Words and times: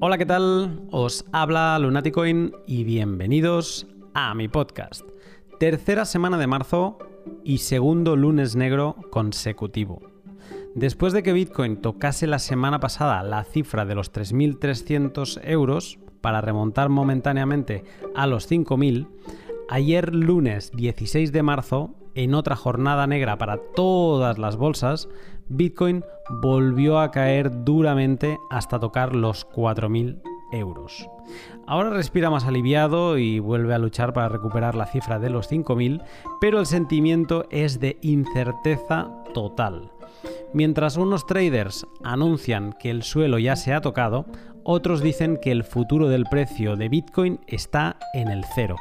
Hola, 0.00 0.16
¿qué 0.16 0.26
tal? 0.26 0.80
Os 0.92 1.24
habla 1.32 1.76
Lunaticoin 1.80 2.52
y 2.68 2.84
bienvenidos 2.84 3.88
a 4.14 4.32
mi 4.32 4.46
podcast. 4.46 5.02
Tercera 5.58 6.04
semana 6.04 6.38
de 6.38 6.46
marzo 6.46 6.98
y 7.42 7.58
segundo 7.58 8.14
lunes 8.14 8.54
negro 8.54 8.94
consecutivo. 9.10 10.00
Después 10.76 11.12
de 11.12 11.24
que 11.24 11.32
Bitcoin 11.32 11.78
tocase 11.78 12.28
la 12.28 12.38
semana 12.38 12.78
pasada 12.78 13.24
la 13.24 13.42
cifra 13.42 13.84
de 13.86 13.96
los 13.96 14.12
3.300 14.12 15.40
euros 15.42 15.98
para 16.20 16.42
remontar 16.42 16.90
momentáneamente 16.90 17.82
a 18.14 18.28
los 18.28 18.48
5.000, 18.48 19.08
ayer 19.68 20.14
lunes 20.14 20.70
16 20.76 21.32
de 21.32 21.42
marzo, 21.42 21.96
en 22.18 22.34
otra 22.34 22.56
jornada 22.56 23.06
negra 23.06 23.38
para 23.38 23.58
todas 23.76 24.38
las 24.38 24.56
bolsas, 24.56 25.08
Bitcoin 25.46 26.04
volvió 26.42 26.98
a 26.98 27.12
caer 27.12 27.64
duramente 27.64 28.38
hasta 28.50 28.80
tocar 28.80 29.14
los 29.14 29.48
4.000 29.48 30.20
euros. 30.50 31.08
Ahora 31.68 31.90
respira 31.90 32.28
más 32.28 32.44
aliviado 32.44 33.18
y 33.18 33.38
vuelve 33.38 33.72
a 33.72 33.78
luchar 33.78 34.12
para 34.12 34.28
recuperar 34.28 34.74
la 34.74 34.86
cifra 34.86 35.20
de 35.20 35.30
los 35.30 35.48
5.000, 35.48 36.02
pero 36.40 36.58
el 36.58 36.66
sentimiento 36.66 37.46
es 37.50 37.78
de 37.78 37.98
incerteza 38.02 39.12
total. 39.32 39.92
Mientras 40.52 40.96
unos 40.96 41.24
traders 41.24 41.86
anuncian 42.02 42.74
que 42.80 42.90
el 42.90 43.04
suelo 43.04 43.38
ya 43.38 43.54
se 43.54 43.72
ha 43.72 43.80
tocado, 43.80 44.26
otros 44.64 45.02
dicen 45.02 45.38
que 45.40 45.52
el 45.52 45.62
futuro 45.62 46.08
del 46.08 46.24
precio 46.24 46.74
de 46.74 46.88
Bitcoin 46.88 47.38
está 47.46 47.96
en 48.12 48.28
el 48.28 48.44
cero. 48.56 48.74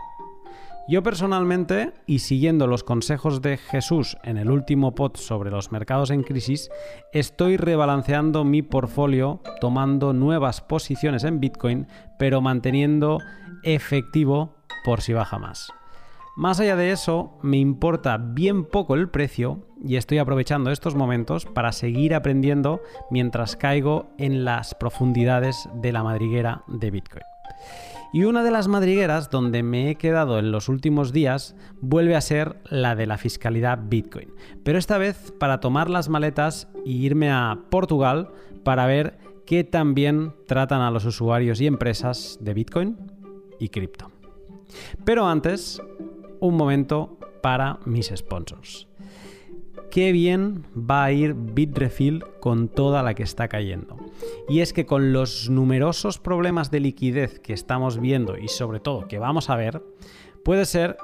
Yo 0.90 1.04
personalmente, 1.04 1.92
y 2.06 2.20
siguiendo 2.20 2.66
los 2.66 2.86
consejos 2.86 3.42
de 3.42 3.58
Jesús 3.58 4.16
en 4.24 4.38
el 4.38 4.50
último 4.50 4.96
pod 4.96 5.18
sobre 5.18 5.52
los 5.52 5.70
mercados 5.70 6.12
en 6.12 6.24
crisis, 6.24 6.70
estoy 7.12 7.58
rebalanceando 7.58 8.46
mi 8.46 8.62
portfolio 8.62 9.42
tomando 9.60 10.14
nuevas 10.14 10.62
posiciones 10.62 11.26
en 11.26 11.42
Bitcoin, 11.42 11.88
pero 12.18 12.40
manteniendo 12.40 13.20
efectivo 13.64 14.56
por 14.86 15.02
si 15.02 15.12
baja 15.12 15.38
más. 15.38 15.74
Más 16.38 16.62
allá 16.62 16.78
de 16.78 16.92
eso, 16.92 17.38
me 17.42 17.58
importa 17.58 18.18
bien 18.18 18.64
poco 18.64 18.96
el 18.96 19.10
precio 19.10 19.68
y 19.84 19.98
estoy 19.98 20.20
aprovechando 20.20 20.72
estos 20.72 20.96
momentos 20.96 21.46
para 21.46 21.74
seguir 21.74 22.16
aprendiendo 22.16 22.80
mientras 23.12 23.58
caigo 23.58 24.08
en 24.18 24.46
las 24.46 24.74
profundidades 24.74 25.68
de 25.74 25.92
la 25.92 26.04
madriguera 26.04 26.64
de 26.68 26.92
Bitcoin. 26.92 27.24
Y 28.14 28.24
una 28.24 28.44
de 28.44 28.52
las 28.52 28.68
madrigueras 28.68 29.30
donde 29.30 29.64
me 29.64 29.90
he 29.90 29.96
quedado 29.96 30.40
en 30.40 30.52
los 30.52 30.70
últimos 30.70 31.12
días 31.12 31.56
vuelve 31.82 32.16
a 32.16 32.22
ser 32.22 32.58
la 32.70 32.96
de 32.96 33.06
la 33.06 33.18
fiscalidad 33.18 33.80
Bitcoin. 33.84 34.34
Pero 34.64 34.80
esta 34.80 34.98
vez 34.98 35.34
para 35.40 35.60
tomar 35.60 35.90
las 35.90 36.10
maletas 36.10 36.68
e 36.86 36.92
irme 36.92 37.32
a 37.32 37.60
Portugal 37.70 38.30
para 38.64 38.86
ver 38.86 39.18
qué 39.46 39.64
también 39.64 40.34
tratan 40.48 40.82
a 40.82 40.92
los 40.92 41.06
usuarios 41.06 41.62
y 41.62 41.68
empresas 41.68 42.38
de 42.42 42.54
Bitcoin 42.54 42.98
y 43.60 43.70
cripto. 43.70 44.12
Pero 45.04 45.28
antes, 45.28 45.82
un 46.40 46.56
momento 46.56 47.18
para 47.42 47.80
mis 47.86 48.12
sponsors 48.16 48.87
qué 49.92 50.12
bien 50.12 50.64
va 50.76 51.04
a 51.04 51.12
ir 51.12 51.34
Bitrefill 51.34 52.24
con 52.40 52.70
toda 52.70 53.04
la 53.04 53.14
que 53.14 53.24
está 53.24 53.48
cayendo. 53.48 53.98
Y 54.48 54.60
es 54.62 54.74
que 54.74 54.86
con 54.86 55.14
los 55.14 55.50
numerosos 55.50 56.20
problemas 56.20 56.72
de 56.72 56.80
liquidez 56.80 57.40
que 57.40 57.54
estamos 57.54 58.00
viendo 58.00 58.38
y 58.38 58.48
sobre 58.48 58.80
todo 58.80 59.08
que 59.08 59.20
vamos 59.20 59.50
a 59.50 59.56
ver, 59.56 59.84
puede 60.44 60.66
ser 60.66 60.98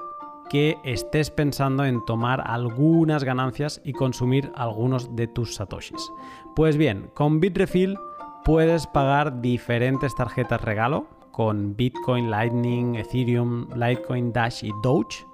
que 0.50 0.78
estés 0.84 1.31
pensando 1.31 1.86
en 1.86 2.06
tomar 2.06 2.44
algunas 2.45 3.23
ganancias 3.23 3.81
y 3.84 3.94
consumir 3.94 4.52
algunos 4.56 5.16
de 5.16 5.28
tus 5.28 5.56
satoshis. 5.56 6.11
Pues 6.56 6.78
bien, 6.78 7.09
con 7.14 7.39
Bitrefill 7.39 7.98
puedes 8.44 8.86
pagar 8.88 9.42
diferentes 9.42 10.14
tarjetas 10.16 10.61
regalo 10.61 11.08
con 11.31 11.76
Bitcoin, 11.76 12.30
Lightning, 12.30 12.95
Ethereum, 12.95 13.67
Litecoin, 13.73 14.31
Dash 14.31 14.64
y 14.64 14.71
Doge 14.83 15.26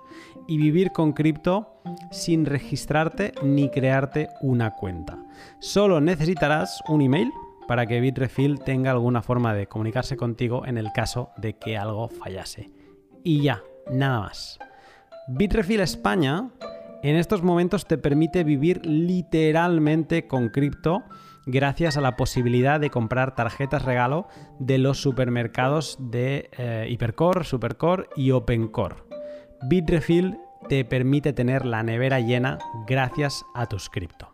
y 0.50 0.58
vivir 0.58 0.92
con 0.92 1.14
cripto 1.14 1.80
sin 2.12 2.46
registrarte 2.46 3.34
ni 3.44 3.70
crearte 3.70 4.30
una 4.42 4.72
cuenta. 4.72 5.24
Solo 5.60 6.02
necesitarás 6.02 6.82
un 6.88 7.02
email 7.02 7.32
para 7.68 7.86
que 7.86 8.02
Bitrefill 8.02 8.60
tenga 8.60 8.90
alguna 8.90 9.22
forma 9.22 9.54
de 9.54 9.68
comunicarse 9.68 10.18
contigo 10.18 10.66
en 10.66 10.80
el 10.80 10.92
caso 10.92 11.30
de 11.38 11.54
que 11.54 11.78
algo 11.78 12.10
fallase. 12.10 12.72
Y 13.24 13.44
ya, 13.44 13.62
nada 13.92 14.22
más. 14.22 14.58
Bitrefill 15.28 15.82
España 15.82 16.50
en 17.04 17.16
estos 17.16 17.44
momentos 17.44 17.86
te 17.86 18.00
permite 18.00 18.44
vivir 18.44 18.84
literalmente 18.88 20.26
con 20.26 20.50
cripto 20.50 21.04
gracias 21.46 21.96
a 21.96 22.02
la 22.02 22.16
posibilidad 22.16 22.80
de 22.80 22.90
comprar 22.90 23.36
tarjetas 23.36 23.86
regalo 23.86 24.28
de 24.58 24.80
los 24.80 25.00
supermercados 25.00 25.98
de 26.00 26.50
eh, 26.58 26.88
Hipercore, 26.90 27.44
Supercore 27.44 28.08
y 28.16 28.32
Opencore. 28.32 29.09
Bitrefill 29.64 30.38
te 30.68 30.86
permite 30.86 31.34
tener 31.34 31.66
la 31.66 31.84
nevera 31.84 32.20
llena 32.20 32.60
gracias 32.88 33.46
a 33.54 33.66
tus 33.66 33.90
cripto. 33.90 34.32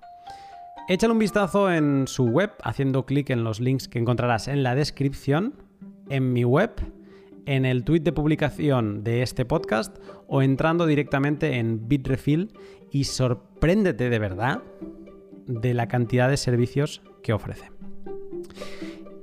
Échale 0.88 1.14
un 1.14 1.20
vistazo 1.20 1.72
en 1.72 2.08
su 2.08 2.26
web 2.26 2.52
haciendo 2.64 3.06
clic 3.06 3.32
en 3.32 3.44
los 3.44 3.60
links 3.60 3.88
que 3.88 3.98
encontrarás 3.98 4.48
en 4.48 4.62
la 4.62 4.76
descripción, 4.76 5.56
en 6.10 6.32
mi 6.32 6.44
web, 6.44 6.72
en 7.48 7.66
el 7.66 7.84
tweet 7.84 8.02
de 8.02 8.12
publicación 8.12 9.04
de 9.04 9.24
este 9.24 9.46
podcast 9.46 9.98
o 10.28 10.42
entrando 10.42 10.86
directamente 10.86 11.58
en 11.58 11.88
Bitrefill 11.88 12.54
y 12.92 13.06
sorpréndete 13.06 14.10
de 14.10 14.20
verdad 14.20 14.62
de 15.48 15.74
la 15.74 15.88
cantidad 15.88 16.30
de 16.30 16.38
servicios 16.38 17.02
que 17.24 17.34
ofrece. 17.34 17.72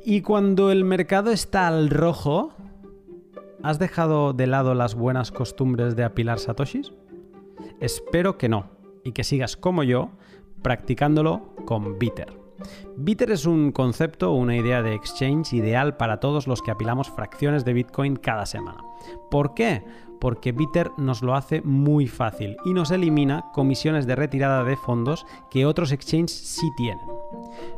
Y 0.04 0.22
cuando 0.22 0.72
el 0.72 0.84
mercado 0.84 1.30
está 1.30 1.68
al 1.68 1.90
rojo, 1.90 2.52
¿Has 3.62 3.78
dejado 3.78 4.32
de 4.32 4.48
lado 4.48 4.74
las 4.74 4.96
buenas 4.96 5.30
costumbres 5.30 5.94
de 5.94 6.02
apilar 6.02 6.40
satoshis? 6.40 6.92
Espero 7.78 8.36
que 8.36 8.48
no, 8.48 8.66
y 9.04 9.12
que 9.12 9.22
sigas 9.22 9.56
como 9.56 9.84
yo 9.84 10.10
practicándolo 10.62 11.54
con 11.64 11.96
Bitter. 11.96 12.32
Bitter 12.96 13.30
es 13.30 13.46
un 13.46 13.70
concepto 13.70 14.32
una 14.32 14.56
idea 14.56 14.82
de 14.82 14.94
exchange 14.94 15.52
ideal 15.52 15.96
para 15.96 16.18
todos 16.18 16.48
los 16.48 16.60
que 16.60 16.72
apilamos 16.72 17.08
fracciones 17.10 17.64
de 17.64 17.72
Bitcoin 17.72 18.16
cada 18.16 18.46
semana. 18.46 18.82
¿Por 19.30 19.54
qué? 19.54 19.84
Porque 20.20 20.50
Bitter 20.50 20.90
nos 20.96 21.22
lo 21.22 21.36
hace 21.36 21.62
muy 21.62 22.08
fácil 22.08 22.56
y 22.64 22.74
nos 22.74 22.90
elimina 22.90 23.44
comisiones 23.52 24.08
de 24.08 24.16
retirada 24.16 24.64
de 24.64 24.76
fondos 24.76 25.24
que 25.50 25.66
otros 25.66 25.92
exchanges 25.92 26.32
sí 26.32 26.68
tienen. 26.76 27.06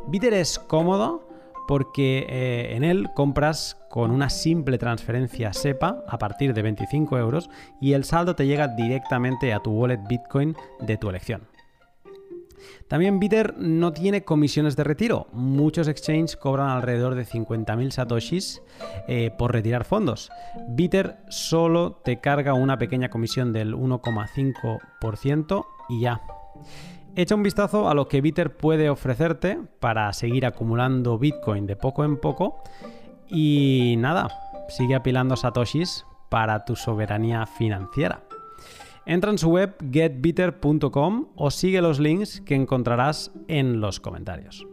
Bitter 0.06 0.32
es 0.32 0.58
cómodo, 0.58 1.23
porque 1.66 2.26
eh, 2.28 2.76
en 2.76 2.84
él 2.84 3.10
compras 3.14 3.78
con 3.90 4.10
una 4.10 4.30
simple 4.30 4.78
transferencia 4.78 5.52
SEPA 5.52 6.04
a 6.08 6.18
partir 6.18 6.54
de 6.54 6.62
25 6.62 7.18
euros 7.18 7.50
y 7.80 7.92
el 7.92 8.04
saldo 8.04 8.34
te 8.34 8.46
llega 8.46 8.68
directamente 8.68 9.52
a 9.52 9.60
tu 9.60 9.70
wallet 9.72 10.00
Bitcoin 10.08 10.56
de 10.80 10.96
tu 10.96 11.08
elección. 11.08 11.42
También 12.88 13.18
Bitter 13.18 13.54
no 13.58 13.92
tiene 13.92 14.24
comisiones 14.24 14.76
de 14.76 14.84
retiro. 14.84 15.26
Muchos 15.32 15.88
exchanges 15.88 16.36
cobran 16.36 16.68
alrededor 16.68 17.14
de 17.14 17.26
50.000 17.26 17.90
satoshis 17.90 18.62
eh, 19.08 19.30
por 19.36 19.52
retirar 19.52 19.84
fondos. 19.84 20.30
Bitter 20.68 21.16
solo 21.28 22.00
te 22.04 22.20
carga 22.20 22.54
una 22.54 22.78
pequeña 22.78 23.10
comisión 23.10 23.52
del 23.52 23.74
1,5% 23.74 25.66
y 25.88 26.00
ya. 26.00 26.20
Echa 27.16 27.36
un 27.36 27.44
vistazo 27.44 27.88
a 27.88 27.94
lo 27.94 28.08
que 28.08 28.20
Bitter 28.20 28.56
puede 28.56 28.90
ofrecerte 28.90 29.60
para 29.78 30.12
seguir 30.12 30.44
acumulando 30.46 31.16
Bitcoin 31.16 31.64
de 31.64 31.76
poco 31.76 32.04
en 32.04 32.16
poco 32.16 32.60
y 33.28 33.94
nada, 33.98 34.28
sigue 34.68 34.96
apilando 34.96 35.36
satoshis 35.36 36.04
para 36.28 36.64
tu 36.64 36.74
soberanía 36.74 37.46
financiera. 37.46 38.24
Entra 39.06 39.30
en 39.30 39.38
su 39.38 39.50
web 39.50 39.76
getbitter.com 39.92 41.28
o 41.36 41.50
sigue 41.52 41.80
los 41.80 42.00
links 42.00 42.40
que 42.40 42.56
encontrarás 42.56 43.30
en 43.46 43.80
los 43.80 44.00
comentarios. 44.00 44.66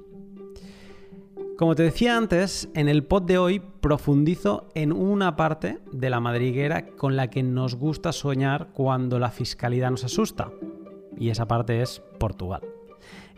Como 1.60 1.76
te 1.76 1.84
decía 1.84 2.18
antes, 2.18 2.70
en 2.74 2.90
el 2.90 3.04
pod 3.04 3.22
de 3.22 3.38
hoy 3.38 3.62
profundizo 3.82 4.70
en 4.74 4.92
una 4.92 5.36
parte 5.36 5.78
de 5.92 6.10
la 6.10 6.20
madriguera 6.20 6.88
con 6.88 7.16
la 7.16 7.30
que 7.30 7.44
nos 7.44 7.76
gusta 7.76 8.12
soñar 8.12 8.70
cuando 8.74 9.20
la 9.20 9.30
fiscalidad 9.30 9.92
nos 9.92 10.04
asusta, 10.04 10.50
y 11.18 11.30
esa 11.30 11.48
parte 11.48 11.82
es 11.82 12.02
Portugal. 12.20 12.62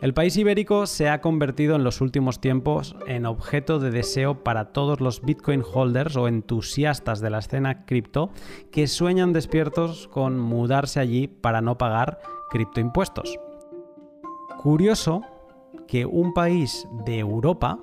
El 0.00 0.12
país 0.12 0.36
ibérico 0.36 0.86
se 0.86 1.08
ha 1.08 1.20
convertido 1.20 1.76
en 1.76 1.84
los 1.84 2.00
últimos 2.00 2.40
tiempos 2.40 2.96
en 3.06 3.26
objeto 3.26 3.78
de 3.78 3.90
deseo 3.90 4.42
para 4.42 4.66
todos 4.72 5.00
los 5.00 5.22
Bitcoin 5.22 5.62
holders 5.62 6.16
o 6.16 6.28
entusiastas 6.28 7.20
de 7.20 7.30
la 7.30 7.38
escena 7.38 7.86
cripto 7.86 8.30
que 8.70 8.86
sueñan 8.86 9.32
despiertos 9.32 10.08
con 10.08 10.38
mudarse 10.38 11.00
allí 11.00 11.26
para 11.28 11.60
no 11.60 11.78
pagar 11.78 12.20
criptoimpuestos. 12.50 13.38
Curioso 14.62 15.22
que 15.86 16.06
un 16.06 16.34
país 16.34 16.86
de 17.06 17.18
Europa, 17.18 17.78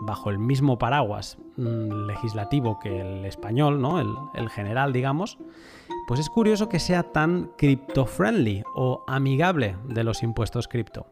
bajo 0.00 0.30
el 0.30 0.38
mismo 0.38 0.78
paraguas 0.78 1.38
mm, 1.56 2.06
legislativo 2.06 2.78
que 2.80 3.00
el 3.00 3.24
español, 3.24 3.80
¿no? 3.80 4.00
el 4.00 4.50
general, 4.50 4.92
digamos, 4.92 5.38
pues 6.10 6.18
es 6.18 6.28
curioso 6.28 6.68
que 6.68 6.80
sea 6.80 7.04
tan 7.04 7.52
crypto-friendly 7.56 8.64
o 8.74 9.04
amigable 9.06 9.76
de 9.84 10.02
los 10.02 10.24
impuestos 10.24 10.66
cripto. 10.66 11.06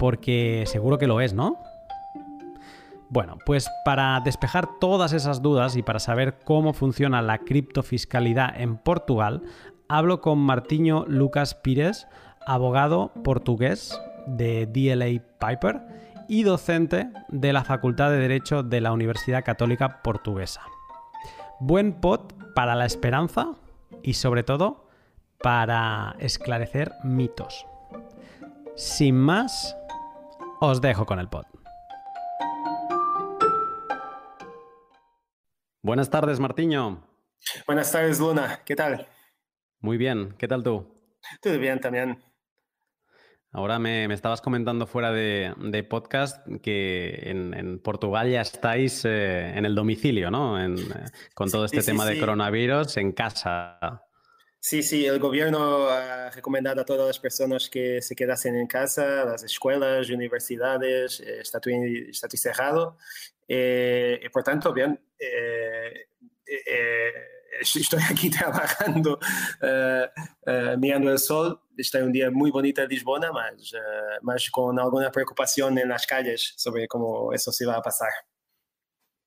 Porque 0.00 0.64
seguro 0.66 0.98
que 0.98 1.06
lo 1.06 1.20
es, 1.20 1.32
¿no? 1.32 1.56
Bueno, 3.08 3.38
pues 3.46 3.70
para 3.84 4.18
despejar 4.18 4.68
todas 4.80 5.12
esas 5.12 5.42
dudas 5.42 5.76
y 5.76 5.84
para 5.84 6.00
saber 6.00 6.40
cómo 6.42 6.72
funciona 6.72 7.22
la 7.22 7.38
criptofiscalidad 7.38 8.60
en 8.60 8.78
Portugal, 8.78 9.42
hablo 9.88 10.20
con 10.20 10.40
Martiño 10.40 11.04
Lucas 11.06 11.54
Pires, 11.54 12.08
abogado 12.44 13.12
portugués 13.22 13.96
de 14.26 14.66
DLA 14.66 15.22
Piper 15.38 15.82
y 16.28 16.42
docente 16.42 17.10
de 17.28 17.52
la 17.52 17.62
Facultad 17.62 18.10
de 18.10 18.18
Derecho 18.18 18.64
de 18.64 18.80
la 18.80 18.90
Universidad 18.90 19.44
Católica 19.44 20.02
Portuguesa. 20.02 20.62
Buen 21.60 21.92
pot 21.92 22.34
para 22.54 22.74
la 22.74 22.86
esperanza 22.86 23.54
y 24.02 24.14
sobre 24.14 24.42
todo 24.42 24.88
para 25.42 26.16
esclarecer 26.18 26.92
mitos. 27.04 27.66
Sin 28.76 29.16
más, 29.16 29.76
os 30.60 30.80
dejo 30.80 31.06
con 31.06 31.18
el 31.18 31.28
pod. 31.28 31.44
Buenas 35.82 36.10
tardes, 36.10 36.40
Martiño. 36.40 37.02
Buenas 37.66 37.90
tardes, 37.90 38.20
Luna. 38.20 38.60
¿Qué 38.64 38.76
tal? 38.76 39.06
Muy 39.80 39.96
bien. 39.96 40.34
¿Qué 40.38 40.46
tal 40.46 40.62
tú? 40.62 40.86
Todo 41.40 41.58
bien 41.58 41.80
también. 41.80 42.22
Ahora 43.52 43.80
me, 43.80 44.12
estabas 44.14 44.40
comentando 44.40 44.86
fuera 44.86 45.10
de, 45.10 45.86
podcast 45.88 46.46
que 46.62 47.20
en, 47.24 47.80
Portugal 47.80 48.30
ya 48.30 48.42
estáis 48.42 49.04
eh, 49.04 49.50
en 49.56 49.64
el 49.64 49.74
domicilio, 49.74 50.30
¿no? 50.30 50.62
Eh, 50.62 50.72
con 51.34 51.50
todo 51.50 51.64
este 51.64 51.82
tema 51.82 52.06
de 52.06 52.20
coronavirus 52.20 52.96
en 52.98 53.10
casa. 53.10 54.04
Sí, 54.60 54.84
sí, 54.84 55.04
el 55.04 55.18
gobierno 55.18 55.88
ha 55.88 56.30
recomendado 56.30 56.82
a 56.82 56.84
todas 56.84 57.08
las 57.08 57.18
personas 57.18 57.68
que 57.68 58.00
se 58.02 58.14
quedasen 58.14 58.54
en 58.54 58.68
casa, 58.68 59.24
las 59.24 59.42
escuelas, 59.42 60.10
universidades, 60.10 61.18
eh, 61.20 61.40
está, 61.40 61.60
está 62.08 62.28
cerrado. 62.28 62.98
y 63.48 64.28
por 64.28 64.44
tanto, 64.44 64.72
bien, 64.72 65.00
estoy 67.60 68.00
aquí 68.10 68.30
trabajando, 68.30 69.18
mirando 70.78 71.12
el 71.12 71.18
sol 71.18 71.60
está 71.80 71.98
un 72.04 72.12
día 72.12 72.30
muy 72.30 72.50
bonito 72.50 72.82
en 72.82 72.88
Lisbona, 72.88 73.30
mas, 73.32 73.72
uh, 73.72 74.52
con 74.52 74.78
alguna 74.78 75.10
preocupación 75.10 75.78
en 75.78 75.88
las 75.88 76.06
calles 76.06 76.54
sobre 76.56 76.86
cómo 76.86 77.32
eso 77.32 77.52
se 77.52 77.66
va 77.66 77.76
a 77.76 77.82
pasar. 77.82 78.10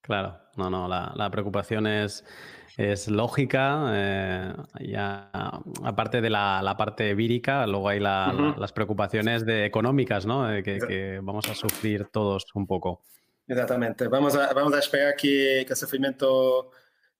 Claro, 0.01 0.37
no, 0.57 0.69
no, 0.69 0.87
la, 0.87 1.13
la 1.15 1.29
preocupación 1.29 1.87
es, 1.87 2.25
es 2.77 3.07
lógica. 3.07 3.91
Eh, 3.93 4.53
ya, 4.81 5.31
aparte 5.83 6.21
de 6.21 6.29
la, 6.29 6.61
la, 6.61 6.75
parte 6.75 7.13
vírica, 7.13 7.65
luego 7.67 7.89
hay 7.89 7.99
la, 7.99 8.55
las 8.57 8.73
preocupaciones 8.73 9.45
de 9.45 9.65
económicas, 9.65 10.25
¿no? 10.25 10.47
que, 10.63 10.79
que, 10.79 11.19
vamos 11.23 11.49
a 11.49 11.55
sufrir 11.55 12.07
todos 12.11 12.45
un 12.53 12.67
poco. 12.67 13.01
Exactamente. 13.47 14.07
Vamos 14.07 14.35
a, 14.35 14.53
vamos 14.53 14.73
a 14.73 14.79
esperar 14.79 15.15
que, 15.15 15.63
que 15.65 15.73
el 15.73 15.77
sufrimiento 15.77 16.71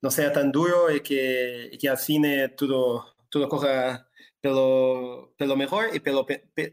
no 0.04 0.10
sea 0.10 0.30
tan 0.30 0.52
duro 0.52 0.94
y 0.94 1.00
que, 1.00 1.70
y 1.72 1.78
que 1.78 1.88
al 1.88 1.96
fin 1.96 2.26
todo, 2.58 3.16
todo 3.30 3.48
coja 3.48 4.06
pelo, 4.38 5.32
pelo 5.38 5.56
mejor 5.56 5.86
y, 5.94 6.00
pelo, 6.00 6.26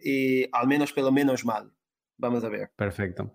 y 0.03 0.43
al 0.51 0.67
menos 0.67 0.91
pelo 0.91 1.13
menos 1.13 1.45
mal. 1.45 1.71
Vamos 2.17 2.43
a 2.43 2.49
ver. 2.49 2.71
Perfecto. 2.75 3.31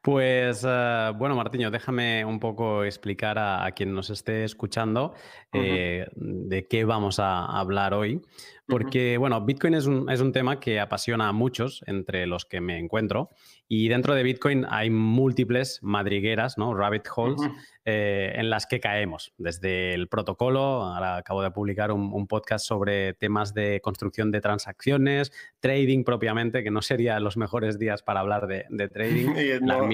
Pues 0.00 0.64
uh, 0.64 1.12
bueno, 1.16 1.36
Martiño, 1.36 1.70
déjame 1.70 2.24
un 2.24 2.40
poco 2.40 2.82
explicar 2.82 3.38
a, 3.38 3.64
a 3.64 3.72
quien 3.72 3.94
nos 3.94 4.08
esté 4.08 4.42
escuchando 4.42 5.14
eh, 5.52 6.06
de 6.14 6.66
qué 6.66 6.84
vamos 6.86 7.20
a 7.20 7.44
hablar 7.44 7.92
hoy. 7.92 8.22
Porque, 8.68 9.16
bueno, 9.16 9.40
Bitcoin 9.44 9.74
es 9.74 9.86
un, 9.86 10.10
es 10.10 10.20
un, 10.20 10.32
tema 10.32 10.58
que 10.58 10.80
apasiona 10.80 11.28
a 11.28 11.32
muchos 11.32 11.84
entre 11.86 12.26
los 12.26 12.44
que 12.44 12.60
me 12.60 12.78
encuentro. 12.78 13.30
Y 13.68 13.88
dentro 13.88 14.14
de 14.14 14.22
Bitcoin 14.22 14.64
hay 14.68 14.90
múltiples 14.90 15.80
madrigueras, 15.82 16.58
¿no? 16.58 16.74
Rabbit 16.74 17.06
holes, 17.14 17.40
eh, 17.84 18.32
en 18.34 18.50
las 18.50 18.66
que 18.66 18.80
caemos. 18.80 19.32
Desde 19.38 19.94
el 19.94 20.08
protocolo, 20.08 20.82
ahora 20.82 21.16
acabo 21.16 21.42
de 21.42 21.50
publicar 21.50 21.92
un, 21.92 22.26
podcast 22.26 22.66
sobre 22.66 23.14
temas 23.14 23.54
de 23.54 23.80
construcción 23.80 24.32
de 24.32 24.40
transacciones, 24.40 25.32
trading 25.60 26.02
propiamente, 26.02 26.64
que 26.64 26.70
no 26.72 26.82
serían 26.82 27.22
los 27.22 27.36
mejores 27.36 27.78
días 27.78 28.02
para 28.02 28.20
hablar 28.20 28.48
de, 28.48 28.88
trading. 28.88 29.26
no, 29.62 29.88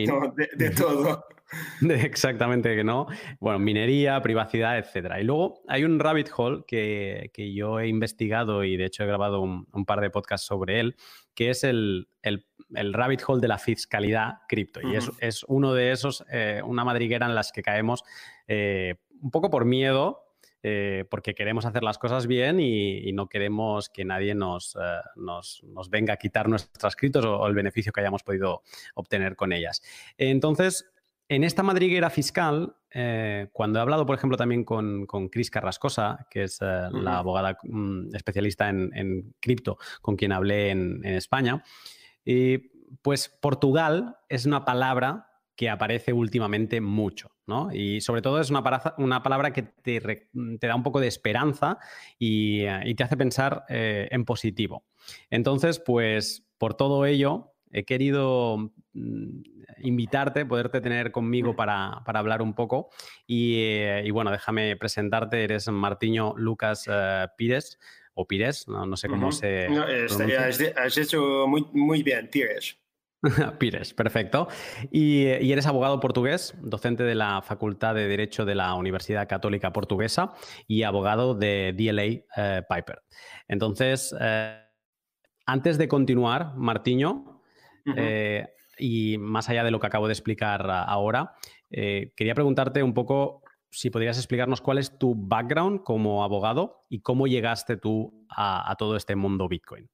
de, 0.57 0.71
todo. 0.71 1.27
exactamente 1.89 2.75
que 2.75 2.85
no. 2.85 3.07
Bueno, 3.41 3.59
minería, 3.59 4.21
privacidad, 4.23 4.79
etcétera. 4.79 5.21
Y 5.21 5.25
luego 5.25 5.63
hay 5.69 5.85
un 5.85 5.99
rabbit 5.99 6.31
hole 6.35 6.63
que, 6.67 7.31
que 7.35 7.53
yo 7.53 7.81
he 7.81 7.89
investigado 7.89 8.62
y 8.64 8.76
de 8.76 8.87
hecho 8.87 9.05
he 9.05 9.06
grabado 9.06 9.41
un, 9.41 9.85
par 9.87 10.00
de 10.00 10.11
podcasts 10.11 10.47
sobre 10.47 10.81
él, 10.81 10.97
que 11.35 11.50
es 11.50 11.64
el, 11.64 12.09
el, 12.23 12.47
el, 12.75 12.93
rabbit 12.93 13.23
hole 13.26 13.41
de 13.41 13.49
la 13.49 13.59
fiscalidad 13.59 14.38
cripto. 14.49 14.81
Y 14.81 14.97
es, 14.97 15.11
es, 15.19 15.44
uno 15.44 15.75
de 15.75 15.93
esos, 15.93 16.25
eh, 16.31 16.62
una 16.64 16.85
madriguera 16.85 17.26
en 17.26 17.35
las 17.35 17.53
que 17.53 17.62
caemos 17.62 18.05
eh, 18.47 18.97
un 19.20 19.31
poco 19.31 19.50
por 19.50 19.64
miedo. 19.64 20.20
Eh, 20.64 21.06
porque 21.11 21.35
queremos 21.35 21.67
hacer 21.67 21.82
las 21.82 21.99
cosas 21.99 22.29
bien 22.29 22.61
y, 22.61 23.11
no 23.12 23.29
queremos 23.29 23.88
que 23.88 24.05
nadie 24.05 24.37
nos, 24.37 24.79
nos, 25.17 25.61
nos, 25.64 25.91
venga 25.91 26.14
a 26.14 26.19
quitar 26.19 26.49
nuestras 26.49 26.94
criptos 26.94 27.25
o, 27.25 27.44
el 27.49 27.55
beneficio 27.55 27.93
que 27.93 28.00
hayamos 28.00 28.23
podido 28.23 28.62
obtener 28.94 29.35
con 29.35 29.53
ellas. 29.53 29.82
Entonces, 30.19 30.92
en 31.34 31.44
esta 31.44 31.62
madriguera 31.62 32.11
fiscal, 32.11 32.76
eh, 32.90 33.49
cuando 33.52 33.79
he 33.79 33.82
hablado, 33.82 34.05
por 34.05 34.14
ejemplo, 34.17 34.37
también 34.37 34.64
con, 34.64 35.06
con 35.06 35.31
Cris 35.31 35.50
Carrascosa, 35.50 36.26
que 36.31 36.43
es 36.44 36.61
eh, 36.61 36.88
la 36.93 37.19
abogada 37.19 37.56
mm, 37.62 38.14
especialista 38.14 38.69
en, 38.69 39.34
cripto, 39.40 39.79
con 40.02 40.17
quien 40.17 40.32
hablé 40.32 40.69
en, 40.69 41.02
España, 41.06 41.64
pues 43.00 43.31
Portugal 43.40 44.19
es 44.29 44.44
una 44.44 44.67
palabra 44.67 45.31
que 45.56 45.70
aparece 45.70 46.12
últimamente 46.12 46.82
mucho, 46.82 47.31
¿no? 47.46 47.73
Y 47.73 48.02
sobre 48.02 48.20
todo 48.20 48.38
es 48.38 48.50
una, 48.50 48.62
una 48.99 49.23
palabra 49.23 49.55
que 49.55 49.62
te, 49.62 50.28
da 50.61 50.76
un 50.76 50.82
poco 50.82 51.00
de 51.00 51.06
esperanza 51.06 51.78
y, 52.19 52.61
eh, 52.61 52.94
te 52.94 53.05
hace 53.05 53.17
pensar 53.17 53.64
en 53.69 54.25
positivo. 54.26 54.85
Entonces, 55.31 55.78
pues 55.78 56.46
por 56.58 56.75
todo 56.75 57.06
ello, 57.06 57.51
he 57.73 57.85
querido 57.85 58.73
mm, 58.93 59.41
invitarte, 59.79 60.47
poderte 60.47 60.81
tener 60.81 61.11
conmigo 61.11 61.57
para, 61.57 62.03
hablar 62.07 62.43
un 62.43 62.55
poco. 62.55 62.91
Eh, 63.27 64.03
y, 64.05 64.11
bueno, 64.11 64.31
déjame 64.31 64.77
presentarte, 64.77 65.43
eres 65.43 65.69
Martiño 65.69 66.35
Lucas 66.37 66.87
uh, 66.87 67.29
Pires, 67.37 67.79
o 68.15 68.27
Pires, 68.27 68.69
no, 68.69 68.97
sé 68.97 69.09
cómo 69.09 69.33
se... 69.33 69.69
No, 69.71 69.85
has, 69.85 70.99
hecho 70.99 71.47
muy, 71.49 71.67
muy 71.73 72.03
bien, 72.03 72.29
Pires. 72.31 72.79
Pires, 73.59 73.95
perfecto. 73.95 74.49
Y, 74.91 75.25
eres 75.25 75.67
abogado 75.67 75.99
portugués, 75.99 76.55
docente 76.61 77.05
de 77.05 77.14
la 77.14 77.41
Facultad 77.41 77.95
de 77.95 78.07
Derecho 78.09 78.45
de 78.45 78.55
la 78.55 78.75
Universidad 78.75 79.26
Católica 79.29 79.73
Portuguesa 79.73 80.35
y 80.67 80.83
abogado 80.83 81.35
de 81.35 81.73
DLA 81.75 82.25
eh, 82.37 82.62
Piper. 82.69 83.02
Entonces, 83.49 84.14
antes 85.47 85.79
de 85.79 85.88
continuar, 85.88 86.55
Martiño, 86.57 87.32
eh, 87.97 88.49
y 88.79 89.19
más 89.19 89.49
allá 89.49 89.65
de 89.65 89.71
lo 89.71 89.81
que 89.81 89.87
acabo 89.87 90.07
de 90.07 90.12
explicar 90.12 90.71
ahora, 90.71 91.35
eh, 91.71 92.12
quería 92.17 92.35
preguntarte 92.35 92.83
un 92.83 92.95
poco 92.95 93.43
si 93.71 93.91
podrías 93.91 94.19
explicarnos 94.19 94.61
cuál 94.61 94.79
es 94.79 94.99
tu 94.99 95.15
background 95.15 95.83
como 95.83 96.25
abogado 96.25 96.85
y 96.89 97.01
cómo 97.01 97.27
llegaste 97.27 97.77
tú 97.77 98.27
a 98.29 98.75
todo 98.79 98.97
este 98.97 99.17
mundo 99.17 99.49
Bitcoin. 99.49 99.89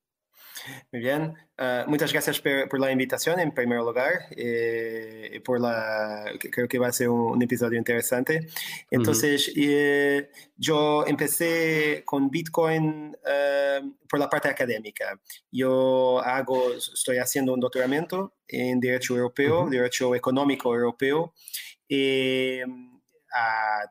Muy 0.92 1.00
bien, 1.00 1.34
uh, 1.58 1.88
muchas 1.88 2.12
gracias 2.12 2.40
por, 2.40 2.68
por, 2.68 2.80
la 2.80 2.90
invitación 2.90 3.40
en 3.40 3.52
primer 3.52 3.78
lugar, 3.78 4.26
eh, 4.36 5.40
por 5.44 5.60
la, 5.60 6.24
creo 6.50 6.68
que 6.68 6.78
va 6.78 6.88
a 6.88 6.92
ser 6.92 7.08
un, 7.08 7.20
un 7.20 7.42
episodio 7.42 7.78
interesante. 7.78 8.46
Entonces, 8.90 9.48
uh 9.48 9.52
-huh. 9.52 9.66
eh, 9.68 10.30
yo 10.56 11.06
empecé 11.06 12.02
con 12.04 12.30
Bitcoin 12.30 13.16
uh, 13.16 13.96
por 14.08 14.18
la 14.20 14.28
parte 14.28 14.48
académica. 14.48 15.18
Yo 15.50 16.20
hago, 16.20 16.72
estoy 16.72 17.18
haciendo 17.18 17.54
un 17.54 17.60
doctoramiento 17.60 18.34
en 18.46 18.80
Derecho 18.80 19.16
Europeo, 19.16 19.66
-huh. 19.66 19.70
Derecho 19.70 20.14
Económico 20.14 20.74
Europeo. 20.74 21.32
Eh, 21.88 22.64
a 23.34 23.90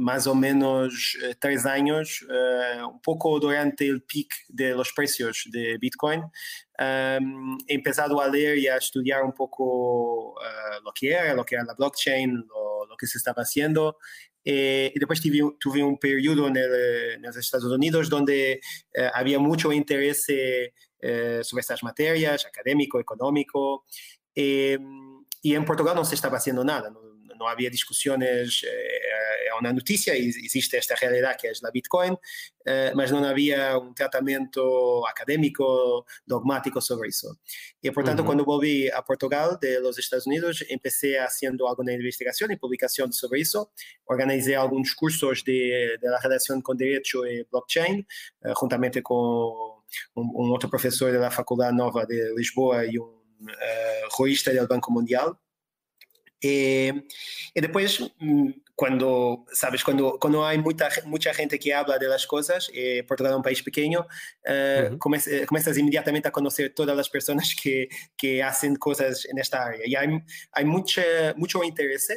más 0.00 0.26
o 0.26 0.34
menos 0.34 1.16
eh, 1.22 1.34
tres 1.38 1.66
años, 1.66 2.22
uh, 2.22 2.88
un 2.88 3.00
poco 3.02 3.38
durante 3.38 3.86
el 3.86 4.02
pic 4.02 4.32
de 4.48 4.70
los 4.70 4.92
precios 4.92 5.44
de 5.52 5.76
Bitcoin, 5.78 6.22
um, 6.22 7.58
empezado 7.66 8.20
a 8.20 8.28
leer 8.28 8.56
y 8.58 8.66
a 8.66 8.76
estudiar 8.76 9.22
un 9.22 9.32
poco 9.32 10.32
uh, 10.32 10.82
lo 10.82 10.92
que 10.94 11.10
era, 11.10 11.34
lo 11.34 11.44
que 11.44 11.54
era 11.54 11.64
la 11.64 11.74
blockchain, 11.74 12.34
lo, 12.34 12.96
que 12.98 13.06
se 13.06 13.18
estaba 13.18 13.42
haciendo. 13.42 13.98
Eh, 14.44 14.90
y 14.94 14.98
después 14.98 15.20
tuve, 15.20 15.56
tuve, 15.58 15.82
un 15.82 15.98
periodo 15.98 16.48
en, 16.48 17.22
los 17.22 17.36
Estados 17.36 17.70
Unidos 17.70 18.08
donde 18.10 18.60
había 19.14 19.38
mucho 19.38 19.72
interés 19.72 20.24
sobre 20.24 21.60
estas 21.60 21.82
materias, 21.82 22.44
académico, 22.44 23.00
económico. 23.00 23.84
y 24.34 25.54
en 25.54 25.64
Portugal 25.64 25.94
no 25.94 26.04
se 26.04 26.14
estaba 26.14 26.36
haciendo 26.36 26.62
nada, 26.62 26.90
não 27.40 27.46
havia 27.48 27.70
discussões, 27.70 28.60
eh, 28.62 28.68
eh, 28.68 29.48
é 29.48 29.54
uma 29.54 29.72
notícia, 29.72 30.16
existe 30.16 30.76
esta 30.76 30.94
realidade 30.94 31.38
que 31.38 31.46
é 31.46 31.52
a 31.64 31.70
Bitcoin, 31.70 32.16
eh, 32.66 32.92
mas 32.94 33.10
não 33.10 33.24
havia 33.24 33.78
um 33.78 33.94
tratamento 33.94 35.02
acadêmico, 35.08 36.04
dogmático 36.26 36.80
sobre 36.82 37.08
isso. 37.08 37.26
E, 37.82 37.90
portanto, 37.90 38.20
uhum. 38.20 38.26
quando 38.26 38.44
voltei 38.44 38.92
a 38.92 39.02
Portugal, 39.02 39.58
dos 39.82 39.98
Estados 39.98 40.26
Unidos, 40.26 40.62
empecei 40.68 41.16
fazendo 41.16 41.66
alguma 41.66 41.92
investigação 41.92 42.50
e 42.50 42.58
publicação 42.58 43.10
sobre 43.10 43.40
isso, 43.40 43.66
organizei 44.06 44.54
alguns 44.54 44.92
cursos 44.92 45.42
de, 45.42 45.98
de 45.98 46.18
relação 46.22 46.60
com 46.60 46.76
direito 46.76 47.26
e 47.26 47.46
blockchain, 47.50 48.04
juntamente 48.60 49.00
com 49.00 49.80
um, 50.14 50.22
um 50.22 50.50
outro 50.50 50.68
professor 50.68 51.12
da 51.12 51.30
Faculdade 51.30 51.76
Nova 51.76 52.04
de 52.06 52.34
Lisboa 52.34 52.84
e 52.84 52.98
um 52.98 53.20
uh, 53.40 54.60
do 54.60 54.68
Banco 54.68 54.92
Mundial. 54.92 55.38
Eh, 56.40 57.06
y 57.54 57.60
después, 57.60 58.00
mm, 58.18 58.50
cuando, 58.74 59.44
sabes, 59.52 59.84
cuando, 59.84 60.18
cuando 60.18 60.46
hay 60.46 60.58
mucha, 60.58 60.88
mucha 61.04 61.34
gente 61.34 61.58
que 61.58 61.74
habla 61.74 61.98
de 61.98 62.08
las 62.08 62.26
cosas, 62.26 62.70
eh, 62.72 63.04
Portugal 63.06 63.32
es 63.32 63.36
un 63.36 63.42
país 63.42 63.62
pequeño, 63.62 64.06
uh, 64.46 64.96
comienzas 64.98 65.76
inmediatamente 65.76 66.28
a 66.28 66.32
conocer 66.32 66.72
todas 66.74 66.96
las 66.96 67.10
personas 67.10 67.54
que, 67.62 67.88
que 68.16 68.42
hacen 68.42 68.76
cosas 68.76 69.26
en 69.26 69.38
esta 69.38 69.66
área. 69.66 69.86
Y 69.86 69.94
hay, 69.94 70.08
hay 70.52 70.64
mucha, 70.64 71.02
mucho 71.36 71.62
interés 71.62 72.08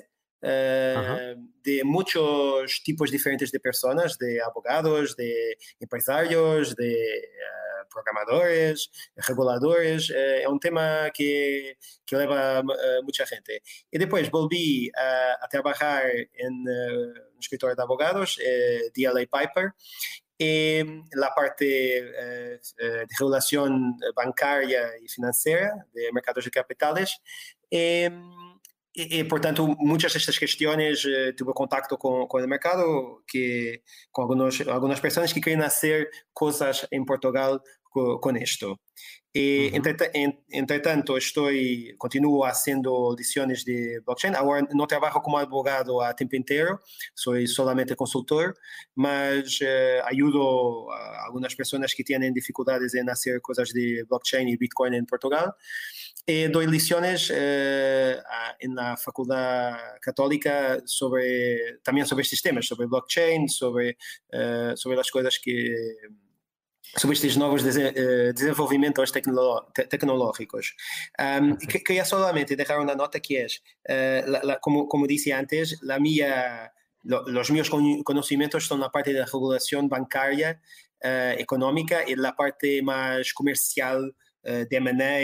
uh, 0.41 0.47
de 1.63 1.81
muchos 1.83 2.81
tipos 2.83 3.11
diferentes 3.11 3.51
de 3.51 3.59
personas, 3.59 4.17
de 4.17 4.41
abogados, 4.41 5.17
de 5.17 5.57
empresarios, 5.81 6.77
de 6.77 6.95
programadores, 7.93 8.89
reguladores, 9.17 10.09
eh, 10.09 10.43
é 10.43 10.49
um 10.49 10.57
tema 10.57 11.09
que, 11.13 11.77
que 12.05 12.15
leva 12.15 12.61
uh, 12.61 13.03
muita 13.03 13.25
gente. 13.25 13.61
E 13.91 13.97
depois 13.97 14.27
volvi 14.29 14.89
a, 14.95 15.39
a 15.41 15.47
trabalhar 15.47 16.03
em 16.09 16.49
uh, 16.49 17.13
um 17.35 17.39
escritório 17.39 17.75
de 17.75 17.81
advogados, 17.81 18.37
uh, 18.37 18.91
DLA 18.95 19.27
Piper, 19.27 19.71
e 20.39 20.83
a 21.23 21.31
parte 21.31 21.63
de 21.63 22.59
regulação 23.17 23.95
bancária 24.15 24.97
e 25.01 25.09
financeira 25.09 25.71
de 25.93 26.11
mercados 26.11 26.43
de 26.43 26.49
capitais. 26.49 27.17
E, 27.71 28.11
e, 28.95 29.23
portanto, 29.23 29.65
muitas 29.79 30.11
destas 30.11 30.37
questões 30.37 31.01
tive 31.01 31.53
contato 31.53 31.97
com, 31.97 32.27
com 32.27 32.37
o 32.37 32.47
mercado, 32.47 33.23
que, 33.27 33.81
com 34.11 34.23
alguns, 34.23 34.67
algumas 34.67 34.99
pessoas 34.99 35.31
que 35.31 35.39
querem 35.39 35.61
fazer 35.61 36.09
coisas 36.33 36.85
em 36.91 37.05
Portugal 37.05 37.59
con, 37.93 38.37
esto. 38.37 38.79
Y 39.31 39.71
entretanto, 40.49 41.17
estoy, 41.17 41.95
continúo 41.97 42.45
haciendo 42.45 43.15
de 43.15 43.99
blockchain. 44.05 44.35
Ahora 44.35 44.67
no 44.73 44.85
trabajo 44.85 45.21
como 45.21 45.39
abogado 45.39 46.03
a 46.03 46.15
tiempo 46.15 46.35
entero, 46.35 46.79
soy 47.15 47.47
solamente 47.47 47.95
consultor, 47.95 48.55
mas 48.95 49.59
eh, 49.61 49.99
ayudo 50.05 50.91
a 50.91 51.25
algunas 51.25 51.55
personas 51.55 51.93
que 51.95 52.03
tienen 52.03 52.33
dificultades 52.33 52.93
en 52.95 53.09
hacer 53.09 53.41
cosas 53.41 53.71
de 53.73 54.03
blockchain 54.07 54.47
y 54.49 54.57
Bitcoin 54.57 54.93
en 54.93 55.05
Portugal. 55.05 55.53
Y 56.25 56.47
doy 56.47 56.67
lecciones 56.67 57.31
eh, 57.35 58.15
en 58.59 58.75
la 58.75 58.95
Facultad 58.95 59.77
Católica 59.99 60.79
sobre, 60.85 61.79
también 61.83 62.07
sobre 62.07 62.23
sistemas, 62.23 62.65
sobre 62.65 62.87
blockchain, 62.87 63.49
sobre, 63.49 63.97
eh, 64.31 64.73
sobre 64.75 64.95
las 64.95 65.11
cosas 65.11 65.37
que 65.43 65.75
sobre 66.97 67.15
estes 67.15 67.35
novos 67.35 67.63
eh, 67.65 68.33
desenvolvimentos 68.33 69.11
tecnológicos. 69.11 70.75
Um, 71.19 71.55
queria 71.55 72.05
solamente 72.05 72.55
deixar 72.55 72.79
uma 72.79 72.95
nota 72.95 73.19
que 73.19 73.37
é, 73.37 73.45
uh, 73.45 74.59
como, 74.61 74.87
como 74.87 75.07
disse 75.07 75.31
antes, 75.31 75.77
a 75.89 75.99
minha, 75.99 76.71
os 77.39 77.49
meus 77.49 77.69
conhecimentos 77.69 78.63
estão 78.63 78.77
na 78.77 78.89
parte 78.89 79.13
da 79.13 79.25
regulação 79.25 79.87
bancária, 79.87 80.59
uh, 81.03 81.39
econômica 81.39 82.09
e 82.09 82.15
na 82.15 82.31
parte 82.31 82.81
mais 82.81 83.31
comercial 83.31 84.01
uh, 84.01 84.65
de 84.69 84.75
M&A, 84.77 85.23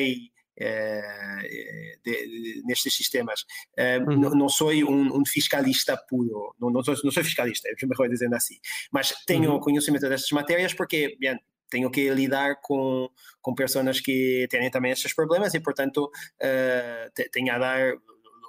de, 0.60 2.28
de, 2.28 2.64
nestes 2.66 2.96
sistemas. 2.96 3.46
Uh, 3.78 4.10
uhum. 4.10 4.36
não, 4.36 4.50
sou 4.50 4.72
um, 4.72 5.20
um, 5.20 5.26
fiscalista 5.26 5.98
puro, 6.10 6.56
não, 6.60 6.70
não, 6.70 6.84
sou, 6.84 6.96
não 7.04 7.12
sou 7.12 7.24
fiscalista, 7.24 7.70
é 7.70 7.86
melhor 7.86 8.10
dizendo 8.10 8.36
assim, 8.36 8.56
mas 8.92 9.14
tenho 9.26 9.52
uhum. 9.52 9.60
conhecimento 9.60 10.08
destas 10.10 10.32
matérias 10.32 10.74
porque, 10.74 11.18
bem, 11.20 11.40
tenho 11.70 11.90
que 11.90 12.10
lidar 12.10 12.60
com, 12.62 13.10
com 13.42 13.54
pessoas 13.54 14.02
que 14.02 14.48
têm 14.50 14.70
também 14.72 14.92
esses 14.92 15.14
problemas 15.14 15.54
e, 15.54 15.60
portanto, 15.60 16.06
uh, 16.06 17.30
tenho 17.32 17.54
a 17.54 17.60
dar 17.60 17.94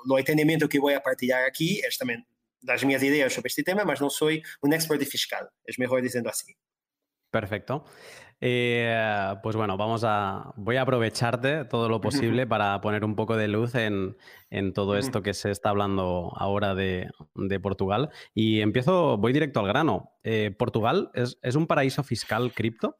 o 0.08 0.18
entendimento 0.18 0.68
que 0.68 0.80
vou 0.80 0.94
a 0.94 1.00
partilhar 1.00 1.46
aqui, 1.46 1.84
é 1.84 1.88
também 1.98 2.24
das 2.62 2.82
minhas 2.82 3.02
ideias 3.02 3.32
sobre 3.32 3.48
este 3.48 3.62
tema, 3.62 3.84
mas 3.84 4.00
não 4.00 4.10
sou 4.10 4.30
um 4.62 4.72
expert 4.72 5.04
fiscal, 5.04 5.46
é 5.68 5.72
melhor 5.78 6.00
dizendo 6.02 6.28
assim. 6.28 6.52
Perfecto. 7.30 7.84
Eh, 8.40 9.34
pues 9.42 9.56
bueno, 9.56 9.76
vamos 9.76 10.02
a. 10.04 10.52
Voy 10.56 10.76
a 10.76 10.82
aprovecharte 10.82 11.64
todo 11.66 11.88
lo 11.88 12.00
posible 12.00 12.46
para 12.46 12.80
poner 12.80 13.04
un 13.04 13.14
poco 13.14 13.36
de 13.36 13.48
luz 13.48 13.74
en, 13.74 14.16
todo 14.74 14.96
esto 14.96 15.22
que 15.22 15.34
se 15.34 15.50
está 15.50 15.70
hablando 15.70 16.32
ahora 16.36 16.74
de, 16.74 17.10
Portugal. 17.62 18.10
Y 18.34 18.60
empiezo, 18.60 19.18
voy 19.18 19.32
directo 19.32 19.60
al 19.60 19.68
grano. 19.68 20.12
Eh, 20.22 20.54
¿Portugal 20.58 21.10
es, 21.14 21.38
es, 21.42 21.54
un 21.54 21.66
paraíso 21.66 22.02
fiscal 22.02 22.52
cripto? 22.52 22.98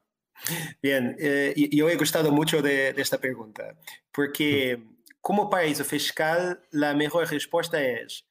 Bien, 0.83 1.17
eh, 1.19 1.55
yo 1.71 1.89
he 1.89 1.97
gustado 1.97 2.33
mucho 2.33 2.63
de, 2.63 2.91
esta 2.97 3.19
pregunta, 3.19 3.77
porque 4.13 4.83
como 5.21 5.51
paraíso 5.51 5.85
fiscal 5.85 6.63
la 6.71 6.95
mejor 6.95 7.29
respuesta 7.31 7.83
es 7.83 8.27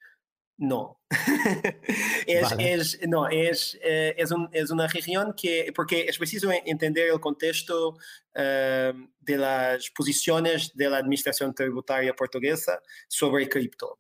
no. 0.60 1.00
es, 2.28 3.00
no, 3.08 3.28
es, 3.30 3.80
eh, 3.82 4.13
es, 4.18 4.32
es, 4.51 4.70
una 4.70 4.88
región 4.88 5.34
que, 5.34 5.72
porque 5.74 6.01
es 6.01 6.18
preciso 6.18 6.51
entender 6.51 7.10
el 7.10 7.20
contexto 7.20 7.98
eh, 8.36 8.94
de 9.20 9.38
las 9.38 9.89
posiciones 9.92 10.75
de 10.75 10.89
la 10.89 10.98
administración 10.98 11.56
tributaria 11.56 12.13
portuguesa 12.13 12.82
sobre 13.08 13.48
cripto. 13.48 14.00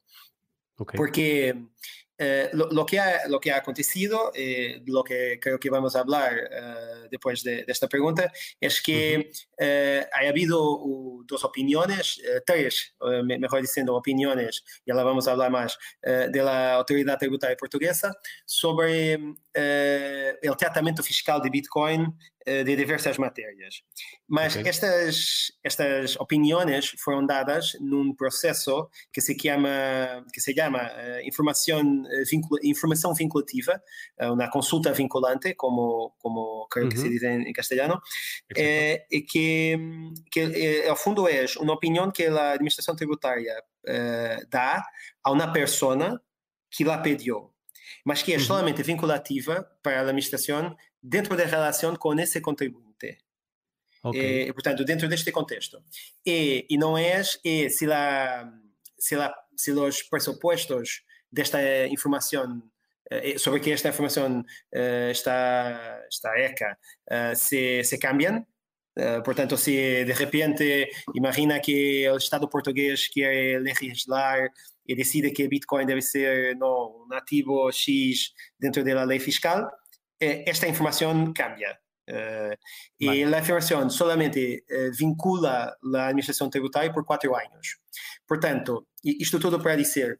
Porque 0.75 1.67
eh, 2.21 2.49
lo, 2.51 2.85
que 2.85 2.99
ha, 2.99 3.27
lo 3.29 3.39
que 3.39 3.49
ha 3.49 3.57
acontecido, 3.57 4.33
eh, 4.35 4.83
lo 4.85 5.05
que 5.05 5.39
creo 5.41 5.57
que 5.57 5.69
vamos 5.69 5.95
a 5.95 6.01
hablar 6.01 6.33
eh, 6.51 7.07
después 7.09 7.41
de, 7.43 7.63
esta 7.65 7.87
pregunta, 7.87 8.29
es 8.59 8.81
que 8.81 9.31
ha 9.57 10.27
habido 10.27 10.59
dos 11.25 11.45
opiniones, 11.45 12.21
tres, 12.45 12.93
mejor 13.23 13.61
diciendo, 13.61 13.95
opiniones, 13.95 14.63
y 14.85 14.91
ahora 14.91 15.03
vamos 15.05 15.27
a 15.27 15.31
hablar 15.31 15.51
más, 15.51 15.77
de 16.01 16.43
la 16.43 16.73
autoridad 16.73 17.17
tributaria 17.17 17.55
portuguesa 17.55 18.13
sobre 18.45 19.13
el 19.13 20.57
tratamiento 20.57 21.03
fiscal 21.03 21.41
de 21.41 21.49
Bitcoin 21.49 22.17
de 22.63 22.75
diversas 22.75 23.17
matérias. 23.17 23.81
Mas 24.27 24.55
okay. 24.55 24.69
estas, 24.69 25.51
estas 25.63 26.15
opiniões 26.17 26.91
foram 26.99 27.25
dadas 27.25 27.73
num 27.79 28.13
processo 28.15 28.89
que 29.13 29.21
se 29.21 29.37
chama, 29.39 30.25
que 30.33 30.41
se 30.41 30.53
chama 30.53 30.79
uh, 30.83 31.27
informação, 31.27 32.03
vincul, 32.29 32.57
informação 32.63 33.13
vinculativa, 33.13 33.81
uh, 34.21 34.33
uma 34.33 34.49
consulta 34.49 34.91
vinculante, 34.93 35.53
como, 35.55 36.13
como 36.19 36.63
uh 36.63 36.67
-huh. 36.69 36.89
que 36.89 36.97
se 36.97 37.09
diz 37.09 37.23
em, 37.23 37.49
em 37.49 37.53
castelhano, 37.53 37.99
é, 38.55 39.05
e 39.11 39.21
que, 39.21 39.77
que 40.31 40.39
é, 40.39 40.89
ao 40.89 40.95
fundo 40.95 41.27
é 41.27 41.45
uma 41.59 41.73
opinião 41.73 42.11
que 42.11 42.25
a 42.25 42.51
administração 42.53 42.95
tributária 42.95 43.63
uh, 43.87 44.47
dá 44.49 44.83
a 45.23 45.31
uma 45.31 45.51
pessoa 45.51 46.21
que 46.71 46.83
lá 46.83 46.97
pediu 46.97 47.51
mas 48.05 48.21
que 48.23 48.33
é 48.33 48.39
solamente 48.39 48.83
vinculativa 48.83 49.67
para 49.83 49.97
a 49.97 50.01
administração 50.01 50.75
dentro 51.01 51.35
da 51.35 51.45
relação 51.45 51.95
com 51.95 52.13
esse 52.19 52.41
contribuinte. 52.41 53.17
Okay. 54.03 54.47
E, 54.47 54.53
portanto, 54.53 54.85
dentro 54.85 55.07
deste 55.09 55.31
contexto. 55.31 55.83
E, 56.25 56.65
e 56.69 56.77
não 56.77 56.97
é, 56.97 57.21
e 57.43 57.69
se, 57.69 57.85
la, 57.85 58.51
se, 58.97 59.15
la, 59.15 59.33
se 59.55 59.71
os 59.71 60.03
pressupostos 60.03 61.03
desta 61.31 61.59
informação 61.87 62.63
eh, 63.11 63.37
sobre 63.39 63.59
que 63.59 63.71
esta 63.71 63.89
informação 63.89 64.41
uh, 64.41 65.11
está, 65.11 66.05
está 66.09 66.39
ECA 66.39 66.77
uh, 67.11 67.35
se, 67.35 67.83
se 67.83 67.97
cambiam, 67.97 68.45
uh, 68.99 69.23
portanto, 69.23 69.57
se 69.57 70.05
de 70.05 70.13
repente 70.13 70.87
imagina 71.15 71.59
que 71.59 72.07
o 72.09 72.17
Estado 72.17 72.47
português 72.47 73.07
quer 73.07 73.59
legislar 73.61 74.49
e 74.87 74.95
decide 74.95 75.31
que 75.31 75.47
Bitcoin 75.47 75.87
deve 75.87 76.03
ser 76.03 76.55
no, 76.55 77.07
um 77.09 77.13
ativo 77.15 77.71
X 77.71 78.31
dentro 78.59 78.83
da 78.83 79.03
lei 79.03 79.19
fiscal, 79.19 79.67
é, 80.19 80.49
esta 80.49 80.67
informação 80.67 81.33
cambia. 81.33 81.77
Uh, 82.09 82.57
a 83.07 83.13
y 83.13 83.89
solamente 83.91 84.65
uh, 84.67 84.91
vincula 84.97 85.77
a 85.95 86.07
administração 86.07 86.49
tributária 86.49 86.91
por 86.91 87.05
quatro 87.05 87.35
anos 87.35 87.77
portanto 88.25 88.87
isto 89.03 89.39
tudo 89.39 89.59
para 89.59 89.75
dizer, 89.75 90.19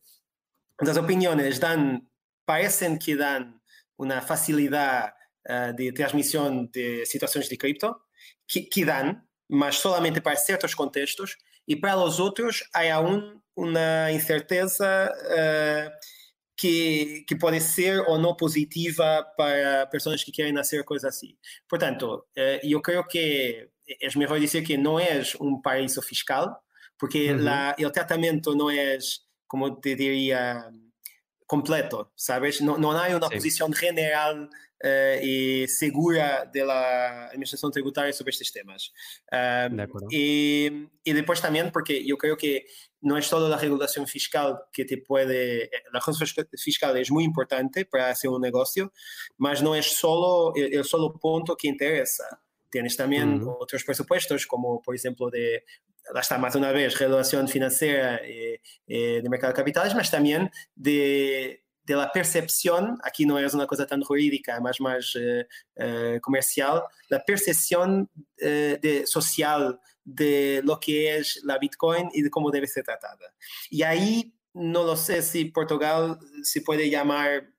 as 0.79 0.97
opiniões 0.97 1.57
dan, 1.59 2.01
que 2.99 3.15
dão 3.15 3.53
uma 3.97 4.21
facilidade 4.21 5.13
uh, 5.49 5.73
de 5.73 5.91
transmissão 5.91 6.65
de 6.67 7.05
situações 7.05 7.49
de 7.49 7.57
cripto, 7.57 7.95
que, 8.47 8.61
que, 8.61 8.85
mas 9.49 9.77
solamente 9.77 10.21
para 10.21 10.35
certos 10.37 10.73
contextos, 10.73 11.35
e 11.67 11.75
para 11.75 11.97
os 11.97 12.19
outros 12.19 12.63
há 12.73 12.79
ainda 12.79 13.39
uma 13.55 14.11
incerteza 14.11 15.13
eh, 15.25 15.91
que, 16.59 17.23
que 17.25 17.37
pode 17.37 17.61
ser 17.61 18.01
ou 18.01 18.19
não 18.19 18.35
positiva 18.35 19.25
para 19.37 19.87
pessoas 19.87 20.21
que 20.21 20.31
querem 20.31 20.53
fazer 20.53 20.83
coisas 20.83 21.15
assim. 21.15 21.37
Portanto, 21.69 22.25
uh, 22.37 22.59
eu 22.61 22.81
creio 22.81 23.07
que 23.07 23.69
é 24.01 24.17
melhor 24.17 24.37
dizer 24.37 24.61
que 24.61 24.77
não 24.77 24.99
é 24.99 25.21
um 25.39 25.61
paraíso 25.61 26.01
fiscal, 26.01 26.61
porque 26.97 27.31
uhum. 27.31 27.43
la, 27.43 27.75
o 27.79 27.89
tratamento 27.89 28.53
não 28.55 28.69
é, 28.69 28.97
como 29.47 29.79
te 29.79 29.95
diria, 29.95 30.69
completo, 31.47 32.11
sabes? 32.15 32.59
Não, 32.59 32.77
não 32.77 32.91
há 32.91 33.07
uma 33.07 33.27
Sim. 33.29 33.35
posição 33.35 33.73
general 33.73 34.35
uh, 34.43 35.23
e 35.23 35.65
segura 35.69 36.43
da 36.53 37.27
administração 37.27 37.71
tributária 37.71 38.11
sobre 38.11 38.31
estes 38.31 38.51
temas. 38.51 38.91
Uh, 39.31 40.11
e, 40.11 40.89
e 41.05 41.13
depois 41.13 41.39
também, 41.39 41.71
porque 41.71 42.03
eu 42.05 42.17
creio 42.17 42.35
que 42.35 42.65
no 43.01 43.17
es 43.17 43.25
solo 43.25 43.47
la 43.47 43.57
regulación 43.57 44.07
fiscal 44.07 44.59
que 44.71 44.85
te 44.85 44.97
puede, 44.97 45.65
eh, 45.65 45.69
la 45.93 45.99
regulación 45.99 46.47
fiscal 46.57 46.97
es 46.97 47.11
muy 47.11 47.23
importante 47.23 47.85
para 47.85 48.09
hacer 48.09 48.29
un 48.29 48.41
negocio, 48.41 48.91
mas 49.37 49.61
no 49.61 49.75
es 49.75 49.97
solo 49.97 50.53
el, 50.55 50.73
el 50.73 50.83
solo 50.83 51.13
punto 51.13 51.55
que 51.55 51.67
interesa. 51.67 52.41
Tienes 52.69 52.95
también 52.95 53.41
uh 53.41 53.45
-huh. 53.45 53.57
otros 53.59 53.83
presupuestos, 53.83 54.45
como 54.45 54.81
por 54.81 54.95
ejemplo 54.95 55.29
de, 55.29 55.63
está 56.19 56.37
más 56.37 56.55
una 56.55 56.71
vez, 56.71 56.97
regulación 56.99 57.47
financiera 57.47 58.17
eh, 58.23 58.61
eh, 58.87 59.21
de 59.23 59.29
mercado 59.29 59.53
de 59.53 59.57
capitales, 59.57 59.95
mas 59.95 60.11
también 60.11 60.49
de, 60.75 61.63
de 61.83 61.95
la 61.95 62.11
percepción, 62.11 62.97
aquí 63.03 63.25
no 63.25 63.39
es 63.39 63.53
una 63.53 63.65
cosa 63.65 63.85
tan 63.85 64.01
jurídica, 64.01 64.59
más 64.59 64.79
más 64.79 65.15
eh, 65.15 66.19
comercial, 66.21 66.83
la 67.09 67.23
percepción 67.23 68.09
eh, 68.37 68.77
de, 68.81 69.07
social 69.07 69.79
de 70.13 70.61
lo 70.63 70.79
que 70.79 71.17
es 71.17 71.41
la 71.43 71.57
Bitcoin 71.57 72.09
y 72.13 72.21
de 72.21 72.29
cómo 72.29 72.51
debe 72.51 72.67
ser 72.67 72.83
tratada. 72.83 73.33
Y 73.69 73.83
ahí 73.83 74.33
no 74.53 74.83
lo 74.83 74.95
sé 74.95 75.21
si 75.21 75.45
Portugal 75.45 76.17
se 76.43 76.61
puede 76.61 76.89
llamar 76.89 77.49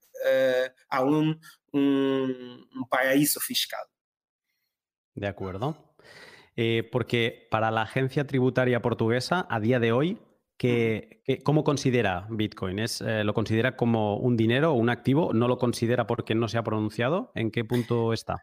aún 0.89 1.41
un, 1.73 2.69
un 2.75 2.89
paraíso 2.89 3.41
fiscal. 3.41 3.87
De 5.15 5.27
acuerdo. 5.27 5.95
porque 6.93 7.49
para 7.51 7.71
la 7.71 7.83
agencia 7.83 8.27
tributaria 8.27 8.83
portuguesa, 8.83 9.47
a 9.49 9.61
día 9.61 9.81
de 9.81 9.93
hoy, 9.93 10.19
¿Cómo 11.45 11.65
considera 11.65 12.27
Bitcoin? 12.29 12.79
¿Es, 12.81 13.01
eh, 13.01 13.25
¿Lo 13.25 13.33
considera 13.33 13.77
como 13.77 14.17
un 14.17 14.37
dinero 14.37 14.73
o 14.73 14.75
un 14.75 14.91
activo? 14.91 15.33
¿No 15.33 15.49
lo 15.49 15.59
considera 15.59 16.07
porque 16.07 16.35
no 16.35 16.49
se 16.49 16.59
ha 16.59 16.63
pronunciado? 16.63 17.33
¿En 17.35 17.51
qué 17.51 17.65
punto 17.65 18.13
está? 18.13 18.43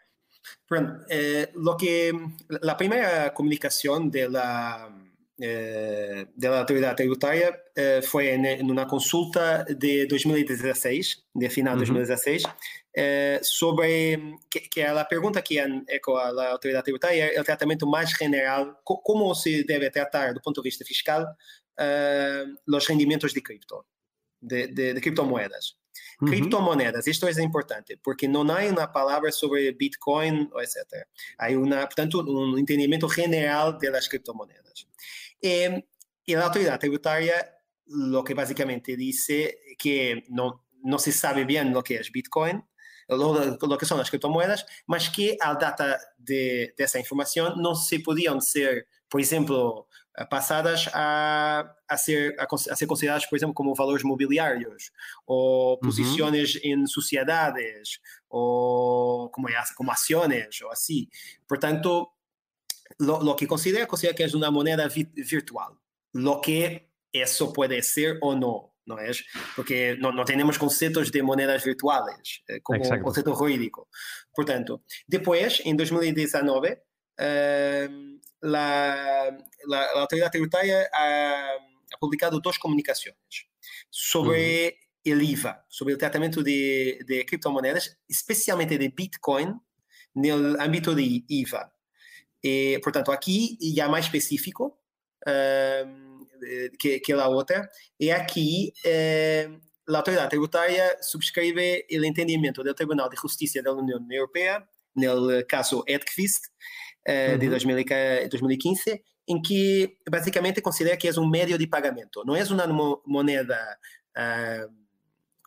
Bueno, 0.69 1.03
eh, 1.09 1.49
lo 1.55 1.77
que, 1.77 2.13
la 2.61 2.75
primera 2.75 3.33
comunicación 3.33 4.11
de 4.11 4.29
la, 4.29 4.89
eh, 5.37 6.25
de 6.33 6.49
la 6.49 6.59
autoridad 6.59 6.95
tributaria 6.95 7.57
fue 8.01 8.33
en, 8.33 8.69
una 8.69 8.87
consulta 8.87 9.63
de 9.63 10.07
2016, 10.07 11.27
de 11.33 11.49
final 11.49 11.75
de 11.75 11.85
2016, 11.85 12.43
sobre 13.41 14.37
que, 14.49 14.83
la 14.83 15.07
pregunta 15.07 15.43
que 15.43 15.61
han 15.61 15.85
hecho 15.87 16.17
a 16.17 16.31
la 16.31 16.51
autoridad 16.51 16.83
tributaria 16.83 17.27
el 17.27 17.45
tratamiento 17.45 17.85
más 17.85 18.13
general, 18.15 18.77
cómo 18.83 19.35
se 19.35 19.63
debe 19.63 19.91
tratar 19.91 20.33
do 20.33 20.41
ponto 20.41 20.61
de 20.61 20.67
vista 20.67 20.83
fiscal 20.83 21.23
uh, 21.77 22.55
los 22.65 22.87
rendimientos 22.87 23.33
de 23.33 23.41
cripto, 23.41 23.85
de, 24.41 24.67
de, 24.67 24.93
de 24.93 25.01
criptomoedas. 25.01 25.77
Uhum. 26.21 26.27
Criptomonedas, 26.27 27.05
isto 27.07 27.27
é 27.27 27.41
importante, 27.41 27.97
porque 28.03 28.27
não 28.27 28.41
há 28.49 28.65
uma 28.65 28.87
palavra 28.87 29.31
sobre 29.31 29.71
Bitcoin, 29.73 30.49
etc. 30.57 31.07
Há, 31.37 31.49
uma, 31.49 31.85
portanto, 31.85 32.21
um 32.27 32.57
entendimento 32.57 33.07
general 33.09 33.77
das 33.77 34.07
criptomonedas. 34.07 34.87
E, 35.41 35.83
e 36.27 36.35
a 36.35 36.43
autoridade 36.43 36.79
tributária, 36.79 37.47
o 37.87 38.23
que 38.23 38.33
basicamente 38.33 38.95
diz 38.95 39.27
que 39.77 40.23
não, 40.29 40.59
não 40.83 40.97
se 40.97 41.11
sabe 41.11 41.45
bem 41.45 41.75
o 41.75 41.83
que 41.83 41.95
é 41.95 42.01
Bitcoin, 42.11 42.61
o 43.09 43.77
que 43.77 43.85
são 43.85 43.99
as 43.99 44.09
criptomoedas, 44.09 44.65
mas 44.85 45.07
que, 45.07 45.37
à 45.41 45.53
data 45.53 45.97
de, 46.17 46.73
dessa 46.77 46.99
informação, 46.99 47.55
não 47.55 47.73
se 47.73 47.99
podiam 47.99 48.41
ser, 48.41 48.85
por 49.09 49.21
exemplo, 49.21 49.87
passadas 50.25 50.89
a, 50.93 51.73
a, 51.87 51.97
ser, 51.97 52.35
a, 52.39 52.47
a, 52.51 52.75
ser 52.75 52.87
consideradas, 52.87 53.25
por 53.25 53.35
exemplo, 53.35 53.53
como 53.53 53.75
valores 53.75 54.03
mobiliários, 54.03 54.91
ou 55.25 55.77
posições 55.79 56.55
uhum. 56.55 56.61
em 56.63 56.87
sociedades, 56.87 57.99
ou 58.29 59.29
como, 59.29 59.47
como 59.75 59.91
ações, 59.91 60.61
ou 60.61 60.71
assim. 60.71 61.07
Portanto, 61.47 62.09
lo, 62.99 63.23
lo 63.23 63.35
que 63.35 63.45
considera, 63.45 63.85
considera 63.85 64.15
que 64.15 64.23
é 64.23 64.27
uma 64.35 64.51
moneda 64.51 64.87
vi, 64.87 65.07
virtual. 65.15 65.77
Lo 66.13 66.41
que 66.41 66.87
isso 67.13 67.53
pode 67.53 67.81
ser 67.83 68.17
ou 68.21 68.35
não, 68.35 68.71
não 68.85 68.97
é? 68.97 69.11
Porque 69.55 69.95
não, 69.99 70.11
não 70.11 70.25
temos 70.25 70.57
conceitos 70.57 71.11
de 71.11 71.21
moedas 71.21 71.63
virtuais, 71.63 72.41
eh, 72.49 72.59
como 72.63 72.81
Exacto. 72.81 73.03
conceito 73.03 73.35
jurídico. 73.35 73.87
Portanto, 74.33 74.81
depois, 75.07 75.61
em 75.63 75.75
2019, 75.75 76.71
uh, 76.71 78.16
la, 78.41 79.37
la, 79.65 79.87
la 79.93 80.01
autoridad 80.01 80.31
tributaria 80.31 80.87
ha, 80.93 81.49
ha, 81.53 81.97
publicado 81.99 82.39
dos 82.39 82.59
comunicaciones 82.59 83.47
sobre 83.89 84.77
uh 84.81 84.87
el 85.11 85.21
IVA, 85.21 85.65
sobre 85.69 85.93
el 85.93 85.97
tratamiento 85.97 86.43
de, 86.43 86.99
de 87.05 87.25
criptomonedas, 87.25 87.99
especialmente 88.07 88.77
de 88.77 88.89
Bitcoin, 88.89 89.59
en 90.15 90.25
el 90.25 90.59
ámbito 90.59 90.93
de 90.93 91.23
IVA. 91.27 91.73
Eh, 92.41 92.79
por 92.83 92.91
tanto, 92.91 93.11
aquí 93.11 93.57
ya 93.73 93.87
más 93.87 94.05
específico 94.05 94.81
uh, 95.25 96.27
que, 96.77 97.01
que, 97.01 97.13
la 97.13 97.29
otra, 97.29 97.69
y 97.97 98.09
aquí 98.09 98.73
eh, 98.83 99.59
la 99.85 99.99
autoridad 99.99 100.29
tributaria 100.29 101.01
subscribe 101.01 101.85
el 101.89 102.05
entendimiento 102.05 102.63
del 102.63 102.75
Tribunal 102.75 103.09
de 103.09 103.17
Justicia 103.17 103.61
de 103.61 103.69
la 103.69 103.75
Unión 103.75 104.11
Europea, 104.11 104.69
en 104.95 105.03
el 105.03 105.45
caso 105.47 105.83
Edquist, 105.87 106.45
uh, 107.07 107.37
de 107.37 107.49
2015, 107.49 109.01
em 109.27 109.41
que 109.41 109.97
basicamente 110.09 110.61
considera 110.61 110.97
que 110.97 111.07
é 111.07 111.11
um 111.19 111.27
meio 111.27 111.57
de 111.57 111.67
pagamento, 111.67 112.23
não 112.25 112.35
é 112.35 112.43
uma 112.43 112.99
moeda 113.05 113.77
uh, 114.17 114.87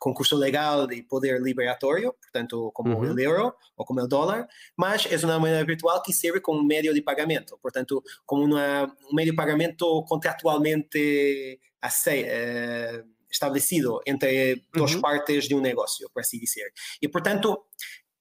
com 0.00 0.14
curso 0.14 0.34
legal 0.36 0.86
de 0.86 1.02
poder 1.02 1.40
liberatório, 1.42 2.14
portanto, 2.14 2.70
como 2.72 2.94
uhum. 2.94 3.12
o 3.12 3.20
euro 3.20 3.54
ou 3.76 3.84
como 3.84 4.00
o 4.00 4.08
dólar, 4.08 4.48
mas 4.74 5.06
é 5.06 5.16
uma 5.26 5.38
moeda 5.38 5.62
virtual 5.64 6.02
que 6.02 6.12
serve 6.12 6.40
como 6.40 6.62
meio 6.62 6.94
de 6.94 7.02
pagamento, 7.02 7.58
portanto, 7.60 8.02
como 8.24 8.44
uma, 8.44 8.84
um 9.10 9.14
meio 9.14 9.30
de 9.30 9.36
pagamento 9.36 10.02
contratualmente 10.08 11.60
aceito, 11.82 12.28
uh, 12.28 13.20
estabelecido 13.30 14.00
entre 14.06 14.64
duas 14.74 14.94
uhum. 14.94 15.00
partes 15.02 15.46
de 15.46 15.54
um 15.54 15.60
negócio, 15.60 16.10
por 16.12 16.20
assim 16.20 16.38
dizer. 16.38 16.72
E, 17.00 17.06
portanto, 17.06 17.66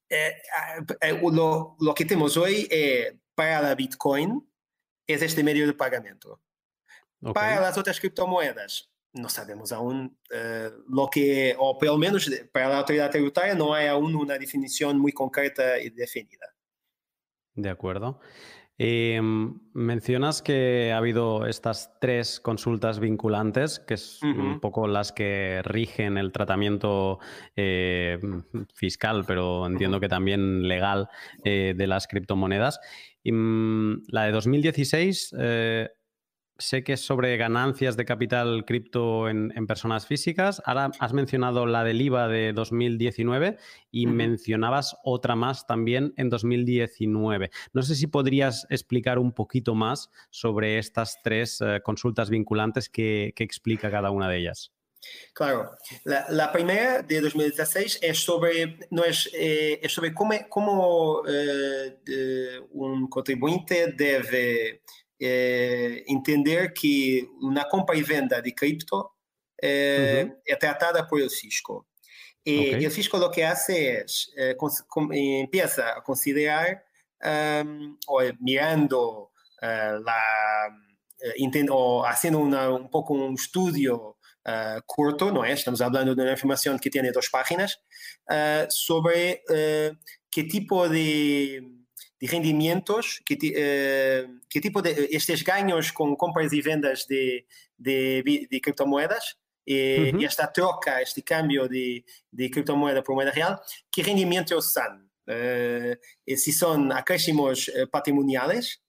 eh, 0.10 0.42
eh, 1.02 1.14
lo, 1.14 1.78
lo, 1.80 1.94
que 1.94 2.06
temos 2.06 2.36
hoje 2.36 2.68
é 2.72 3.14
para 3.40 3.74
Bitcoin 3.74 4.42
é 5.08 5.14
este 5.14 5.42
meio 5.44 5.66
de 5.66 5.74
pagamento. 5.74 6.38
Okay. 7.22 7.34
Para 7.34 7.70
as 7.70 7.78
outras 7.78 7.98
criptomoedas, 7.98 8.90
não 9.14 9.30
sabemos 9.30 9.72
aún 9.72 10.08
uh, 10.08 10.12
eh, 10.30 11.10
que, 11.10 11.52
é, 11.52 11.58
ou 11.58 11.78
pelo 11.78 11.98
menos 11.98 12.28
para 12.52 12.68
a 12.68 12.78
autoridade 12.78 13.14
tributária, 13.14 13.56
não 13.56 13.72
há 13.72 13.90
aún 13.92 14.14
uma 14.14 14.38
definição 14.38 14.94
muito 14.94 15.16
concreta 15.16 15.80
e 15.80 15.90
definida. 15.90 16.48
De 17.56 17.70
acordo. 17.70 18.20
Eh, 18.82 19.22
mencionas 19.74 20.42
que 20.42 20.94
ha 20.94 20.98
habido 20.98 21.46
estas 21.46 21.92
tres 22.00 22.40
consultas 22.40 23.02
vinculantes, 23.02 23.80
que 23.82 23.96
es 23.96 24.24
uh 24.24 24.28
-huh. 24.28 24.40
un 24.40 24.60
poco 24.62 24.88
las 24.88 25.12
que 25.12 25.62
rigen 25.64 26.18
el 26.18 26.32
tratamiento 26.32 27.20
eh, 27.58 28.20
fiscal, 28.74 29.26
pero 29.28 29.68
entiendo 29.68 30.00
que 30.00 30.08
también 30.08 30.66
legal 30.66 31.10
eh, 31.44 31.74
de 31.76 31.88
las 31.88 32.08
criptomonedas. 32.08 32.80
Y, 33.22 33.34
mm, 33.34 34.04
la 34.08 34.24
de 34.24 34.32
2016, 34.32 35.36
eh, 35.38 35.90
sé 36.60 36.84
que 36.84 36.94
es 36.94 37.02
sobre 37.02 37.38
ganancias 37.38 37.98
de 37.98 38.06
capital 38.06 38.66
cripto 38.66 39.30
en, 39.30 39.52
en, 39.56 39.66
personas 39.66 40.06
físicas. 40.06 40.62
Ahora 40.66 40.92
has 41.00 41.14
mencionado 41.14 41.66
la 41.66 41.84
del 41.84 42.02
IVA 42.02 42.28
de 42.28 42.54
2019 42.54 43.58
y 43.92 44.06
uh 44.06 44.10
-huh. 44.10 44.14
mencionabas 44.14 44.98
otra 45.04 45.36
más 45.36 45.66
también 45.66 46.14
en 46.18 46.30
2019. 46.30 47.50
No 47.74 47.82
sé 47.82 47.96
si 47.96 48.08
podrías 48.08 48.68
explicar 48.70 49.18
un 49.18 49.32
poquito 49.32 49.74
más 49.74 50.12
sobre 50.30 50.78
estas 50.78 51.18
tres 51.24 51.62
eh, 51.62 51.82
consultas 51.82 52.30
vinculantes 52.30 52.90
que, 52.90 53.34
que 53.36 53.44
explica 53.44 53.90
cada 53.90 54.12
una 54.12 54.30
de 54.30 54.38
ellas. 54.38 54.72
Claro, 55.34 55.72
la, 56.04 56.26
la, 56.30 56.52
primera 56.52 57.02
de 57.02 57.22
2016 57.22 58.00
es 58.02 58.18
sobre, 58.20 58.80
no 58.90 59.06
es, 59.06 59.30
eh, 59.34 59.80
es 59.82 59.94
sobre 59.94 60.14
cómo, 60.14 60.34
cómo 60.50 61.24
eh, 61.26 62.60
un 62.72 63.08
contribuyente 63.08 63.94
debe 63.94 64.82
é, 65.22 66.04
entender 66.08 66.74
que 66.74 67.28
na 67.42 67.66
compra 67.66 67.96
e 67.96 68.04
venda 68.04 68.42
de 68.42 68.52
cripto 68.52 69.10
é, 69.62 70.26
uhum. 70.26 70.36
é 70.48 70.56
tratada 70.56 71.06
por 71.06 71.22
o 71.22 71.30
Cisco. 71.30 71.86
E, 72.46 72.60
okay. 72.60 72.74
É, 72.76 72.82
e, 72.82 72.88
o 72.88 72.92
Cisco 72.92 73.18
o 73.18 73.30
que 73.30 73.42
faz 73.42 73.70
é, 73.70 74.06
é 74.38 74.56
começa 74.56 75.84
a 75.86 76.02
considerar, 76.02 76.82
um, 77.66 77.98
ou 78.08 78.22
mirando 78.40 79.30
é, 79.62 79.94
uh, 79.94 80.04
lá, 80.04 80.70
é, 81.22 81.44
entendo, 81.44 81.74
ou 81.74 82.04
fazendo 82.04 82.40
um 82.40 82.88
pouco 82.88 83.14
um 83.14 83.34
estudo 83.34 84.16
uh, 84.48 84.82
curto, 84.86 85.32
não 85.32 85.44
é? 85.44 85.54
Estamos 85.54 85.80
falando 85.80 86.16
de 86.16 86.22
uma 86.22 86.34
informação 86.34 86.78
que 86.78 86.90
tem 86.90 87.12
duas 87.12 87.28
páginas, 87.28 87.74
uh, 87.74 88.72
sobre 88.72 89.42
uh, 89.50 89.98
que 90.32 90.44
tipo 90.44 90.88
de 90.88 91.79
de 92.20 92.28
rendimentos, 92.28 93.22
que, 93.26 93.36
que, 93.38 94.62
tipo 94.62 94.82
de 94.82 95.10
estes 95.12 95.42
ganhos 95.42 95.92
com 95.92 96.16
compras 96.16 96.52
e 96.52 96.62
vendas 96.62 97.06
de, 97.08 97.46
de, 97.78 98.48
de 98.50 98.60
criptomoedas, 98.60 99.38
e, 99.66 100.12
uhum. 100.14 100.24
esta 100.24 100.48
troca, 100.48 101.02
este 101.02 101.22
câmbio 101.22 101.68
de, 101.68 102.04
de 102.32 102.50
criptomoeda 102.50 103.04
por 103.04 103.16
moeda 103.16 103.32
real, 103.32 103.62
que 103.92 104.02
rendimentos 104.02 104.74
são? 104.74 105.08
se 106.36 106.52
são 106.52 106.92
acréscimos 106.92 107.70
patrimoniais, 107.92 108.80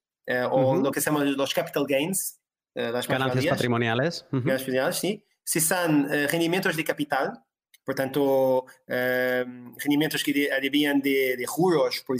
ou 0.51 0.75
lo 0.75 0.91
que 0.91 0.99
se 0.99 1.11
llama 1.11 1.23
los 1.23 1.53
capital 1.53 1.85
gains, 1.85 2.41
las 2.75 3.07
ganancias 3.07 3.47
patrimoniales. 3.47 4.25
Uh 4.33 4.39
-huh. 4.39 4.45
Ganancias 4.45 4.63
patrimoniales, 4.63 4.97
sí. 4.97 5.23
Si 5.45 5.61
son 5.61 6.05
uh, 6.05 6.29
rendimentos 6.29 6.77
de 6.77 6.85
capital, 6.85 7.45
portanto, 7.85 8.65
uh, 8.65 9.45
rendimentos 9.79 10.23
que 10.23 10.33
debían 10.63 11.01
de, 11.01 11.37
de 11.37 11.47
juros, 11.47 12.05
por 12.07 12.17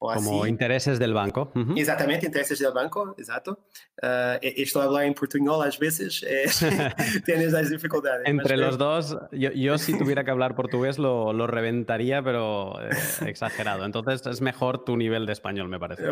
ejemplo, 0.00 0.30
Como 0.30 0.46
intereses 0.46 0.98
del 0.98 1.12
banco. 1.12 1.52
Exatamente, 1.76 2.26
intereses 2.26 2.58
del 2.60 2.72
banco, 2.72 3.16
exato. 3.18 3.58
Uh, 4.00 4.38
estou 4.40 4.80
a 4.80 5.64
às 5.64 5.78
vezes, 5.78 6.22
eh, 6.22 6.46
tienes 7.26 7.52
las 7.52 7.68
dificultades. 7.68 8.26
Entre 8.28 8.56
los 8.56 8.78
dos, 8.78 9.18
yo, 9.32 9.50
yo, 9.50 9.76
si 9.76 9.98
tuviera 9.98 10.22
que 10.22 10.30
hablar 10.30 10.54
portugués 10.54 10.98
lo, 10.98 11.32
lo 11.32 11.48
reventaría, 11.48 12.22
pero 12.22 12.80
eh, 12.80 12.90
exagerado. 13.26 13.84
Entonces 13.84 14.24
es 14.26 14.40
mejor 14.40 14.84
tu 14.84 14.96
nivel 14.96 15.26
de 15.26 15.32
español, 15.32 15.68
me 15.68 15.80
parece. 15.80 16.04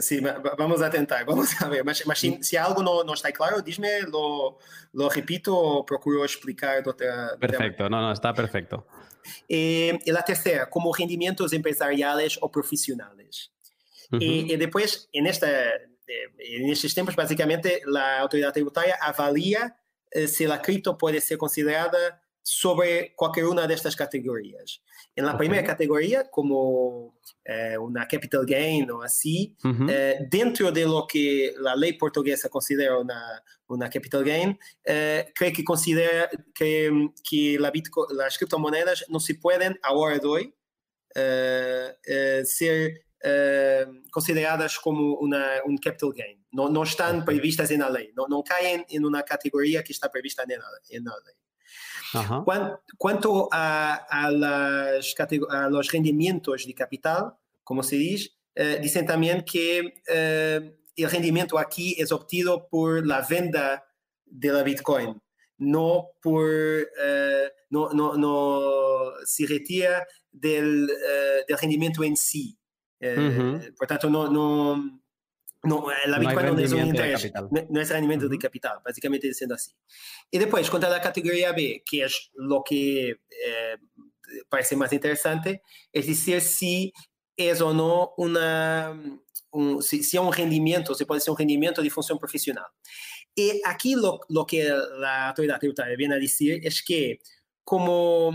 Sí, 0.00 0.22
vamos 0.56 0.80
a 0.80 0.88
tentar, 0.88 1.24
vamos 1.26 1.60
a 1.60 1.68
ver. 1.68 1.84
Mas, 1.84 2.02
mas 2.06 2.18
si, 2.18 2.42
si, 2.42 2.56
algo 2.56 2.82
no, 2.82 3.04
no, 3.04 3.12
está 3.12 3.30
claro, 3.30 3.60
dime, 3.60 4.02
lo, 4.10 4.58
lo 4.94 5.10
repito 5.10 5.54
o 5.54 5.84
procuro 5.84 6.24
explicar. 6.24 6.82
De 6.82 6.90
otra, 6.90 7.36
perfecto, 7.38 7.90
no, 7.90 8.00
no, 8.00 8.12
está 8.12 8.32
perfecto. 8.32 8.86
E, 9.48 9.98
e 10.06 10.10
a 10.10 10.22
terceira, 10.22 10.66
como 10.66 10.90
rendimentos 10.90 11.52
empresariais 11.52 12.36
ou 12.40 12.48
profissionais. 12.48 13.50
Uhum. 14.12 14.18
E, 14.20 14.52
e, 14.52 14.56
depois, 14.56 15.08
é, 15.14 15.20
nestes 16.60 16.94
tempos, 16.94 17.14
basicamente, 17.14 17.82
a 17.96 18.20
autoridade 18.20 18.54
tributária 18.54 18.96
avalia 19.00 19.72
eh, 20.12 20.26
se 20.26 20.46
a 20.46 20.58
cripto 20.58 20.94
pode 20.94 21.20
ser 21.20 21.36
considerada 21.36 22.18
sobre 22.44 23.14
qualquer 23.16 23.46
uma 23.46 23.66
destas 23.66 23.94
categorias. 23.94 24.82
Na 25.16 25.28
okay. 25.28 25.38
primeira 25.38 25.66
categoria, 25.66 26.24
como 26.24 27.14
eh, 27.46 27.78
uma 27.78 28.04
capital 28.04 28.44
gain 28.44 28.90
ou 28.90 29.00
assim, 29.00 29.56
uhum. 29.64 29.88
eh, 29.88 30.26
dentro 30.30 30.70
de 30.70 30.84
lo 30.84 31.06
que 31.06 31.54
a 31.66 31.74
lei 31.74 31.94
portuguesa 31.94 32.50
considera 32.50 33.00
uma, 33.00 33.42
uma 33.66 33.88
capital 33.88 34.22
gain, 34.22 34.58
eh, 34.86 35.32
creio 35.34 35.54
que 35.54 35.64
considera 35.64 36.28
que, 36.54 36.90
que 37.24 37.56
la 37.58 37.70
Bitcoin, 37.70 38.20
as 38.20 38.36
criptomoedas 38.36 39.04
não 39.08 39.18
se 39.18 39.34
podem, 39.40 39.74
a 39.82 39.94
hora 39.94 40.20
de 40.20 40.26
hoje, 40.26 40.52
eh, 41.16 41.96
eh, 42.06 42.44
ser 42.44 43.06
eh, 43.24 43.86
consideradas 44.12 44.76
como 44.76 45.14
uma, 45.14 45.62
um 45.66 45.76
capital 45.76 46.12
gain. 46.12 46.38
Não, 46.52 46.68
não 46.68 46.82
estão 46.82 47.24
previstas 47.24 47.70
na 47.70 47.88
lei, 47.88 48.12
não, 48.14 48.28
não 48.28 48.42
caem 48.42 48.84
em 48.90 49.02
uma 49.02 49.22
categoria 49.22 49.82
que 49.82 49.92
está 49.92 50.10
prevista 50.10 50.44
na 50.46 50.54
lei. 50.54 51.34
Ajá. 52.14 52.44
Quanto 52.98 53.48
a, 53.50 53.94
a, 53.94 54.30
las, 54.30 55.14
a, 55.50 55.68
los 55.68 55.90
rendimientos 55.90 56.66
de 56.66 56.74
capital, 56.74 57.34
como 57.62 57.82
se 57.82 57.96
dice, 57.96 58.30
eh, 58.54 58.78
dicen 58.80 59.06
también 59.06 59.42
que 59.42 59.94
eh, 60.08 60.76
el 60.96 61.10
rendimiento 61.10 61.58
aquí 61.58 61.96
es 61.98 62.12
obtenido 62.12 62.68
por 62.68 63.06
la 63.06 63.20
venta 63.28 63.84
de 64.24 64.52
la 64.52 64.62
Bitcoin, 64.62 65.20
no 65.58 66.10
por, 66.22 66.48
eh, 66.48 67.50
no, 67.70 67.90
no, 67.90 68.16
no 68.16 69.12
se 69.24 69.46
retira 69.46 70.06
del, 70.30 70.86
del 71.48 71.58
rendimiento 71.58 72.04
en 72.04 72.16
sí. 72.16 72.58
Uh 73.00 73.06
-huh. 73.06 73.76
Por 73.76 73.86
tanto, 73.86 74.08
no, 74.08 74.30
no, 74.30 75.03
Bitcoin 75.64 76.46
no, 76.46 76.52
no 76.52 76.58
es 76.60 76.72
un 76.72 76.86
interés, 76.86 77.32
no, 77.70 77.80
es 77.80 77.88
rendimiento 77.88 78.26
uh 78.26 78.28
-huh. 78.28 78.32
de 78.32 78.38
capital, 78.38 78.78
básicamente 78.84 79.26
diciendo 79.26 79.54
así. 79.54 79.72
Y 80.30 80.38
después, 80.38 80.68
contra 80.70 80.90
la 80.90 81.00
categoría 81.00 81.52
B, 81.52 81.82
que 81.88 82.04
es 82.04 82.30
lo 82.34 82.62
que 82.62 83.10
eh, 83.10 83.76
parece 84.48 84.76
más 84.76 84.92
interesante, 84.92 85.62
es 85.92 86.06
decir, 86.06 86.40
si 86.40 86.92
es 87.36 87.60
o 87.60 87.72
no 87.72 88.14
una, 88.16 88.92
un, 89.50 89.82
si, 89.82 90.02
si, 90.04 90.16
es 90.16 90.22
un 90.22 90.32
rendimiento, 90.32 90.94
si 90.94 91.04
puede 91.04 91.20
ser 91.20 91.32
un 91.32 91.38
rendimiento 91.38 91.82
de 91.82 91.90
función 91.90 92.18
profesional. 92.18 92.66
Y 93.34 93.60
aquí 93.64 93.94
lo, 93.94 94.20
lo 94.28 94.46
que 94.46 94.64
la 94.98 95.28
autoridad 95.28 95.58
tributaria 95.58 95.96
viene 95.96 96.14
a 96.14 96.18
decir 96.18 96.60
es 96.62 96.82
que 96.82 97.18
como 97.64 98.32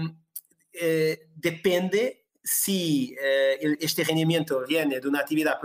eh, 0.73 1.29
depende 1.35 2.25
si 2.43 3.15
eh, 3.21 3.77
este 3.79 4.03
rendimiento 4.03 4.63
viene 4.67 4.99
de 4.99 5.07
una 5.07 5.19
actividad 5.19 5.59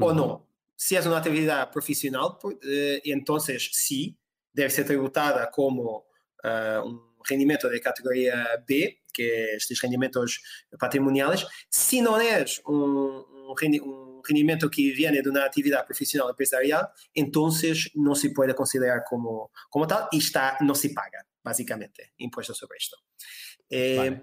profesional, 0.00 0.24
o 0.24 0.28
no. 0.28 0.48
Si 0.76 0.96
es 0.96 1.06
una 1.06 1.18
actividad 1.18 1.70
profesional, 1.70 2.38
eh, 2.62 3.00
entonces 3.04 3.70
sí, 3.72 4.18
debe 4.52 4.70
ser 4.70 4.86
tributada 4.86 5.50
como 5.50 6.06
uh, 6.44 6.82
un 6.84 7.16
rendimiento 7.28 7.68
de 7.68 7.80
categoría 7.80 8.46
B, 8.66 9.02
que 9.12 9.54
estos 9.56 9.80
rendimentos 9.80 10.42
patrimoniales. 10.78 11.46
Si 11.68 12.00
no 12.00 12.20
es 12.20 12.60
un, 12.64 12.80
un, 12.80 13.80
un, 13.82 14.22
rendimiento 14.22 14.70
que 14.70 14.92
viene 14.92 15.22
de 15.22 15.28
una 15.28 15.44
actividad 15.44 15.84
profesional 15.86 16.30
empresarial, 16.30 16.88
entonces 17.14 17.90
no 17.94 18.14
se 18.14 18.30
puede 18.30 18.54
considerar 18.54 19.02
como, 19.08 19.50
como 19.68 19.86
tal 19.86 20.08
y 20.12 20.18
está, 20.18 20.56
no 20.60 20.74
se 20.74 20.90
paga, 20.90 21.26
básicamente, 21.42 22.12
impuestos 22.18 22.58
sobre 22.58 22.76
esto. 22.78 22.96
Eh, 23.68 23.96
vale. 23.96 24.22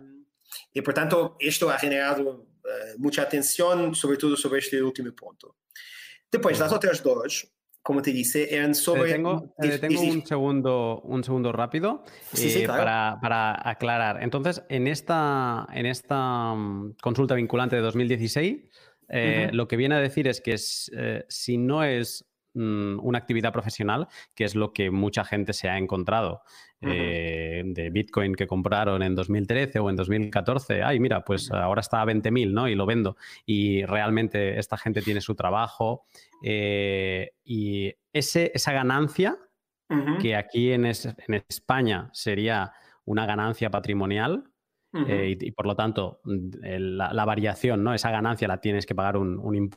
Y 0.73 0.81
por 0.81 0.93
tanto, 0.93 1.35
esto 1.39 1.69
ha 1.69 1.77
generado 1.77 2.31
uh, 2.31 2.99
mucha 2.99 3.23
atención, 3.23 3.95
sobre 3.95 4.17
todo 4.17 4.35
sobre 4.35 4.59
este 4.59 4.81
último 4.81 5.13
punto. 5.13 5.57
Depois, 6.31 6.59
las 6.59 6.71
otras 6.73 7.01
dos, 7.03 7.53
como 7.81 8.01
te 8.01 8.11
dice, 8.11 8.53
eran 8.53 8.75
sobre... 8.75 9.13
Tengo, 9.13 9.53
tengo 9.79 10.01
un, 10.01 10.25
segundo, 10.25 11.01
un 11.01 11.23
segundo 11.23 11.51
rápido 11.53 12.03
sí, 12.33 12.49
sí, 12.49 12.59
eh, 12.59 12.65
claro. 12.65 12.83
para, 12.83 13.17
para, 13.21 13.69
aclarar. 13.69 14.21
Entonces, 14.21 14.61
en 14.67 14.87
esta, 14.87 15.65
en 15.73 15.85
esta 15.85 16.51
um, 16.51 16.93
consulta 17.01 17.35
vinculante 17.35 17.77
de 17.77 17.81
2016, 17.81 18.57
eh, 19.09 19.47
uh 19.47 19.49
-huh. 19.49 19.53
lo 19.53 19.67
que 19.69 19.77
viene 19.77 19.95
a 19.95 19.99
decir 19.99 20.27
es 20.27 20.41
que 20.41 20.55
eh, 20.97 21.25
si 21.29 21.57
no 21.57 21.83
es 21.83 22.26
mm, 22.57 22.99
una 23.01 23.19
actividad 23.19 23.53
profesional, 23.53 24.07
que 24.35 24.43
es 24.43 24.55
lo 24.55 24.73
que 24.73 24.91
mucha 24.91 25.23
gente 25.23 25.53
se 25.53 25.69
ha 25.69 25.77
encontrado 25.77 26.41
uh 26.81 26.85
-huh. 26.85 26.91
eh, 26.91 27.63
de 27.65 27.89
Bitcoin 27.89 28.35
que 28.35 28.47
compraron 28.47 29.01
en 29.03 29.15
2013 29.15 29.79
o 29.79 29.89
en 29.89 29.95
2014. 29.95 30.83
Ay, 30.83 30.99
mira, 30.99 31.23
pues 31.23 31.51
ahora 31.51 31.81
está 31.81 32.01
a 32.01 32.05
20.000, 32.05 32.51
¿no? 32.51 32.67
Y 32.67 32.75
lo 32.75 32.85
vendo. 32.85 33.17
Y 33.45 33.85
realmente 33.85 34.59
esta 34.59 34.77
gente 34.77 35.01
tiene 35.01 35.21
su 35.21 35.35
trabajo. 35.35 36.05
Eh, 36.43 37.31
y 37.43 37.93
ese, 38.13 38.51
esa 38.53 38.71
ganancia, 38.73 39.37
uh 39.89 39.95
-huh. 39.95 40.17
que 40.19 40.35
aquí 40.35 40.71
en, 40.71 40.85
es, 40.85 41.05
en, 41.05 41.43
España 41.47 42.09
sería 42.13 42.71
una 43.05 43.25
ganancia 43.25 43.69
patrimonial, 43.69 44.43
uh 44.93 44.99
-huh. 44.99 45.09
eh, 45.09 45.37
y, 45.39 45.47
y, 45.47 45.51
por 45.51 45.65
lo 45.65 45.75
tanto 45.75 46.19
el, 46.63 46.97
la, 46.97 47.13
la, 47.13 47.25
variación, 47.25 47.83
¿no? 47.83 47.93
esa 47.93 48.11
ganancia 48.11 48.47
la 48.47 48.59
tienes 48.59 48.85
que 48.85 48.95
pagar 48.95 49.17
un, 49.17 49.39
un 49.39 49.69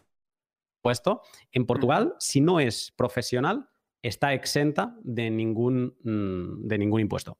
impuesto. 0.81 1.23
En 1.53 1.67
Portugal, 1.67 2.15
si 2.19 2.41
no 2.41 2.59
es 2.59 2.93
profesional, 2.97 3.69
está 4.03 4.33
exenta 4.33 4.97
de 5.03 5.31
ningún, 5.31 5.97
mm, 6.03 6.67
de 6.67 6.79
ningún 6.79 7.03
impuesto. 7.03 7.39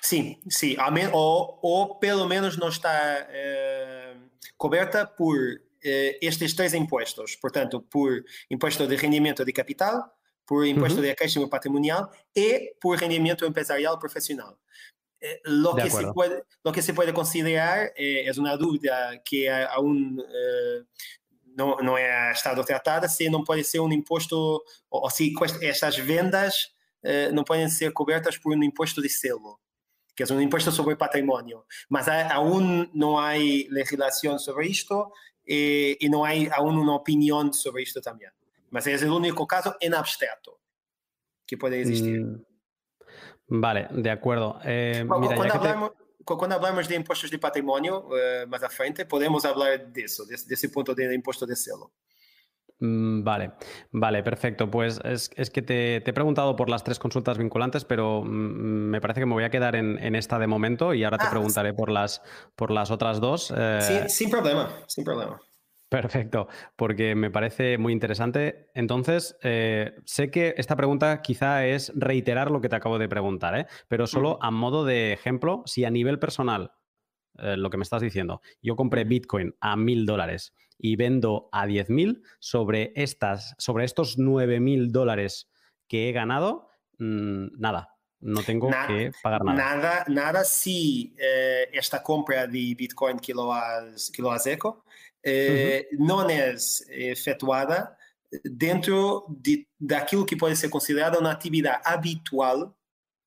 Sí, 0.00 0.40
sí, 0.48 0.76
o, 1.12 1.58
o 1.62 1.98
pelo 1.98 2.28
menos 2.28 2.58
no 2.58 2.68
está 2.68 3.26
eh, 3.30 4.14
coberta 4.56 5.16
por 5.16 5.36
eh, 5.82 6.18
estes 6.20 6.54
três 6.54 6.74
impostos. 6.74 7.36
Portanto, 7.40 7.82
por 7.82 8.24
imposto 8.48 8.86
de 8.86 8.96
rendimento 8.96 9.44
de 9.44 9.52
capital, 9.52 10.12
por 10.44 10.66
imposto 10.66 10.98
uh 10.98 11.02
-huh. 11.02 11.06
de 11.06 11.10
acréscimo 11.10 11.48
patrimonial 11.48 12.10
e 12.34 12.76
por 12.80 13.00
rendimento 13.00 13.46
empresarial 13.46 13.98
profissional. 13.98 14.56
Eh, 15.24 15.40
lo, 15.44 15.76
que 15.76 15.88
se 15.88 16.12
puede, 16.12 16.42
lo 16.64 16.72
que 16.72 16.82
se 16.82 16.94
puede 16.94 17.14
considerar 17.14 17.92
eh, 17.96 18.24
es 18.26 18.38
una 18.38 18.56
duda 18.56 19.22
que 19.24 19.48
aún 19.48 20.20
eh, 20.20 20.82
no, 21.56 21.76
no 21.76 21.96
ha 21.96 22.32
estado 22.32 22.64
tratada, 22.64 23.08
se 23.08 23.28
não 23.28 23.44
pode 23.44 23.64
ser 23.64 23.80
um 23.80 23.92
imposto, 23.92 24.62
ou, 24.90 25.10
se 25.10 25.32
essas 25.62 25.96
vendas 25.96 26.72
não 27.32 27.42
podem 27.42 27.68
ser 27.68 27.92
cobertas 27.92 28.38
por 28.38 28.56
um 28.56 28.62
imposto 28.62 29.02
de 29.02 29.08
selo, 29.08 29.58
que 30.14 30.22
é 30.22 30.26
um 30.32 30.40
imposto 30.40 30.70
sobre 30.70 30.94
patrimônio. 30.94 31.64
Mas 31.88 32.06
aún 32.08 32.88
não 32.94 33.18
há 33.18 33.32
legislação 33.32 34.38
sobre 34.38 34.68
isto 34.68 35.10
e, 35.46 35.98
e 36.00 36.08
não 36.08 36.24
há 36.24 36.30
aún 36.52 36.78
uma 36.78 36.94
opinião 36.94 37.52
sobre 37.52 37.82
isto 37.82 38.00
também. 38.00 38.28
Mas 38.70 38.86
é 38.86 38.96
o 39.06 39.16
único 39.16 39.46
caso 39.46 39.74
em 39.80 39.92
abstrato 39.92 40.52
que 41.46 41.56
pode 41.56 41.76
existir. 41.76 42.20
Mm, 42.20 42.40
vale, 43.60 43.88
de 44.00 44.08
acuerdo. 44.08 44.56
Eh, 44.64 45.04
quando, 45.06 45.20
mira, 45.20 45.36
quando, 45.36 45.52
hablamos, 45.52 45.90
te... 45.90 45.96
quando, 46.24 46.54
hablamos, 46.54 46.88
de 46.88 46.96
impostos 46.96 47.30
de 47.30 47.38
patrimônio 47.38 48.06
uh, 48.06 48.46
mais 48.48 48.62
à 48.62 48.68
frente, 48.68 49.04
podemos 49.04 49.42
falar 49.42 49.78
disso, 49.92 50.26
desse, 50.26 50.68
ponto 50.68 50.94
de 50.94 51.14
imposto 51.14 51.46
de 51.46 51.56
selo. 51.56 51.92
Mm, 52.80 53.22
vale, 53.22 53.52
vale, 53.92 54.22
perfecto. 54.22 54.70
Pues 54.70 55.00
es, 55.04 55.50
que 55.50 55.62
te, 55.62 55.96
he 55.96 56.12
preguntado 56.12 56.56
por 56.56 56.68
las 56.68 56.82
tres 56.82 56.98
consultas 56.98 57.38
vinculantes, 57.38 57.84
pero 57.84 58.22
mm, 58.22 58.90
me 58.90 59.00
parece 59.00 59.20
que 59.20 59.26
me 59.26 59.34
voy 59.34 59.44
a 59.44 59.50
quedar 59.50 59.76
en, 59.76 60.14
esta 60.16 60.38
de 60.38 60.46
momento 60.46 60.92
y 60.94 61.04
ahora 61.04 61.18
te 61.18 61.26
ah, 61.26 61.30
preguntaré 61.30 61.72
por 61.74 61.90
las, 61.90 62.22
por 62.56 62.70
las 62.70 62.90
otras 62.90 63.20
dos. 63.20 63.52
Eh. 63.56 64.06
sin 64.08 64.30
problema, 64.30 64.68
sin 64.88 65.04
problema. 65.04 65.40
Perfecto, 65.92 66.48
porque 66.74 67.14
me 67.14 67.30
parece 67.30 67.76
muy 67.76 67.92
interesante. 67.92 68.70
Entonces, 68.74 69.36
eh, 69.42 69.92
sé 70.06 70.30
que 70.30 70.54
esta 70.56 70.74
pregunta 70.74 71.20
quizá 71.20 71.66
es 71.66 71.92
reiterar 71.94 72.50
lo 72.50 72.62
que 72.62 72.70
te 72.70 72.76
acabo 72.76 72.98
de 72.98 73.10
preguntar, 73.10 73.58
¿eh? 73.58 73.66
pero 73.88 74.06
solo 74.06 74.38
a 74.40 74.50
modo 74.50 74.86
de 74.86 75.12
ejemplo, 75.12 75.62
si 75.66 75.84
a 75.84 75.90
nivel 75.90 76.18
personal, 76.18 76.72
eh, 77.36 77.58
lo 77.58 77.68
que 77.68 77.76
me 77.76 77.82
estás 77.82 78.00
diciendo, 78.00 78.40
yo 78.62 78.74
compré 78.74 79.04
Bitcoin 79.04 79.54
a 79.60 79.76
mil 79.76 80.06
dólares 80.06 80.54
y 80.78 80.96
vendo 80.96 81.50
a 81.52 81.66
diez 81.66 81.90
mil, 81.90 82.22
sobre, 82.38 82.94
estas, 82.96 83.54
sobre 83.58 83.84
estos 83.84 84.16
nueve 84.16 84.60
mil 84.60 84.92
dólares 84.92 85.50
que 85.88 86.08
he 86.08 86.12
ganado, 86.12 86.70
mm, 87.00 87.60
nada, 87.60 87.90
no 88.20 88.42
tengo 88.42 88.70
que 88.86 89.12
pagar 89.22 89.44
nada. 89.44 89.58
Nada, 89.58 90.04
nada 90.08 90.44
si 90.44 91.14
esta 91.70 92.02
compra 92.02 92.46
de 92.46 92.74
Bitcoin 92.78 93.18
que 93.18 93.34
lo 93.34 93.52
has, 93.52 94.10
que 94.10 94.22
lo 94.22 94.32
has 94.32 94.46
hecho 94.46 94.84
eh, 95.24 95.88
não 95.92 96.28
é 96.28 96.54
efetuada 96.88 97.96
dentro 98.44 99.26
de, 99.28 99.66
daquilo 99.78 100.24
que 100.24 100.36
pode 100.36 100.56
ser 100.56 100.68
considerado 100.68 101.18
uma 101.18 101.30
atividade 101.30 101.82
habitual 101.84 102.74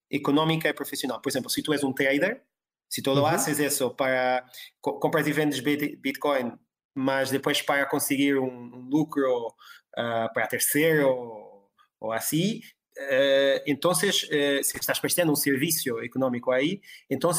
econômica 0.09 0.67
e 0.67 0.73
profissional. 0.73 1.21
Por 1.21 1.29
exemplo, 1.29 1.49
se 1.49 1.61
tu 1.61 1.73
és 1.73 1.83
um 1.83 1.93
trader, 1.93 2.41
se 2.89 3.01
tu 3.01 3.13
lo 3.13 3.25
haces 3.25 3.59
isso 3.59 3.89
para 3.91 4.45
compras 4.79 5.27
e 5.27 5.33
vendes 5.33 5.59
Bitcoin, 5.59 6.53
mas 6.93 7.29
depois 7.29 7.61
para 7.61 7.85
conseguir 7.85 8.37
um, 8.37 8.87
lucro 8.89 9.47
uh, 9.47 10.33
para 10.33 10.47
terceiro 10.47 11.07
ou, 11.09 11.71
ou 11.99 12.11
assim, 12.11 12.61
uh, 12.97 13.61
então 13.67 13.91
uh, 13.91 13.95
se 13.95 14.77
estás 14.77 14.99
prestando 14.99 15.31
um 15.31 15.35
serviço 15.35 15.99
econômico 16.01 16.51
aí, 16.51 16.81
então 17.09 17.31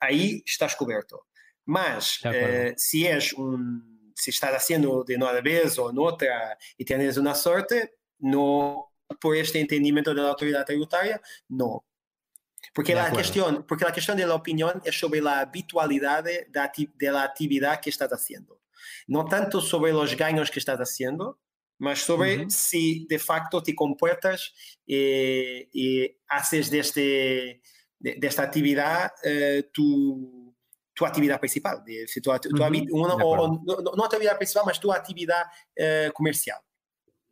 aí 0.00 0.42
estás 0.46 0.74
coberto. 0.74 1.18
Mas 1.64 2.20
se 2.76 3.06
és 3.06 3.32
um 3.34 3.91
si 4.22 4.30
estás 4.30 4.52
haciendo 4.52 5.02
de 5.02 5.16
una 5.16 5.32
vez 5.40 5.76
o 5.80 5.90
en 5.90 5.98
otra 5.98 6.56
y 6.78 6.84
tienes 6.84 7.16
una 7.16 7.34
suerte, 7.34 7.96
no 8.20 8.92
por 9.20 9.36
este 9.36 9.58
entendimiento 9.60 10.14
de 10.14 10.22
la 10.22 10.28
autoridad 10.28 10.64
tributaria, 10.64 11.20
no. 11.48 11.84
Porque 12.72 12.94
la, 12.94 13.10
cuestión, 13.10 13.66
porque 13.66 13.84
la 13.84 13.92
cuestión 13.92 14.16
de 14.16 14.24
la 14.24 14.36
opinión 14.36 14.80
es 14.84 14.96
sobre 14.96 15.20
la 15.20 15.40
habitualidad 15.40 16.22
de, 16.22 16.46
de, 16.48 17.10
la 17.10 17.24
actividad 17.24 17.80
que 17.80 17.90
estás 17.90 18.12
haciendo. 18.12 18.60
No 19.08 19.24
tanto 19.24 19.60
sobre 19.60 19.90
los 19.90 20.16
ganos 20.16 20.52
que 20.52 20.60
estás 20.60 20.78
haciendo, 20.78 21.40
mas 21.78 21.98
sobre 21.98 22.48
si 22.48 23.04
de 23.08 23.18
facto 23.18 23.60
te 23.60 23.74
comportas 23.74 24.54
y, 24.86 25.68
y 25.72 26.16
haces 26.28 26.70
de, 26.70 26.78
este, 26.78 27.62
de, 27.98 28.14
de 28.14 28.26
esta 28.28 28.44
actividad 28.44 29.10
eh, 29.24 29.68
tu 29.72 30.41
tu 30.94 31.06
actividad 31.06 31.40
principal, 31.40 31.82
de, 31.84 32.06
tu, 32.06 32.20
tu, 32.20 32.30
uh 32.30 32.34
-huh. 32.34 32.88
una, 32.92 33.14
o, 33.14 33.48
no, 33.64 33.96
no, 33.96 34.04
actividad 34.04 34.36
principal, 34.36 34.64
mas 34.66 34.78
tu 34.78 34.92
actividad 34.92 35.44
eh, 35.74 36.10
comercial. 36.12 36.58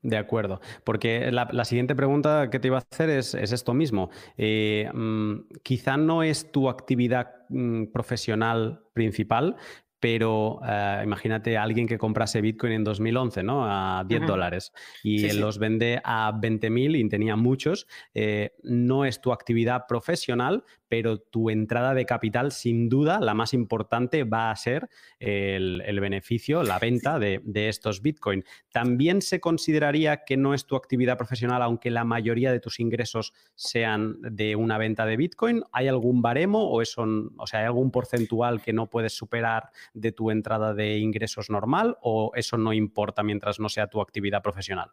De 0.02 0.16
acuerdo, 0.16 0.60
porque 0.82 1.30
la, 1.30 1.46
la, 1.52 1.66
siguiente 1.66 1.94
pregunta 1.94 2.48
que 2.50 2.58
te 2.58 2.68
iba 2.68 2.78
a 2.78 2.86
hacer 2.90 3.10
es, 3.10 3.34
es 3.34 3.52
esto 3.52 3.74
mismo. 3.74 4.08
Eh, 4.38 4.88
mmm, 4.94 5.40
quizá 5.62 5.98
no 5.98 6.22
es 6.22 6.50
tu 6.50 6.70
actividad 6.70 7.26
mmm, 7.50 7.84
profesional 7.92 8.82
principal, 8.94 9.56
pero 10.00 10.54
uh, 10.54 11.04
imagínate 11.04 11.58
a 11.58 11.62
alguien 11.62 11.86
que 11.86 11.98
comprase 11.98 12.40
Bitcoin 12.40 12.72
en 12.72 12.84
2011, 12.84 13.42
¿no? 13.42 13.66
A 13.66 14.02
10 14.04 14.20
uh 14.20 14.24
-huh. 14.24 14.26
dólares 14.26 14.72
y 15.04 15.28
sí, 15.28 15.38
los 15.38 15.58
vende 15.58 16.00
a 16.02 16.32
20.000 16.32 16.96
y 16.96 17.08
tenía 17.08 17.36
muchos. 17.36 17.86
Eh, 18.14 18.52
no 18.62 19.04
es 19.04 19.20
tu 19.20 19.30
actividad 19.32 19.84
profesional, 19.86 20.64
pero 20.90 21.20
tu 21.20 21.50
entrada 21.50 21.94
de 21.94 22.04
capital, 22.04 22.50
sin 22.50 22.88
duda, 22.88 23.20
la 23.20 23.32
más 23.32 23.54
importante 23.54 24.24
va 24.24 24.50
a 24.50 24.56
ser 24.56 24.88
el, 25.20 25.82
el 25.86 26.00
beneficio, 26.00 26.64
la 26.64 26.80
venta 26.80 27.20
de, 27.20 27.40
de, 27.44 27.68
estos 27.68 28.02
Bitcoin. 28.02 28.44
¿También 28.72 29.22
se 29.22 29.38
consideraría 29.38 30.24
que 30.24 30.36
no 30.36 30.52
es 30.52 30.66
tu 30.66 30.74
actividad 30.74 31.16
profesional, 31.16 31.62
aunque 31.62 31.90
la 31.90 32.02
mayoría 32.02 32.50
de 32.50 32.58
tus 32.58 32.80
ingresos 32.80 33.32
sean 33.54 34.16
de 34.20 34.56
una 34.56 34.78
venta 34.78 35.06
de 35.06 35.16
Bitcoin? 35.16 35.62
¿Hay 35.70 35.86
algún 35.86 36.22
baremo 36.22 36.68
o, 36.68 36.82
eso, 36.82 37.06
o 37.38 37.46
sea, 37.46 37.60
hay 37.60 37.66
algún 37.66 37.92
porcentual 37.92 38.60
que 38.60 38.72
no 38.72 38.90
puedes 38.90 39.12
superar 39.12 39.70
de 39.94 40.10
tu 40.10 40.32
entrada 40.32 40.74
de 40.74 40.98
ingresos 40.98 41.50
normal 41.50 41.98
o 42.02 42.32
eso 42.34 42.58
no 42.58 42.72
importa 42.72 43.22
mientras 43.22 43.60
no 43.60 43.68
sea 43.68 43.86
tu 43.86 44.00
actividad 44.00 44.42
profesional? 44.42 44.90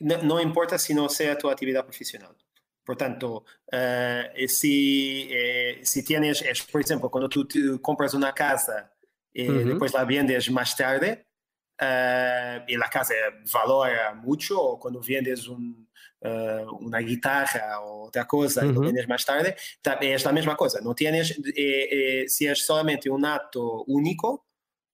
No, 0.00 0.20
no 0.20 0.40
importa 0.40 0.78
si 0.78 0.94
no 0.94 1.08
sea 1.08 1.38
tu 1.38 1.48
actividad 1.48 1.84
profesional. 1.84 2.34
Portanto, 2.88 3.26
uh, 3.36 3.44
eh, 3.70 4.32
eh, 4.34 4.48
se, 4.48 5.28
eh, 5.30 5.80
se 5.82 6.02
tienes, 6.02 6.40
es, 6.40 6.62
por 6.62 6.80
exemplo, 6.80 7.10
quando 7.10 7.28
tu 7.28 7.46
compras 7.82 8.14
uma 8.14 8.32
casa 8.32 8.90
e 9.34 9.46
depois 9.46 9.92
la 9.92 10.04
vendes 10.04 10.48
mais 10.48 10.72
tarde, 10.72 11.18
uh, 11.82 12.64
e 12.66 12.74
a 12.76 12.88
casa 12.88 13.14
valora 13.44 14.14
muito, 14.14 14.58
ou 14.58 14.78
quando 14.78 15.02
vendes 15.02 15.48
um, 15.48 15.84
uh, 16.22 16.76
uma 16.80 17.02
guitarra 17.02 17.78
ou 17.80 18.04
outra 18.04 18.24
coisa 18.24 18.64
e 18.64 18.72
lo 18.72 18.80
vendes 18.80 19.06
mais 19.06 19.22
tarde, 19.22 19.54
tá, 19.82 19.98
é 20.00 20.16
a 20.16 20.32
mesma 20.32 20.56
coisa. 20.56 20.80
Não 20.80 20.94
tienes, 20.94 21.38
eh, 21.54 22.22
eh, 22.22 22.24
se 22.26 22.46
é 22.46 22.54
somente 22.54 23.10
um 23.10 23.22
ato 23.26 23.84
único, 23.86 24.42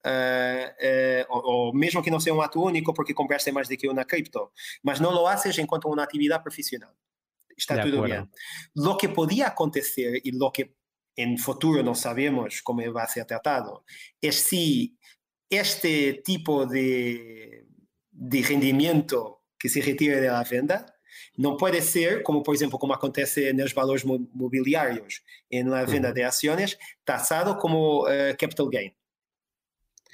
Uh, 0.06 1.24
ou, 1.30 1.42
ou, 1.46 1.74
mesmo 1.74 2.02
que 2.02 2.10
não 2.10 2.20
seja 2.20 2.36
um 2.36 2.42
ato 2.42 2.62
único, 2.62 2.92
porque 2.92 3.14
compraste 3.14 3.50
mais 3.50 3.68
do 3.70 3.74
que 3.74 3.88
uma 3.88 4.04
cripto, 4.04 4.50
mas 4.82 5.00
não 5.00 5.10
lo 5.10 5.26
haces 5.26 5.56
enquanto 5.56 5.88
uma 5.88 6.02
atividade 6.02 6.42
profissional 6.42 6.92
está 7.56 7.82
todo 7.82 8.02
bien. 8.02 8.30
Lo 8.74 8.96
que 8.96 9.08
podía 9.08 9.48
acontecer 9.48 10.20
y 10.22 10.32
lo 10.32 10.50
que 10.52 10.76
en 11.16 11.38
futuro 11.38 11.82
no 11.82 11.94
sabemos 11.94 12.62
cómo 12.62 12.92
va 12.92 13.04
a 13.04 13.08
ser 13.08 13.24
tratado 13.24 13.84
es 14.20 14.36
si 14.36 14.98
este 15.48 16.22
tipo 16.24 16.66
de, 16.66 17.66
de 18.10 18.42
rendimiento 18.42 19.44
que 19.58 19.68
se 19.68 19.80
retire 19.80 20.20
de 20.20 20.28
la 20.28 20.44
venda 20.44 20.94
no 21.36 21.56
puede 21.56 21.80
ser, 21.80 22.22
como 22.22 22.42
por 22.42 22.54
ejemplo, 22.54 22.78
como 22.78 22.94
acontece 22.94 23.48
en 23.48 23.58
los 23.58 23.74
valores 23.74 24.04
mobiliarios, 24.04 25.24
en 25.48 25.70
la 25.70 25.84
venda 25.84 26.12
de 26.12 26.24
acciones, 26.24 26.78
tasado 27.04 27.58
como 27.58 28.02
uh, 28.02 28.36
capital 28.38 28.68
gain. 28.70 28.94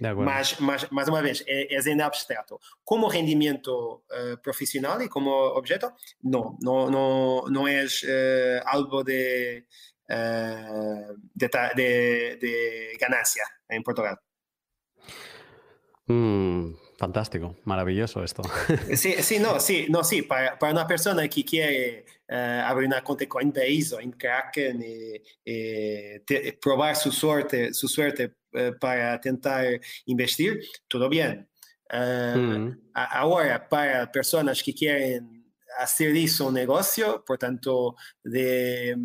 Mas, 0.01 0.59
mas, 0.59 0.89
mais 0.91 1.09
uma 1.09 1.21
vez, 1.21 1.45
é, 1.47 1.75
é 1.75 1.91
em 1.91 2.01
abstrato. 2.01 2.59
Como 2.85 3.07
rendimento 3.07 4.03
uh, 4.11 4.37
profissional 4.43 5.01
e 5.03 5.09
como 5.09 5.31
objeto, 5.31 5.93
não, 6.23 6.57
não, 6.63 6.91
não, 6.91 7.45
não 7.49 7.69
é 7.69 7.85
uh, 7.85 8.63
algo 8.65 9.05
de, 9.05 9.63
uh, 10.11 11.17
de, 11.35 11.49
de, 11.75 12.37
de 12.37 12.97
ganância 12.99 13.45
em 13.71 13.83
Portugal. 13.83 14.17
Mm, 16.09 16.75
fantástico, 16.99 17.57
maravilloso 17.65 18.25
esto. 18.25 18.43
Sí, 18.97 19.23
sí, 19.23 19.39
no, 19.39 19.61
sí, 19.61 19.87
no, 19.91 20.03
sí, 20.03 20.23
para, 20.23 20.59
para 20.59 20.73
una 20.73 20.87
persona 20.87 21.29
que 21.29 21.45
quiere 21.45 22.05
uh, 22.29 22.67
abrir 22.67 22.89
una 22.89 23.03
cuenta 23.05 23.27
Coinbase 23.29 23.95
o 23.95 24.01
en 24.01 24.13
Kraken 24.13 24.83
y, 24.83 25.23
y 25.45 26.21
te, 26.21 26.59
probar 26.61 26.97
su 26.97 27.13
suerte, 27.13 27.73
su 27.73 27.87
suerte 27.87 28.40
eh, 28.53 28.73
para 28.73 29.17
tentar 29.19 29.65
investir, 30.07 30.61
tudo 30.89 31.09
bem. 31.09 31.47
Uh, 31.93 32.39
uhum. 32.39 32.77
Agora, 32.95 33.59
para 33.61 34.07
pessoas 34.09 34.61
que 34.63 34.73
querem 34.73 35.21
fazer 35.79 36.15
isso 36.17 36.49
um 36.49 36.51
negócio, 36.51 37.21
portanto, 37.21 37.95
de, 38.25 38.97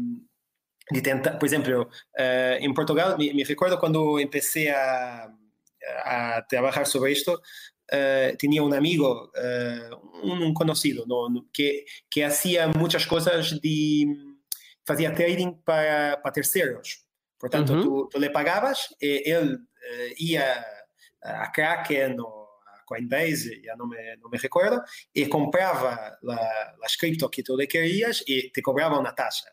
de 0.92 1.02
tentar, 1.02 1.38
por 1.38 1.46
exemplo, 1.46 1.84
uh, 1.84 2.58
em 2.60 2.74
Portugal, 2.74 3.18
me, 3.18 3.44
recordo 3.44 3.78
quando 3.78 4.20
comecei 4.30 4.70
a, 4.70 5.30
a 6.04 6.42
trabalhar 6.44 6.86
sobre 6.86 7.12
isto, 7.12 7.40
Uh, 7.94 8.36
tinha 8.38 8.64
um 8.64 8.74
amigo, 8.74 9.32
uh, 9.38 10.28
um 10.28 10.52
conhecido, 10.56 11.06
que, 11.54 11.86
que 12.10 12.24
fazia 12.24 12.68
muitas 12.68 13.06
coisas 13.06 13.52
de. 13.52 14.08
fazia 14.88 15.14
trading 15.14 15.52
para, 15.64 16.18
para 16.18 16.32
terceiros. 16.32 17.05
Portanto, 17.46 17.74
uhum. 17.74 17.82
tu, 17.84 18.10
tu, 18.10 18.18
lhe 18.18 18.32
pagavas, 18.32 18.88
ele 19.00 19.60
eh, 19.84 20.14
ia 20.18 20.42
eh, 20.42 21.30
a 21.30 21.52
Kraken 21.52 22.20
ou 22.20 22.48
a 22.66 22.84
Coinbase, 22.88 23.62
já 23.64 23.76
não 23.76 23.88
me, 23.88 24.18
não 24.18 24.32
me 24.32 24.40
recordo, 24.40 24.82
e 25.14 25.28
comprava 25.28 26.18
la, 26.24 26.76
as 26.84 26.96
cripto 26.96 27.30
que 27.30 27.44
tu 27.44 27.56
lhe 27.56 27.68
querias 27.68 28.24
e 28.28 28.50
te 28.50 28.64
cobrava 28.64 28.98
uma 28.98 29.12
taxa. 29.12 29.46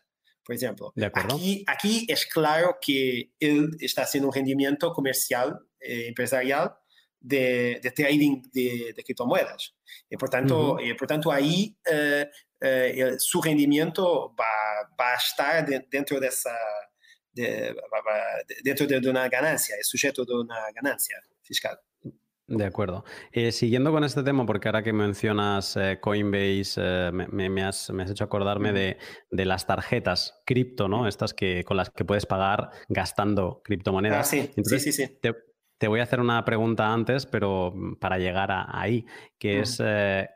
Por 0.43 0.53
exemplo, 0.53 0.91
aqui, 1.13 1.63
aqui 1.67 2.07
é 2.09 2.15
claro 2.31 2.75
que 2.81 3.29
ele 3.39 3.69
está 3.79 4.01
haciendo 4.01 4.25
um 4.25 4.31
rendimento 4.31 4.91
comercial, 4.91 5.55
eh, 5.79 6.09
empresarial, 6.09 6.75
de, 7.21 7.79
de, 7.79 7.91
trading 7.91 8.41
de, 8.51 8.91
de 8.91 9.03
criptomoedas. 9.03 9.71
E, 10.09 10.17
portanto, 10.17 10.55
uhum. 10.55 10.79
e, 10.79 10.97
portanto 10.97 11.29
aí 11.29 11.75
eh, 11.87 12.27
eh 12.59 13.17
seu 13.19 13.39
rendimento 13.39 14.33
vai 14.97 15.15
estar 15.15 15.61
dentro 15.91 16.19
dessa 16.19 16.51
de, 17.33 17.75
dentro 18.63 18.85
de, 18.85 19.09
una 19.09 19.27
ganancia, 19.29 19.75
es 19.79 19.87
sujeto 19.87 20.25
de 20.25 20.33
una 20.35 20.71
ganancia 20.73 21.17
fiscal. 21.41 21.79
De 22.45 22.65
acuerdo. 22.65 23.05
Eh, 23.31 23.51
siguiendo 23.51 23.91
con 23.91 24.03
este 24.03 24.21
tema, 24.21 24.45
porque 24.45 24.67
ahora 24.67 24.83
que 24.83 24.91
mencionas 24.91 25.77
eh, 25.77 25.99
Coinbase, 26.01 26.73
eh, 26.77 27.11
me, 27.11 27.63
has, 27.63 27.89
hecho 28.09 28.25
acordarme 28.25 28.73
de, 28.73 28.97
las 29.45 29.65
tarjetas 29.65 30.41
cripto, 30.45 30.89
¿no? 30.89 31.07
Estas 31.07 31.33
que, 31.33 31.63
con 31.63 31.77
las 31.77 31.89
que 31.89 32.03
puedes 32.03 32.25
pagar 32.25 32.69
gastando 32.89 33.61
criptomonedas. 33.63 34.19
Ah, 34.19 34.23
sí, 34.23 34.51
sí, 34.63 34.79
sí, 34.79 34.91
sí. 34.91 35.19
Te, 35.21 35.87
voy 35.87 35.99
a 35.99 36.03
hacer 36.03 36.19
una 36.19 36.43
pregunta 36.45 36.93
antes, 36.93 37.25
pero 37.25 37.71
mm, 37.73 37.95
para 37.95 38.17
llegar 38.17 38.49
ahí, 38.51 39.05
que 39.37 39.61
es, 39.61 39.81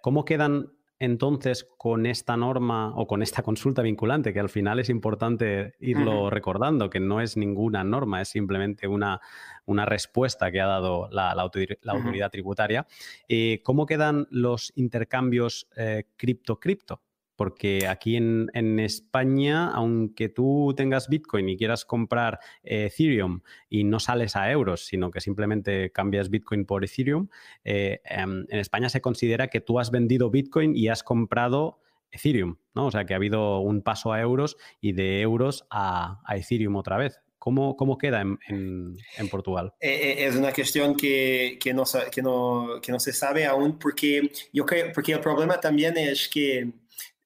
¿cómo 0.01 0.23
quedan 0.23 0.76
entonces 0.99 1.67
con 1.77 2.05
esta 2.05 2.37
norma 2.37 2.93
o 2.95 3.07
con 3.07 3.21
esta 3.21 3.43
consulta 3.43 3.81
vinculante, 3.81 4.33
que 4.33 4.39
al 4.39 4.49
final 4.49 4.79
es 4.79 4.89
importante 4.89 5.75
irlo 5.79 6.29
recordando, 6.29 6.89
que 6.89 6.99
no 6.99 7.21
es 7.21 7.37
ninguna 7.37 7.83
norma, 7.83 8.21
es 8.21 8.29
simplemente 8.29 8.87
una, 8.87 9.21
una 9.65 9.85
respuesta 9.85 10.51
que 10.51 10.61
ha 10.61 10.67
dado 10.67 11.07
la, 11.11 11.31
autoridad 11.31 12.31
tributaria, 12.31 12.87
eh, 13.27 13.61
¿cómo 13.63 13.85
quedan 13.85 14.27
los 14.31 14.73
intercambios 14.75 15.67
eh, 15.75 16.05
cripto-cripto? 16.17 17.01
Porque 17.37 17.87
aquí 17.87 18.17
en, 18.17 18.79
España, 18.79 19.69
aunque 19.69 20.27
tú 20.27 20.73
tengas 20.75 21.07
Bitcoin 21.07 21.47
y 21.47 21.55
quieras 21.55 21.85
comprar 21.85 22.39
eh, 22.63 22.89
Ethereum 22.91 23.41
y 23.69 23.83
no 23.83 23.99
sales 23.99 24.35
a 24.35 24.51
euros, 24.51 24.85
sino 24.85 25.11
que 25.11 25.21
simplemente 25.21 25.91
cambias 25.91 26.29
Bitcoin 26.29 26.65
por 26.65 26.83
Ethereum, 26.83 27.29
eh, 27.63 28.01
em, 28.05 28.45
en 28.49 28.59
España 28.59 28.89
se 28.89 29.01
considera 29.01 29.47
que 29.47 29.61
tú 29.61 29.79
has 29.79 29.91
vendido 29.91 30.31
Bitcoin 30.31 30.75
y 30.75 30.89
has 30.89 31.03
comprado 31.03 31.79
Ethereum, 32.11 32.57
¿no? 32.73 32.87
O 32.87 32.91
sea 32.91 33.05
que 33.05 33.13
ha 33.13 33.17
habido 33.17 33.59
un 33.59 33.83
paso 33.83 34.11
a 34.11 34.19
euros 34.19 34.57
y 34.81 34.93
de 34.93 35.21
euros 35.21 35.65
a, 35.69 36.19
Ethereum 36.35 36.75
otra 36.75 36.97
vez. 36.97 37.21
¿Cómo, 37.37 37.77
cómo 37.77 37.97
queda 37.97 38.21
en, 38.21 38.97
Portugal? 39.29 39.73
Eh, 39.79 40.25
es 40.25 40.35
una 40.35 40.51
cuestión 40.51 40.95
que, 40.95 41.57
que, 41.61 41.73
no, 41.73 41.83
que, 42.11 42.21
no, 42.21 42.79
que 42.81 42.91
no 42.91 42.99
se 42.99 43.13
sabe 43.13 43.45
aún 43.45 43.77
porque 43.79 44.31
yo 44.51 44.65
creo, 44.65 44.91
porque 44.91 45.13
el 45.13 45.21
problema 45.21 45.59
también 45.59 45.97
es 45.97 46.27
que 46.27 46.73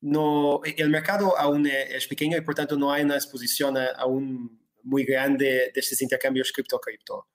no, 0.02 0.62
el 0.64 0.90
mercado 0.90 1.38
aún 1.38 1.68
es 1.68 2.08
pequeño 2.08 2.38
y 2.38 2.42
por 2.42 2.56
tanto 2.56 2.76
no 2.76 2.92
hay 2.92 3.04
una 3.04 3.16
exposición 3.16 3.78
aún 3.98 4.60
muy 4.84 5.04
grande 5.04 5.72
de 5.74 5.80
estos 5.80 6.02
intercambios 6.02 6.52
cripto-cripto 6.52 7.28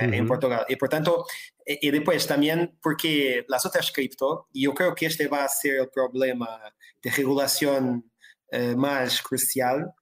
en 0.00 0.26
Portugal. 0.26 0.64
Y 0.68 0.76
por 0.76 0.88
tanto, 0.88 1.26
y 1.66 1.90
después 1.90 2.26
también 2.26 2.78
porque 2.82 3.44
las 3.48 3.66
otras 3.66 3.90
cripto, 3.92 4.48
yo 4.52 4.72
creo 4.74 4.94
que 4.94 5.06
este 5.06 5.28
va 5.28 5.44
a 5.44 5.48
ser 5.48 5.80
el 5.80 5.88
problema 5.90 6.60
de 7.02 7.10
regulación 7.10 8.10
eh, 8.50 8.74
más 8.76 9.22
crucial, 9.22 9.92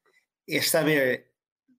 es 0.47 0.69
saber 0.69 1.33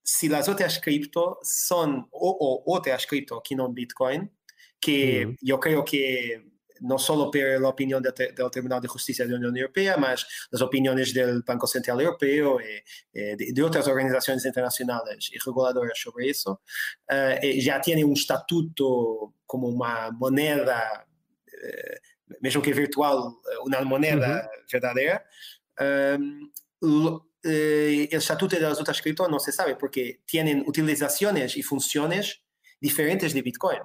si 0.03 0.27
las 0.27 0.49
otras 0.49 0.79
cripto 0.79 1.39
son 1.43 2.07
o, 2.11 2.63
otras 2.65 3.05
cripto 3.05 3.41
que 3.43 3.55
no 3.55 3.71
Bitcoin, 3.71 4.31
que 4.79 5.35
yo 5.41 5.59
creo 5.59 5.83
que 5.83 6.43
no 6.81 6.97
solo 6.97 7.29
por 7.31 7.61
la 7.61 7.69
opinión 7.69 8.01
del, 8.01 8.13
Tribunal 8.51 8.81
de 8.81 8.87
Justicia 8.87 9.25
de 9.25 9.31
la 9.31 9.37
Unión 9.37 9.57
Europea, 9.57 9.97
mas 9.97 10.25
las 10.51 10.61
opiniones 10.61 11.13
del 11.13 11.41
Banco 11.43 11.67
Central 11.67 11.99
Europeo 12.01 12.59
y, 12.59 12.63
eh, 12.63 12.83
eh, 13.13 13.35
de, 13.37 13.63
otras 13.63 13.87
organizaciones 13.87 14.45
internacionales 14.45 15.29
y 15.31 15.37
reguladoras 15.37 15.99
sobre 15.99 16.29
eso, 16.29 16.61
eh, 17.07 17.59
ya 17.61 17.81
tiene 17.81 18.03
un 18.03 18.13
estatuto 18.13 19.35
como 19.45 19.67
una 19.67 20.11
moneda, 20.11 21.05
mesmo 22.39 22.61
que 22.61 22.73
virtual, 22.73 23.35
una 23.65 23.81
moneda 23.81 24.49
verdadera. 24.71 25.25
Em, 25.77 26.51
el 26.81 28.07
estatuto 28.11 28.55
de 28.55 28.61
las 28.61 28.79
otras 28.79 29.01
no 29.29 29.39
se 29.39 29.51
sabe 29.51 29.75
porque 29.75 30.21
tienen 30.25 30.63
utilizaciones 30.67 31.57
y 31.57 31.63
funciones 31.63 32.41
diferentes 32.79 33.33
de 33.33 33.41
Bitcoin. 33.41 33.79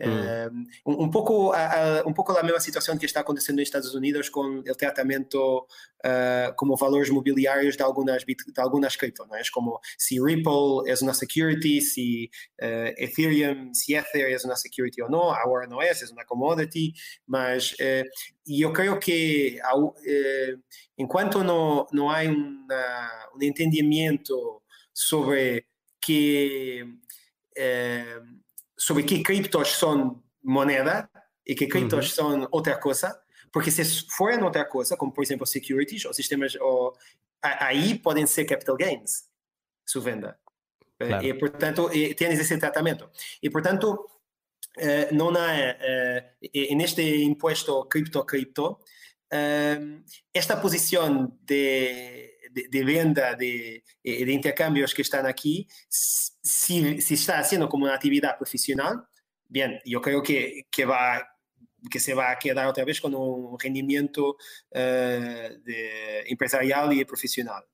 Hum. 0.00 0.04
Eh, 0.04 0.50
um, 0.86 1.04
um, 1.04 1.10
pouco 1.10 1.52
a, 1.52 2.00
a, 2.00 2.06
um 2.06 2.12
pouco 2.12 2.32
a 2.32 2.42
mesma 2.42 2.60
situação 2.60 2.96
que 2.96 3.04
está 3.04 3.20
acontecendo 3.20 3.56
nos 3.56 3.68
Estados 3.68 3.94
Unidos 3.94 4.30
com 4.30 4.60
o 4.60 4.74
tratamento 4.74 5.66
uh, 6.04 6.54
como 6.56 6.76
valores 6.76 7.10
mobiliários 7.10 7.76
de 7.76 7.82
algumas, 7.82 8.24
de 8.24 8.36
algumas 8.56 8.96
cripto, 8.96 9.26
não 9.26 9.36
é? 9.36 9.42
como 9.52 9.78
se 9.98 10.20
Ripple 10.20 10.88
é 10.88 10.94
uma 11.02 11.12
security, 11.12 11.82
se 11.82 12.30
uh, 12.62 12.94
Ethereum, 12.96 13.74
se 13.74 13.94
Ether 13.94 14.32
é 14.32 14.46
uma 14.46 14.56
security 14.56 15.02
ou 15.02 15.10
não, 15.10 15.30
agora 15.30 15.66
não 15.66 15.82
é, 15.82 15.90
é 15.90 16.12
uma 16.12 16.24
commodity, 16.24 16.94
mas 17.26 17.72
uh, 17.72 18.08
e 18.46 18.62
eu 18.62 18.72
creio 18.72 18.98
que 18.98 19.60
enquanto 20.98 21.44
não, 21.44 21.86
não 21.92 22.10
há 22.10 22.22
uma, 22.22 23.28
um 23.36 23.42
entendimento 23.42 24.60
sobre 24.92 25.64
que 26.00 26.84
sobre 28.80 29.02
que 29.02 29.22
criptos 29.22 29.76
são 29.76 30.22
moneda 30.42 31.08
e 31.46 31.54
que 31.54 31.66
criptos 31.66 32.16
uhum. 32.16 32.38
são 32.40 32.48
outra 32.50 32.78
coisa, 32.78 33.20
porque 33.52 33.70
se 33.70 33.84
forem 34.08 34.42
outra 34.42 34.64
coisa, 34.64 34.96
como 34.96 35.12
por 35.12 35.22
exemplo 35.22 35.46
securities 35.46 36.06
ou 36.06 36.14
sistemas, 36.14 36.56
ou, 36.56 36.96
aí 37.42 37.98
podem 37.98 38.26
ser 38.26 38.46
capital 38.46 38.76
gains, 38.76 39.24
sua 39.84 40.00
venda. 40.00 40.38
Eh, 40.98 41.08
claro. 41.08 41.26
E 41.26 41.34
portanto, 41.34 41.90
e, 41.92 42.14
tens 42.14 42.40
esse 42.40 42.56
tratamento. 42.58 43.08
E 43.42 43.50
portanto, 43.50 44.06
Uh, 44.78 45.12
não 45.12 45.30
há 45.30 45.50
uh, 45.50 46.76
neste 46.76 47.02
imposto 47.24 47.84
cripto 47.86 48.24
cripto 48.24 48.78
esta 50.32 50.56
posição 50.56 51.36
de 51.42 52.29
de, 52.50 52.84
venta 52.84 53.34
de, 53.34 53.84
de, 54.02 54.32
intercambios 54.32 54.94
que 54.94 55.02
están 55.02 55.26
aquí, 55.26 55.66
si, 55.88 57.00
si, 57.00 57.14
está 57.14 57.38
haciendo 57.38 57.68
como 57.68 57.84
una 57.84 57.94
actividad 57.94 58.36
profesional, 58.36 59.04
bien, 59.48 59.80
yo 59.84 60.00
creo 60.00 60.22
que, 60.22 60.66
que, 60.70 60.84
va, 60.84 61.26
que 61.90 62.00
se 62.00 62.14
va 62.14 62.30
a 62.30 62.38
quedar 62.38 62.66
otra 62.66 62.84
vez 62.84 63.00
con 63.00 63.14
un 63.14 63.58
rendimiento 63.58 64.36
eh, 64.70 65.58
de 65.62 66.20
empresarial 66.26 66.92
y 66.92 67.04
profesional. 67.04 67.64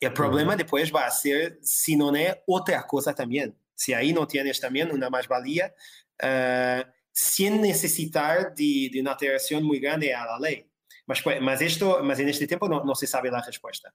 El 0.00 0.12
problema 0.12 0.54
después 0.54 0.92
va 0.94 1.06
a 1.06 1.10
ser 1.10 1.58
si 1.62 1.96
no 1.96 2.14
es 2.14 2.36
otra 2.46 2.86
cosa 2.86 3.14
también. 3.14 3.58
Si 3.74 3.92
ahí 3.92 4.12
no 4.12 4.26
tienes 4.26 4.60
también 4.60 4.92
una 4.92 5.10
más-valía, 5.10 5.74
uh, 6.22 6.82
sin 7.12 7.60
necesitar 7.60 8.54
de, 8.54 8.90
de, 8.92 9.00
una 9.00 9.12
alteración 9.12 9.64
muy 9.64 9.80
grande 9.80 10.14
a 10.14 10.24
la 10.24 10.38
ley. 10.38 10.70
Mas, 11.04 11.22
mas, 11.40 11.60
esto, 11.62 12.00
mas 12.04 12.18
en 12.20 12.28
este 12.28 12.46
tiempo 12.46 12.68
no, 12.68 12.84
no 12.84 12.94
se 12.94 13.06
sabe 13.06 13.30
la 13.30 13.42
respuesta. 13.42 13.92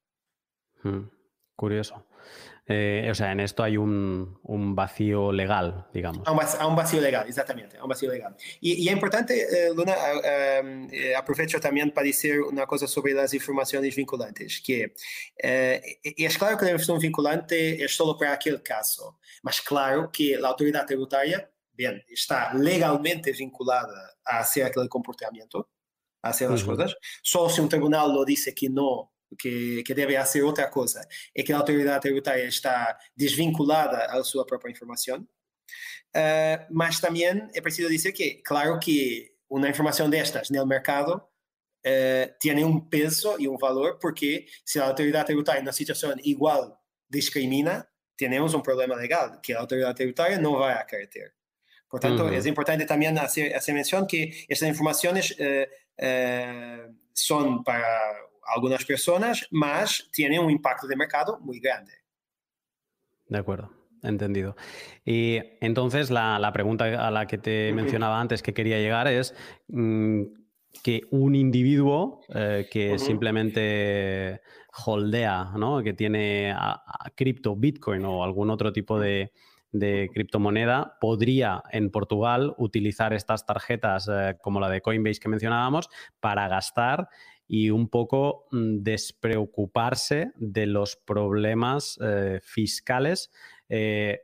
Hmm, 0.84 1.10
curioso. 1.56 2.06
Eh, 2.66 3.10
o 3.12 3.16
sea, 3.16 3.34
en 3.34 3.42
esto 3.42 3.62
hay 3.62 3.76
un, 3.76 4.40
vacío 4.74 5.34
legal, 5.34 5.86
digamos. 5.94 6.26
A 6.26 6.32
un, 6.66 6.76
vacío, 6.76 7.02
legal, 7.02 7.28
exactamente, 7.28 7.78
a 7.78 7.84
un 7.84 7.90
vacío 7.90 8.10
legal. 8.10 8.36
Y, 8.62 8.88
es 8.88 8.94
importante, 8.94 9.68
eh, 9.68 9.74
Luna, 9.76 9.96
em, 10.24 10.88
eh, 10.92 11.14
aprovecho 11.14 11.60
también 11.60 11.92
para 11.92 12.08
decir 12.08 12.40
una 12.42 12.66
cosa 12.66 12.88
sobre 12.88 13.14
las 13.14 13.34
informaciones 13.34 13.94
vinculantes, 13.96 14.62
que 14.66 14.94
es 15.36 16.38
claro 16.38 16.58
que 16.58 16.66
la 16.66 16.72
información 16.72 17.00
vinculante 17.00 17.84
es 17.84 17.94
solo 17.94 18.18
para 18.18 18.34
aquel 18.34 18.64
caso, 18.64 19.20
mas 19.42 19.62
claro 19.62 20.10
que 20.10 20.38
la 20.38 20.48
autoridad 20.48 20.86
tributaria, 20.86 21.52
bien, 21.74 22.02
está 22.08 22.54
legalmente 22.54 23.34
vinculada 23.34 24.16
a 24.24 24.40
hacer 24.40 24.64
aquel 24.66 24.88
comportamiento, 24.88 25.70
a 26.22 26.30
hacer 26.30 26.50
las 26.50 26.64
cosas, 26.64 26.96
solo 27.22 27.50
si 27.50 27.60
un 27.60 27.68
tribunal 27.68 28.14
lo 28.14 28.24
dice 28.24 28.56
que 28.56 28.70
no 28.70 29.13
que, 29.36 29.84
que, 29.84 29.94
deve 29.94 30.16
hacer 30.16 30.44
outra 30.44 30.68
coisa 30.68 31.06
é 31.36 31.44
que 31.44 31.52
a 31.54 31.58
autoridade 31.58 32.02
tributária 32.02 32.46
está 32.46 32.98
desvinculada 33.16 34.06
à 34.06 34.24
sua 34.24 34.46
própria 34.46 34.72
informação. 34.72 35.28
Uh, 36.16 36.66
mas 36.70 37.00
também 37.00 37.50
é 37.54 37.62
preciso 37.62 37.90
dizer 37.90 38.12
que, 38.12 38.36
claro 38.44 38.80
que 38.80 39.32
uma 39.50 39.68
informação 39.68 40.10
destas 40.10 40.50
no 40.50 40.66
mercado 40.66 41.16
uh, 41.16 42.34
tem 42.40 42.64
um 42.64 42.80
peso 42.80 43.36
e 43.40 43.48
um 43.48 43.58
valor, 43.58 43.98
porque 44.00 44.46
se 44.66 44.80
a 44.80 44.86
autoridade 44.86 45.28
tributária, 45.28 45.64
na 45.64 45.72
situação 45.72 46.14
igual, 46.24 46.80
discrimina, 47.10 47.88
temos 48.16 48.54
um 48.54 48.62
problema 48.62 48.96
legal, 48.96 49.40
que 49.42 49.54
a 49.54 49.60
autoridade 49.60 49.96
tributária 49.96 50.38
não 50.38 50.58
vai 50.58 50.74
acarreter. 50.74 51.34
Portanto, 51.90 52.24
uhum. 52.24 52.34
é 52.34 52.50
importante 52.50 52.86
também 52.86 53.14
fazer, 53.16 53.74
menção 53.74 54.06
que 54.06 54.46
essas 54.50 54.68
informações 54.68 55.32
uh, 55.32 56.96
são 57.14 57.64
para 57.64 58.28
algunas 58.46 58.86
personas, 58.86 59.48
más 59.52 60.10
tiene 60.12 60.40
un 60.40 60.50
impacto 60.50 60.88
de 60.88 60.96
mercado 60.96 61.40
muy 61.42 61.60
grande. 61.60 61.94
De 63.28 63.38
acuerdo, 63.38 63.72
entendido. 64.04 64.56
Y 65.06 65.40
entonces 65.62 66.12
la, 66.12 66.52
pregunta 66.54 66.86
a 67.08 67.12
la 67.12 67.26
que 67.26 67.38
te 67.38 67.74
mencionaba 67.74 68.20
antes 68.20 68.44
que 68.44 68.54
quería 68.54 68.78
llegar 68.80 69.08
es 69.08 69.36
mm, 69.68 70.24
que 70.82 71.02
un 71.12 71.36
individuo 71.36 72.22
eh, 72.34 72.68
que 72.72 72.98
simplemente 72.98 74.42
holdea, 74.86 75.52
¿no? 75.56 75.84
que 75.84 75.94
tiene 75.94 76.56
cripto, 77.16 77.56
Bitcoin 77.56 78.06
o 78.06 78.24
algún 78.24 78.50
otro 78.50 78.74
tipo 78.74 79.00
de, 79.00 79.32
criptomoneda 79.72 80.98
podría 81.02 81.64
en 81.72 81.90
Portugal 81.90 82.54
utilizar 82.58 83.12
estas 83.12 83.44
tarjetas 83.46 84.08
eh, 84.08 84.38
como 84.40 84.60
la 84.60 84.70
de 84.70 84.82
Coinbase 84.82 85.20
que 85.20 85.30
mencionábamos 85.30 85.90
para 86.20 86.48
gastar 86.48 87.10
y 87.54 87.70
un 87.70 87.88
poco 87.88 88.48
mm, 88.50 88.80
despreocuparse 88.80 90.32
de 90.38 90.66
los 90.66 90.96
problemas 90.96 92.00
eh, 92.02 92.40
fiscales. 92.42 93.30
Eh, 93.70 94.22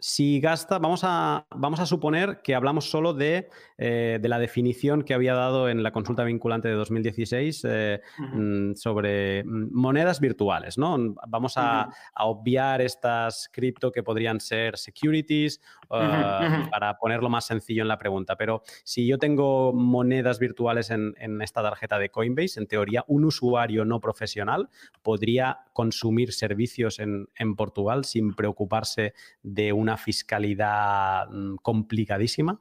si 0.00 0.40
gasta, 0.40 0.78
vamos 0.78 1.00
a, 1.02 1.46
vamos 1.56 1.80
a 1.80 1.86
suponer 1.86 2.40
que 2.42 2.54
hablamos 2.54 2.88
solo 2.88 3.14
de, 3.14 3.48
eh, 3.78 4.20
la 4.22 4.38
definición 4.38 5.02
que 5.02 5.12
había 5.12 5.34
dado 5.34 5.68
en 5.68 5.82
la 5.82 5.90
consulta 5.90 6.22
vinculante 6.22 6.68
de 6.68 6.74
2016 6.74 7.66
eh, 7.68 8.00
mm, 8.18 8.74
sobre 8.74 9.42
mm, 9.42 9.70
monedas 9.72 10.20
virtuales, 10.20 10.78
¿no? 10.78 11.14
Vamos 11.26 11.54
a, 11.56 11.88
obviar 12.20 12.80
estas 12.80 13.48
cripto 13.52 13.90
que 13.90 14.02
podrían 14.02 14.40
ser 14.40 14.76
securities 14.76 15.60
ah, 15.90 16.68
para 16.70 16.96
ponerlo 16.98 17.28
más 17.28 17.46
sencillo 17.46 17.82
en 17.82 17.88
la 17.88 17.98
pregunta. 17.98 18.36
Pero 18.36 18.62
si 18.84 19.06
yo 19.06 19.18
tengo 19.18 19.72
monedas 19.72 20.38
virtuales 20.38 20.90
en, 20.90 21.14
esta 21.42 21.62
tarjeta 21.62 21.98
de 21.98 22.10
Coinbase, 22.10 22.60
en 22.60 22.66
teoría 22.66 23.04
un 23.08 23.24
usuario 23.24 23.84
no 23.84 24.00
profesional 24.00 24.68
podría 25.02 25.60
consumir 25.72 26.32
servicios 26.32 26.98
en, 26.98 27.28
en 27.36 27.56
Portugal 27.56 28.04
sin 28.04 28.34
preocuparse 28.34 29.14
de 29.42 29.72
un 29.72 29.87
una 29.88 29.96
fiscalidad 29.96 31.28
mm, 31.30 31.56
complicadísima? 31.62 32.60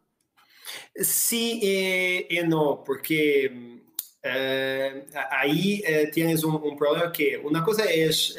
Sí 0.95 1.59
y 1.61 2.37
eh, 2.37 2.45
no, 2.47 2.83
porque 2.85 3.49
mm, 3.49 3.77
eh, 4.23 5.05
ahí 5.31 5.81
eh, 5.85 6.09
tienes 6.11 6.43
un, 6.43 6.77
problema 6.77 7.11
que 7.11 7.37
una 7.37 7.63
cosa 7.63 7.85
es 7.85 8.35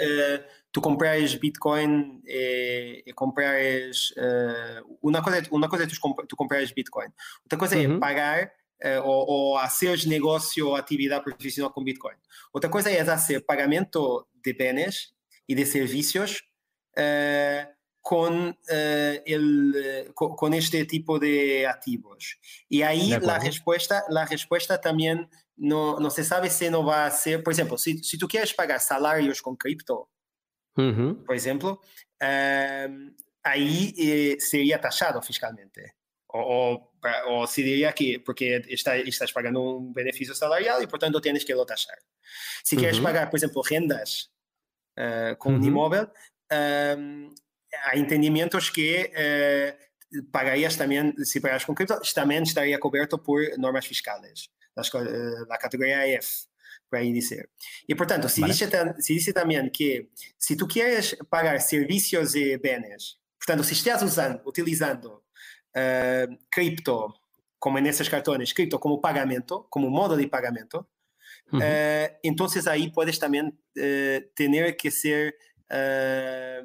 tú 0.70 0.82
compras 0.82 1.39
Bitcoin 1.41 2.22
y 2.26 3.11
compras 3.12 4.12
una 5.01 5.22
cosa 5.22 5.43
una 5.51 5.68
cosa 5.68 5.84
es 5.84 5.99
tú, 6.28 6.36
compras 6.36 6.74
Bitcoin. 6.74 7.12
Otra 7.45 7.59
cosa 7.59 7.78
es 7.78 7.89
pagar 7.99 8.53
o, 9.03 9.24
o, 9.28 9.59
hacer 9.59 10.07
negocio 10.07 10.70
o 10.70 10.76
actividad 10.76 11.22
profesional 11.22 11.72
con 11.72 11.84
Bitcoin. 11.84 12.18
Otra 12.53 12.70
cosa 12.70 12.91
es 12.91 13.09
hacer 13.09 13.45
pagamento 13.47 14.28
de 14.34 14.53
bienes 14.53 15.16
y 15.47 15.55
de 15.55 15.64
servicios 15.64 16.45
con, 18.09 18.48
uh, 18.48 18.54
el, 19.26 20.11
con, 20.14 20.34
con, 20.34 20.54
este 20.54 20.86
tipo 20.86 21.18
de 21.18 21.66
activos. 21.66 22.38
Y 22.66 22.80
ahí 22.80 23.11
la 23.20 23.38
respuesta, 23.38 24.02
la 24.09 24.24
respuesta 24.24 24.80
también 24.80 25.28
no, 25.56 26.00
no 26.00 26.09
se 26.09 26.24
sabe 26.24 26.48
si 26.48 26.70
no 26.70 26.82
va 26.82 27.04
a 27.04 27.11
ser, 27.11 27.42
por 27.42 27.52
ejemplo, 27.52 27.76
si, 27.76 27.98
si 27.98 28.16
tú 28.16 28.26
quieres 28.26 28.54
pagar 28.54 28.80
salarios 28.80 29.42
con 29.42 29.56
cripto, 29.56 30.09
uh 30.76 30.82
-huh. 30.82 31.26
por 31.26 31.36
ejemplo, 31.36 31.82
uh, 32.22 33.14
ahí 33.42 33.94
eh, 33.98 34.36
sería 34.38 34.80
taxado 34.80 35.20
fiscalmente. 35.20 35.96
O, 36.28 36.40
o, 36.40 36.92
o, 37.28 37.46
se 37.46 37.61
diría 37.61 37.92
que 37.92 38.20
porque 38.24 38.62
está, 38.70 38.96
estás 38.96 39.32
pagando 39.34 39.61
un 39.61 39.92
beneficio 39.92 40.34
salarial 40.34 40.82
y 40.82 40.86
por 40.86 40.98
tanto 40.98 41.20
tienes 41.20 41.44
que 41.44 41.54
lo 41.54 41.66
taxar. 41.66 41.98
Si 42.62 42.74
uh 42.74 42.78
-huh. 42.78 42.80
quieres 42.80 43.00
pagar, 43.00 43.28
por 43.28 43.38
ejemplo, 43.38 43.62
rendas 43.62 44.32
uh, 44.96 45.36
con 45.36 45.56
un 45.56 45.64
inmóvil, 45.64 46.09
um, 46.50 47.34
hay 47.84 48.00
entendimientos 48.00 48.70
que 48.70 49.12
eh, 49.14 49.76
pagarías 50.30 50.76
también, 50.76 51.14
si 51.24 51.40
pagas 51.40 51.64
con 51.64 51.74
cripto, 51.74 52.00
también 52.14 52.42
estaría 52.42 52.78
cubierto 52.78 53.22
por 53.22 53.40
normas 53.58 53.86
fiscales, 53.86 54.50
las, 54.74 54.92
eh, 54.94 54.98
la 55.48 55.58
categoría 55.58 56.06
F, 56.06 56.46
por 56.88 56.98
ahí 56.98 57.12
dice. 57.12 57.50
Y 57.86 57.94
por 57.94 58.06
tanto, 58.06 58.28
si, 58.28 58.40
vale. 58.40 58.52
dice, 58.52 58.70
si 58.98 59.14
dice 59.14 59.32
también 59.32 59.70
que 59.70 60.10
si 60.36 60.56
tú 60.56 60.66
quieres 60.66 61.16
pagar 61.28 61.60
servicios 61.60 62.34
y 62.34 62.56
bienes, 62.56 63.20
por 63.38 63.46
tanto, 63.46 63.64
si 63.64 63.74
estás 63.74 64.02
usando, 64.02 64.42
utilizando 64.44 65.26
eh, 65.74 66.26
cripto, 66.50 67.20
como 67.58 67.78
en 67.78 67.86
esos 67.86 68.08
cartones, 68.08 68.54
cripto 68.54 68.78
como 68.78 69.00
pagamento, 69.00 69.66
como 69.68 69.90
modo 69.90 70.16
de 70.16 70.28
pagamento, 70.28 70.90
uh 71.50 71.56
-huh. 71.56 71.60
eh, 71.62 72.18
entonces 72.22 72.66
ahí 72.66 72.90
puedes 72.90 73.18
también 73.18 73.60
eh, 73.74 74.30
tener 74.34 74.76
que 74.76 74.90
ser 74.90 75.36
eh, 75.68 76.62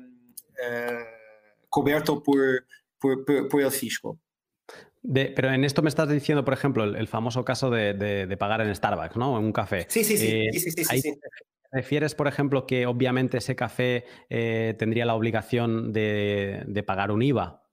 cubierto 1.69 2.21
por, 2.21 2.65
por, 2.99 3.25
por, 3.49 3.61
el 3.61 3.71
fisco. 3.71 4.19
De, 5.01 5.33
pero 5.35 5.51
en 5.51 5.63
esto 5.65 5.81
me 5.81 5.89
estás 5.89 6.07
diciendo, 6.07 6.45
por 6.45 6.53
ejemplo, 6.53 6.83
el, 6.83 6.95
el 6.95 7.07
famoso 7.07 7.43
caso 7.43 7.69
de, 7.69 7.93
de, 7.93 8.25
de, 8.25 8.37
pagar 8.37 8.61
en 8.61 8.73
Starbucks, 8.73 9.17
¿no? 9.17 9.37
En 9.37 9.45
un 9.45 9.51
café. 9.51 9.85
Sí, 9.89 10.03
sí, 10.03 10.17
sí. 10.17 10.27
Eh, 10.27 10.49
sí, 10.53 10.59
sí, 10.59 10.83
sí, 10.85 11.01
sí. 11.01 11.13
¿Refieres, 11.71 12.15
por 12.15 12.27
ejemplo, 12.27 12.67
que 12.67 12.85
obviamente 12.85 13.39
ese 13.39 13.55
café 13.55 14.05
eh, 14.29 14.75
tendría 14.77 15.05
la 15.05 15.15
obligación 15.15 15.91
de, 15.91 16.63
de, 16.67 16.83
pagar 16.83 17.11
un 17.11 17.23
IVA? 17.23 17.67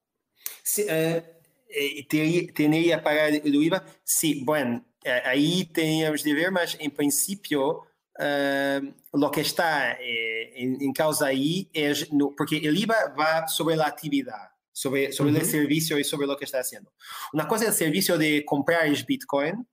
Sí, 0.62 0.86
eh, 0.88 1.22
tendría 2.08 2.96
que 2.96 3.02
pagar 3.02 3.34
el 3.34 3.54
IVA. 3.54 3.84
Sí, 4.02 4.42
bueno, 4.44 4.84
ahí 5.24 5.66
teníamos 5.66 6.24
de 6.24 6.32
ver, 6.32 6.50
mas 6.50 6.76
en 6.80 6.90
principio 6.90 7.89
Uh, 8.20 8.94
o 9.12 9.30
que 9.30 9.40
está 9.40 9.96
em, 10.02 10.92
causa 10.92 11.26
aí 11.26 11.70
é 11.72 11.90
no, 12.12 12.36
porque 12.36 12.56
o 12.56 12.74
IVA 12.74 13.14
vai 13.16 13.48
sobre 13.48 13.80
a 13.80 13.86
atividade, 13.86 14.50
sobre, 14.74 15.10
sobre 15.10 15.32
uhum. 15.32 15.40
o 15.40 15.44
serviço 15.44 15.98
e 15.98 16.04
sobre 16.04 16.26
o 16.26 16.36
que 16.36 16.44
está 16.44 16.58
fazendo. 16.58 16.88
Uma 17.32 17.46
coisa 17.46 17.64
é 17.64 17.70
o 17.70 17.72
serviço 17.72 18.18
de 18.18 18.42
comprar 18.42 18.86
Bitcoin 19.06 19.64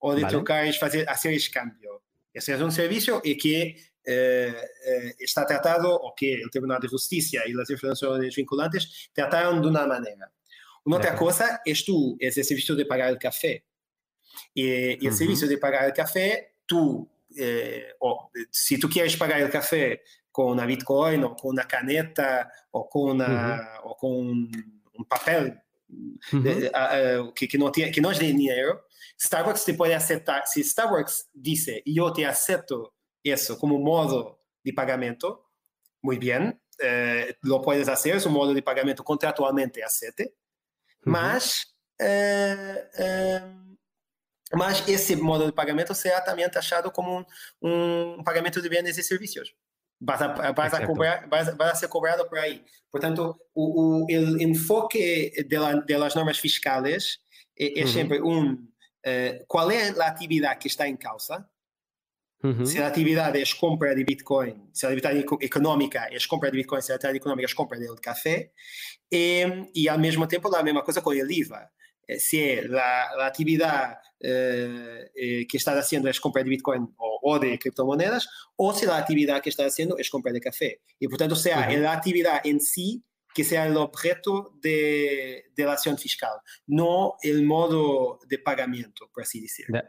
ou 0.00 0.14
de 0.14 0.20
vale. 0.20 0.32
trocar, 0.32 0.72
fazer, 0.74 1.04
fazer 1.04 1.50
câmbio. 1.50 2.00
Esse 2.32 2.52
é 2.52 2.64
um 2.64 2.70
serviço 2.70 3.20
e 3.24 3.34
que 3.34 3.74
está 5.18 5.44
tratado, 5.44 5.88
ou 5.88 6.14
que 6.14 6.44
o 6.46 6.50
Tribunal 6.50 6.78
de 6.78 6.86
Justiça 6.86 7.42
e 7.46 7.60
as 7.60 7.70
informações 7.70 8.34
vinculantes 8.34 9.10
trataram 9.12 9.60
de 9.60 9.66
uma 9.66 9.84
maneira. 9.84 10.30
Uma 10.86 10.96
outra 10.96 11.16
coisa 11.16 11.60
é 11.66 11.72
tu, 11.84 12.16
esse 12.20 12.42
serviço 12.44 12.76
de 12.76 12.84
pagar 12.84 13.12
o 13.12 13.18
café. 13.18 13.62
E, 14.54 14.96
e 15.00 15.08
o 15.08 15.12
serviço 15.12 15.48
de 15.48 15.56
pagar 15.56 15.90
o 15.90 15.92
café, 15.92 16.52
tu 16.66 17.08
eh, 17.36 17.94
o 18.00 18.30
si 18.50 18.78
tú 18.78 18.88
quieres 18.88 19.16
pagar 19.16 19.40
el 19.40 19.50
café 19.50 20.02
con 20.30 20.52
una 20.52 20.66
Bitcoin 20.66 21.24
o 21.24 21.36
con 21.36 21.50
una 21.52 21.66
caneta 21.66 22.50
o 22.70 22.88
con, 22.88 23.10
una, 23.12 23.26
uh 23.26 23.30
-huh. 23.30 23.80
o 23.84 23.96
con 23.96 24.10
un 24.10 25.04
papel 25.08 25.60
uh 25.88 26.36
-huh. 26.36 26.42
de, 26.42 27.20
uh, 27.20 27.32
que, 27.32 27.48
que, 27.48 27.58
no 27.58 27.70
tiene, 27.70 27.90
que 27.92 28.00
no 28.00 28.10
es 28.10 28.18
de 28.18 28.26
dinero, 28.26 28.86
Starbucks 29.18 29.64
te 29.64 29.74
puede 29.74 29.94
aceptar. 29.94 30.42
Si 30.46 30.62
Starbucks 30.62 31.30
dice, 31.32 31.82
yo 31.84 32.12
te 32.12 32.26
acepto 32.26 32.94
eso 33.22 33.58
como 33.58 33.78
modo 33.78 34.40
de 34.62 34.72
pagamento, 34.72 35.50
muy 36.02 36.18
bien, 36.18 36.60
eh, 36.78 37.36
lo 37.42 37.60
puedes 37.60 37.88
hacer, 37.88 38.16
es 38.16 38.26
un 38.26 38.32
modo 38.32 38.54
de 38.54 38.62
pagamento 38.62 39.04
contratualmente 39.04 39.84
acepte, 39.84 40.34
mas 41.02 41.76
eh, 41.98 42.88
eh 42.98 43.69
mas 44.54 44.86
esse 44.88 45.16
modo 45.16 45.46
de 45.46 45.52
pagamento 45.52 45.94
será 45.94 46.20
também 46.20 46.48
taxado 46.48 46.90
como 46.90 47.24
um, 47.62 48.16
um 48.18 48.24
pagamento 48.24 48.60
de 48.60 48.68
bens 48.68 48.96
e 48.98 49.02
serviços. 49.02 49.54
Vas 50.00 50.22
a, 50.22 50.52
vas 50.52 50.74
a, 50.74 50.86
cobrar, 50.86 51.28
vas, 51.28 51.54
vas 51.56 51.72
a 51.72 51.74
ser 51.74 51.88
cobrado 51.88 52.26
por 52.28 52.38
aí. 52.38 52.64
Portanto, 52.90 53.38
o, 53.54 54.04
o 54.04 54.10
enfoque 54.40 55.30
de, 55.46 55.58
la, 55.58 55.74
de 55.74 55.96
las 55.96 56.14
normas 56.14 56.38
fiscales 56.38 57.18
é, 57.58 57.80
é 57.80 57.86
sempre 57.86 58.22
um, 58.22 58.54
uh, 58.54 59.44
qual 59.46 59.70
é 59.70 59.90
a 59.90 60.06
atividade 60.06 60.58
que 60.58 60.68
está 60.68 60.88
em 60.88 60.96
causa, 60.96 61.46
Uhum. 62.42 62.64
Se 62.64 62.78
a 62.78 62.86
atividade 62.86 63.38
é 63.38 63.44
compra 63.58 63.94
de 63.94 64.02
Bitcoin, 64.02 64.56
se 64.72 64.86
a 64.86 64.88
atividade 64.88 65.24
econômica 65.42 66.08
é 66.10 66.16
compra 66.26 66.50
de 66.50 66.56
Bitcoin, 66.56 66.80
se 66.80 66.90
a 66.90 66.94
atividade 66.94 67.18
econômica 67.18 67.50
é 67.50 67.54
compra 67.54 67.78
de 67.78 67.86
café, 68.00 68.50
e, 69.12 69.44
e 69.74 69.88
ao 69.88 69.98
mesmo 69.98 70.26
tempo 70.26 70.54
a 70.54 70.62
mesma 70.62 70.82
coisa 70.82 71.02
com 71.02 71.10
o 71.10 71.14
IVA. 71.14 71.68
Eh, 72.10 72.18
si 72.18 72.56
la, 72.62 73.10
la 73.16 73.26
actividad 73.26 73.98
eh, 74.18 75.10
eh, 75.14 75.46
que 75.46 75.56
está 75.56 75.78
haciendo 75.78 76.08
es 76.08 76.20
compra 76.20 76.42
de 76.42 76.50
Bitcoin 76.50 76.92
o, 76.96 77.20
o, 77.22 77.38
de 77.38 77.58
criptomonedas, 77.58 78.28
o 78.56 78.74
si 78.74 78.84
la 78.86 78.96
actividad 78.96 79.40
que 79.40 79.50
está 79.50 79.64
haciendo 79.64 79.96
es 79.96 80.10
compra 80.10 80.32
de 80.32 80.40
café. 80.40 80.80
Y 80.98 81.06
por 81.08 81.18
tanto, 81.18 81.36
sea 81.36 81.60
uh 81.60 81.72
-huh. 81.72 81.78
la 81.78 81.92
actividad 81.92 82.40
en 82.44 82.60
sí 82.60 83.02
que 83.34 83.44
sea 83.44 83.66
el 83.66 83.76
objeto 83.76 84.52
de, 84.60 85.44
de, 85.54 85.64
la 85.64 85.72
acción 85.72 85.98
fiscal, 85.98 86.32
no 86.66 87.14
el 87.22 87.44
modo 87.44 88.18
de 88.28 88.38
pagamiento, 88.38 89.10
por 89.12 89.22
así 89.22 89.40
decirlo. 89.40 89.78
De, 89.78 89.84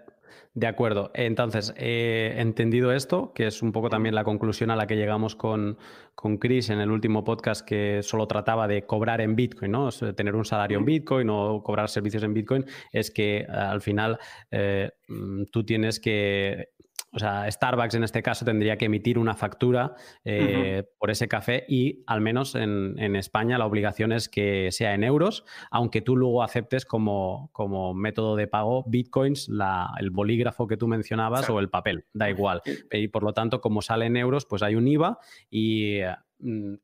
de 0.53 0.67
acuerdo. 0.67 1.11
Entonces, 1.13 1.73
eh, 1.77 2.33
entendido 2.37 2.91
esto, 2.91 3.31
que 3.33 3.47
es 3.47 3.61
un 3.61 3.71
poco 3.71 3.89
también 3.89 4.15
la 4.15 4.25
conclusión 4.25 4.69
a 4.69 4.75
la 4.75 4.85
que 4.85 4.97
llegamos 4.97 5.35
con, 5.35 5.77
con 6.13 6.37
Chris 6.37 6.69
en 6.69 6.79
el 6.79 6.91
último 6.91 7.23
podcast 7.23 7.65
que 7.65 8.01
solo 8.03 8.27
trataba 8.27 8.67
de 8.67 8.85
cobrar 8.85 9.21
en 9.21 9.35
Bitcoin, 9.35 9.71
¿no? 9.71 9.89
tener 9.91 10.35
un 10.35 10.43
salario 10.43 10.79
en 10.79 10.85
Bitcoin 10.85 11.29
o 11.29 11.63
cobrar 11.63 11.87
servicios 11.87 12.23
en 12.23 12.33
Bitcoin, 12.33 12.65
es 12.91 13.11
que 13.11 13.45
al 13.49 13.81
final 13.81 14.19
eh, 14.51 14.91
mm, 15.07 15.45
tú 15.51 15.65
tienes 15.65 16.01
que 16.01 16.69
o 17.13 17.19
sea, 17.19 17.49
Starbucks 17.51 17.95
en 17.95 18.03
este 18.03 18.23
caso 18.23 18.45
tendría 18.45 18.77
que 18.77 18.85
emitir 18.85 19.19
una 19.19 19.33
factura 19.33 19.95
eh, 20.23 20.41
uh 20.41 20.81
-huh. 20.81 20.89
por 20.97 21.11
ese 21.11 21.27
café 21.27 21.65
y 21.67 22.03
al 22.07 22.21
menos 22.21 22.55
en, 22.55 22.95
en, 22.97 23.15
España 23.15 23.57
la 23.57 23.65
obligación 23.65 24.11
es 24.11 24.29
que 24.29 24.71
sea 24.71 24.93
en 24.93 25.03
euros, 25.03 25.43
aunque 25.69 26.01
tú 26.01 26.15
luego 26.15 26.41
aceptes 26.41 26.85
como, 26.85 27.49
como 27.51 27.93
método 27.93 28.35
de 28.35 28.47
pago 28.47 28.83
bitcoins, 28.87 29.49
la, 29.49 29.93
el 29.99 30.09
bolígrafo 30.09 30.67
que 30.67 30.77
tú 30.77 30.87
mencionabas 30.87 31.49
o 31.49 31.59
el 31.59 31.69
papel, 31.69 32.05
da 32.13 32.29
igual. 32.29 32.61
Y 32.91 33.07
por 33.09 33.23
lo 33.23 33.33
tanto, 33.33 33.61
como 33.61 33.81
sale 33.81 34.05
en 34.05 34.15
euros, 34.17 34.45
pues 34.45 34.63
hay 34.63 34.75
un 34.75 34.87
IVA 34.87 35.19
y 35.49 35.99
mm, 35.99 36.30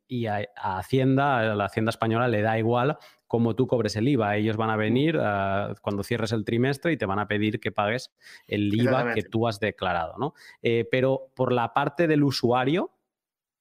y 0.08 0.26
a, 0.28 0.48
a, 0.56 0.80
Hacienda, 0.80 1.40
a 1.40 1.56
la 1.56 1.66
Hacienda 1.66 1.90
española 1.90 2.28
le 2.28 2.42
da 2.42 2.58
igual 2.58 2.98
cómo 3.28 3.56
tú 3.56 3.68
cobres 3.68 3.96
el 3.96 4.08
IVA. 4.08 4.38
Ellos 4.38 4.58
van 4.58 4.70
a 4.70 4.76
venir 4.76 5.18
uh, 5.18 5.76
cuando 5.82 6.04
cierres 6.04 6.32
el 6.32 6.46
trimestre 6.46 6.94
y 6.94 6.98
te 6.98 7.06
van 7.06 7.20
a 7.20 7.28
pedir 7.28 7.60
que 7.60 7.72
pagues 7.72 8.12
el 8.48 8.74
IVA 8.74 9.14
que 9.14 9.24
tú 9.24 9.48
has 9.48 9.60
declarado, 9.60 10.16
¿no? 10.18 10.34
Eh, 10.62 10.88
pero 10.90 11.32
por 11.36 11.52
la 11.52 11.74
parte 11.74 12.08
del 12.08 12.24
usuario, 12.24 12.92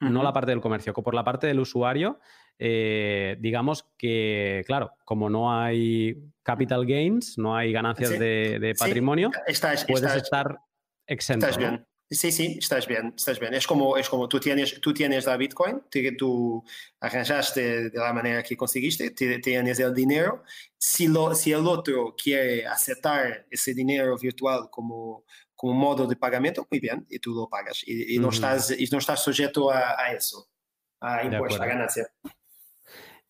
no 0.00 0.22
la 0.22 0.32
parte 0.32 0.50
del 0.50 0.60
comercio, 0.60 0.92
por 0.92 1.14
la 1.14 1.24
parte 1.24 1.46
del 1.46 1.58
usuario, 1.58 2.20
eh, 2.58 3.36
digamos 3.40 3.88
que, 3.96 4.62
claro, 4.66 4.92
como 5.04 5.30
no 5.30 5.52
hay 5.52 6.22
capital 6.42 6.86
gains, 6.86 7.38
no 7.38 7.56
hay 7.56 7.72
ganancias 7.72 8.10
de, 8.18 8.74
patrimonio, 8.78 9.30
puedes 9.88 10.14
estar 10.14 10.58
exento. 11.06 11.46
Sí, 12.08 12.30
sí, 12.30 12.58
estás 12.60 12.86
bien, 12.86 13.12
estás 13.16 13.40
bien. 13.40 13.52
Es 13.54 13.66
como, 13.66 13.96
es 13.96 14.08
como 14.08 14.28
tú, 14.28 14.38
tienes, 14.38 14.80
tú 14.80 14.94
tienes 14.94 15.26
la 15.26 15.36
Bitcoin, 15.36 15.82
tú 16.16 16.64
arranjaste 17.00 17.90
de 17.90 17.98
la 17.98 18.12
manera 18.12 18.44
que 18.44 18.56
conseguiste, 18.56 19.10
tienes 19.10 19.80
el 19.80 19.92
dinero. 19.92 20.44
Si, 20.78 21.08
lo, 21.08 21.34
si 21.34 21.50
el 21.50 21.66
otro 21.66 22.14
quiere 22.16 22.64
aceptar 22.64 23.46
ese 23.50 23.74
dinero 23.74 24.16
virtual 24.16 24.70
como, 24.70 25.24
como 25.56 25.72
modo 25.74 26.06
de 26.06 26.14
pagamento, 26.14 26.64
muy 26.70 26.78
bien, 26.78 27.04
y 27.10 27.18
tú 27.18 27.34
lo 27.34 27.48
pagas. 27.48 27.82
Y, 27.84 28.18
no, 28.20 28.28
estás, 28.28 28.70
y 28.70 28.86
no 28.86 28.98
estás 28.98 29.24
sujeto 29.24 29.72
a, 29.72 30.00
a 30.00 30.12
eso, 30.12 30.48
a 31.00 31.24
impuestos, 31.24 31.60
a 31.60 31.66
ganancia. 31.66 32.08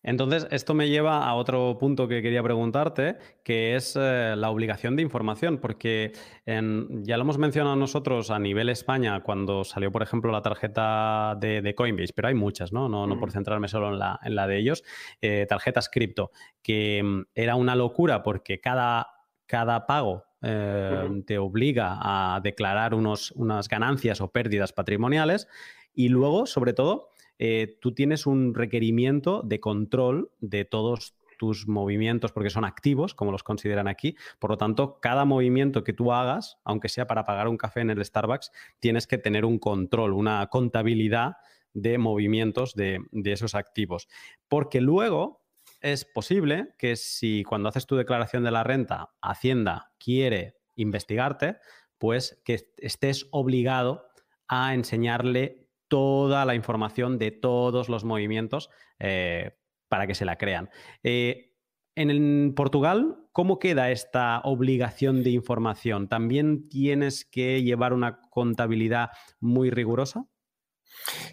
Entonces, 0.07 0.47
esto 0.51 0.73
me 0.73 0.87
lleva 0.87 1.27
a 1.27 1.35
otro 1.35 1.77
punto 1.77 2.07
que 2.07 2.21
quería 2.21 2.41
preguntarte, 2.41 3.17
que 3.43 3.75
es 3.75 3.93
eh, 3.99 4.35
la 4.37 4.49
obligación 4.49 4.95
de 4.95 5.01
información, 5.01 5.57
porque 5.57 6.13
ya 6.45 7.17
lo 7.17 7.23
hemos 7.23 7.37
mencionado 7.37 7.75
nosotros 7.75 8.31
a 8.31 8.39
nivel 8.39 8.69
España 8.69 9.21
cuando 9.21 9.65
salió, 9.65 9.91
por 9.91 10.03
ejemplo, 10.03 10.31
la 10.31 10.41
tarjeta 10.41 11.35
de, 11.37 11.75
Coinbase, 11.75 12.13
pero 12.15 12.29
hay 12.29 12.35
muchas, 12.35 12.71
¿no? 12.71 12.87
No, 12.87 13.19
por 13.19 13.31
centrarme 13.31 13.67
solo 13.67 13.89
en 13.91 13.99
la, 14.35 14.47
de 14.47 14.57
ellos, 14.57 14.85
eh, 15.19 15.45
tarjetas 15.49 15.89
cripto, 15.89 16.31
que 16.63 17.03
mm, 17.03 17.23
era 17.35 17.55
una 17.55 17.75
locura 17.75 18.23
porque 18.23 18.61
cada, 18.61 19.07
cada 19.45 19.85
pago 19.87 20.23
eh, 20.41 21.21
te 21.25 21.37
obliga 21.37 21.97
a 21.99 22.39
declarar 22.39 22.93
unos, 22.93 23.31
unas 23.31 23.67
ganancias 23.67 24.21
o 24.21 24.31
pérdidas 24.31 24.71
patrimoniales 24.71 25.49
y 25.93 26.07
luego, 26.07 26.45
sobre 26.45 26.71
todo, 26.71 27.09
eh, 27.39 27.77
tú 27.81 27.93
tienes 27.93 28.25
un 28.25 28.53
requerimiento 28.53 29.41
de 29.43 29.59
control 29.59 30.31
de 30.39 30.65
todos 30.65 31.15
tus 31.37 31.67
movimientos 31.67 32.31
porque 32.31 32.49
son 32.49 32.65
activos, 32.65 33.13
como 33.13 33.31
los 33.31 33.43
consideran 33.43 33.87
aquí. 33.87 34.15
Por 34.39 34.49
lo 34.49 34.57
tanto, 34.57 34.99
cada 34.99 35.23
movimiento 35.23 35.83
que 35.83 35.93
tú 35.93 36.11
hagas, 36.11 36.57
aunque 36.63 36.89
sea 36.89 37.07
para 37.07 37.23
pagar 37.23 37.47
un 37.47 37.57
café 37.57 37.81
en 37.81 37.91
el 37.91 38.03
Starbucks, 38.03 38.51
tienes 38.79 39.07
que 39.07 39.17
tener 39.17 39.45
un 39.45 39.59
control, 39.59 40.13
una 40.13 40.45
contabilidad 40.47 41.37
de 41.73 41.97
movimientos 41.97 42.73
de, 42.73 42.99
esos 43.25 43.55
activos. 43.55 44.07
Porque 44.47 44.81
luego 44.81 45.43
es 45.81 46.05
posible 46.05 46.69
que 46.79 46.95
si 46.95 47.43
cuando 47.43 47.69
haces 47.69 47.85
tu 47.85 47.95
declaración 47.95 48.43
de 48.43 48.51
la 48.51 48.63
renta, 48.63 49.11
Hacienda 49.21 49.91
quiere 49.99 50.55
investigarte, 50.75 51.57
pues 51.99 52.41
que 52.43 52.73
estés 52.77 53.27
obligado 53.31 54.07
a 54.47 54.73
enseñarle 54.73 55.66
toda 55.87 56.45
la 56.45 56.55
información 56.55 57.17
de 57.17 57.31
todos 57.31 57.89
los 57.89 58.03
movimientos 58.03 58.69
eh, 58.99 59.57
para 59.87 60.07
que 60.07 60.15
se 60.15 60.25
la 60.25 60.37
crean. 60.37 60.69
Eh, 61.03 61.53
en 61.95 62.53
Portugal, 62.53 63.17
¿cómo 63.31 63.57
queda 63.57 63.89
esta 63.89 64.41
obligación 64.41 65.23
de 65.23 65.31
información? 65.31 66.07
¿También 66.07 66.69
tienes 66.69 67.25
que 67.25 67.63
llevar 67.63 67.93
una 67.93 68.21
contabilidad 68.29 69.09
muy 69.39 69.71
rigurosa? 69.71 70.25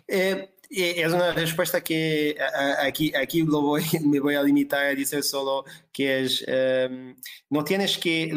Eh, 0.09 0.55
es 0.71 1.13
una 1.13 1.33
respuesta 1.33 1.83
que 1.83 2.37
aquí, 2.81 3.15
aquí 3.15 3.43
lo 3.43 3.61
voy, 3.61 3.83
me 4.07 4.21
voy 4.21 4.35
a 4.37 4.43
limitar 4.43 4.87
a 4.87 4.95
decir 4.95 5.23
solo 5.23 5.65
que 5.93 6.25
es, 6.25 6.43
em, 6.47 7.15
no 7.51 7.63
tienes 7.63 7.99
que, 7.99 8.33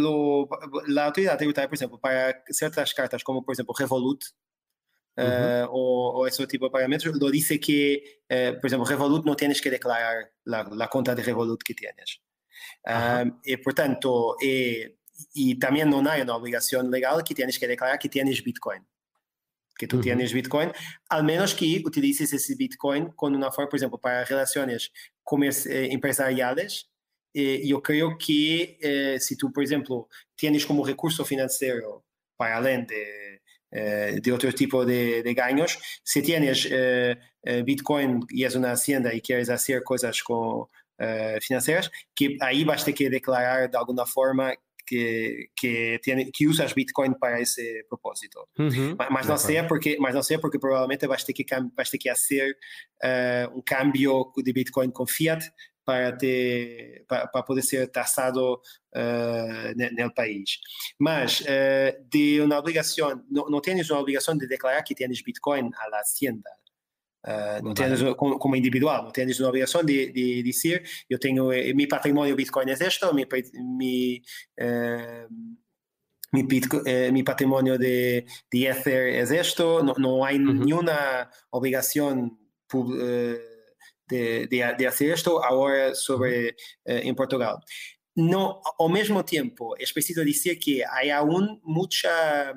la 0.88 1.06
autoridad 1.06 1.38
tributaria, 1.38 1.70
por 1.70 1.76
ejemplo, 1.78 2.00
para 2.00 2.44
ciertas 2.50 2.94
cartas 2.94 3.24
como 3.24 3.44
por 3.44 3.54
ejemplo 3.54 3.74
Revolut, 3.78 4.24
uhum. 5.18 5.66
uh, 5.66 5.72
ou, 5.72 6.16
ou, 6.18 6.28
esse 6.28 6.46
tipo 6.48 6.66
de 6.66 6.72
pagamentos. 6.72 7.06
ele 7.06 7.32
disse 7.32 7.58
que, 7.58 8.04
uh, 8.32 8.60
por 8.60 8.68
exemplo, 8.68 8.86
Revolut 8.86 9.26
não 9.26 9.36
tens 9.36 9.60
que 9.60 9.70
declarar 9.70 10.30
a 10.80 10.88
conta 10.88 11.16
de 11.16 11.22
Revolut 11.22 11.64
que 11.64 11.74
tens. 11.74 12.20
Uhum. 12.88 13.40
E, 13.46 13.58
portanto, 13.58 14.38
e, 14.42 14.96
e 15.36 15.56
também 15.56 15.86
não 15.86 16.00
há 16.00 16.24
uma 16.24 16.36
obrigação 16.36 16.82
legal 16.88 17.24
que 17.24 17.34
tens 17.34 17.58
que 17.58 17.68
declarar 17.68 17.98
que 17.98 18.10
tens 18.10 18.40
Bitcoin. 18.40 18.82
Que 19.78 19.88
tu 19.88 19.98
uhum. 19.98 20.02
tens 20.02 20.32
Bitcoin, 20.32 20.72
a 21.10 21.22
menos 21.22 21.54
que 21.54 21.84
utilizes 21.86 22.34
esse 22.34 22.56
Bitcoin 22.56 23.12
com 23.16 23.28
uma 23.28 23.52
forma, 23.52 23.70
por 23.70 23.76
exemplo, 23.76 24.00
para 24.00 24.24
relações 24.24 24.90
eh, 25.68 25.86
empresariais, 25.94 26.86
e 27.36 27.70
eu 27.70 27.80
creio 27.80 28.18
que 28.18 28.80
eh, 28.82 29.20
se 29.20 29.38
tu, 29.38 29.52
por 29.52 29.62
exemplo, 29.62 30.08
tens 30.36 30.66
como 30.66 30.82
recurso 30.82 31.24
financeiro 31.24 32.04
para 32.36 32.56
além 32.56 32.84
de 32.84 33.37
de 33.70 34.32
otro 34.32 34.52
tipo 34.54 34.86
de, 34.86 35.22
de 35.24 35.34
ganhos. 35.34 35.78
Si 36.04 36.22
tienes 36.22 36.68
eh, 36.72 37.18
eh, 37.44 37.64
Bitcoin 37.64 38.26
y 38.30 38.44
es 38.46 38.56
una 38.56 38.72
hacienda 38.72 39.14
y 39.14 39.22
quieres 39.22 39.50
hacer 39.50 39.84
cosas 39.84 40.22
con, 40.24 40.68
financieras, 41.42 41.92
que 42.16 42.38
ahí 42.40 42.64
vas 42.64 42.82
a 42.82 42.86
tener 42.86 42.98
que 42.98 43.10
declarar 43.10 43.70
de 43.70 43.78
alguna 43.78 44.04
forma 44.04 44.52
que, 44.88 45.50
que, 45.56 46.00
tiene, 46.02 46.32
que 46.32 46.48
usas 46.48 46.74
Bitcoin 46.74 47.14
para 47.20 47.40
ese 47.40 47.84
propósito. 47.88 48.48
mas, 49.12 49.28
não 49.28 49.38
sei 49.38 49.62
porque, 49.64 49.98
mas 50.00 50.16
não 50.16 50.24
sei 50.24 50.40
porque 50.40 50.58
provavelmente 50.58 51.06
vais 51.06 51.24
ter 51.24 51.34
que, 51.34 51.46
vais 51.76 51.90
ter 51.90 51.98
que 51.98 52.10
fazer 52.10 52.58
uh, 53.04 53.58
um 53.58 53.62
câmbio 53.62 54.32
de 54.38 54.54
Bitcoin 54.54 54.90
com 54.90 55.06
Fiat 55.06 55.44
para, 55.88 56.12
ter, 56.12 57.06
para, 57.08 57.28
para 57.28 57.44
poder 57.44 57.62
ser 57.62 57.88
taxado 57.88 58.56
uh, 58.56 60.04
no 60.04 60.14
país. 60.14 60.60
Mas 61.00 61.40
uh, 61.40 62.04
de 62.12 62.42
uma 62.42 62.60
obrigação, 62.60 63.24
não, 63.32 63.50
não 63.50 63.62
tens 63.62 63.90
uma 63.90 64.02
obrigação 64.02 64.38
de 64.38 64.46
declarar 64.46 64.84
que 64.84 64.94
tens 64.94 65.22
Bitcoin 65.22 65.72
à 65.74 66.02
Hacienda. 66.02 66.50
Uh, 67.26 67.64
não 67.64 67.74
tens 67.74 68.04
como, 68.18 68.38
como, 68.38 68.58
individual, 68.58 69.06
não 69.06 69.12
tens 69.12 69.40
uma 69.40 69.48
obrigação 69.48 69.82
de, 69.82 70.12
de, 70.12 70.44
dizer 70.44 70.84
eu 71.10 71.18
tenho 71.18 71.48
meu 71.48 71.88
patrimônio 71.88 72.36
Bitcoin 72.36 72.70
é 72.70 72.74
este, 72.74 73.06
meu, 73.14 73.28
meu, 76.32 76.46
uh, 76.46 77.24
patrimonio 77.26 77.78
de, 77.78 78.26
de 78.52 78.68
Ether 78.68 79.16
es 79.16 79.32
esto, 79.32 79.84
no, 79.84 79.94
no 79.98 80.24
hay 80.24 80.38
uh 80.38 80.42
-huh. 80.42 80.54
ninguna 80.54 81.30
obligación 81.50 82.38
uh, 82.74 83.57
de, 84.08 84.48
de, 84.48 84.76
de 84.78 84.88
hacer 84.88 85.12
esto 85.12 85.44
ahora 85.44 85.94
sobre 85.96 86.50
eh, 86.50 86.56
en 86.86 87.16
Portugal. 87.16 87.58
No, 88.18 88.62
al 88.80 88.90
mismo 88.90 89.24
tiempo, 89.24 89.78
es 89.78 89.94
preciso 89.94 90.22
decir 90.22 90.58
que 90.58 90.84
hay 90.84 91.12
aún 91.12 91.62
mucha, 91.64 92.52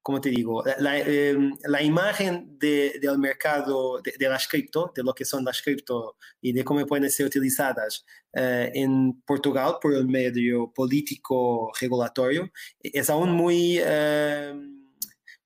como 0.00 0.20
te 0.20 0.30
digo, 0.30 0.62
la, 0.78 0.96
eh, 1.00 1.36
la 1.64 1.82
imagen 1.82 2.56
de, 2.56 3.00
del 3.00 3.18
mercado 3.18 4.00
de, 4.00 4.28
las 4.28 4.46
cripto, 4.46 4.92
de 4.94 5.02
lo 5.02 5.12
que 5.12 5.24
son 5.24 5.44
las 5.44 5.60
cripto 5.60 6.18
y 6.40 6.52
de 6.52 6.62
cómo 6.62 6.86
pueden 6.86 7.10
ser 7.10 7.26
utilizadas 7.26 8.04
eh, 8.32 8.70
en 8.74 9.20
Portugal 9.22 9.78
por 9.82 9.92
el 9.92 10.06
medio 10.06 10.72
político 10.72 11.72
regulatorio, 11.80 12.52
es 12.78 13.10
aún 13.10 13.32
muy, 13.32 13.80
eh, 13.82 14.54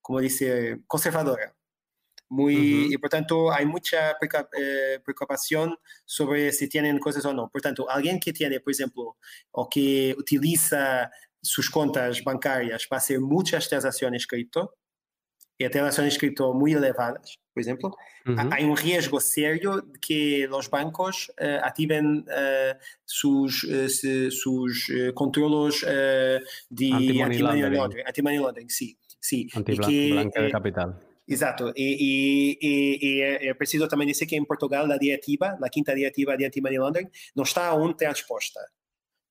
como 0.02 0.20
dice, 0.20 0.82
conservadora. 0.86 1.57
Muy, 2.30 2.54
uh 2.54 2.58
-huh. 2.58 2.94
y 2.94 2.98
por 2.98 3.10
tanto 3.10 3.50
hay 3.50 3.66
mucha 3.66 4.12
eh, 4.12 5.00
preocupación 5.04 5.76
sobre 6.04 6.52
si 6.52 6.68
tienen 6.68 6.98
cosas 6.98 7.24
o 7.24 7.32
no. 7.32 7.48
Por 7.48 7.60
tanto, 7.60 7.88
alguien 7.88 8.20
que 8.20 8.32
tiene, 8.32 8.60
por 8.60 8.72
ejemplo, 8.72 9.16
o 9.52 9.68
que 9.68 10.14
utiliza 10.18 11.10
sus 11.40 11.70
cuentas 11.70 12.22
bancarias 12.22 12.86
para 12.86 12.98
hacer 12.98 13.20
muchas 13.20 13.68
transacciones 13.68 14.26
cripto, 14.26 14.74
y 15.60 15.68
transacciones 15.68 16.16
cripto 16.18 16.54
muy 16.54 16.72
elevadas, 16.72 17.36
por 17.52 17.62
ejemplo, 17.62 17.88
uh 18.26 18.30
-huh. 18.30 18.48
hay 18.52 18.64
un 18.64 18.76
riesgo 18.76 19.18
serio 19.18 19.84
que 20.00 20.46
los 20.48 20.70
bancos 20.70 21.32
uh, 21.40 21.64
activen 21.64 22.24
uh, 22.28 22.78
sus, 23.04 23.66
sus 24.30 24.92
controles 25.14 25.80
de 26.70 26.92
anti-money 26.92 27.38
laundering. 27.38 28.06
Anti 28.06 28.22
laundering, 28.22 28.70
sí. 28.70 28.96
sí. 29.18 29.48
Anti-blanca 29.52 30.42
de 30.42 30.50
capital. 30.50 31.07
Exato, 31.28 31.72
e, 31.76 32.56
e, 32.58 32.98
e, 33.02 33.48
é 33.48 33.52
preciso 33.52 33.86
também 33.86 34.06
dizer 34.06 34.24
que 34.24 34.34
em 34.34 34.44
Portugal 34.44 34.90
a 34.90 34.96
diretiva, 34.96 35.58
a 35.62 35.68
quinta 35.68 35.94
diretiva 35.94 36.34
de 36.38 36.46
anti-money 36.46 36.78
laundering, 36.78 37.10
não 37.36 37.44
está 37.44 37.66
aún 37.66 37.92
transposta. 37.92 38.60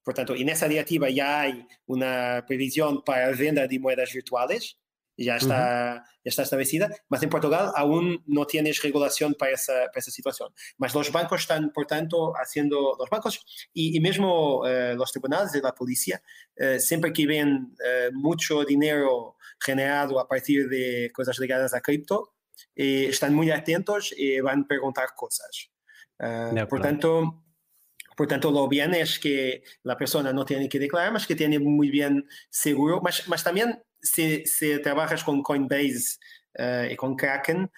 Portanto, 0.05 0.35
e 0.35 0.43
nessa 0.43 0.69
diretiva 0.69 1.11
já 1.11 1.47
há 1.47 1.65
uma 1.87 2.43
previsão 2.47 3.01
para 3.01 3.29
a 3.29 3.31
venda 3.31 3.67
de 3.67 3.79
moedas 3.79 4.11
virtuais, 4.11 4.75
já 5.17 5.37
está, 5.37 5.55
uh 5.55 5.99
-huh. 5.99 6.03
já 6.25 6.29
está 6.29 6.43
estabelecida, 6.43 6.89
mas 7.09 7.23
em 7.23 7.29
Portugal 7.29 7.71
aún 7.75 8.21
não 8.27 8.45
tienes 8.45 8.79
regulação 8.79 9.33
para 9.33 9.51
essa, 9.51 9.73
para 9.91 9.99
essa 9.99 10.11
situação. 10.11 10.51
Mas 10.77 10.93
os 10.93 11.09
bancos 11.09 11.41
estão, 11.41 11.69
portanto, 11.69 12.33
fazendo, 12.35 12.95
os 12.99 13.09
bancos 13.09 13.39
e, 13.75 13.97
e 13.97 13.99
mesmo 13.99 14.63
uh, 14.63 15.01
os 15.01 15.11
tribunais 15.11 15.53
e 15.53 15.65
a 15.65 15.71
polícia, 15.71 16.21
uh, 16.59 16.79
sempre 16.79 17.11
que 17.11 17.25
vem 17.25 17.45
uh, 17.45 18.11
muito 18.13 18.65
dinheiro 18.65 19.35
generado 19.65 20.19
a 20.19 20.25
partir 20.25 20.69
de 20.69 21.09
coisas 21.13 21.37
ligadas 21.39 21.73
a 21.73 21.81
cripto, 21.81 22.29
eh, 22.75 23.09
estão 23.09 23.31
muito 23.31 23.51
atentos 23.53 24.13
e 24.17 24.41
vão 24.41 24.63
perguntar 24.63 25.15
coisas. 25.15 25.69
portanto, 26.69 27.43
Portanto, 28.17 28.49
lo 28.49 28.67
bien 28.67 28.95
es 28.95 29.19
que 29.19 29.63
la 29.83 29.95
persona 29.95 30.33
no 30.33 30.43
tiene 30.43 30.67
que 30.67 30.79
declarar, 30.79 31.11
mas 31.11 31.27
que 31.27 31.35
tiene 31.35 31.59
muy 31.59 31.91
bien 31.91 32.27
seguro. 32.49 32.99
Mas, 32.99 33.27
mas 33.27 33.43
también 33.43 33.83
si 34.01 34.81
trabajas 34.81 35.23
con 35.23 35.41
Coinbase 35.41 36.17
uh, 36.59 36.91
y 36.91 36.95
con 36.95 37.15
Kraken, 37.15 37.63
uh, 37.63 37.69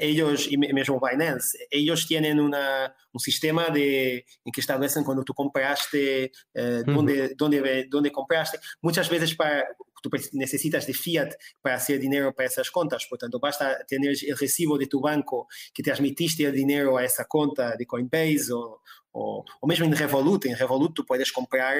ellos, 0.00 0.46
y 0.50 0.56
mesmo 0.56 1.00
Binance, 1.00 1.66
ellos 1.70 2.06
tienen 2.06 2.40
una, 2.40 2.94
un 3.12 3.20
sistema 3.20 3.68
de, 3.70 4.24
en 4.44 4.52
que 4.52 4.60
establecen 4.60 5.04
cuando 5.04 5.24
tú 5.24 5.34
compraste, 5.34 6.32
uh, 6.54 6.82
dónde, 6.84 7.34
dónde, 7.36 7.86
dónde 7.88 8.10
compraste. 8.10 8.58
Muchas 8.82 9.08
veces 9.08 9.34
para, 9.34 9.64
tú 10.02 10.10
necesitas 10.32 10.86
de 10.86 10.94
fiat 10.94 11.30
para 11.60 11.76
hacer 11.76 11.98
dinero 11.98 12.34
para 12.34 12.48
esas 12.48 12.70
cuentas, 12.70 13.06
por 13.08 13.18
tanto 13.18 13.38
basta 13.38 13.84
tener 13.86 14.14
el 14.26 14.36
recibo 14.36 14.78
de 14.78 14.86
tu 14.86 15.00
banco 15.00 15.48
que 15.74 15.82
transmitiste 15.82 16.44
el 16.44 16.52
dinero 16.52 16.96
a 16.96 17.04
esa 17.04 17.24
cuenta 17.24 17.76
de 17.76 17.86
Coinbase 17.86 18.52
o, 18.52 18.82
o, 19.12 19.44
o 19.60 19.66
mesmo 19.66 19.86
en 19.86 19.96
Revolut. 19.96 20.46
En 20.46 20.56
Revolut 20.56 20.94
tú 20.94 21.04
puedes 21.04 21.32
comprar 21.32 21.76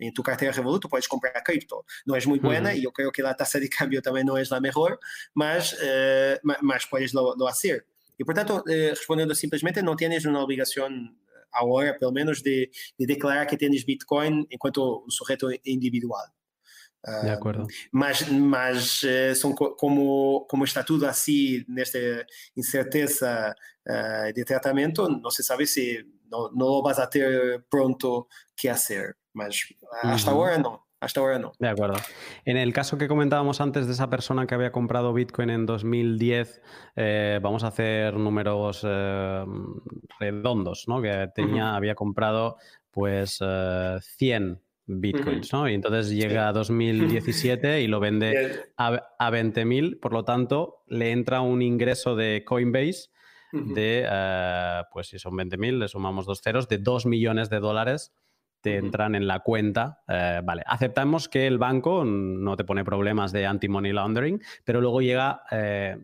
em 0.00 0.12
tu 0.12 0.22
carteira 0.22 0.54
Revolut, 0.54 0.80
tu 0.80 0.88
podes 0.88 1.06
comprar 1.06 1.40
cripto. 1.42 1.84
Não 2.06 2.14
és 2.14 2.24
muito 2.24 2.46
uhum. 2.46 2.70
e 2.70 2.84
eu 2.84 2.92
creio 2.92 3.10
que 3.10 3.22
lá 3.22 3.30
a 3.30 3.34
taxa 3.34 3.60
de 3.60 3.68
câmbio 3.68 4.00
também 4.00 4.24
não 4.24 4.36
é 4.36 4.42
a 4.50 4.60
melhor, 4.60 4.98
mas, 5.34 5.72
uh, 5.72 6.56
mas 6.62 6.84
podes 6.84 7.12
lo, 7.12 7.34
lo. 7.36 7.48
E, 8.18 8.24
portanto, 8.24 8.64
eh, 8.68 8.90
respondendo 8.90 9.32
simplesmente, 9.32 9.80
não 9.80 9.94
tens 9.94 10.24
uma 10.24 10.42
obrigação 10.42 10.88
eh, 10.88 11.44
agora, 11.52 11.90
hora, 11.90 11.98
pelo 11.98 12.12
menos, 12.12 12.42
de, 12.42 12.68
de 12.98 13.06
declarar 13.06 13.46
que 13.46 13.56
tens 13.56 13.84
Bitcoin 13.84 14.44
enquanto 14.50 15.04
um 15.06 15.10
sujeito 15.10 15.48
individual. 15.64 16.26
Ah, 17.06 17.20
de 17.20 17.30
acordo. 17.30 17.64
Mas, 17.92 18.28
mas 18.28 19.02
são 19.36 19.54
como, 19.54 20.46
como 20.50 20.64
está 20.64 20.82
tudo 20.82 21.06
assim, 21.06 21.64
nesta 21.68 21.98
incerteza 22.56 23.54
uh, 23.88 24.32
de 24.32 24.44
tratamento, 24.44 25.08
não 25.08 25.30
se 25.30 25.44
sabe 25.44 25.64
se 25.64 26.04
não, 26.28 26.50
não 26.52 26.82
vas 26.82 26.98
a 26.98 27.06
ter 27.06 27.64
pronto 27.70 28.26
que 28.56 28.68
fazer. 28.68 29.16
Hasta 30.02 30.30
ahora 30.30 30.58
no. 30.58 30.88
Hasta 31.00 31.20
ahora 31.20 31.38
no. 31.38 31.52
De 31.58 31.68
acuerdo. 31.68 31.96
En 32.44 32.56
el 32.56 32.72
caso 32.72 32.98
que 32.98 33.06
comentábamos 33.06 33.60
antes 33.60 33.86
de 33.86 33.92
esa 33.92 34.10
persona 34.10 34.46
que 34.46 34.54
había 34.54 34.72
comprado 34.72 35.12
Bitcoin 35.12 35.50
en 35.50 35.64
2010, 35.64 36.60
eh, 36.96 37.38
vamos 37.40 37.62
a 37.62 37.68
hacer 37.68 38.14
números 38.14 38.84
eh, 38.84 39.44
redondos, 40.18 40.88
¿no? 40.88 41.00
Que 41.00 41.28
tenía, 41.34 41.76
había 41.76 41.94
comprado 41.94 42.56
pues 42.90 43.38
100 43.38 43.42
eh, 43.44 44.56
bitcoins, 44.86 45.52
¿no? 45.52 45.68
Y 45.68 45.74
entonces 45.74 46.10
llega 46.10 46.48
a 46.48 46.52
2017 46.52 47.80
y 47.82 47.86
lo 47.86 48.00
vende 48.00 48.64
a, 48.76 49.00
a 49.18 49.30
20.000, 49.30 50.00
por 50.00 50.12
lo 50.12 50.24
tanto, 50.24 50.82
le 50.88 51.12
entra 51.12 51.42
un 51.42 51.62
ingreso 51.62 52.16
de 52.16 52.42
Coinbase 52.44 53.10
de, 53.52 54.04
pues 54.92 55.08
si 55.08 55.18
son 55.18 55.34
20.000, 55.34 55.78
le 55.78 55.88
sumamos 55.88 56.26
dos 56.26 56.42
ceros, 56.42 56.68
de 56.68 56.78
2 56.78 57.06
millones 57.06 57.48
de 57.50 57.60
dólares 57.60 58.12
te 58.60 58.76
entran 58.76 59.14
en 59.14 59.26
la 59.26 59.40
cuenta. 59.40 60.00
Eh, 60.08 60.40
vale, 60.44 60.62
aceptamos 60.66 61.28
que 61.28 61.46
el 61.46 61.58
banco 61.58 62.04
no 62.04 62.56
te 62.56 62.64
pone 62.64 62.84
problemas 62.84 63.32
de 63.32 63.46
anti-money 63.46 63.92
laundering, 63.92 64.40
pero 64.64 64.80
luego 64.80 65.00
llega 65.00 65.42
eh, 65.50 65.98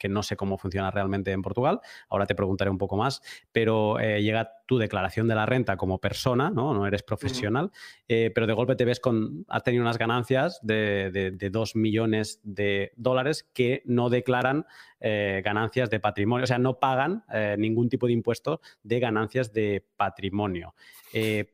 que 0.00 0.08
no 0.08 0.24
sé 0.24 0.34
cómo 0.34 0.58
funciona 0.58 0.90
realmente 0.90 1.30
en 1.30 1.42
Portugal, 1.42 1.80
ahora 2.08 2.26
te 2.26 2.34
preguntaré 2.34 2.70
un 2.70 2.78
poco 2.78 2.96
más, 2.96 3.22
pero 3.52 4.00
eh, 4.00 4.22
llega 4.22 4.50
tu 4.66 4.78
declaración 4.78 5.28
de 5.28 5.34
la 5.34 5.46
renta 5.46 5.76
como 5.76 5.98
persona, 5.98 6.50
no, 6.50 6.72
no 6.72 6.86
eres 6.86 7.02
profesional, 7.02 7.70
eh, 8.08 8.32
pero 8.34 8.46
de 8.46 8.54
golpe 8.54 8.74
te 8.76 8.84
ves 8.84 8.98
con, 8.98 9.44
has 9.48 9.62
tenido 9.62 9.82
unas 9.82 9.98
ganancias 9.98 10.58
de, 10.62 11.10
de, 11.36 11.50
2 11.50 11.76
millones 11.76 12.40
de 12.42 12.92
dólares 12.96 13.48
que 13.52 13.82
no 13.84 14.08
declaran 14.08 14.66
eh, 15.00 15.42
ganancias 15.44 15.90
de 15.90 16.00
patrimonio, 16.00 16.44
o 16.44 16.46
sea, 16.46 16.58
no 16.58 16.78
pagan 16.78 17.24
ningún 17.58 17.88
tipo 17.88 18.06
de 18.06 18.14
impuesto 18.14 18.60
de 18.82 19.00
ganancias 19.00 19.52
de 19.52 19.84
patrimonio. 19.96 20.74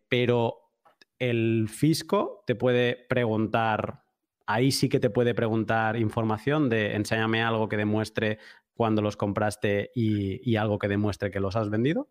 pero 0.09 0.71
el 1.19 1.69
fisco 1.69 2.45
te 2.47 2.55
puede 2.55 2.95
preguntar 2.95 4.06
ahí 4.47 4.73
sí 4.73 4.89
que 4.89 5.01
te 5.01 5.11
puede 5.11 5.35
preguntar 5.35 5.97
información 5.97 6.69
de 6.69 6.95
enséñame 6.95 7.43
algo 7.43 7.69
que 7.69 7.77
demuestre 7.77 8.39
cuándo 8.75 9.03
los 9.03 9.17
compraste 9.17 9.91
y, 9.95 10.57
algo 10.57 10.79
que 10.79 10.89
demuestre 10.89 11.31
que 11.31 11.41
los 11.41 11.57
has 11.57 11.71
vendido. 11.71 12.09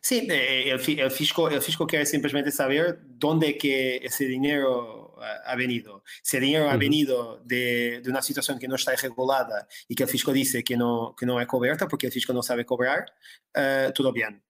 Sí, 0.00 0.28
el, 0.30 0.78
fisco, 1.10 1.48
el 1.48 1.60
fisco 1.60 1.86
quiere 1.86 2.06
simplemente 2.06 2.52
saber 2.52 3.00
dónde 3.04 3.58
que 3.58 3.96
ese 3.96 4.26
dinero 4.26 5.04
ha 5.20 5.56
venido. 5.56 6.04
Si 6.22 6.36
el 6.36 6.44
dinero 6.44 6.70
ha 6.70 6.76
venido 6.76 7.40
de, 7.44 8.02
una 8.06 8.22
situación 8.22 8.58
que 8.58 8.68
no 8.68 8.76
está 8.76 8.94
regulada 8.94 9.66
y 9.88 9.94
que 9.94 10.04
el 10.04 10.08
fisco 10.08 10.32
dice 10.32 10.62
que 10.62 10.76
no, 10.76 11.14
que 11.18 11.26
no 11.26 11.40
es 11.40 11.46
coberta 11.46 11.88
porque 11.88 12.06
el 12.06 12.12
fisco 12.12 12.32
no 12.32 12.42
sabe 12.42 12.64
cobrar, 12.64 13.12
uh, 13.56 13.92
todo 13.92 14.12
bien. 14.12 14.42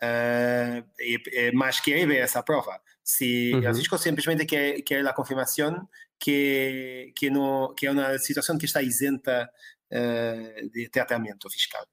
Uh, 0.00 0.82
y, 0.98 1.54
más 1.54 1.80
quiere 1.80 2.06
ver 2.06 2.22
esa 2.22 2.44
prueba. 2.44 2.82
Si 3.02 3.52
el 3.52 3.74
fisco 3.74 3.98
simplemente 3.98 4.46
quiere, 4.46 4.82
quiere 4.82 5.02
la 5.02 5.14
confirmación 5.14 5.88
que, 6.22 7.12
que, 7.16 7.28
no, 7.30 7.74
que 7.74 7.86
é 7.86 7.90
uma 7.90 8.16
situação 8.18 8.56
que 8.56 8.66
está 8.66 8.80
isenta 8.80 9.50
uh, 9.90 10.70
de 10.70 10.88
tratamento 10.88 11.50
fiscal. 11.50 11.84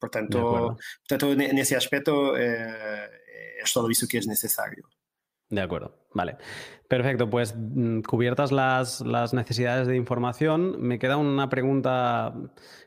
Portanto, 0.00 0.76
portanto 1.06 1.34
nesse 1.36 1.76
aspecto 1.76 2.34
eh, 2.34 3.10
é 3.60 3.64
todo 3.72 3.90
isso 3.90 4.08
que 4.08 4.16
é 4.16 4.20
necessário. 4.20 4.82
De 5.50 5.60
acuerdo, 5.60 5.98
vale. 6.14 6.36
Perfecto, 6.88 7.28
pues 7.28 7.54
mm, 7.56 8.00
cubiertas 8.00 8.52
las, 8.52 9.00
las, 9.00 9.34
necesidades 9.34 9.86
de 9.86 9.96
información, 9.96 10.80
me 10.80 10.98
queda 10.98 11.16
una 11.16 11.48
pregunta 11.48 12.34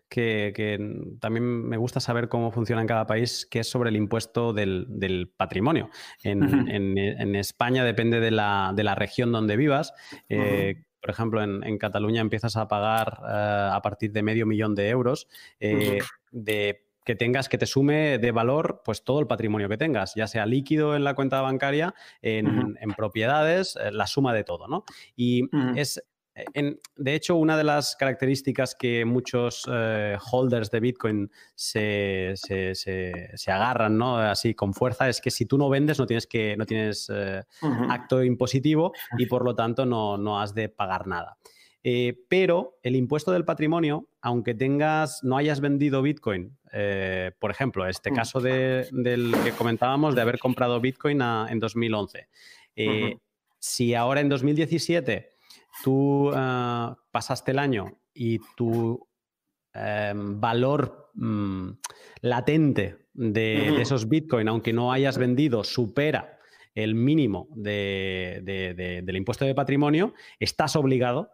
que, 0.10 0.80
también 1.20 1.68
me 1.68 1.78
gusta 1.78 2.00
saber 2.00 2.30
cómo 2.30 2.52
funciona 2.52 2.82
en 2.82 2.88
cada 2.88 3.08
país, 3.08 3.48
que 3.50 3.60
es 3.60 3.70
sobre 3.70 3.90
el 3.90 3.96
impuesto 3.96 4.54
del, 4.54 5.34
patrimonio. 5.36 5.90
En, 6.24 7.36
España 7.36 7.84
depende 7.84 8.20
de 8.20 8.32
la, 8.32 8.96
región 8.96 9.32
donde 9.32 9.58
vivas. 9.58 9.94
Eh, 10.30 10.84
por 11.02 11.10
ejemplo, 11.10 11.44
en, 11.44 11.78
Cataluña 11.78 12.22
empiezas 12.22 12.56
a 12.56 12.68
pagar 12.68 13.20
eh, 13.28 13.70
a 13.74 13.82
partir 13.82 14.12
de 14.12 14.24
medio 14.24 14.46
millón 14.46 14.76
de 14.76 14.90
euros 14.90 15.28
eh, 15.60 16.00
de 16.32 16.86
que 17.06 17.16
tengas 17.16 17.50
que 17.50 17.58
te 17.58 17.66
sume 17.66 18.18
de 18.18 18.32
valor 18.32 18.82
pues 18.84 19.04
todo 19.04 19.20
el 19.20 19.28
patrimonio 19.28 19.70
que 19.70 19.78
tengas, 19.78 20.14
ya 20.16 20.28
sea 20.28 20.46
líquido 20.46 20.96
en 20.96 21.04
la 21.04 21.16
cuenta 21.16 21.42
bancaria, 21.42 21.94
en, 22.22 22.76
propiedades, 22.96 23.78
la 23.92 24.08
suma 24.08 24.34
de 24.34 24.44
todo, 24.44 24.68
¿no? 24.68 24.86
Y 25.16 25.44
es 25.76 26.02
de 26.96 27.14
hecho, 27.14 27.36
una 27.36 27.58
de 27.58 27.64
las 27.64 27.96
características 27.96 28.74
que 28.74 29.06
muchos 29.06 29.70
eh, 29.72 30.18
holders 30.32 30.72
de 30.72 30.80
Bitcoin 30.80 31.32
se, 31.54 32.34
agarran 33.48 33.98
¿no? 33.98 34.18
así 34.18 34.56
con 34.56 34.74
fuerza 34.74 35.08
es 35.10 35.22
que 35.22 35.30
si 35.30 35.46
tú 35.46 35.60
no 35.60 35.70
vendes 35.70 36.00
no 36.00 36.08
tienes, 36.08 36.26
que, 36.26 36.58
no 36.58 36.66
tienes 36.66 37.12
eh, 37.14 37.44
acto 37.90 38.24
impositivo 38.24 38.94
y 39.18 39.28
por 39.28 39.46
lo 39.46 39.54
tanto 39.54 39.86
no, 39.86 40.40
has 40.40 40.56
de 40.56 40.70
pagar 40.70 41.06
nada. 41.06 41.38
Eh, 41.84 42.18
pero 42.30 42.80
el 42.82 42.96
impuesto 42.96 43.32
del 43.32 43.44
patrimonio, 43.44 44.08
aunque 44.22 44.54
tengas, 44.54 45.24
no 45.24 45.38
hayas 45.38 45.60
vendido 45.60 46.02
Bitcoin, 46.02 46.58
por 47.40 47.52
ejemplo, 47.52 47.88
este 47.88 48.10
mm. 48.10 48.16
caso 48.16 48.40
del 48.40 49.36
que 49.44 49.52
comentábamos 49.52 50.16
de 50.16 50.22
haber 50.22 50.40
comprado 50.40 50.80
Bitcoin 50.80 51.22
en 51.22 51.60
2011, 51.60 52.28
si 53.60 53.94
ahora 53.96 54.20
en 54.20 54.30
2017 54.30 55.34
tú 55.84 56.32
ah, 56.34 56.98
pasaste 57.12 57.52
el 57.52 57.60
año 57.60 57.98
y 58.14 58.40
tu 58.56 59.08
em, 59.74 60.40
valor 60.40 61.12
mm, 61.14 61.70
latente 62.22 63.08
de, 63.14 63.82
esos 63.82 64.10
Bitcoin, 64.10 64.48
aunque 64.48 64.74
no 64.74 64.92
hayas 64.92 65.18
vendido, 65.18 65.64
supera 65.64 66.40
el 66.76 66.96
mínimo 66.96 67.48
del 67.56 69.16
impuesto 69.16 69.46
de 69.46 69.56
patrimonio, 69.56 70.14
estás 70.40 70.76
obligado 70.76 71.30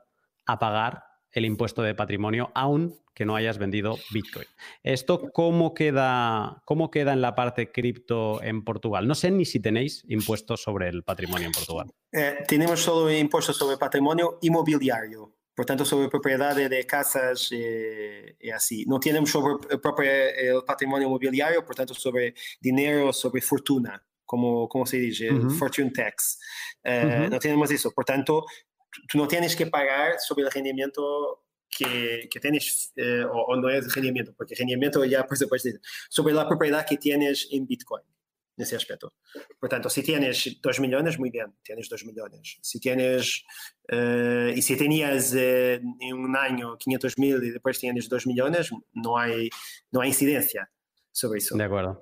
a 0.51 0.59
pagar 0.59 1.03
el 1.31 1.45
impuesto 1.45 1.81
de 1.81 1.95
patrimonio, 1.95 2.51
aun 2.55 2.95
que 3.13 3.25
no 3.25 3.35
hayas 3.35 3.57
vendido 3.57 3.97
Bitcoin. 4.11 4.47
¿Esto 4.81 5.29
cómo 5.33 5.73
queda, 5.73 6.61
cómo 6.65 6.89
queda 6.89 7.13
en 7.13 7.21
la 7.21 7.35
parte 7.35 7.71
cripto 7.71 8.41
en 8.41 8.63
Portugal? 8.63 9.07
No 9.07 9.13
sé 9.13 9.29
ni 9.29 9.45
si 9.45 9.59
tenéis 9.59 10.05
impuestos 10.07 10.61
sobre 10.61 10.87
el 10.87 11.03
patrimonio 11.03 11.47
en 11.47 11.51
Portugal. 11.51 11.91
Eh, 12.11 12.37
tenemos 12.47 12.81
solo 12.81 13.11
impuestos 13.11 13.57
sobre 13.57 13.77
patrimonio 13.77 14.39
inmobiliario, 14.41 15.35
por 15.53 15.65
tanto 15.65 15.83
sobre 15.83 16.07
propiedad 16.07 16.55
de 16.55 16.85
casas 16.85 17.49
eh, 17.51 18.37
y 18.39 18.49
así. 18.49 18.85
No 18.85 18.99
tenemos 18.99 19.29
sobre 19.29 19.55
el, 19.69 19.81
patrimonio 20.65 21.07
inmobiliario, 21.07 21.65
por 21.65 21.75
tanto 21.75 21.93
sobre 21.93 22.33
dinero, 22.61 23.11
sobre 23.11 23.41
fortuna, 23.41 24.01
como, 24.25 24.69
como 24.69 24.85
se 24.85 24.97
dice, 24.97 25.29
fortune 25.57 25.91
tax. 25.91 26.39
Eh, 26.81 27.27
no 27.29 27.37
tenemos 27.37 27.69
eso, 27.71 27.91
por 27.91 28.05
tanto 28.05 28.45
tu 29.07 29.17
não 29.17 29.27
tens 29.27 29.55
que 29.55 29.65
pagar 29.65 30.19
sobre 30.19 30.43
o 30.43 30.49
rendimento 30.49 31.01
que, 31.69 32.27
que 32.27 32.39
tens, 32.39 32.91
eh, 32.97 33.25
ou, 33.27 33.51
ou, 33.51 33.61
não 33.61 33.69
é 33.69 33.79
rendimento, 33.79 34.33
porque 34.33 34.55
rendimento 34.55 35.07
já 35.07 35.23
por 35.23 35.37
disso 35.37 35.79
sobre 36.09 36.37
a 36.37 36.45
propriedade 36.45 36.87
que 36.87 36.97
tens 36.97 37.47
em 37.51 37.65
Bitcoin, 37.65 38.01
nesse 38.57 38.75
aspecto. 38.75 39.11
Portanto, 39.59 39.89
se 39.89 40.01
tens 40.01 40.59
2 40.61 40.79
milhões, 40.79 41.17
muito 41.17 41.33
bem, 41.33 41.45
tens 41.63 41.87
2 41.87 42.03
milhões. 42.03 42.57
Se 42.61 42.79
tens, 42.79 43.43
eh, 43.91 44.53
e 44.55 44.61
se 44.61 44.75
tinhas 44.75 45.33
eh, 45.35 45.79
em 46.01 46.13
um 46.13 46.35
ano 46.35 46.77
500 46.77 47.15
mil 47.17 47.43
e 47.43 47.53
depois 47.53 47.77
tens 47.77 48.07
2 48.07 48.25
milhões, 48.25 48.69
não 48.93 49.15
há, 49.15 49.27
não 49.91 50.01
há 50.01 50.07
incidência 50.07 50.67
sobre 51.13 51.37
isso. 51.37 51.55
De 51.55 51.63
acordo. 51.63 52.01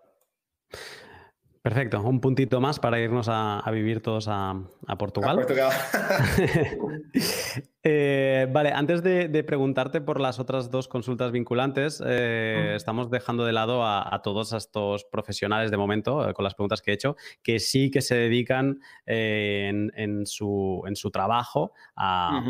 Perfecto, 1.68 2.02
un 2.02 2.22
puntito 2.22 2.62
más 2.62 2.80
para 2.80 2.98
irnos 2.98 3.28
a, 3.30 3.62
vivir 3.74 4.02
todos 4.02 4.30
a, 4.30 4.56
Portugal. 4.98 5.32
A 5.32 5.36
Portugal. 5.36 5.72
Eh, 7.90 8.48
vale, 8.52 8.74
antes 8.74 9.02
de, 9.02 9.44
preguntarte 9.46 10.02
por 10.02 10.20
las 10.20 10.40
otras 10.40 10.70
dos 10.70 10.90
consultas 10.90 11.32
vinculantes, 11.32 12.04
eh, 12.06 12.74
estamos 12.76 13.10
dejando 13.10 13.46
de 13.46 13.54
lado 13.54 13.86
a, 13.86 14.20
todos 14.22 14.52
estos 14.52 15.06
profesionales 15.06 15.72
de 15.72 15.78
momento, 15.78 16.28
eh, 16.30 16.34
con 16.34 16.44
las 16.44 16.54
preguntas 16.54 16.82
que 16.82 16.92
he 16.92 16.94
hecho, 16.96 17.16
que 17.42 17.62
sí 17.62 17.90
que 17.90 18.02
se 18.02 18.16
dedican 18.16 18.82
en, 19.06 20.26
su, 20.26 20.84
trabajo 21.14 21.72
a, 21.96 22.44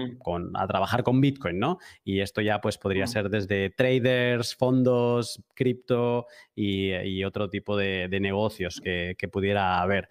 trabajar 0.68 1.04
con 1.04 1.22
Bitcoin, 1.22 1.60
¿no? 1.60 1.78
Y 2.04 2.22
esto 2.22 2.42
ya 2.42 2.60
pues 2.60 2.80
podría 2.80 3.06
ser 3.06 3.30
desde 3.30 3.70
traders, 3.70 4.56
fondos, 4.56 5.44
cripto 5.54 6.26
y, 6.56 7.24
otro 7.24 7.48
tipo 7.48 7.78
de, 7.78 8.08
negocios 8.20 8.82
que, 8.84 9.14
que, 9.20 9.28
pudiera 9.28 9.82
haber. 9.82 10.10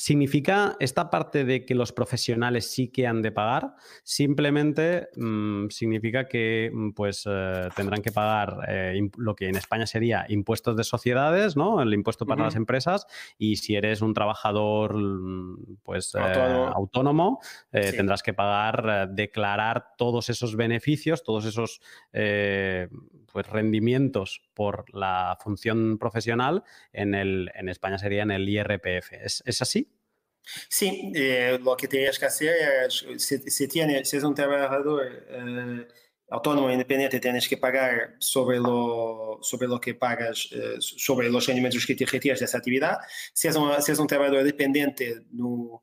¿Significa 0.00 0.76
esta 0.80 1.10
parte 1.10 1.44
de 1.44 1.66
que 1.66 1.74
los 1.74 1.92
profesionales 1.92 2.72
sí 2.72 2.88
que 2.88 3.06
han 3.06 3.20
de 3.20 3.32
pagar? 3.32 3.74
Simplemente 4.02 5.10
mm, 5.14 5.68
significa 5.68 6.26
que 6.26 6.70
mm, 6.72 6.92
pues, 6.92 7.24
eh, 7.30 7.68
tendrán 7.76 8.00
que 8.00 8.10
pagar 8.10 8.60
eh, 8.66 8.98
lo 9.18 9.36
que 9.36 9.48
en 9.48 9.56
España 9.56 9.86
sería 9.86 10.24
impuestos 10.30 10.74
de 10.74 10.84
sociedades, 10.84 11.54
¿no? 11.54 11.82
El 11.82 11.92
impuesto 11.92 12.24
para 12.24 12.44
las 12.44 12.56
empresas. 12.56 13.06
Y 13.36 13.56
si 13.56 13.76
eres 13.76 14.00
un 14.00 14.14
trabajador 14.14 14.96
mm, 14.96 15.80
pues, 15.82 16.14
eh, 16.14 16.18
autónomo, 16.18 17.40
tendrás 17.70 18.22
que 18.22 18.32
pagar, 18.32 19.10
declarar 19.10 19.88
todos 19.98 20.30
esos 20.30 20.56
beneficios, 20.56 21.22
todos 21.22 21.44
esos 21.44 21.82
pues, 23.32 23.46
rendimientos 23.48 24.42
por 24.54 24.92
la 24.94 25.36
función 25.42 25.98
profesional. 25.98 26.64
En, 26.92 27.14
el, 27.14 27.50
en 27.54 27.68
España 27.68 27.98
sería 27.98 28.22
en 28.22 28.30
el 28.30 28.48
IRPF. 28.48 29.12
¿Es, 29.12 29.62
así? 29.62 29.88
Sí, 30.68 31.12
eh, 31.14 31.58
lo 31.62 31.76
que 31.76 31.88
tienes 31.88 32.18
que 32.18 32.26
hacer 32.26 32.86
es, 32.86 33.06
si, 33.18 33.38
si, 33.38 33.68
si 33.68 34.16
es 34.16 34.24
un 34.24 34.34
trabajador 34.34 35.26
eh, 35.28 35.86
autónomo 36.30 36.70
independiente, 36.70 37.20
tienes 37.20 37.48
que 37.48 37.56
pagar 37.56 38.14
sobre 38.18 38.58
lo, 38.58 39.38
sobre 39.42 39.68
lo 39.68 39.80
que 39.80 39.94
pagas, 39.94 40.48
eh, 40.52 40.76
sobre 40.78 41.28
los 41.28 41.46
rendimientos 41.46 41.84
que 41.84 41.94
te 41.94 42.06
retiras 42.06 42.38
de 42.38 42.44
esa 42.44 42.58
actividad. 42.58 42.98
Si 43.32 43.48
es, 43.48 43.56
un, 43.56 43.82
si 43.82 43.92
es 43.92 43.98
un 43.98 44.06
trabajador 44.06 44.44
dependiente 44.44 45.22
no, 45.32 45.82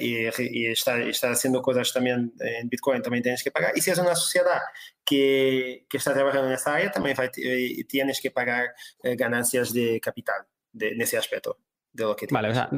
y, 0.00 0.28
y 0.38 0.66
está, 0.66 1.00
está, 1.00 1.30
haciendo 1.30 1.62
cosas 1.62 1.92
también 1.92 2.32
en 2.40 2.68
Bitcoin, 2.68 3.02
también 3.02 3.22
tienes 3.22 3.42
que 3.42 3.50
pagar. 3.50 3.72
Y 3.76 3.80
si 3.80 3.90
es 3.90 3.98
una 3.98 4.14
sociedad 4.14 4.60
que, 5.04 5.86
que 5.88 5.96
está 5.96 6.12
trabajando 6.12 6.48
en 6.48 6.54
esa 6.54 6.74
área, 6.74 6.90
también 6.90 7.16
tienes 7.88 8.20
que 8.20 8.30
pagar 8.30 8.74
ganancias 9.02 9.72
de 9.72 10.00
capital 10.00 10.46
de, 10.72 10.88
en 10.88 11.00
ese 11.00 11.18
aspecto 11.98 12.08
lo 12.08 12.16
que 12.16 12.26
Vale, 12.30 12.50
o 12.50 12.54
sea, 12.54 12.68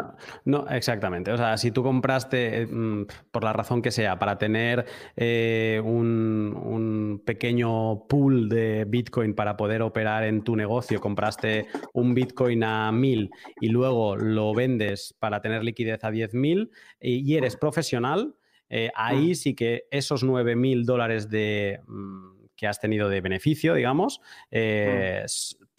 no, 0.45 0.67
exactamente. 0.69 1.33
O 1.33 1.37
sea, 1.37 1.57
si 1.57 1.71
tú 1.71 1.83
compraste, 1.83 2.67
mm, 2.67 3.07
por 3.31 3.45
la 3.45 3.53
razón 3.53 3.83
que 3.83 3.91
sea, 3.91 4.19
para 4.19 4.39
tener 4.39 4.85
eh, 5.17 5.81
un, 5.85 7.23
pequeño 7.25 8.07
pool 8.09 8.49
de 8.49 8.85
Bitcoin 8.87 9.35
para 9.35 9.57
poder 9.57 9.83
operar 9.83 10.25
en 10.25 10.43
tu 10.43 10.57
negocio, 10.57 11.01
compraste 11.01 11.67
un 11.93 12.15
Bitcoin 12.15 12.65
a 12.65 12.91
1000 12.93 13.31
y 13.61 13.69
luego 13.69 14.17
lo 14.17 14.55
vendes 14.55 15.15
para 15.19 15.41
tener 15.41 15.63
liquidez 15.63 16.03
a 16.05 16.11
10.000 16.11 16.71
y, 17.01 17.31
y 17.31 17.37
eres 17.37 17.57
profesional, 17.57 18.35
eh, 18.69 18.91
ahí 18.95 19.35
sí 19.35 19.55
que 19.55 19.85
esos 19.91 20.25
9.000 20.25 20.85
dólares 20.85 21.29
de... 21.29 21.81
Mm, 21.87 22.41
que 22.61 22.67
has 22.67 22.79
tenido 22.79 23.09
de 23.09 23.23
beneficio, 23.23 23.73
digamos, 23.73 24.21
eh, 24.51 25.25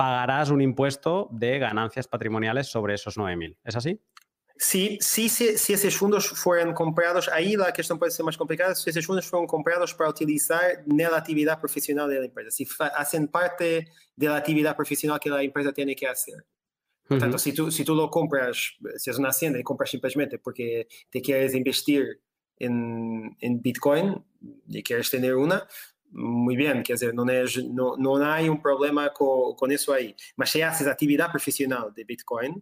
pagarás 0.01 0.49
un 0.49 0.61
impuesto 0.61 1.29
de 1.31 1.59
ganancias 1.59 2.07
patrimoniales 2.07 2.65
sobre 2.65 2.95
esos 2.95 3.17
9.000. 3.17 3.55
¿Es 3.63 3.75
así? 3.75 4.01
Sí, 4.57 4.97
sí, 4.99 5.29
sí, 5.29 5.55
si 5.59 5.73
esos 5.73 5.95
fondos 5.95 6.27
fueron 6.27 6.73
comprados, 6.73 7.29
ahí 7.29 7.55
la 7.55 7.71
cuestión 7.71 7.99
puede 7.99 8.11
ser 8.11 8.25
más 8.25 8.35
complicada, 8.35 8.73
si 8.73 8.89
esos 8.89 9.05
fondos 9.05 9.27
fueron 9.27 9.45
comprados 9.45 9.93
para 9.93 10.09
utilizar 10.09 10.83
en 10.89 10.97
la 10.97 11.17
actividad 11.17 11.59
profesional 11.59 12.09
de 12.09 12.17
la 12.17 12.25
empresa, 12.25 12.49
si 12.49 12.67
hacen 12.95 13.27
parte 13.27 13.89
de 14.15 14.27
la 14.27 14.37
actividad 14.37 14.75
profesional 14.75 15.19
que 15.19 15.29
la 15.29 15.43
empresa 15.43 15.71
tiene 15.71 15.95
que 15.95 16.07
hacer. 16.07 16.47
Por 17.07 17.19
tanto, 17.19 17.37
si, 17.37 17.53
tú, 17.53 17.69
si 17.69 17.85
tú 17.85 17.93
lo 17.93 18.09
compras, 18.09 18.73
si 18.97 19.11
es 19.11 19.19
una 19.19 19.29
hacienda 19.29 19.59
y 19.59 19.63
compras 19.63 19.91
simplemente 19.91 20.39
porque 20.39 20.87
te 21.11 21.21
quieres 21.21 21.53
investir 21.53 22.21
en, 22.57 23.37
en 23.39 23.61
Bitcoin 23.61 24.23
y 24.67 24.81
quieres 24.81 25.11
tener 25.11 25.35
una, 25.35 25.67
muito 26.11 26.57
bem 26.57 26.83
quer 26.83 26.93
dizer 26.93 27.13
não 27.13 27.27
é 27.29 27.43
não 27.73 27.97
não 27.97 28.15
há 28.23 28.39
um 28.41 28.57
problema 28.57 29.09
com 29.09 29.55
com 29.57 29.67
isso 29.71 29.91
aí 29.91 30.15
Mas 30.35 30.51
se 30.51 30.61
haces 30.61 30.87
atividade 30.87 31.31
profissional 31.31 31.91
de 31.91 32.03
Bitcoin, 32.03 32.61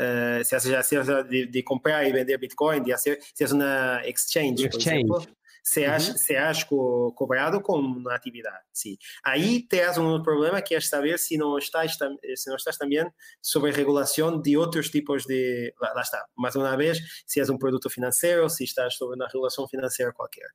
uh, 0.00 0.44
si 0.44 0.54
haces, 0.54 0.86
si 0.86 0.96
de, 1.28 1.46
de, 1.46 1.62
comprar 1.62 2.06
e 2.06 2.12
vender 2.12 2.38
Bitcoin, 2.38 2.82
de 2.82 2.92
hacer, 2.92 3.20
uma 3.52 4.00
exchange, 4.06 4.66
exchange. 4.66 4.70
por 4.70 4.80
ejemplo, 4.80 5.26
serás, 5.62 6.62
uhum. 6.62 6.68
co 6.68 7.12
cobrado 7.14 7.60
com 7.60 7.78
uma 7.78 8.14
atividade, 8.14 8.64
sim. 8.72 8.96
Aí 9.24 9.62
terás 9.62 9.98
um 9.98 10.22
problema 10.22 10.60
que 10.60 10.74
é 10.74 10.80
saber 10.80 11.18
se 11.18 11.36
não 11.36 11.58
estás, 11.58 11.96
se 12.34 12.48
não 12.48 12.56
estás 12.56 12.76
também 12.76 13.06
sobre 13.40 13.70
regulação 13.70 14.40
de 14.40 14.56
outros 14.56 14.90
tipos 14.90 15.24
de... 15.24 15.72
Lá, 15.80 15.92
lá 15.94 16.02
está, 16.02 16.24
mais 16.36 16.56
uma 16.56 16.76
vez, 16.76 16.98
se 17.26 17.40
és 17.40 17.48
um 17.48 17.58
produto 17.58 17.88
financeiro, 17.88 18.48
se 18.48 18.64
estás 18.64 18.94
sobre 18.96 19.16
uma 19.16 19.26
regulação 19.26 19.68
financeira 19.68 20.12
qualquer. 20.12 20.48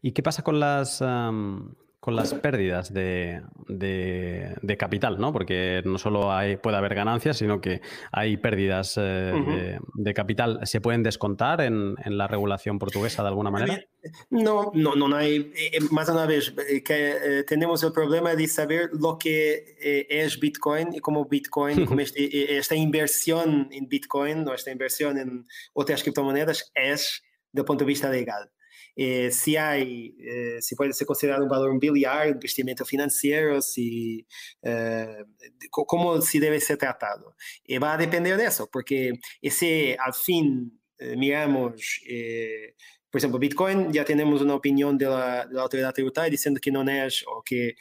¿Y 0.00 0.12
qué 0.12 0.22
pasa 0.22 0.42
con 0.42 0.60
las, 0.60 1.00
con 1.00 2.16
las 2.16 2.34
pérdidas 2.34 2.92
de, 2.92 3.42
capital? 4.78 5.20
¿no? 5.20 5.32
Porque 5.32 5.82
no 5.84 5.98
solo 5.98 6.32
hay, 6.32 6.56
puede 6.56 6.76
haber 6.76 6.94
ganancias, 6.94 7.36
sino 7.36 7.60
que 7.60 7.80
hay 8.10 8.36
pérdidas 8.36 8.98
eh, 9.00 9.78
de, 9.94 10.14
capital. 10.14 10.60
¿Se 10.64 10.80
pueden 10.80 11.02
descontar 11.02 11.60
en, 11.60 11.94
la 12.04 12.26
regulación 12.26 12.78
portuguesa 12.78 13.22
de 13.22 13.28
alguna 13.28 13.50
manera? 13.50 13.80
No, 14.30 14.72
no, 14.74 14.96
no 14.96 15.14
hay. 15.14 15.52
Eh, 15.54 15.78
más 15.90 16.08
una 16.08 16.26
vez, 16.26 16.52
eh, 16.68 16.82
que 16.82 17.44
tenemos 17.46 17.84
el 17.84 17.92
problema 17.92 18.34
de 18.34 18.48
saber 18.48 18.90
lo 18.92 19.16
que 19.16 19.76
es 20.10 20.40
Bitcoin 20.40 20.94
y 20.94 20.98
cómo 20.98 21.26
Bitcoin, 21.26 21.86
como 21.86 22.00
este, 22.00 22.58
esta 22.58 22.74
inversión 22.74 23.68
en 23.70 23.88
Bitcoin 23.88 24.48
o 24.48 24.54
esta 24.54 24.72
inversión 24.72 25.18
en 25.18 25.46
otras 25.72 26.02
criptomonedas 26.02 26.72
es 26.74 27.22
del 27.52 27.64
punto 27.64 27.84
de 27.84 27.88
vista 27.88 28.10
legal. 28.10 28.50
é, 28.98 29.30
se, 29.30 29.56
há, 29.56 29.78
é, 29.78 29.84
eh, 29.84 30.58
se 30.60 30.76
pode 30.76 30.94
ser 30.94 31.04
considerado 31.04 31.44
um 31.44 31.48
valor 31.48 31.72
mobiliário, 31.72 32.34
investimento 32.34 32.84
financeiro, 32.84 33.60
se, 33.62 34.26
eh, 34.64 35.24
é, 35.42 35.48
como 35.70 36.20
se 36.20 36.38
deve 36.38 36.60
ser 36.60 36.76
tratado. 36.76 37.24
E 37.66 37.78
vai 37.78 37.96
depender 37.96 38.36
disso, 38.36 38.68
porque 38.70 39.12
se 39.50 39.96
ao 39.98 40.12
fim 40.12 40.70
miramos 41.16 42.00
por 43.10 43.18
exemplo, 43.18 43.38
Bitcoin, 43.38 43.92
já 43.92 44.04
temos 44.04 44.40
uma 44.40 44.54
opinião 44.54 44.96
da, 44.96 45.44
da 45.44 45.60
autoridade 45.62 45.94
tributária 45.94 46.30
dizendo 46.30 46.58
que 46.58 46.70
não 46.70 46.82
é, 46.88 47.06
ou 47.26 47.42
que, 47.42 47.74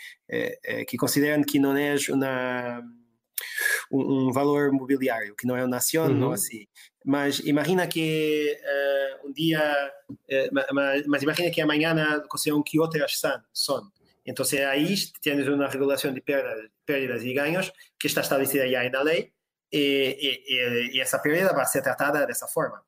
que 0.87 0.97
consideram 0.97 1.41
que 1.43 1.57
não 1.57 1.77
é 1.77 1.95
uma, 2.09 2.81
um, 3.91 4.27
um 4.27 4.31
valor 4.31 4.71
mobiliário, 4.71 5.35
que 5.35 5.47
não 5.47 5.55
é 5.55 5.63
uma 5.63 5.77
ação, 5.77 6.07
uhum. 6.07 6.17
não 6.17 6.31
assim. 6.31 6.65
Mas 7.03 7.39
imagina 7.39 7.87
que 7.87 8.57
uh, 8.61 9.27
um 9.27 9.33
dia, 9.33 9.91
uh, 10.09 10.73
mas, 10.73 11.05
mas, 11.07 11.23
imagina 11.23 11.49
que 11.49 11.61
amanhã 11.61 12.21
consideram 12.29 12.61
que 12.61 12.79
outras 12.79 13.19
são. 13.19 13.41
são. 13.53 13.91
Então, 14.25 14.45
aí 14.69 14.95
tens 15.21 15.47
uma 15.47 15.67
regulação 15.67 16.13
de 16.13 16.21
perdas, 16.21 16.69
perdas 16.85 17.23
e 17.23 17.33
ganhos 17.33 17.71
que 17.99 18.07
está 18.07 18.21
estabelecida 18.21 18.69
já 18.69 18.87
na 18.89 19.01
lei 19.01 19.31
e, 19.71 20.43
e, 20.47 20.97
e, 20.97 21.01
essa 21.01 21.17
perda 21.17 21.53
vai 21.53 21.65
ser 21.65 21.81
tratada 21.81 22.25
dessa 22.27 22.47
forma. 22.47 22.83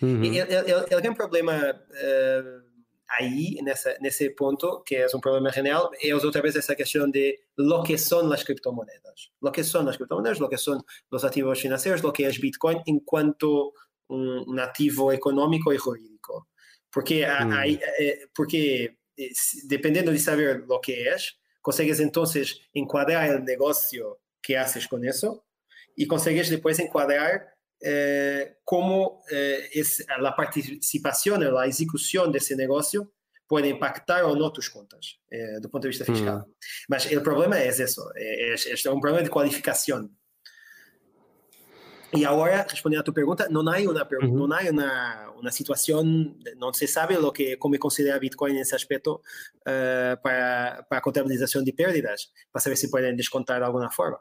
Uhum. 0.00 0.22
E, 0.22 0.40
o 0.42 0.86
grande 0.86 1.14
problema 1.16 1.54
uh, 1.72 2.67
ahí, 3.08 3.56
en, 3.58 3.68
esa, 3.68 3.92
en, 3.92 4.06
ese 4.06 4.30
punto, 4.30 4.82
que 4.84 5.04
es 5.04 5.14
un 5.14 5.20
problema 5.20 5.50
general, 5.50 5.88
es 6.00 6.24
otra 6.24 6.42
vez 6.42 6.56
esa 6.56 6.76
cuestión 6.76 7.10
de 7.10 7.40
lo 7.56 7.82
que 7.82 7.98
son 7.98 8.28
las 8.28 8.44
criptomonedas. 8.44 9.32
Lo 9.40 9.50
que 9.50 9.64
son 9.64 9.86
las 9.86 9.96
criptomonedas, 9.96 10.40
lo 10.40 10.48
que 10.48 10.58
son 10.58 10.82
los 11.10 11.24
activos 11.24 11.60
financieros, 11.60 12.02
lo 12.02 12.12
que 12.12 12.26
es 12.26 12.40
Bitcoin 12.40 12.78
en 12.86 13.00
cuanto 13.00 13.72
un, 14.08 14.44
un 14.46 14.60
activo 14.60 15.12
económico 15.12 15.72
y 15.72 15.78
jurídico. 15.78 16.48
Porque, 16.90 17.26
mm. 17.26 17.52
hay, 17.52 17.80
eh, 17.98 18.26
porque 18.34 18.98
eh, 19.16 19.32
dependiendo 19.64 20.12
de 20.12 20.18
saber 20.18 20.64
lo 20.66 20.80
que 20.80 21.08
es, 21.08 21.38
consigues 21.60 22.00
entonces 22.00 22.60
encuadrar 22.72 23.30
el 23.30 23.44
negocio 23.44 24.20
que 24.40 24.56
haces 24.56 24.86
con 24.88 25.04
eso 25.04 25.44
y 25.96 26.06
consigues 26.06 26.48
después 26.48 26.78
encuadrar 26.78 27.57
eh, 27.80 28.58
cómo 28.64 29.22
eh, 29.30 29.68
es, 29.72 30.04
la 30.20 30.34
participación 30.34 31.40
negócio 31.40 31.50
la 31.52 31.66
ejecución 31.66 32.32
de 32.32 32.38
ese 32.38 32.56
negocio 32.56 33.12
puede 33.46 33.68
impactar 33.68 34.24
ou 34.24 34.36
não 34.36 34.52
tus 34.52 34.68
contas, 34.68 35.18
eh, 35.30 35.58
do 35.60 35.70
ponto 35.70 35.82
de 35.82 35.88
vista 35.88 36.04
mm. 36.04 36.14
fiscal. 36.14 36.44
Mas 36.88 37.06
o 37.10 37.22
problema 37.22 37.58
é 37.58 37.68
isso. 37.68 38.02
é, 38.16 38.54
é, 38.54 38.90
um 38.90 39.00
problema 39.00 39.24
de 39.24 39.30
qualificação. 39.30 40.10
E 42.14 42.24
agora, 42.24 42.66
respondendo 42.68 43.00
à 43.00 43.02
tua 43.02 43.12
pergunta, 43.12 43.48
não 43.50 43.60
há 43.68 43.78
uma, 43.78 44.08
não 44.22 44.52
há 44.52 44.70
uma, 44.70 45.30
uma 45.40 45.50
situação, 45.50 46.02
não 46.56 46.72
se 46.72 46.86
sabe 46.86 47.16
lo 47.16 47.30
que, 47.32 47.56
como 47.56 47.78
considera 47.78 48.18
Bitcoin 48.18 48.54
nesse 48.54 48.74
aspecto 48.74 49.20
uh, 49.60 50.22
para, 50.22 50.86
para 50.88 50.98
a 50.98 51.00
contabilização 51.02 51.62
de 51.62 51.72
pérdidas, 51.72 52.30
para 52.50 52.62
saber 52.62 52.76
se 52.76 52.90
podem 52.90 53.14
descontar 53.14 53.58
de 53.58 53.66
alguma 53.66 53.90
forma. 53.90 54.18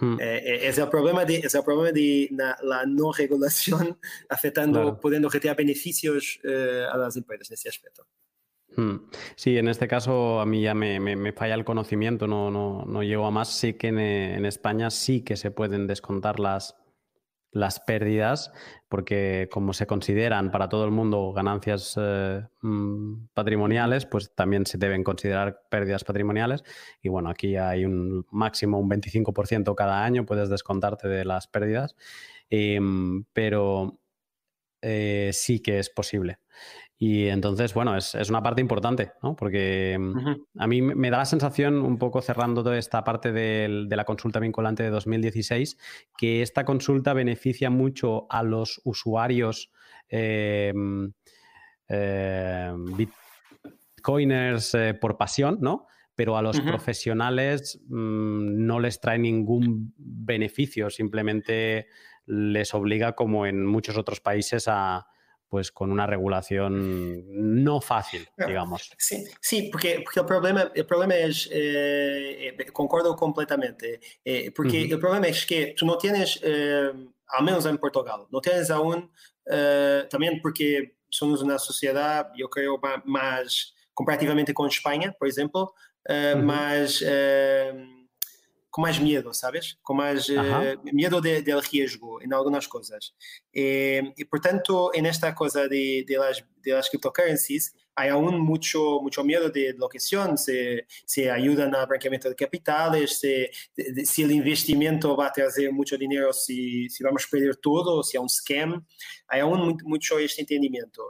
Hmm. 0.00 0.16
es 0.20 0.76
el 0.78 0.88
problema 0.88 1.24
de, 1.24 1.36
es 1.36 1.54
el 1.54 1.62
problema 1.62 1.92
de 1.92 2.28
la, 2.62 2.84
no 2.86 3.12
regulación 3.12 3.98
afectando, 4.28 4.98
pudiendo 4.98 5.28
retirar 5.28 5.56
beneficios 5.56 6.40
a 6.44 6.96
las 6.96 7.16
empresas 7.16 7.50
en 7.50 7.54
ese 7.54 7.68
aspecto. 7.68 8.06
Hmm. 8.76 8.96
Sí, 9.36 9.56
en 9.56 9.68
este 9.68 9.86
caso 9.86 10.40
a 10.40 10.46
mí 10.46 10.62
ya 10.62 10.74
me, 10.74 11.32
falla 11.32 11.54
el 11.54 11.64
conocimiento, 11.64 12.26
no, 12.26 12.50
no, 12.50 12.84
no, 12.86 13.02
llego 13.02 13.26
a 13.26 13.30
más. 13.30 13.48
Sí 13.48 13.74
que 13.74 13.88
en, 13.88 14.44
España 14.46 14.90
sí 14.90 15.20
que 15.22 15.36
se 15.36 15.50
pueden 15.50 15.86
descontar 15.86 16.40
las, 16.40 16.76
las 17.54 17.80
pérdidas, 17.80 18.52
porque 18.88 19.48
como 19.50 19.72
se 19.72 19.86
consideran 19.86 20.50
para 20.50 20.68
todo 20.68 20.84
el 20.84 20.90
mundo 20.90 21.32
ganancias 21.32 21.94
eh, 21.96 22.42
mm, 22.60 23.28
patrimoniales, 23.32 24.06
pues 24.06 24.34
también 24.34 24.66
se 24.66 24.76
deben 24.76 25.04
considerar 25.04 25.62
pérdidas 25.70 26.04
patrimoniales. 26.04 26.64
Y 27.00 27.08
bueno, 27.08 27.30
aquí 27.30 27.56
hay 27.56 27.84
un 27.84 28.26
máximo, 28.30 28.78
un 28.78 28.90
25% 28.90 29.74
cada 29.76 30.04
año, 30.04 30.26
puedes 30.26 30.48
descontarte 30.48 31.08
de 31.08 31.24
las 31.24 31.46
pérdidas, 31.46 31.94
em, 32.50 33.24
pero 33.32 34.00
eh, 34.82 35.30
sí 35.32 35.60
que 35.60 35.78
es 35.78 35.90
posible. 35.90 36.38
Y 36.96 37.26
entonces, 37.26 37.74
bueno, 37.74 37.96
es, 37.96 38.14
una 38.30 38.42
parte 38.42 38.60
importante, 38.60 39.12
¿no? 39.22 39.34
Porque 39.34 39.96
mm, 39.98 40.60
a 40.60 40.66
mí 40.66 40.80
me 40.80 41.10
da 41.10 41.18
la 41.18 41.24
sensación, 41.24 41.82
un 41.82 41.98
poco 41.98 42.22
cerrando 42.22 42.62
toda 42.62 42.78
esta 42.78 43.02
parte 43.02 43.32
de, 43.32 43.86
la 43.88 44.04
consulta 44.04 44.38
vinculante 44.38 44.84
de 44.84 44.90
2016, 44.90 45.76
que 46.16 46.42
esta 46.42 46.64
consulta 46.64 47.12
beneficia 47.12 47.68
mucho 47.68 48.26
a 48.30 48.42
los 48.42 48.80
usuarios 48.84 49.72
eh, 50.08 50.72
eh, 51.88 52.72
bitcoiners 52.96 54.74
eh, 54.74 54.94
por 54.94 55.16
pasión, 55.16 55.58
¿no? 55.60 55.88
Pero 56.14 56.36
a 56.36 56.42
los 56.42 56.60
profesionales 56.60 57.80
mm, 57.88 58.66
no 58.66 58.78
les 58.78 59.00
trae 59.00 59.18
ningún 59.18 59.92
beneficio, 59.96 60.90
simplemente 60.90 61.88
les 62.26 62.72
obliga, 62.72 63.16
como 63.16 63.46
en 63.46 63.66
muchos 63.66 63.98
otros 63.98 64.20
países, 64.20 64.68
a, 64.68 65.08
pues 65.48 65.70
con 65.70 65.92
una 65.92 66.06
regulación 66.06 67.62
no 67.62 67.80
fácil, 67.80 68.28
digamos. 68.36 68.90
Sí, 68.98 69.24
sí 69.40 69.68
porque, 69.70 70.00
porque 70.04 70.20
el, 70.20 70.26
problema, 70.26 70.72
el 70.74 70.86
problema 70.86 71.14
es, 71.14 71.48
eh, 71.52 72.48
eh, 72.58 72.72
concordo 72.72 73.14
completamente, 73.14 74.00
eh, 74.24 74.50
porque 74.50 74.82
el 74.82 74.98
problema 74.98 75.28
es 75.28 75.46
que 75.46 75.74
tú 75.76 75.86
no 75.86 75.96
tienes, 75.96 76.40
al 76.42 77.44
menos 77.44 77.66
en 77.66 77.78
Portugal, 77.78 78.26
no 78.30 78.40
tienes 78.40 78.70
aún, 78.70 79.10
también 80.10 80.40
porque 80.42 80.96
somos 81.08 81.42
una 81.42 81.58
sociedad, 81.58 82.30
yo 82.36 82.48
creo, 82.48 82.80
más 83.04 83.74
comparativamente 83.92 84.52
con 84.52 84.68
España, 84.68 85.14
por 85.18 85.28
ejemplo, 85.28 85.74
más 86.42 87.04
com 88.74 88.82
mais 88.82 88.98
medo, 88.98 89.32
sabes? 89.32 89.76
Com 89.84 89.94
mais 89.94 90.28
uh 90.28 90.34
-huh. 90.34 90.76
uh, 90.76 90.80
medo 90.92 91.20
de, 91.20 91.42
del 91.42 91.60
risco 91.60 92.20
em 92.20 92.32
algumas 92.34 92.66
coisas. 92.66 93.12
E, 93.54 94.02
e 94.18 94.24
portanto, 94.24 94.90
nesta 95.00 95.32
coisa 95.32 95.68
de, 95.68 96.04
de, 96.04 96.18
las, 96.18 96.42
de 96.60 96.72
las 96.72 96.88
cryptocurrencies, 96.88 97.72
há 97.94 98.10
aún 98.10 98.36
muito 98.40 99.00
muito 99.00 99.22
medo 99.22 99.48
de 99.52 99.74
locação, 99.78 100.36
se, 100.36 100.84
se 101.06 101.28
ajuda 101.30 101.68
no 101.68 101.86
branqueamento 101.86 102.28
de 102.28 102.34
capitais, 102.34 103.20
se, 103.20 103.48
se 104.04 104.24
o 104.24 104.32
investimento 104.32 105.14
vai 105.14 105.30
trazer 105.30 105.70
muito 105.70 105.96
dinheiro, 105.96 106.32
se, 106.32 106.88
se 106.90 107.04
vamos 107.04 107.26
perder 107.26 107.54
tudo, 107.60 108.02
se 108.02 108.16
é 108.16 108.20
um 108.20 108.28
scam. 108.28 108.82
Há 109.28 109.40
aún 109.40 109.58
muito, 109.66 109.88
muito 109.88 110.18
este 110.18 110.42
entendimento. 110.42 111.00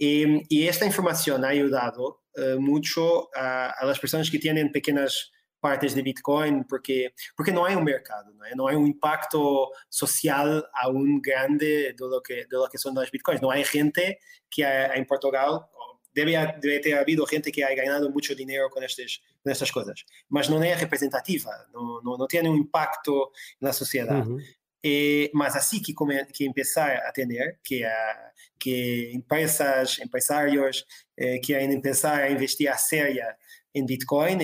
E, 0.00 0.42
e 0.50 0.66
esta 0.68 0.84
informação 0.84 1.36
ha 1.44 1.50
ajudado 1.50 2.02
uh, 2.36 2.40
eh, 2.40 2.56
muito 2.56 3.30
a, 3.32 3.86
a 3.86 3.90
as 3.92 3.98
pessoas 4.00 4.28
que 4.28 4.40
têm 4.40 4.72
pequenas 4.72 5.30
partes 5.62 5.94
de 5.94 6.02
Bitcoin, 6.02 6.64
porque, 6.64 7.14
porque 7.36 7.52
não 7.52 7.64
há 7.64 7.70
um 7.70 7.84
mercado, 7.84 8.34
não, 8.34 8.44
é? 8.44 8.54
não 8.56 8.68
há 8.68 8.72
um 8.72 8.86
impacto 8.86 9.70
social 9.88 10.62
aún 10.74 11.20
grande 11.20 11.92
do 11.92 12.20
que, 12.20 12.44
do 12.46 12.68
que 12.68 12.76
são 12.76 12.98
as 12.98 13.08
Bitcoins. 13.08 13.40
Não 13.40 13.50
há 13.50 13.62
gente 13.62 14.18
que 14.50 14.64
há, 14.64 14.98
em 14.98 15.04
Portugal, 15.04 15.70
deve, 16.12 16.32
deve 16.32 16.80
ter 16.80 16.94
havido 16.94 17.24
gente 17.30 17.52
que 17.52 17.62
ha 17.62 17.74
ganhado 17.74 18.10
muito 18.10 18.34
dinheiro 18.34 18.68
com, 18.70 18.82
estes, 18.82 19.20
com 19.42 19.50
estas 19.50 19.70
coisas, 19.70 20.04
mas 20.28 20.48
não 20.48 20.62
é 20.62 20.74
representativa, 20.74 21.50
não, 21.72 22.02
não, 22.02 22.18
não 22.18 22.26
tem 22.26 22.46
um 22.48 22.56
impacto 22.56 23.30
na 23.60 23.72
sociedade. 23.72 24.28
Uhum. 24.28 24.38
E, 24.84 25.30
mas 25.32 25.54
assim 25.54 25.80
que, 25.80 25.94
come, 25.94 26.24
que 26.26 26.52
começar 26.52 26.96
a 26.96 27.12
ter, 27.12 27.60
que, 27.62 27.84
a, 27.84 28.30
que 28.58 29.12
empresas, 29.14 30.00
empresários 30.00 30.84
eh, 31.16 31.38
querem 31.38 31.80
começar 31.80 32.20
a 32.20 32.30
investir 32.32 32.68
a 32.68 32.76
séria 32.76 33.36
em 33.72 33.86
Bitcoin, 33.86 34.38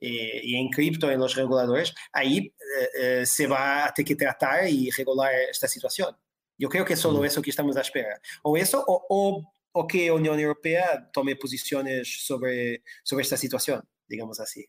e, 0.00 0.40
y, 0.42 0.56
en 0.56 0.68
cripto, 0.68 1.10
en 1.10 1.20
los 1.20 1.34
reguladores, 1.34 1.94
ahí 2.12 2.38
eh, 2.38 2.88
eh, 3.00 3.26
se 3.26 3.46
va 3.46 3.86
a 3.86 3.92
tener 3.92 4.08
que 4.08 4.16
tratar 4.16 4.68
y 4.68 4.90
regular 4.90 5.32
esta 5.50 5.68
situación. 5.68 6.16
Yo 6.58 6.68
creo 6.68 6.84
que 6.84 6.94
es 6.94 7.00
solo 7.00 7.20
mm. 7.20 7.24
eso 7.24 7.42
que 7.42 7.50
estamos 7.50 7.76
a 7.76 7.82
esperar. 7.82 8.20
O 8.42 8.56
eso, 8.56 8.82
o, 8.86 9.06
o, 9.08 9.54
o 9.72 9.86
que 9.86 10.06
la 10.06 10.14
Unión 10.14 10.38
Europea 10.38 11.10
tome 11.12 11.36
posiciones 11.36 12.24
sobre, 12.26 12.82
sobre 13.02 13.22
esta 13.22 13.36
situación, 13.36 13.82
digamos 14.08 14.40
así. 14.40 14.66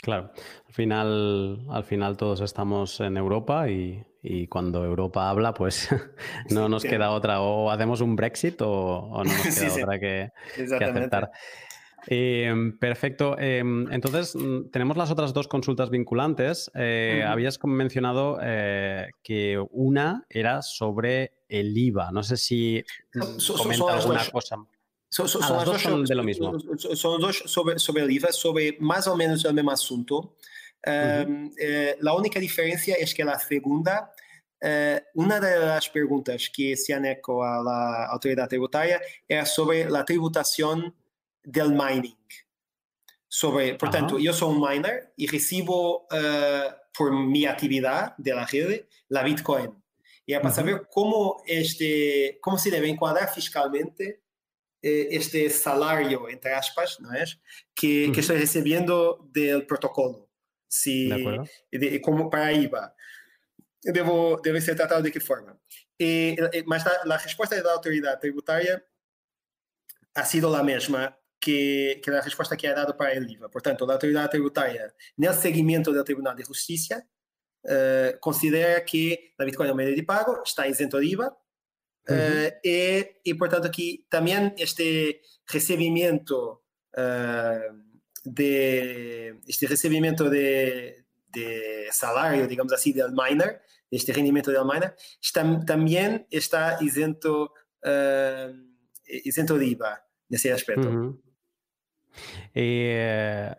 Claro, 0.00 0.30
al 0.66 0.72
final, 0.72 1.66
al 1.70 1.82
final 1.82 2.16
todos 2.16 2.40
estamos 2.40 3.00
en 3.00 3.16
Europa 3.16 3.68
y, 3.68 4.04
y 4.22 4.46
cuando 4.46 4.84
Europa 4.84 5.28
habla, 5.28 5.54
pues 5.54 5.88
no 6.50 6.68
nos 6.68 6.84
queda 6.84 7.10
otra, 7.10 7.40
o 7.40 7.70
hacemos 7.70 8.00
un 8.00 8.14
Brexit 8.14 8.60
o, 8.62 8.68
o 8.70 9.24
no 9.24 9.32
nos 9.32 9.42
queda 9.58 9.74
otra 9.74 9.98
que, 9.98 10.30
que 10.54 10.84
aceptar. 10.84 11.30
Em, 12.10 12.72
perfecto. 12.78 13.36
Em, 13.38 13.86
entonces, 13.92 14.34
mm, 14.34 14.70
tenemos 14.70 14.96
las 14.96 15.10
otras 15.10 15.34
dos 15.34 15.46
consultas 15.46 15.90
vinculantes. 15.90 16.70
Eh, 16.74 17.22
habías 17.26 17.62
mencionado 17.64 18.38
eh, 18.40 19.10
que 19.22 19.62
una 19.70 20.24
era 20.30 20.62
sobre 20.62 21.42
el 21.50 21.76
IVA. 21.76 22.10
No 22.10 22.22
sé 22.22 22.38
si 22.38 22.82
comenta 23.58 23.98
alguna 23.98 24.24
cosa. 24.30 24.56
Ah, 24.56 25.52
las 25.52 25.64
dos 25.66 25.82
son 25.82 26.04
de 26.06 26.14
lo 26.14 26.22
mismo. 26.22 26.58
Son 26.78 27.20
dos 27.20 27.42
sobre, 27.44 27.78
sobre 27.78 28.04
el 28.04 28.10
IVA, 28.10 28.32
sobre 28.32 28.78
más 28.80 29.06
o 29.06 29.14
menos 29.14 29.44
el 29.44 29.52
mismo 29.52 29.70
asunto. 29.70 30.36
Em, 30.82 31.50
eh, 31.60 31.94
la 32.00 32.14
única 32.14 32.40
diferencia 32.40 32.94
es 32.94 33.12
que 33.12 33.22
la 33.22 33.38
segunda, 33.38 34.12
una 35.14 35.40
de 35.40 35.58
las 35.60 35.90
preguntas 35.90 36.50
que 36.54 36.74
se 36.74 36.94
han 36.94 37.04
hecho 37.04 37.42
a 37.42 37.62
la 37.62 38.06
autoridad 38.06 38.48
tributaria 38.48 38.98
era 39.28 39.44
sobre 39.44 39.90
la 39.90 40.06
tributación 40.06 40.94
del 41.48 41.70
mining. 41.70 42.16
Sobre, 43.28 43.74
portanto, 43.74 44.18
eu 44.18 44.32
sou 44.32 44.50
um 44.50 44.60
miner 44.60 45.12
e 45.16 45.26
recebo 45.26 46.06
uh, 46.06 46.74
por 46.96 47.12
minha 47.12 47.50
atividade 47.52 48.14
de 48.18 48.32
la 48.32 48.44
rede 48.44 48.86
la 49.10 49.22
Bitcoin. 49.22 49.72
É 50.28 50.38
para 50.38 50.50
saber 50.50 50.86
como, 50.90 51.42
este, 51.46 52.38
como 52.42 52.58
se 52.58 52.70
deve 52.70 52.88
enquadrar 52.88 53.32
fiscalmente 53.32 54.20
eh, 54.82 55.08
este 55.10 55.48
salário, 55.48 56.28
entre 56.28 56.52
aspas, 56.52 56.98
não 57.00 57.14
é? 57.14 57.24
que, 57.74 58.10
que 58.12 58.20
estou 58.20 58.36
recebendo 58.36 59.26
do 59.32 59.66
protocolo. 59.66 60.28
Se, 60.68 61.08
de, 61.72 61.98
como 62.00 62.28
para 62.28 62.52
IVA. 62.52 62.94
Devo, 63.82 64.38
deve 64.42 64.60
ser 64.60 64.74
tratado 64.74 65.02
de 65.02 65.10
que 65.10 65.20
forma? 65.20 65.58
E, 65.98 66.36
mas 66.66 66.86
a, 66.86 67.14
a 67.14 67.16
resposta 67.16 67.62
da 67.62 67.72
autoridade 67.72 68.20
tributária 68.20 68.84
ha 70.14 70.24
sido 70.26 70.54
a 70.54 70.62
mesma 70.62 71.16
que, 71.40 72.00
que 72.02 72.10
a 72.10 72.20
resposta 72.20 72.56
que 72.56 72.66
é 72.66 72.74
dada 72.74 72.94
para 72.94 73.14
el 73.14 73.30
IVA. 73.30 73.48
Portanto, 73.48 73.88
a 73.88 73.92
autoridade 73.92 74.30
tributária, 74.30 74.92
no 75.16 75.32
seguimento 75.32 75.92
do 75.92 76.04
Tribunal 76.04 76.34
de 76.34 76.44
Justiça, 76.44 77.04
uh, 77.64 78.18
considera 78.20 78.80
que 78.80 79.32
a 79.38 79.44
Bitcoin 79.44 79.68
é 79.68 79.72
um 79.72 79.76
meio 79.76 79.94
de 79.94 80.02
pago, 80.02 80.42
está 80.44 80.66
isento 80.66 81.00
de 81.00 81.06
IVA, 81.06 81.28
uh, 81.28 82.58
e, 82.64 83.20
e, 83.24 83.34
portanto, 83.34 83.66
aqui 83.66 84.04
também 84.10 84.52
este 84.58 85.20
recebimento 85.48 86.60
uh, 86.96 87.88
de 88.24 89.36
este 89.46 89.66
recebimento 89.66 90.28
de, 90.28 91.04
de 91.28 91.88
salário, 91.92 92.48
digamos 92.48 92.72
assim, 92.72 92.92
del 92.92 93.12
miner, 93.12 93.62
este 93.90 94.12
rendimento 94.12 94.50
del 94.50 94.66
miner, 94.66 94.94
está, 95.22 95.42
também 95.64 96.26
está 96.30 96.78
isento, 96.82 97.50
isento 99.24 99.58
de 99.58 99.64
IVA 99.64 100.02
nesse 100.28 100.50
aspecto. 100.50 101.18
Eh, 102.54 103.54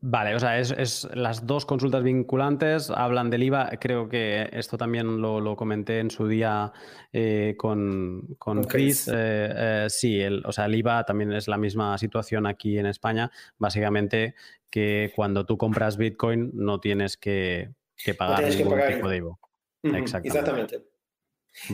vale, 0.00 0.34
o 0.34 0.40
sea, 0.40 0.58
es, 0.58 1.08
las 1.14 1.46
dos 1.46 1.66
consultas 1.66 2.02
vinculantes 2.02 2.90
hablan 2.90 3.30
del 3.30 3.42
IVA. 3.44 3.70
Creo 3.80 4.08
que 4.08 4.48
esto 4.52 4.76
también 4.76 5.20
lo, 5.20 5.56
comenté 5.56 6.00
en 6.00 6.10
su 6.10 6.28
día 6.28 6.72
eh, 7.12 7.54
con, 7.56 8.36
con, 8.38 8.64
Chris. 8.64 9.10
Eh, 9.12 9.86
sí, 9.88 10.20
el, 10.20 10.44
o 10.46 10.52
sea, 10.52 10.66
el 10.66 10.74
IVA 10.74 11.04
también 11.04 11.32
es 11.32 11.48
la 11.48 11.56
misma 11.56 11.96
situación 11.98 12.46
aquí 12.46 12.78
en 12.78 12.86
España. 12.86 13.30
Básicamente 13.58 14.34
que 14.70 15.12
cuando 15.14 15.46
tú 15.46 15.56
compras 15.56 15.96
Bitcoin 15.96 16.50
no 16.54 16.80
tienes 16.80 17.16
que, 17.16 17.70
pagar 18.18 18.44
ningún 18.44 18.80
tipo 18.88 19.08
de 19.08 19.16
IVA. 19.16 19.38
Exactamente. 19.82 20.95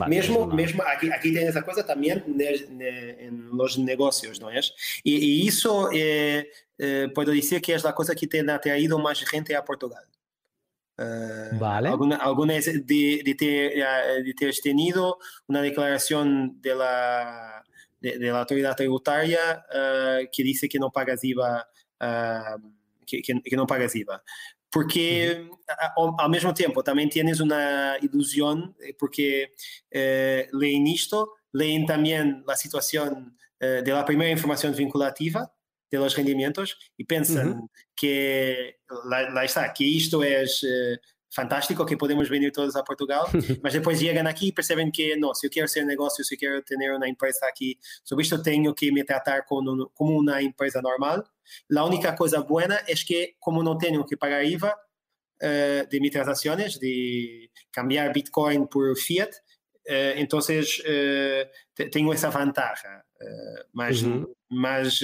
Mesmo, 0.07 0.47
mesmo 0.47 0.81
aqui, 0.83 1.11
aqui 1.11 1.33
tem 1.33 1.47
essa 1.47 1.61
coisa 1.61 1.83
também 1.83 2.11
nos 3.31 3.77
negócios, 3.77 4.39
não 4.39 4.49
é? 4.49 4.59
E, 5.03 5.15
e 5.15 5.47
isso 5.47 5.89
é, 5.93 6.47
é, 6.79 7.07
pode 7.09 7.33
dizer 7.33 7.59
que 7.61 7.71
é 7.71 7.75
a 7.75 7.93
coisa 7.93 8.15
que 8.15 8.27
tem 8.27 8.47
atraído 8.49 8.97
mais 8.99 9.19
gente 9.19 9.53
a 9.53 9.61
Portugal. 9.61 10.03
vale. 11.59 11.87
Alguna, 11.87 12.17
alguna 12.17 12.53
vez 12.53 12.65
de, 12.65 13.23
de, 13.23 13.35
ter, 13.35 14.23
de 14.23 14.33
ter 14.33 14.53
tenido 14.61 15.17
una 15.47 15.61
declaración 15.61 16.61
de 16.61 16.75
la, 16.75 17.63
de, 17.99 18.17
de 18.19 18.31
la 18.31 18.39
autoridad 18.39 18.75
tributaria 18.75 19.65
que 20.31 20.43
dice 20.43 20.67
que 20.69 20.79
no 20.79 20.91
pagas 20.91 21.23
IVA, 21.23 21.67
que, 23.05 23.21
que, 23.21 23.41
que, 23.41 23.55
no 23.55 23.67
pagas 23.67 23.95
IVA. 23.95 24.23
Porque 24.73 25.47
ao, 25.95 26.19
ao, 26.19 26.29
mesmo 26.29 26.51
tempo 26.51 26.81
também 26.81 27.07
tienes 27.07 27.39
uma 27.39 27.95
ilusão, 28.01 28.73
porque 28.97 29.51
eh, 29.93 30.49
leen 30.51 30.91
isto, 30.91 31.31
leen 31.53 31.85
também 31.85 32.43
a 32.47 32.55
situação 32.55 33.31
eh, 33.59 33.83
de 33.83 33.91
la 33.93 34.03
primeira 34.03 34.33
informação 34.33 34.73
vinculativa 34.73 35.47
de 35.93 35.99
los 35.99 36.15
rendimentos 36.15 36.75
y 36.97 37.05
piensan 37.05 37.49
uh 37.49 37.55
-huh. 37.55 37.69
que, 37.95 38.75
lá, 39.05 39.29
lá, 39.29 39.45
está, 39.45 39.69
que 39.69 39.85
isto 39.85 40.23
é 40.23 40.43
uh, 40.43 40.97
fantástico, 41.33 41.85
que 41.85 41.97
podemos 41.97 42.29
venir 42.29 42.51
todos 42.51 42.75
a 42.75 42.83
Portugal, 42.83 43.27
mas 43.63 43.73
depois 43.73 43.99
chegam 43.99 44.27
aqui 44.27 44.47
e 44.47 44.51
percebem 44.51 44.91
que, 44.91 45.15
não, 45.15 45.33
se 45.33 45.47
eu 45.47 45.51
quero 45.51 45.67
ser 45.67 45.85
negócio, 45.85 46.23
se 46.23 46.35
eu 46.35 46.39
quero 46.39 46.61
ter 46.61 46.75
uma 46.95 47.09
empresa 47.09 47.45
aqui, 47.47 47.77
sobre 48.03 48.23
isto 48.23 48.41
tenho 48.41 48.73
que 48.73 48.91
me 48.91 49.03
tratar 49.03 49.43
como, 49.43 49.89
como 49.93 50.19
uma 50.19 50.41
empresa 50.41 50.81
normal. 50.81 51.23
A 51.75 51.85
única 51.85 52.15
coisa 52.15 52.41
boa 52.41 52.63
é 52.63 52.93
que, 53.05 53.35
como 53.39 53.63
não 53.63 53.77
tenho 53.77 54.05
que 54.05 54.15
pagar 54.15 54.43
IVA 54.45 54.73
uh, 54.73 55.89
de 55.89 55.99
minhas 55.99 56.13
transações, 56.13 56.77
de 56.77 57.49
cambiar 57.71 58.13
Bitcoin 58.13 58.67
por 58.67 58.95
Fiat, 58.95 59.35
uh, 59.35 60.17
então 60.17 60.39
uh, 60.39 61.89
tenho 61.91 62.13
essa 62.13 62.29
vantagem. 62.29 62.91
mas 63.73 64.03
uhum. 64.03 64.25
mas, 64.49 64.99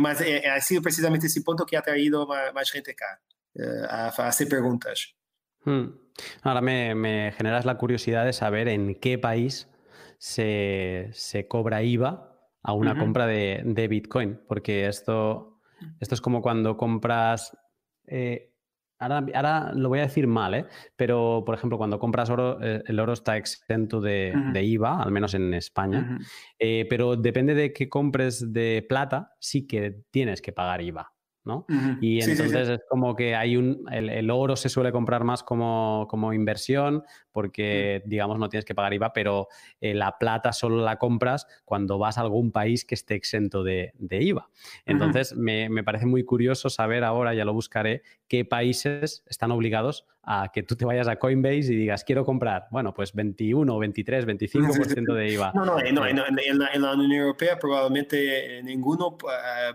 mas 0.00 0.20
é, 0.20 0.46
é, 0.46 0.60
sido 0.60 0.82
precisamente 0.82 1.26
esse 1.26 1.42
ponto 1.42 1.64
que 1.64 1.74
ha 1.74 1.82
traído 1.82 2.26
mais 2.26 2.68
gente 2.68 2.92
cá 2.94 3.18
a, 3.88 4.06
a 4.06 4.28
hacer 4.28 4.48
preguntas. 4.48 5.14
Hmm. 5.64 5.86
Ahora 6.42 6.60
me, 6.60 6.94
me, 6.94 7.32
generas 7.36 7.64
la 7.64 7.78
curiosidad 7.78 8.24
de 8.24 8.32
saber 8.32 8.68
en 8.68 8.94
qué 8.94 9.18
país 9.18 9.68
se, 10.18 11.08
se 11.12 11.46
cobra 11.46 11.82
IVA 11.82 12.34
a 12.62 12.72
una 12.72 12.92
uh 12.92 12.94
-huh. 12.94 13.00
compra 13.00 13.26
de, 13.26 13.62
de, 13.64 13.88
Bitcoin, 13.88 14.40
porque 14.48 14.86
esto, 14.86 15.60
esto 16.00 16.14
es 16.14 16.20
como 16.20 16.42
cuando 16.42 16.76
compras 16.76 17.56
eh, 18.06 18.48
Ahora, 19.00 19.24
ahora, 19.32 19.72
lo 19.74 19.88
voy 19.88 20.00
a 20.00 20.02
decir 20.02 20.26
mal, 20.26 20.54
¿eh? 20.54 20.66
pero 20.96 21.44
por 21.46 21.54
ejemplo, 21.54 21.78
cuando 21.78 22.00
compras 22.00 22.30
oro, 22.30 22.58
eh, 22.60 22.82
el 22.84 22.98
oro 22.98 23.12
está 23.12 23.36
exento 23.36 24.00
de, 24.00 24.32
uh 24.34 24.38
-huh. 24.38 24.52
de 24.52 24.64
IVA, 24.64 25.00
al 25.00 25.12
menos 25.12 25.34
en 25.34 25.54
España, 25.54 26.00
uh 26.00 26.14
-huh. 26.14 26.26
eh, 26.58 26.86
pero 26.90 27.14
depende 27.14 27.54
de 27.54 27.72
que 27.72 27.88
compres 27.88 28.52
de 28.52 28.84
plata, 28.88 29.36
sí 29.38 29.68
que 29.68 30.02
tienes 30.10 30.42
que 30.42 30.52
pagar 30.52 30.80
IVA. 30.82 31.12
¿No? 31.44 31.64
Uh 31.68 31.72
-huh. 31.72 31.98
Y 32.00 32.20
entonces 32.20 32.50
sí, 32.50 32.58
sí, 32.58 32.66
sí. 32.66 32.72
es 32.72 32.80
como 32.88 33.16
que 33.16 33.34
hay 33.34 33.56
un. 33.56 33.84
El, 33.90 34.10
el, 34.10 34.30
oro 34.30 34.56
se 34.56 34.68
suele 34.68 34.92
comprar 34.92 35.24
más 35.24 35.42
como, 35.42 36.06
como 36.08 36.32
inversión, 36.32 37.02
porque, 37.32 38.02
digamos, 38.06 38.38
no 38.38 38.48
tienes 38.48 38.64
que 38.64 38.74
pagar 38.74 38.92
IVA, 38.94 39.12
pero 39.12 39.48
eh, 39.80 39.94
la 39.94 40.18
plata 40.18 40.52
solo 40.52 40.82
la 40.84 40.96
compras 40.96 41.46
cuando 41.64 41.98
vas 41.98 42.18
a 42.18 42.22
algún 42.22 42.52
país 42.52 42.84
que 42.84 42.94
esté 42.94 43.14
exento 43.14 43.62
de, 43.62 43.92
de 43.98 44.22
IVA. 44.22 44.48
Entonces, 44.84 45.34
me, 45.36 45.68
me, 45.68 45.84
parece 45.84 46.06
muy 46.06 46.24
curioso 46.24 46.68
saber 46.68 47.04
ahora, 47.04 47.34
ya 47.34 47.44
lo 47.44 47.52
buscaré, 47.52 48.02
qué 48.28 48.44
países 48.44 49.22
están 49.26 49.50
obligados 49.50 50.06
a 50.22 50.50
que 50.52 50.62
tú 50.62 50.76
te 50.76 50.84
vayas 50.84 51.08
a 51.08 51.16
Coinbase 51.16 51.72
y 51.72 51.76
digas, 51.76 52.04
quiero 52.04 52.24
comprar, 52.24 52.66
bueno, 52.70 52.92
pues 52.92 53.14
21, 53.14 53.78
23, 53.78 54.26
25% 54.26 55.14
de 55.14 55.32
IVA. 55.32 55.52
No, 55.54 55.64
no, 55.64 55.78
no, 55.78 55.80
en, 55.80 55.86
en, 55.98 56.58
la, 56.58 56.68
en, 56.74 56.82
la, 56.82 56.92
Unión 56.92 57.12
Europea 57.12 57.58
probablemente 57.58 58.62
ninguno, 58.62 59.16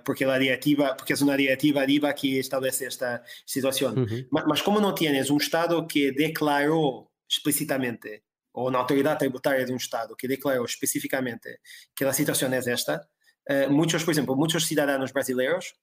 porque 0.06 0.26
la 0.26 0.38
directiva, 0.38 0.96
porque 0.96 1.14
es 1.14 1.22
una 1.22 1.36
directiva 1.36 1.86
de 1.86 1.94
IVA 1.94 2.14
que 2.14 2.40
establece 2.40 2.86
esta 2.86 3.24
situación. 3.46 3.98
Uh 3.98 4.06
-huh. 4.06 4.28
Mas 4.30 4.62
como 4.62 4.80
no 4.80 4.94
tienes 4.94 5.32
un 5.32 5.42
Estado 5.42 5.88
que 5.88 6.12
declaró 6.12 7.12
explícitamente, 7.28 8.24
ou 8.54 8.70
na 8.70 8.78
autoridade 8.78 9.20
tributária 9.20 9.66
de 9.66 9.74
um 9.74 9.78
Estado 9.78 10.16
que 10.16 10.28
declarou 10.28 10.64
especificamente 10.64 11.60
que 11.96 12.06
a 12.06 12.14
situação 12.14 12.54
é 12.54 12.58
esta, 12.58 13.02
uh, 13.50 13.70
muitos, 13.70 14.04
por 14.04 14.12
exemplo, 14.12 14.36
muitos 14.36 14.68
cidadãos 14.68 15.12
brasileiros 15.12 15.74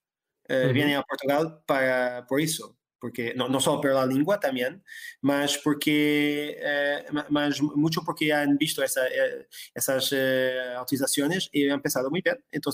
Eh, 0.50 0.72
vêm 0.72 0.96
a 0.96 1.02
Portugal 1.04 1.62
para, 1.64 2.22
por 2.28 2.40
isso 2.40 2.76
porque 3.00 3.32
não 3.34 3.48
não 3.48 3.60
só 3.60 3.78
pela 3.78 4.04
língua 4.04 4.36
também 4.36 4.82
mas 5.22 5.56
porque, 5.56 6.56
eh, 6.58 7.06
mas 7.30 7.60
muito 7.60 7.78
mucho 7.78 8.04
porque 8.04 8.32
han 8.32 8.58
visto 8.58 8.82
eh, 8.82 8.84
essas 8.84 9.06
eh, 9.12 9.46
esas 9.74 10.12
eh, 10.12 10.74
autorizaciones 10.76 11.48
y 11.52 11.70
han 11.70 11.80
pensado 11.80 12.10
muito 12.10 12.24
bem 12.24 12.36
então 12.52 12.72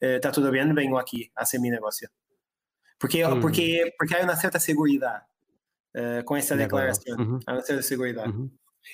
está 0.00 0.30
tudo 0.30 0.50
bem 0.52 0.72
venho 0.74 0.96
aqui 0.96 1.30
a 1.34 1.44
ser 1.44 1.58
meu 1.60 1.72
negócio 1.72 2.08
Porque, 2.98 3.22
uhum. 3.24 3.40
porque, 3.42 3.92
porque 3.98 4.14
hay 4.14 4.24
una 4.24 4.36
cierta 4.36 4.58
seguridad 4.58 5.26
com 6.24 6.36
essa 6.36 6.56
declaração 6.56 7.16
uhum. 7.18 7.40
uma 7.46 7.62
certa 7.62 7.82
segurança. 7.82 8.32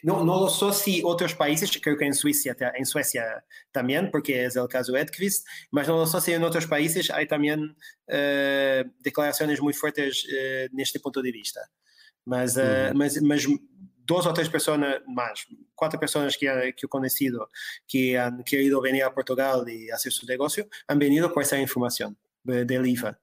Não 0.03 0.25
não 0.25 0.49
só 0.49 0.69
assim 0.69 0.99
se 0.99 1.05
outros 1.05 1.35
países, 1.35 1.71
creio 1.77 1.97
que 1.97 2.05
em 2.05 2.13
Suíça, 2.13 2.57
em 2.77 2.85
Suécia 2.85 3.43
também, 3.73 4.11
porque 4.11 4.33
é 4.33 4.63
o 4.63 4.69
caso 4.69 4.97
Edquist, 4.97 5.45
mas 5.71 5.87
não 5.89 6.07
só 6.07 6.19
assim 6.19 6.33
se 6.33 6.39
em 6.39 6.43
outros 6.43 6.67
países 6.67 7.11
há 7.11 7.25
também 7.27 7.75
eh, 8.09 8.85
declarações 9.01 9.61
muito 9.61 9.79
fortes 9.79 10.25
eh, 10.31 10.69
neste 10.73 10.99
ponto 10.99 11.23
de 11.23 11.33
vista. 11.33 11.61
Mas, 12.25 12.57
eh, 12.57 12.91
uhum. 12.91 12.99
mas, 12.99 13.21
mas 13.21 13.47
duas 14.07 14.27
ou 14.27 14.33
três 14.33 14.49
pessoas 14.49 14.79
mais, 15.07 15.47
quatro 15.75 15.99
pessoas 15.99 16.37
que, 16.37 16.73
que 16.73 16.85
eu 16.85 16.89
conheci 16.89 17.31
que 17.87 18.17
han 18.17 18.43
querido 18.45 18.81
vir 18.81 19.03
a 19.03 19.11
Portugal 19.11 19.69
e 19.69 19.91
fazer 19.91 20.11
seu 20.11 20.27
negócio, 20.27 20.69
han 20.89 20.99
venido 20.99 21.31
com 21.31 21.41
essa 21.41 21.59
informação 21.59 22.17
de 22.45 22.91
IVA. 22.91 23.19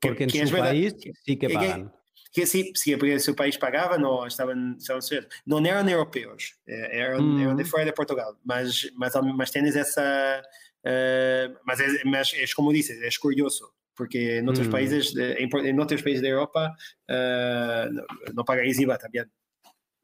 Porque 0.00 0.16
que, 0.18 0.24
en 0.24 0.30
que 0.30 0.46
su 0.46 0.56
país 0.56 0.94
verdad, 0.94 1.14
sí 1.24 1.38
que 1.38 1.48
pagan 1.48 1.92
que 2.36 2.44
sim, 2.44 2.70
porque 2.98 3.18
se 3.18 3.30
o 3.30 3.34
país 3.34 3.56
pagava, 3.56 3.96
não 3.96 4.26
estavam, 4.26 4.76
estavam. 4.76 5.00
Não 5.46 5.64
eram 5.64 5.88
europeus, 5.88 6.54
eram, 6.66 7.20
hum. 7.20 7.40
eram 7.40 7.56
de 7.56 7.64
fora 7.64 7.86
de 7.86 7.94
Portugal, 7.94 8.36
mas, 8.44 8.90
mas, 8.94 9.14
mas 9.34 9.50
tens 9.50 9.74
essa. 9.74 10.42
Uh, 10.84 11.56
mas, 11.64 11.80
é, 11.80 12.04
mas 12.04 12.34
é 12.34 12.44
como 12.54 12.74
disse, 12.74 12.92
é 12.92 13.08
curioso, 13.18 13.72
porque 13.94 14.38
em 14.40 14.46
outros 14.46 14.66
hum. 14.66 14.70
países, 14.70 15.16
em, 15.16 15.48
em 15.48 15.80
outros 15.80 16.02
países 16.02 16.20
da 16.20 16.28
Europa, 16.28 16.76
uh, 17.10 17.90
não, 17.90 18.04
não 18.34 18.44
pagais 18.44 18.78
IVA 18.78 18.98
também. 18.98 19.24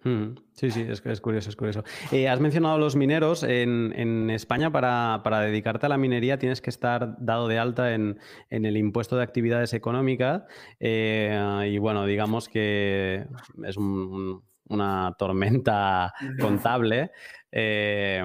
Hmm. 0.04 0.34
Sí, 0.52 0.70
sí, 0.70 0.82
es, 0.82 1.04
es, 1.04 1.20
curioso, 1.20 1.50
es 1.50 1.56
curioso. 1.56 1.84
Eh, 2.10 2.28
has 2.28 2.40
mencionado 2.40 2.78
los 2.78 2.96
mineros. 2.96 3.42
En, 3.42 3.92
en 3.96 4.30
España, 4.30 4.70
para, 4.70 5.20
para, 5.22 5.40
dedicarte 5.40 5.86
a 5.86 5.88
la 5.88 5.96
minería, 5.96 6.38
tienes 6.38 6.60
que 6.60 6.70
estar 6.70 7.16
dado 7.18 7.48
de 7.48 7.58
alta 7.58 7.94
en, 7.94 8.18
en 8.50 8.66
el 8.66 8.76
impuesto 8.76 9.16
de 9.16 9.22
actividades 9.22 9.74
económicas. 9.74 10.42
Eh, 10.80 11.70
y 11.70 11.78
bueno, 11.78 12.04
digamos 12.04 12.48
que 12.48 13.26
es 13.64 13.76
un, 13.76 14.42
una 14.68 15.14
tormenta 15.18 16.12
contable. 16.40 17.12
Eh, 17.50 18.24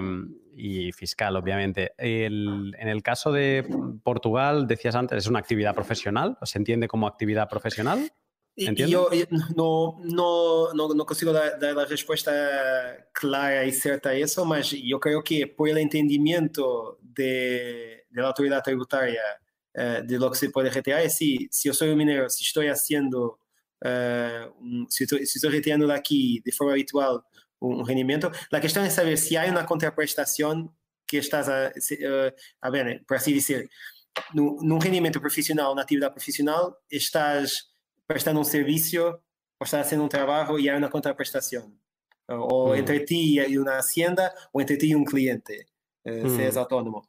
y 0.57 0.91
fiscal, 0.91 1.35
obviamente. 1.35 1.91
El, 1.97 2.75
en 2.79 2.87
el 2.87 3.03
caso 3.03 3.31
de 3.31 3.67
Portugal, 4.03 4.65
decías 4.67 4.95
antes, 4.95 5.19
es 5.19 5.27
una 5.27 5.39
actividad 5.39 5.75
profesional, 5.75 6.37
¿se 6.41 6.57
entiende 6.57 6.87
como 6.87 7.07
actividad 7.07 7.47
profesional? 7.47 8.11
E 8.57 8.91
eu, 8.91 9.07
eu 9.13 9.27
não, 9.55 9.99
não, 10.03 10.87
não, 10.95 11.05
consigo 11.05 11.31
dar, 11.31 11.59
dar, 11.59 11.77
a 11.77 11.85
resposta 11.85 12.31
clara 13.13 13.63
e 13.65 13.71
certa 13.71 14.09
a 14.09 14.19
isso, 14.19 14.43
mas 14.45 14.73
eu 14.73 14.99
creio 14.99 15.21
que 15.21 15.45
por 15.45 15.69
el 15.69 15.77
entendimento 15.77 16.97
de, 17.03 18.03
de 18.09 18.19
la 18.19 18.29
autoridade 18.29 18.63
tributária 18.63 19.21
uh, 19.77 20.03
de 20.03 20.17
lo 20.17 20.31
que 20.31 20.37
se 20.39 20.49
pode 20.49 20.69
retirar 20.69 21.07
se, 21.07 21.47
se 21.51 21.67
eu 21.67 21.73
sou 21.75 21.87
um 21.87 21.95
mineiro, 21.95 22.27
se 22.31 22.41
estou 22.41 22.63
fazendo, 22.63 23.37
uh, 23.85 24.51
um, 24.59 24.87
se, 24.89 25.03
estou, 25.03 25.19
se 25.19 25.37
estou 25.37 25.51
retirando 25.51 25.85
daqui 25.85 26.41
de 26.43 26.51
forma 26.51 26.73
habitual 26.73 27.23
um, 27.61 27.83
rendimento, 27.83 28.31
a 28.51 28.59
questão 28.59 28.83
é 28.83 28.89
saber 28.89 29.17
se 29.17 29.37
há 29.37 29.45
uma 29.45 29.65
contraprestação 29.65 30.73
que 31.07 31.17
estás 31.17 31.47
a, 31.47 31.67
uh, 31.69 32.35
a 32.59 32.69
ver, 32.71 33.03
por 33.07 33.17
assim 33.17 33.33
dizer, 33.33 33.69
num 34.33 34.79
rendimento 34.79 35.21
profissional, 35.21 35.75
na 35.75 35.83
atividade 35.83 36.15
profissional, 36.15 36.75
estás 36.89 37.67
prestando 38.07 38.39
um 38.39 38.43
serviço 38.43 38.97
ou 39.59 39.63
está 39.63 39.83
fazendo 39.83 40.03
um 40.03 40.07
trabalho 40.07 40.59
e 40.59 40.69
há 40.69 40.77
uma 40.77 40.89
contraprestação. 40.89 41.73
Ou 42.29 42.75
entre 42.75 43.05
ti 43.05 43.39
e 43.39 43.57
uma 43.59 43.77
hacienda 43.77 44.33
ou 44.51 44.61
entre 44.61 44.77
ti 44.77 44.87
e 44.87 44.95
um 44.95 45.05
cliente, 45.05 45.65
uh, 46.05 46.29
se 46.29 46.41
és 46.41 46.57
autónomo. 46.57 47.07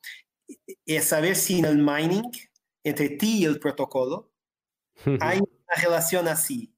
É 0.87 1.01
saber 1.01 1.35
se 1.35 1.61
no 1.61 1.75
mining, 1.75 2.31
entre 2.85 3.17
ti 3.17 3.43
e 3.43 3.49
o 3.49 3.59
protocolo, 3.59 4.31
há 5.21 5.35
uma 5.35 5.77
relação 5.77 6.27
assim. 6.27 6.73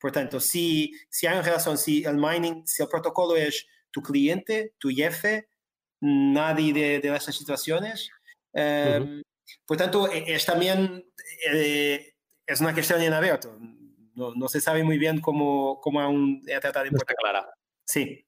Portanto, 0.00 0.40
se, 0.40 0.90
se 1.10 1.26
há 1.26 1.34
uma 1.34 1.42
relação, 1.42 1.76
se 1.76 2.06
o 2.06 2.14
mining, 2.14 2.62
se 2.66 2.82
o 2.82 2.88
protocolo 2.88 3.36
é 3.36 3.48
tu 3.92 4.02
cliente, 4.02 4.72
tu 4.78 4.90
jefe, 4.90 5.46
nadie 6.02 6.72
de, 6.72 7.00
de 7.00 7.08
estas 7.08 7.36
situações. 7.36 8.08
Um, 8.54 9.22
portanto, 9.66 10.06
é, 10.08 10.32
é 10.32 10.38
também 10.40 10.70
é, 10.70 12.12
es 12.46 12.60
una 12.60 12.72
cuestión 12.72 13.02
en 13.02 13.12
abierto. 13.12 13.56
No, 14.14 14.34
no, 14.34 14.48
se 14.48 14.60
sabe 14.60 14.82
muy 14.82 14.98
bien 14.98 15.20
cómo, 15.20 15.80
cómo 15.80 16.00
aún 16.00 16.42
es 16.46 16.60
tratado 16.60 16.86
en 16.86 16.92
Portugal. 16.92 17.16
Clara. 17.18 17.54
Sí. 17.84 18.24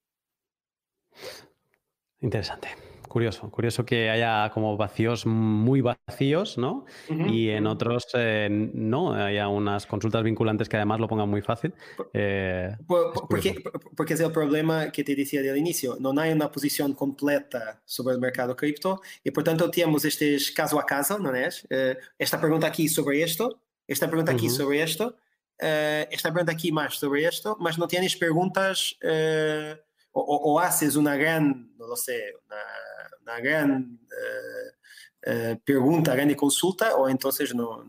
Interesante. 2.21 2.69
curioso, 3.09 3.51
curioso 3.51 3.87
que 3.87 4.11
haya 4.11 4.51
como 4.53 4.77
vacíos 4.77 5.25
muy 5.25 5.81
vacíos, 5.81 6.59
¿no? 6.59 6.85
Y 7.09 7.49
en 7.49 7.67
otros 7.67 8.07
eh, 8.13 8.49
no, 8.51 9.15
haya 9.15 9.49
unas 9.49 9.87
consultas 9.87 10.23
vinculantes 10.23 10.69
que 10.69 10.77
además 10.77 11.01
lo 11.01 11.09
pongan 11.09 11.29
muy 11.29 11.41
fácil. 11.41 11.73
Eh, 12.13 12.77
porque, 12.87 13.63
porque, 13.97 14.15
es 14.15 14.21
el 14.21 14.31
problema 14.31 14.93
que 14.93 15.05
te 15.05 15.15
decía 15.15 15.41
del 15.41 15.57
inicio, 15.57 15.97
no 15.99 16.13
hay 16.21 16.33
una 16.33 16.53
posición 16.53 16.93
completa 16.93 17.81
sobre 17.87 18.15
el 18.15 18.21
mercado 18.21 18.55
cripto 18.55 19.01
y 19.25 19.31
por 19.31 19.43
tanto 19.43 19.71
tenemos 19.71 20.05
este 20.05 20.37
caso 20.55 20.79
a 20.79 20.85
caso, 20.85 21.19
¿no 21.19 21.35
es? 21.35 21.67
Eh, 21.71 21.97
esta 22.19 22.39
pregunta 22.39 22.67
aquí 22.67 22.89
sobre 22.89 23.23
esto, 23.23 23.63
Esta 23.89 24.07
pergunta 24.07 24.31
aqui 24.33 24.45
uhum. 24.45 24.51
sobre 24.51 24.83
isto, 24.83 25.05
uh, 25.09 26.05
esta 26.11 26.31
pergunta 26.31 26.53
aqui 26.53 26.71
mais 26.71 26.99
sobre 26.99 27.27
isto, 27.27 27.57
mas 27.59 27.77
não 27.77 27.89
tienes 27.89 28.15
perguntas 28.15 28.95
uh, 29.03 29.79
ou, 30.13 30.51
ou 30.51 30.59
haces 30.59 30.95
uma 30.95 31.17
grande, 31.17 31.59
não 31.79 31.97
sei, 31.97 32.35
uma, 32.47 33.33
uma 33.33 33.41
grande 33.41 33.85
uh, 33.95 34.79
eh, 35.25 35.59
pergunta, 35.65 36.15
grande 36.15 36.35
consulta, 36.35 36.95
ou 36.97 37.11
então 37.11 37.31
não, 37.55 37.85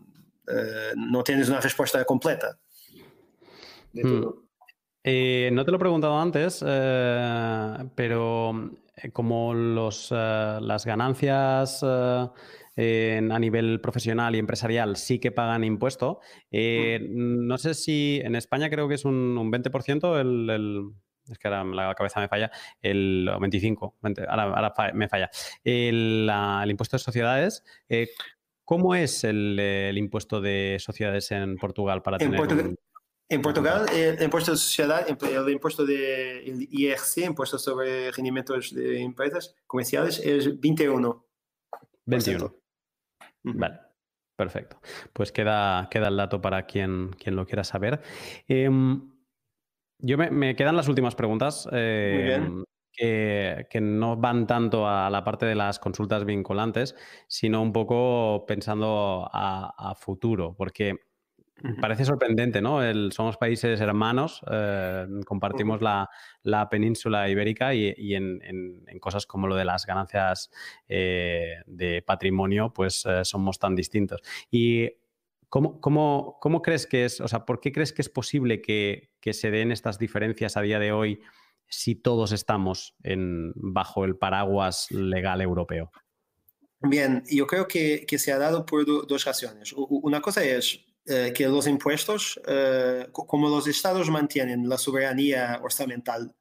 não 0.96 1.22
tienes 1.22 1.48
uma 1.48 1.60
resposta 1.60 2.04
completa? 2.04 2.58
De. 3.94 4.04
Hum. 4.04 4.42
Eh, 5.02 5.48
no 5.52 5.64
te 5.64 5.70
lo 5.70 5.76
he 5.76 5.80
preguntado 5.80 6.18
antes, 6.18 6.62
eh, 6.66 7.88
pero 7.94 8.70
como 9.12 9.54
los, 9.54 10.10
eh, 10.12 10.58
las 10.60 10.84
ganancias 10.84 11.82
a 12.76 13.38
nivel 13.38 13.80
profesional 13.80 14.34
y 14.34 14.38
empresarial 14.38 14.96
sí 14.96 15.18
que 15.18 15.32
pagan 15.32 15.64
impuesto, 15.64 16.20
hmm. 16.50 17.46
no 17.46 17.58
sé 17.58 17.74
si 17.74 18.20
en 18.24 18.36
España 18.36 18.70
creo 18.70 18.88
que 18.88 18.94
es 18.94 19.04
un, 19.04 19.36
un 19.36 19.52
20% 19.52 20.20
el 20.20 20.92
es 21.30 21.38
que 21.38 21.48
ahora 21.48 21.64
la 21.64 21.94
cabeza 21.94 22.20
me 22.20 22.28
falla, 22.28 22.50
el 22.82 23.30
25, 23.40 23.96
ahora, 24.28 24.74
me 24.94 25.08
falla, 25.08 25.30
el, 25.64 26.30
impuesto 26.68 26.96
de 26.96 27.02
sociedades. 27.02 27.64
Eh, 27.88 28.08
¿Cómo 28.64 28.94
es 28.94 29.24
el, 29.24 29.92
impuesto 29.96 30.40
de 30.40 30.76
sociedades 30.80 31.30
en 31.32 31.56
Portugal 31.56 32.02
para 32.02 32.16
en 32.16 32.30
tener 32.30 32.38
Portugal, 32.38 32.76
En 33.28 33.42
Portugal, 33.42 33.86
el 33.92 34.22
impuesto 34.22 34.52
de 34.52 34.56
sociedad, 34.56 35.06
el 35.08 35.52
impuesto 35.52 35.84
de 35.84 36.68
IRC, 36.70 37.18
impuesto 37.26 37.58
sobre 37.58 38.12
rendimientos 38.12 38.74
de 38.74 39.00
empresas 39.00 39.56
comerciales, 39.66 40.20
es 40.24 40.60
21. 40.60 41.29
21. 42.06 42.54
Vale. 43.42 43.80
Perfecto. 44.36 44.80
Pues 45.12 45.32
queda, 45.32 45.88
queda 45.90 46.08
el 46.08 46.16
dato 46.16 46.40
para 46.40 46.64
quien, 46.64 47.10
quien 47.10 47.36
lo 47.36 47.44
quiera 47.44 47.62
saber. 47.62 48.00
Em, 48.48 49.12
yo 49.98 50.16
me, 50.16 50.56
quedan 50.56 50.76
las 50.76 50.88
últimas 50.88 51.14
preguntas. 51.14 51.68
Em, 51.70 52.64
que, 52.92 53.80
no 53.80 54.16
van 54.16 54.46
tanto 54.46 54.88
a 54.88 55.10
la 55.10 55.24
parte 55.24 55.46
de 55.46 55.54
las 55.54 55.78
consultas 55.78 56.24
vinculantes, 56.24 56.96
sino 57.28 57.62
un 57.62 57.72
poco 57.72 58.44
pensando 58.46 59.28
a, 59.32 59.94
futuro, 59.98 60.54
porque 60.56 60.96
parece 61.80 62.04
sorprendente, 62.04 62.60
¿no? 62.60 62.80
somos 63.10 63.36
países 63.36 63.80
hermanos, 63.80 64.40
eh, 64.50 65.06
compartimos 65.26 65.80
la, 65.80 66.08
península 66.70 67.28
ibérica 67.28 67.74
y, 67.74 68.14
en, 68.14 68.84
cosas 69.00 69.26
como 69.26 69.46
lo 69.46 69.56
de 69.56 69.64
las 69.64 69.86
ganancias 69.86 70.50
eh, 70.88 71.56
de 71.66 72.02
patrimonio, 72.02 72.72
pues 72.72 73.04
eh, 73.06 73.24
somos 73.24 73.58
tan 73.58 73.74
distintos. 73.74 74.20
Y 74.50 74.88
¿Cómo, 75.50 75.80
cómo, 75.80 76.62
crees 76.62 76.86
que 76.86 77.04
es, 77.04 77.20
o 77.20 77.26
sea, 77.26 77.44
por 77.44 77.60
qué 77.60 77.72
crees 77.72 77.92
que 77.92 78.02
es 78.02 78.08
posible 78.08 78.62
que, 78.62 79.10
se 79.32 79.50
den 79.50 79.72
estas 79.72 79.98
diferencias 79.98 80.56
a 80.56 80.60
día 80.60 80.78
de 80.78 80.92
hoy 80.92 81.20
si 81.66 81.96
todos 81.96 82.30
estamos 82.30 82.94
en, 83.02 83.52
bajo 83.56 84.04
el 84.04 84.16
paraguas 84.16 84.88
legal 84.92 85.40
europeo? 85.40 85.90
Bien, 86.82 87.24
yo 87.28 87.48
creo 87.48 87.66
que, 87.66 88.06
se 88.16 88.32
ha 88.32 88.38
dado 88.38 88.64
por 88.64 88.86
dos 88.86 89.24
razones. 89.24 89.74
Una 89.76 90.20
cosa 90.20 90.44
es 90.44 90.86
eh, 91.06 91.32
que 91.34 91.48
los 91.48 91.66
impuestos, 91.66 92.40
eh, 92.46 93.06
como 93.12 93.48
los 93.48 93.66
estados 93.66 94.10
mantienen 94.10 94.68
la 94.68 94.78
soberanía 94.78 95.58
orçamental 95.62 96.34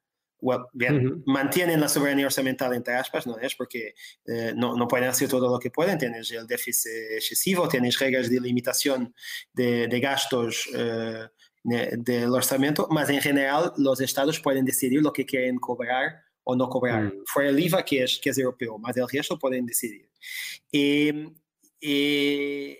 bien, 0.73 1.21
mantienen 1.25 1.81
la 1.81 1.89
soberanía 1.89 2.25
orçamental 2.25 2.73
entre 2.73 2.95
aspas, 2.95 3.27
¿no 3.27 3.37
es? 3.39 3.55
Porque 3.55 3.93
eh, 4.25 4.53
no, 4.55 4.75
no, 4.75 4.87
pueden 4.87 5.09
hacer 5.09 5.27
todo 5.27 5.49
lo 5.49 5.59
que 5.59 5.69
pueden, 5.69 5.97
tienes 5.97 6.31
el 6.31 6.47
déficit 6.47 6.91
excesivo, 7.11 7.67
tienes 7.67 7.99
reglas 7.99 8.29
de 8.29 8.39
limitación 8.39 9.13
de, 9.53 9.87
de 9.87 9.99
gastos 9.99 10.69
del 11.63 12.33
orçamento, 12.33 12.87
mas 12.89 13.09
en 13.09 13.21
general 13.21 13.73
los 13.77 13.99
estados 14.01 14.39
pueden 14.39 14.65
decidir 14.65 15.01
lo 15.01 15.11
que 15.11 15.25
quieren 15.25 15.57
cobrar 15.57 16.23
o 16.43 16.55
no 16.55 16.69
cobrar. 16.69 17.03
Mm. 17.03 17.23
Fuera 17.25 17.49
el 17.49 17.59
IVA, 17.59 17.83
que 17.83 18.03
es, 18.03 18.19
que 18.19 18.31
es 18.31 18.37
europeo, 18.37 18.77
mas 18.77 18.97
el 18.97 19.07
resto 19.07 19.37
pueden 19.37 19.65
decidir. 19.65 20.09
Y, 20.71 21.11
y, 21.79 22.77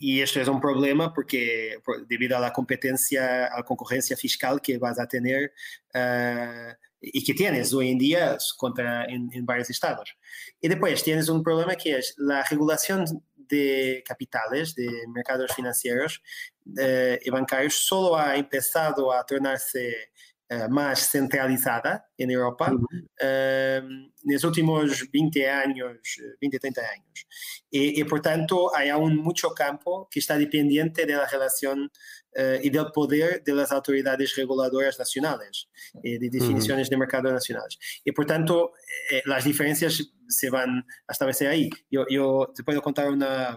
e 0.00 0.20
este 0.20 0.40
é 0.40 0.50
um 0.50 0.58
problema 0.58 1.12
porque 1.12 1.78
devido 2.08 2.32
à 2.32 2.50
competência, 2.50 3.46
à 3.46 3.62
concorrência 3.62 4.16
fiscal 4.16 4.58
que 4.58 4.78
vas 4.78 4.98
a 4.98 5.06
ter 5.06 5.20
uh, 5.20 5.50
eh, 5.94 6.76
e 7.02 7.20
que 7.20 7.34
tens 7.34 7.74
hoje 7.74 7.88
em 7.88 7.98
dia 7.98 8.38
contra 8.56 9.06
em, 9.10 9.28
em 9.32 9.44
vários 9.44 9.68
estados. 9.68 10.14
E 10.62 10.68
depois 10.68 11.02
tens 11.02 11.28
um 11.28 11.42
problema 11.42 11.76
que 11.76 11.90
é 11.90 12.00
a 12.32 12.42
regulação 12.42 13.04
de 13.36 14.02
capitales, 14.06 14.72
de 14.72 14.88
mercados 15.08 15.52
financeiros 15.52 16.16
uh, 16.66 16.78
eh, 16.78 17.20
e 17.22 17.30
bancários, 17.30 17.74
só 17.74 18.14
ha 18.14 18.42
começado 18.42 19.10
a 19.10 19.22
tornar-se 19.22 20.08
más 20.68 21.10
centralizada 21.10 22.10
en 22.16 22.30
Europa 22.30 22.72
eh, 23.20 23.80
en 23.82 24.32
los 24.34 24.44
últimos 24.44 25.08
20 25.12 25.48
años, 25.48 25.98
20, 26.40 26.58
30 26.58 26.80
años. 26.80 27.26
Y, 27.70 28.00
y, 28.00 28.04
por 28.04 28.20
tanto 28.20 28.74
hay 28.74 28.88
aún 28.88 29.16
mucho 29.16 29.50
campo 29.50 30.08
que 30.10 30.18
está 30.18 30.36
dependiente 30.36 31.06
de 31.06 31.14
la 31.14 31.26
relación 31.26 31.90
uh, 32.36 32.58
e 32.60 32.70
del 32.70 32.90
poder 32.92 33.42
de 33.44 33.54
las 33.54 33.72
autoridades 33.72 34.34
reguladoras 34.36 34.98
nacionales, 34.98 35.68
eh, 36.02 36.18
de 36.18 36.28
definiciones 36.28 36.86
uh 36.86 36.88
-huh. 36.88 36.90
de 36.90 36.96
mercado 36.96 37.32
nacionales. 37.32 37.78
Y 38.04 38.12
por 38.12 38.26
tanto, 38.26 38.72
eh, 39.10 39.22
las 39.24 39.44
diferencias 39.44 40.12
se 40.28 40.50
van 40.50 40.84
a 41.06 41.12
establecer 41.12 41.48
ahí. 41.48 41.70
Yo, 41.90 42.04
yo 42.08 42.52
te 42.54 42.62
puedo 42.62 42.82
contar 42.82 43.08
una, 43.10 43.56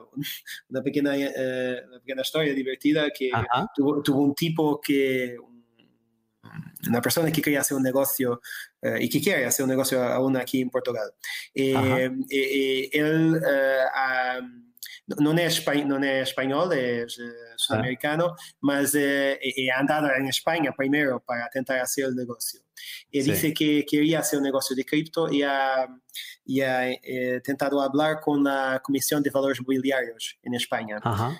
una, 0.69 0.81
pequeña, 0.81 1.13
eh, 1.15 1.81
una 1.87 1.99
pequeña 1.99 2.21
historia 2.21 2.53
divertida 2.53 3.09
que 3.11 3.31
tuvo, 3.75 4.01
tuvo, 4.01 4.21
un 4.21 4.33
tipo 4.33 4.79
que, 4.81 5.37
una 6.87 7.01
persona 7.01 7.31
que 7.31 7.41
quería 7.41 7.61
hacer 7.61 7.77
un 7.77 7.83
negocio 7.83 8.41
eh, 8.81 8.97
y 9.01 9.09
que 9.09 9.21
quiere 9.21 9.45
hacer 9.45 9.63
un 9.63 9.69
negocio 9.69 10.03
aún 10.03 10.35
aquí 10.37 10.61
en 10.61 10.69
Portugal. 10.69 11.11
Eh, 11.53 11.73
eh, 11.73 12.11
eh, 12.29 12.89
él 12.91 13.41
eh, 13.45 13.85
no, 15.07 15.31
es 15.33 15.57
español, 15.57 16.73
es 16.73 17.19
eh, 17.19 17.23
sudamericano, 17.55 18.35
mas 18.61 18.95
ha 18.95 19.79
andado 19.79 20.09
en 20.15 20.27
España 20.27 20.73
primero 20.75 21.21
para 21.21 21.45
intentar 21.45 21.79
hacer 21.79 22.05
el 22.05 22.15
negocio. 22.15 22.61
Y 23.09 23.21
sí. 23.21 23.31
dice 23.31 23.53
que 23.53 23.85
quería 23.85 24.19
hacer 24.19 24.39
un 24.39 24.43
negocio 24.43 24.75
de 24.75 24.83
cripto 24.83 25.31
y 25.31 25.43
ha, 25.43 25.87
y 26.45 26.61
ha 26.61 26.89
eh, 26.89 27.41
tentado 27.43 27.81
hablar 27.81 28.19
con 28.19 28.43
la 28.43 28.81
Comisión 28.83 29.23
de 29.23 29.29
Valores 29.29 29.61
Mobiliarios 29.61 30.37
en 30.43 30.55
España. 30.55 30.99
Ajá. 31.01 31.39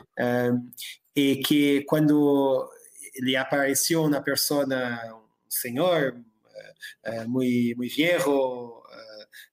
Y 1.13 1.43
que 1.43 1.85
cuando 1.85 2.71
lhe 3.19 3.35
apareceu 3.35 4.03
uma 4.03 4.21
pessoa, 4.21 4.65
um 4.65 5.49
senhor 5.49 6.15
uh, 6.15 7.23
uh, 7.23 7.29
muito, 7.29 7.77
muito 7.77 7.95
viejo, 7.95 8.83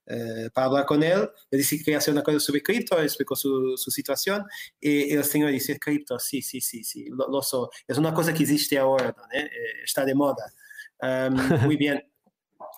Eh, 0.06 0.50
para 0.52 0.66
hablar 0.66 0.86
con 0.86 1.02
él. 1.02 1.30
Le 1.50 1.58
dije 1.58 1.78
que 1.78 1.84
quería 1.84 1.98
hacer 1.98 2.12
una 2.12 2.22
cosa 2.22 2.40
sobre 2.40 2.62
cripto, 2.62 3.00
explicó 3.00 3.36
su, 3.36 3.76
su 3.76 3.90
situación 3.90 4.44
y, 4.80 5.12
el 5.14 5.24
señor 5.24 5.50
dice, 5.52 5.78
cripto, 5.78 6.18
sí, 6.18 6.42
sí, 6.42 6.60
sí, 6.60 6.82
sí, 6.82 7.06
lo, 7.10 7.28
lo 7.28 7.42
so. 7.42 7.70
es 7.86 7.96
una 7.96 8.12
cosa 8.12 8.34
que 8.34 8.42
existe 8.42 8.76
ahora, 8.78 9.14
¿no? 9.16 9.22
¿Eh? 9.32 9.48
está 9.84 10.04
de 10.04 10.14
moda. 10.14 10.52
Um, 11.00 11.34
muy 11.66 11.76
bien, 11.76 12.02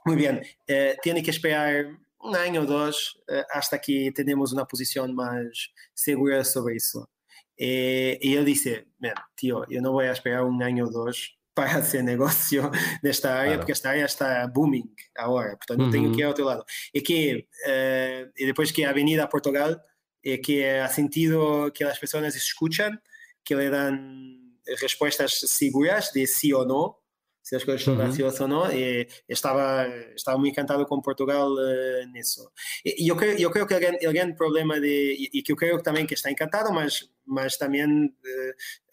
muy 0.04 0.16
bien. 0.16 0.42
Eh, 0.66 0.96
tiene 1.02 1.22
que 1.22 1.30
esperar 1.30 1.86
un 2.18 2.36
año 2.36 2.62
o 2.62 2.66
dos 2.66 3.20
hasta 3.50 3.80
que 3.80 4.12
tenemos 4.14 4.52
una 4.52 4.64
posición 4.64 5.14
más 5.14 5.72
segura 5.94 6.44
sobre 6.44 6.76
eso. 6.76 7.08
Y 7.56 8.34
él 8.34 8.44
dice, 8.44 8.88
tío, 9.34 9.64
yo 9.68 9.80
no 9.80 9.92
voy 9.92 10.06
a 10.06 10.12
esperar 10.12 10.44
un 10.44 10.62
año 10.62 10.86
o 10.86 10.90
dos 10.90 11.38
para 11.54 11.76
hacer 11.76 12.02
negocio 12.02 12.70
nesta 13.02 13.34
área, 13.34 13.44
claro. 13.44 13.60
porque 13.60 13.72
esta 13.72 13.90
área 13.90 14.06
está 14.06 14.46
booming 14.46 14.94
agora, 15.14 15.54
portanto 15.56 15.80
não 15.80 15.90
tenho 15.90 16.10
que 16.10 16.20
ir 16.20 16.24
ao 16.24 16.30
outro 16.30 16.46
lado. 16.46 16.64
E 16.94 17.02
que, 17.02 17.46
uh, 17.66 18.32
e 18.34 18.46
depois 18.46 18.72
que 18.72 18.84
a 18.84 18.90
Avenida 18.90 19.28
Portugal, 19.28 19.78
é 20.24 20.38
que 20.38 20.64
ha 20.64 20.88
sentido 20.88 21.70
que 21.74 21.84
as 21.84 21.98
pessoas 21.98 22.34
escutam, 22.34 22.98
que 23.44 23.54
le 23.54 23.68
dan 23.68 24.56
respostas 24.80 25.40
seguras 25.46 26.12
de 26.12 26.26
sim 26.26 26.52
ou 26.52 26.64
não, 26.64 26.94
se 27.42 27.56
as 27.56 27.64
coisas 27.64 27.80
estão 27.80 27.96
graciosas 27.96 28.40
ou 28.40 28.48
não, 28.48 28.70
e 28.72 29.06
estava, 29.28 29.86
estava 30.14 30.38
muito 30.38 30.52
encantado 30.52 30.86
com 30.86 31.00
Portugal 31.00 31.50
uh, 31.50 32.06
nisso. 32.12 32.50
E 32.84 33.10
eu 33.10 33.16
creio, 33.16 33.38
eu 33.38 33.50
creio 33.50 33.66
que 33.66 33.74
o 33.74 33.80
grande, 33.80 34.06
o 34.06 34.12
grande 34.12 34.34
problema 34.34 34.80
de, 34.80 35.30
e, 35.32 35.42
que 35.42 35.52
eu 35.52 35.56
creio 35.56 35.82
também 35.82 36.06
que 36.06 36.14
está 36.14 36.30
encantado, 36.30 36.72
mas, 36.72 37.08
mas 37.26 37.56
também 37.56 37.84
uh, 37.84 38.10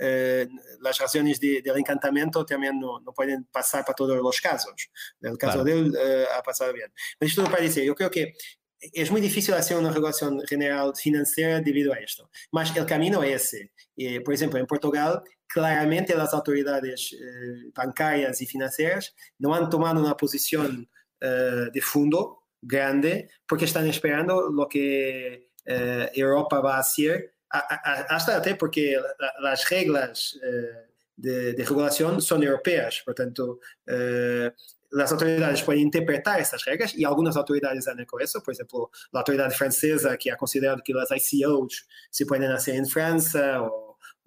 uh, 0.01 0.87
as 0.87 0.97
razões 0.97 1.39
de, 1.39 1.61
de 1.61 1.79
encantamento 1.79 2.43
também 2.45 2.71
não, 2.71 2.99
não 3.01 3.13
podem 3.13 3.43
passar 3.51 3.83
para 3.83 3.93
todos 3.93 4.19
os 4.19 4.39
casos. 4.39 4.89
No 5.21 5.37
caso 5.37 5.61
claro. 5.61 5.63
dele, 5.63 5.97
ha 6.31 6.41
passado 6.41 6.73
bem. 6.73 6.87
Mas 7.19 7.29
isto 7.29 7.43
para 7.43 7.61
dizer, 7.61 7.85
eu 7.85 7.95
creio 7.95 8.09
que 8.09 8.33
es 8.81 9.11
muy 9.11 9.21
difícil 9.21 9.53
hacer 9.53 9.77
una 9.77 9.91
regulación 9.91 10.41
general 10.47 10.93
financiera 10.95 11.59
debido 11.59 11.93
a 11.93 11.97
esto. 11.97 12.29
Mas 12.51 12.75
el 12.75 12.85
camino 12.85 13.23
es 13.23 13.53
ese. 13.53 13.71
Eh, 13.97 14.21
por 14.21 14.33
ejemplo, 14.33 14.59
en 14.59 14.65
Portugal, 14.65 15.21
claramente 15.49 16.13
as 16.13 16.33
autoridades 16.33 17.11
eh, 17.13 17.71
bancárias 17.75 18.39
e 18.41 18.45
financeiras 18.45 19.13
não 19.39 19.53
han 19.53 19.69
tomado 19.69 19.99
uma 19.99 20.15
posição 20.15 20.85
eh, 21.21 21.69
de 21.73 21.81
fundo 21.81 22.37
grande 22.61 23.27
porque 23.47 23.65
estão 23.65 23.85
esperando 23.87 24.31
o 24.31 24.67
que 24.67 25.47
eh, 25.65 26.11
Europa 26.15 26.61
vai 26.61 26.83
ser, 26.83 27.31
hasta 27.49 28.37
até 28.37 28.53
porque 28.53 28.99
as 29.43 29.63
regras 29.63 30.37
eh, 30.41 30.85
de, 31.17 31.53
de, 31.53 31.63
regulação 31.63 32.19
são 32.19 32.41
europeias, 32.41 32.99
portanto 32.99 33.59
eh, 33.87 34.53
as 34.93 35.11
autoridades 35.11 35.61
podem 35.61 35.83
interpretar 35.83 36.39
essas 36.39 36.63
regras 36.63 36.93
e 36.95 37.05
algumas 37.05 37.37
autoridades 37.37 37.87
andam 37.87 38.05
com 38.05 38.19
isso, 38.19 38.41
por 38.41 38.51
exemplo, 38.51 38.89
a 39.13 39.17
autoridade 39.19 39.55
francesa 39.55 40.17
que 40.17 40.29
ha 40.29 40.35
considerado 40.35 40.81
que 40.81 40.97
as 40.97 41.09
ICOs 41.11 41.85
se 42.11 42.25
podem 42.25 42.49
nascer 42.49 42.75
em 42.75 42.89
França 42.89 43.61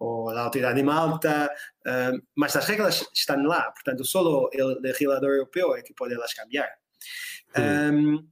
o 0.05 0.33
la 0.33 0.43
autoridad 0.43 0.74
de 0.74 0.83
Malta, 0.83 1.51
uh, 1.87 2.19
mas 2.35 2.55
las 2.55 2.66
reglas 2.66 3.09
están 3.15 3.47
lá, 3.47 3.73
portanto, 3.73 4.05
solo 4.05 4.51
el 4.53 4.79
legislador 4.83 5.31
europeo 5.31 5.77
es 5.77 5.85
que 5.85 5.95
puede 5.95 6.16
las 6.16 6.35
cambiar. 6.35 6.69
Um, 7.57 8.29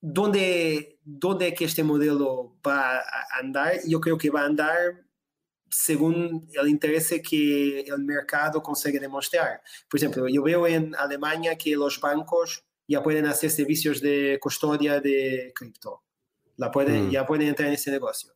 ¿dónde, 0.00 0.98
¿Dónde 1.04 1.48
es 1.48 1.54
que 1.54 1.66
este 1.66 1.84
modelo 1.84 2.56
va 2.66 2.98
a 2.98 3.38
andar? 3.38 3.74
Yo 3.86 4.00
creo 4.00 4.18
que 4.18 4.30
va 4.30 4.42
a 4.42 4.46
andar 4.46 5.04
según 5.70 6.48
el 6.52 6.68
interés 6.68 7.20
que 7.28 7.80
el 7.80 7.98
mercado 8.04 8.62
consigue 8.62 8.98
demostrar. 8.98 9.60
Por 9.88 9.98
ejemplo, 9.98 10.28
yo 10.28 10.42
veo 10.42 10.66
en 10.66 10.94
Alemania 10.96 11.56
que 11.56 11.76
los 11.76 12.00
bancos 12.00 12.64
ya 12.86 13.02
pueden 13.02 13.26
hacer 13.26 13.50
servicios 13.50 14.00
de 14.00 14.38
custodia 14.40 15.00
de 15.00 15.52
cripto. 15.54 16.03
La 16.56 16.70
pueden, 16.70 17.08
mm. 17.08 17.10
Ya 17.10 17.26
entrar 17.28 17.68
en 17.68 17.74
ese 17.74 17.90
negocio. 17.90 18.32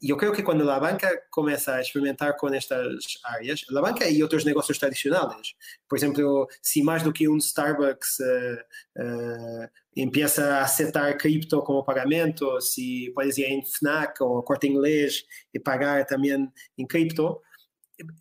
Yo 0.00 0.16
creo 0.16 0.32
que 0.32 0.44
cuando 0.44 0.64
la 0.64 0.78
banca 0.78 1.08
comienza 1.30 1.76
a 1.76 1.80
experimentar 1.80 2.36
con 2.36 2.54
estas 2.54 2.86
áreas, 3.24 3.64
la 3.68 3.80
banca 3.80 4.08
y 4.08 4.22
otros 4.22 4.44
negocios 4.44 4.78
tradicionales, 4.78 5.56
por 5.88 5.98
ejemplo, 5.98 6.48
si 6.60 6.82
más 6.82 7.02
do 7.02 7.12
que 7.12 7.26
un 7.28 7.40
Starbucks 7.40 8.20
uh, 8.20 9.02
uh, 9.02 9.66
empieza 9.94 10.58
a 10.58 10.64
aceptar 10.64 11.16
cripto 11.16 11.62
como 11.64 11.84
pagamento, 11.84 12.60
si 12.60 13.10
puedes 13.10 13.38
ir 13.38 13.46
en 13.46 13.64
FNAC 13.64 14.20
o 14.20 14.44
Corte 14.44 14.66
Inglés 14.66 15.24
y 15.52 15.58
pagar 15.58 16.06
también 16.06 16.52
en 16.76 16.86
cripto, 16.86 17.42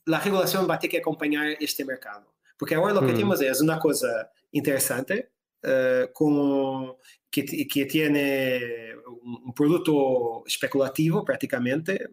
la 0.06 0.20
regulación 0.20 0.70
va 0.70 0.76
a 0.76 0.80
tener 0.80 0.92
que 0.92 0.98
acompañar 1.00 1.58
este 1.60 1.84
mercado. 1.84 2.34
Porque 2.58 2.76
ahora 2.76 2.94
lo 2.94 3.02
que 3.02 3.08
mm. 3.08 3.16
tenemos 3.16 3.42
es 3.42 3.60
una 3.60 3.80
cosa 3.80 4.32
interesante, 4.52 5.32
uh, 5.64 6.12
con 6.14 6.96
que, 7.32 7.46
que 7.68 7.86
tiene 7.86 8.94
un 9.24 9.54
producto 9.54 10.44
especulativo 10.46 11.24
prácticamente, 11.24 12.08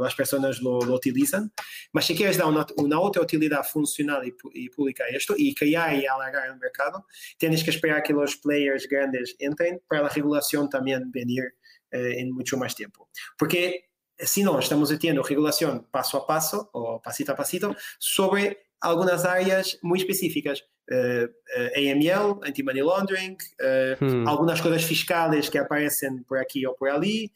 las 0.00 0.14
personas 0.14 0.60
lo, 0.62 0.80
lo 0.80 0.94
utilizan, 0.94 1.52
mas 1.92 2.06
si 2.06 2.14
quieres 2.14 2.36
dar 2.38 2.46
una, 2.46 2.66
una 2.76 3.00
otra 3.00 3.22
utilidad 3.22 3.64
funcional 3.64 4.26
y, 4.26 4.34
y, 4.52 4.68
pública 4.68 5.04
a 5.04 5.08
esto 5.08 5.34
y 5.36 5.54
crear 5.54 5.94
y 5.94 6.06
alargar 6.06 6.48
el 6.48 6.58
mercado, 6.58 7.06
tienes 7.36 7.64
que 7.64 7.70
esperar 7.70 8.02
que 8.02 8.12
los 8.12 8.36
players 8.36 8.86
grandes 8.88 9.34
entren 9.38 9.80
para 9.88 10.02
la 10.02 10.08
regulación 10.08 10.68
también 10.68 11.10
venir 11.10 11.54
eh, 11.90 12.14
en 12.18 12.32
mucho 12.32 12.56
más 12.56 12.74
tiempo. 12.74 13.08
Porque 13.36 13.90
si 14.16 14.44
no, 14.44 14.58
estamos 14.58 14.90
metiendo 14.90 15.22
regulación 15.22 15.88
paso 15.90 16.18
a 16.18 16.26
paso 16.26 16.70
o 16.72 17.00
pasito 17.02 17.32
a 17.32 17.36
pasito 17.36 17.74
sobre 17.98 18.69
algunas 18.80 19.24
áreas 19.24 19.78
muy 19.82 19.98
específicas 19.98 20.64
uh, 20.90 21.26
uh, 21.26 21.70
AML, 21.76 22.40
anti-money 22.44 22.82
laundering, 22.82 23.36
uh, 23.60 24.04
hmm. 24.04 24.28
algumas 24.28 24.60
coisas 24.60 24.82
fiscais 24.82 25.48
que 25.48 25.58
aparecem 25.58 26.22
por 26.24 26.38
aqui 26.38 26.66
ou 26.66 26.74
por 26.74 26.88
ali, 26.88 27.30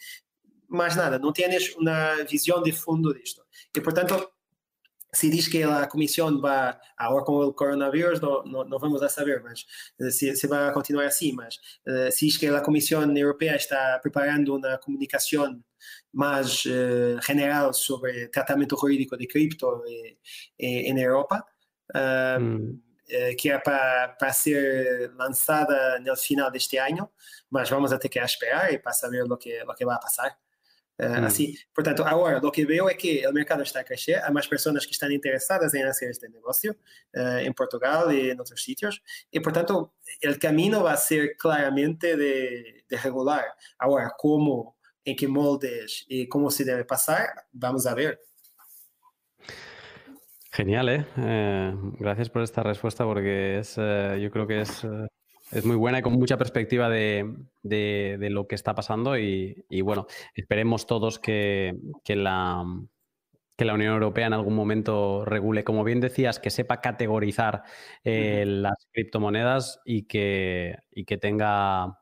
mais 0.69 0.97
nada, 0.97 1.19
não 1.19 1.33
tens 1.33 1.75
uma 1.77 2.25
visão 2.25 2.63
de 2.63 2.73
fundo 2.73 3.15
disto. 3.15 3.43
E, 3.77 3.81
portanto, 3.81 4.29
se 5.15 5.31
diz 5.31 5.49
que 5.49 5.63
a 5.63 5.87
comissão 5.87 6.41
vai, 6.41 6.77
agora 6.97 7.25
com 7.25 7.33
o 7.47 7.53
coronavírus, 7.53 8.21
não, 8.21 8.43
não, 8.45 8.65
não 8.65 8.79
vamos 8.79 9.03
a 9.03 9.09
saber, 9.09 9.43
mas 9.43 9.65
se, 10.15 10.35
se 10.35 10.47
vai 10.47 10.73
continuar 10.73 11.07
assim, 11.07 11.33
mas 11.33 11.57
uh, 11.87 12.11
se 12.11 12.27
diz 12.27 12.37
que 12.37 12.47
a 12.47 12.61
Comissão 12.61 13.03
Europeia 13.17 13.57
está 13.57 13.99
preparando 14.01 14.57
uma 14.57 14.79
comunicação 14.79 15.63
mais 16.13 16.65
uh, 16.65 17.21
general 17.27 17.73
sobre 17.73 18.29
tratamento 18.29 18.77
jurídico 18.77 19.17
de 19.17 19.27
cripto 19.27 19.83
em 20.59 21.01
Europa, 21.01 21.45
uh. 21.95 22.85
Eh, 23.11 23.35
que 23.35 23.51
é 23.51 23.59
para, 23.59 24.09
para 24.19 24.33
ser 24.33 25.13
lançada 25.15 26.01
no 26.01 26.17
final 26.17 26.51
deste 26.51 26.79
ano, 26.79 27.11
mas 27.51 27.69
vamos 27.69 27.91
ter 27.99 28.09
que 28.09 28.19
esperar 28.19 28.73
e 28.73 28.79
para 28.79 28.93
saber 28.93 29.31
o 29.31 29.37
que, 29.37 29.63
o 29.63 29.75
que 29.75 29.85
vai 29.85 30.01
passar. 30.01 30.35
Uh, 31.01 31.25
assim, 31.27 31.55
portanto, 31.75 32.05
agora 32.05 32.39
o 32.39 32.53
que 32.53 32.65
veo 32.65 32.89
é 32.89 32.95
que 32.95 33.27
o 33.27 33.33
mercado 33.33 33.63
está 33.63 33.81
a 33.81 33.85
crescer, 33.85 34.23
há 34.23 34.31
mais 34.31 34.47
pessoas 34.47 34.87
que 34.87 34.93
estão 34.93 35.11
interessadas 35.11 35.75
em 35.75 35.83
fazer 35.83 36.11
este 36.11 36.29
negócio 36.29 36.73
uh, 37.17 37.39
em 37.39 37.53
Portugal 37.53 38.13
e 38.13 38.31
em 38.31 38.39
outros 38.39 38.63
sítios, 38.63 39.01
e 39.33 39.41
portanto, 39.41 39.91
o 40.25 40.39
caminho 40.39 40.81
vai 40.83 40.97
ser 40.97 41.37
claramente 41.37 42.17
de, 42.17 42.85
de 42.89 42.97
regular. 42.97 43.45
Agora, 43.79 44.11
como, 44.17 44.77
em 45.05 45.17
que 45.17 45.27
moldes 45.27 46.07
e 46.09 46.27
como 46.27 46.51
se 46.51 46.65
deve 46.65 46.85
passar, 46.85 47.45
vamos 47.53 47.87
a 47.87 47.95
ver. 47.95 48.21
Genial, 50.53 50.89
¿eh? 50.89 51.07
¿eh? 51.19 51.75
Gracias 51.99 52.31
por 52.31 52.43
esta 52.43 52.63
respuesta 52.63 53.05
porque 53.05 53.59
es, 53.59 53.75
eh, 53.77 54.21
yo 54.23 54.31
creo 54.31 54.47
que 54.47 54.61
es, 54.61 54.85
eh, 54.85 55.09
es, 55.55 55.65
muy 55.65 55.77
buena 55.77 55.99
y 55.99 56.03
con 56.03 56.15
mucha 56.15 56.37
perspectiva 56.37 56.89
de, 56.89 57.35
de, 57.63 58.17
de 58.19 58.31
lo 58.31 58.47
que 58.47 58.55
está 58.55 58.75
pasando 58.75 59.19
y, 59.19 59.65
y 59.69 59.81
bueno, 59.81 60.07
esperemos 60.35 60.87
todos 60.87 61.19
que, 61.19 61.77
que, 62.05 62.17
la, 62.17 62.65
que, 63.57 63.65
la, 63.65 63.75
Unión 63.75 63.95
Europea 63.95 64.27
en 64.27 64.33
algún 64.33 64.55
momento 64.55 65.25
regule, 65.25 65.65
como 65.65 65.85
bien 65.85 66.01
decías, 66.01 66.39
que 66.39 66.51
sepa 66.51 66.81
categorizar 66.81 67.63
eh, 68.05 68.45
las 68.47 68.87
criptomonedas 68.93 69.81
y 69.85 70.03
que, 70.03 70.77
y 70.91 71.05
que 71.05 71.19
tenga 71.19 71.99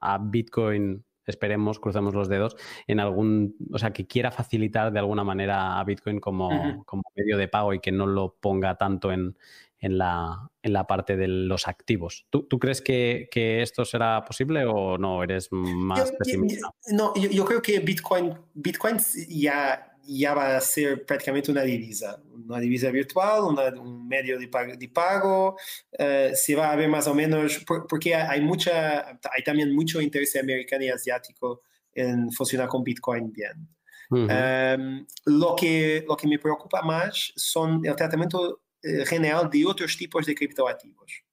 a 0.00 0.18
Bitcoin 0.20 1.04
esperemos, 1.26 1.80
crucemos 1.80 2.14
los 2.14 2.28
dedos, 2.28 2.56
en 2.86 3.00
algún, 3.00 3.56
o 3.72 3.78
sea, 3.78 3.92
que 3.92 4.06
quiera 4.06 4.30
facilitar 4.30 4.92
de 4.92 4.98
alguna 4.98 5.24
manera 5.24 5.78
a 5.78 5.84
Bitcoin 5.84 6.20
como, 6.20 6.48
uh 6.48 6.52
-huh. 6.52 6.84
como 6.84 7.02
medio 7.16 7.38
de 7.38 7.48
pago 7.48 7.72
y 7.72 7.80
que 7.80 7.92
no 7.92 8.06
lo 8.06 8.36
ponga 8.40 8.76
tanto 8.76 9.10
en, 9.12 9.36
en, 9.84 9.98
la, 9.98 10.50
en 10.62 10.72
la 10.72 10.86
parte 10.86 11.16
de 11.16 11.28
los 11.28 11.68
activos. 11.68 12.26
¿Tú, 12.30 12.46
tú 12.48 12.58
crees 12.58 12.80
que, 12.80 13.28
que, 13.30 13.60
esto 13.60 13.84
será 13.84 14.24
posible 14.24 14.64
o 14.64 14.96
no? 14.96 15.22
¿Eres 15.22 15.48
más 15.50 16.10
yo, 16.10 16.18
pesimista? 16.18 16.70
Yo, 16.86 16.96
no, 16.96 17.14
yo, 17.14 17.28
yo, 17.28 17.44
creo 17.44 17.60
que 17.60 17.78
Bitcoin, 17.80 18.34
Bitcoin 18.54 18.96
ya 19.28 19.90
ya 20.06 20.34
va 20.34 20.56
a 20.56 20.60
ser 20.60 21.04
prácticamente 21.06 21.50
una 21.50 21.62
divisa, 21.62 22.20
una 22.30 22.60
divisa 22.60 22.90
virtual, 22.90 23.44
una, 23.44 23.68
un 23.80 24.06
medio 24.06 24.38
de 24.38 24.48
pago, 24.48 24.76
de 24.76 24.88
pago 24.88 25.56
uh, 25.98 26.34
se 26.34 26.54
va 26.54 26.72
a 26.72 26.76
ver 26.76 26.88
más 26.88 27.06
o 27.06 27.14
menos, 27.14 27.64
por, 27.66 27.86
porque 27.86 28.14
hay, 28.14 28.40
mucha, 28.40 29.08
hay 29.08 29.42
también 29.44 29.74
mucho 29.74 30.00
interés 30.00 30.36
americano 30.36 30.84
y 30.84 30.90
asiático 30.90 31.62
en 31.94 32.30
funcionar 32.32 32.68
con 32.68 32.82
Bitcoin 32.82 33.32
bien. 33.32 33.68
Uh 34.10 34.16
-huh. 34.16 34.78
um, 34.78 35.06
lo, 35.24 35.56
que, 35.56 36.04
lo 36.06 36.16
que 36.16 36.28
me 36.28 36.38
preocupa 36.38 36.82
más 36.82 37.32
son 37.36 37.80
el 37.84 37.96
tratamiento 37.96 38.63
uh, 38.84 39.06
general 39.06 39.48
de 39.48 39.66
otros 39.66 39.96
tipos 39.96 40.26
de 40.26 40.34
criptoativos. 40.34 41.24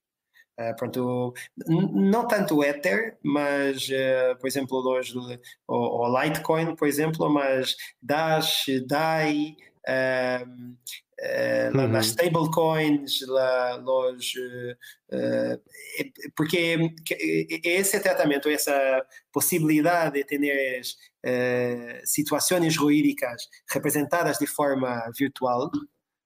Uh, 0.60 0.76
pronto, 0.76 1.34
não 1.68 2.28
tanto 2.28 2.64
Ether, 2.64 3.18
mas, 3.24 3.88
uh, 3.88 4.38
por 4.40 4.48
exemplo, 4.48 4.82
los, 4.82 5.16
o, 5.16 5.38
o, 5.68 6.22
Litecoin, 6.22 6.76
por 6.76 6.88
exemplo, 6.88 7.30
mas 7.30 7.76
Dash, 8.02 8.66
DAI, 8.86 9.56
uh, 9.88 10.46
uhum. 11.74 11.92
las 11.92 12.08
stablecoins, 12.08 13.22
la, 13.28 13.78
los, 13.78 14.34
porque 16.36 16.78
esse 17.64 18.00
tratamento, 18.00 18.50
essa 18.50 19.06
possibilidade 19.32 20.14
de 20.14 20.24
ter 20.24 20.82
situações 22.04 22.74
jurídicas 22.74 23.48
representadas 23.72 24.40
de 24.40 24.48
forma 24.48 25.12
virtual, 25.18 25.72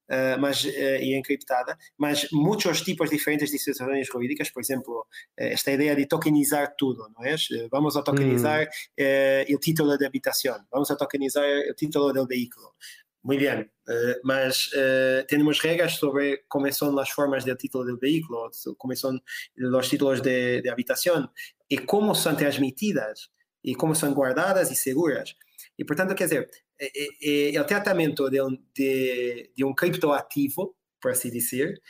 uh, 0.09 0.39
mas, 0.39 0.63
uh, 0.63 0.69
e 0.69 1.17
encriptada, 1.17 1.77
mas 1.97 2.27
muitos 2.31 2.81
tipos 2.81 3.09
diferentes 3.09 3.51
de 3.51 3.59
situações 3.59 4.07
jurídicas, 4.07 4.49
por 4.49 4.61
exemplo, 4.61 5.05
esta 5.37 5.71
ideia 5.71 5.95
de 5.95 6.05
tokenizar 6.05 6.75
tudo, 6.77 7.09
não 7.15 7.25
é? 7.25 7.35
Vamos 7.71 7.95
a 7.95 8.01
tokenizar 8.01 8.65
mm. 8.65 9.55
o 9.55 9.59
título 9.59 9.97
de 9.97 10.05
habitação, 10.05 10.57
vamos 10.71 10.89
a 10.91 10.95
tokenizar 10.95 11.45
o 11.69 11.73
título 11.73 12.13
do 12.13 12.25
veículo. 12.25 12.73
Bien, 13.23 13.61
uh, 13.61 14.19
mas 14.23 14.69
temos 15.27 15.59
regras 15.59 15.93
sobre 15.93 16.43
como 16.47 16.71
são 16.71 16.97
as 16.99 17.09
formas 17.09 17.43
do 17.43 17.55
título 17.55 17.85
do 17.85 17.97
veículo, 17.97 18.49
como 18.77 18.95
são 18.95 19.19
os 19.57 19.89
títulos 19.89 20.21
de, 20.21 20.61
de 20.61 20.69
habitação 20.69 21.29
e 21.69 21.77
como 21.77 22.13
são 22.13 22.35
transmitidas 22.35 23.29
e 23.63 23.73
como 23.75 23.95
são 23.95 24.13
guardadas 24.13 24.69
e 24.69 24.75
seguras. 24.75 25.35
E, 25.77 25.83
portanto, 25.83 26.15
quer 26.15 26.25
dizer, 26.25 26.49
é, 26.79 26.85
é, 26.85 27.07
é, 27.21 27.29
ele 27.55 27.63
tratamento 27.63 28.29
de 28.29 28.41
um, 28.41 28.57
de, 28.73 29.51
de 29.55 29.63
um 29.63 29.73
criptoativo, 29.73 30.75
por 31.01 31.11
assim 31.11 31.29
dizer, 31.29 31.81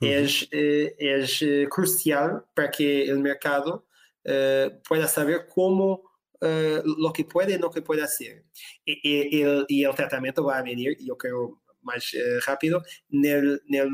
uhum. 0.00 0.08
é, 0.08 0.94
é 1.00 1.66
crucial 1.66 2.48
para 2.54 2.68
que 2.68 3.12
o 3.12 3.18
mercado 3.18 3.82
eh, 4.30 4.70
possa 4.86 5.08
saber 5.08 5.46
como 5.46 5.94
uh, 6.42 7.06
o 7.06 7.12
que 7.12 7.24
pode 7.24 7.52
e 7.52 7.58
não 7.58 7.70
que 7.70 7.80
pode 7.80 8.06
ser. 8.08 8.44
E, 8.86 9.86
o 9.86 9.94
tratamento 9.94 10.44
vai 10.44 10.62
vir, 10.62 10.98
eu 11.06 11.16
quero 11.16 11.58
mais 11.82 12.12
uh, 12.12 12.40
rápido, 12.44 12.82
nel, 13.10 13.58
nel 13.66 13.88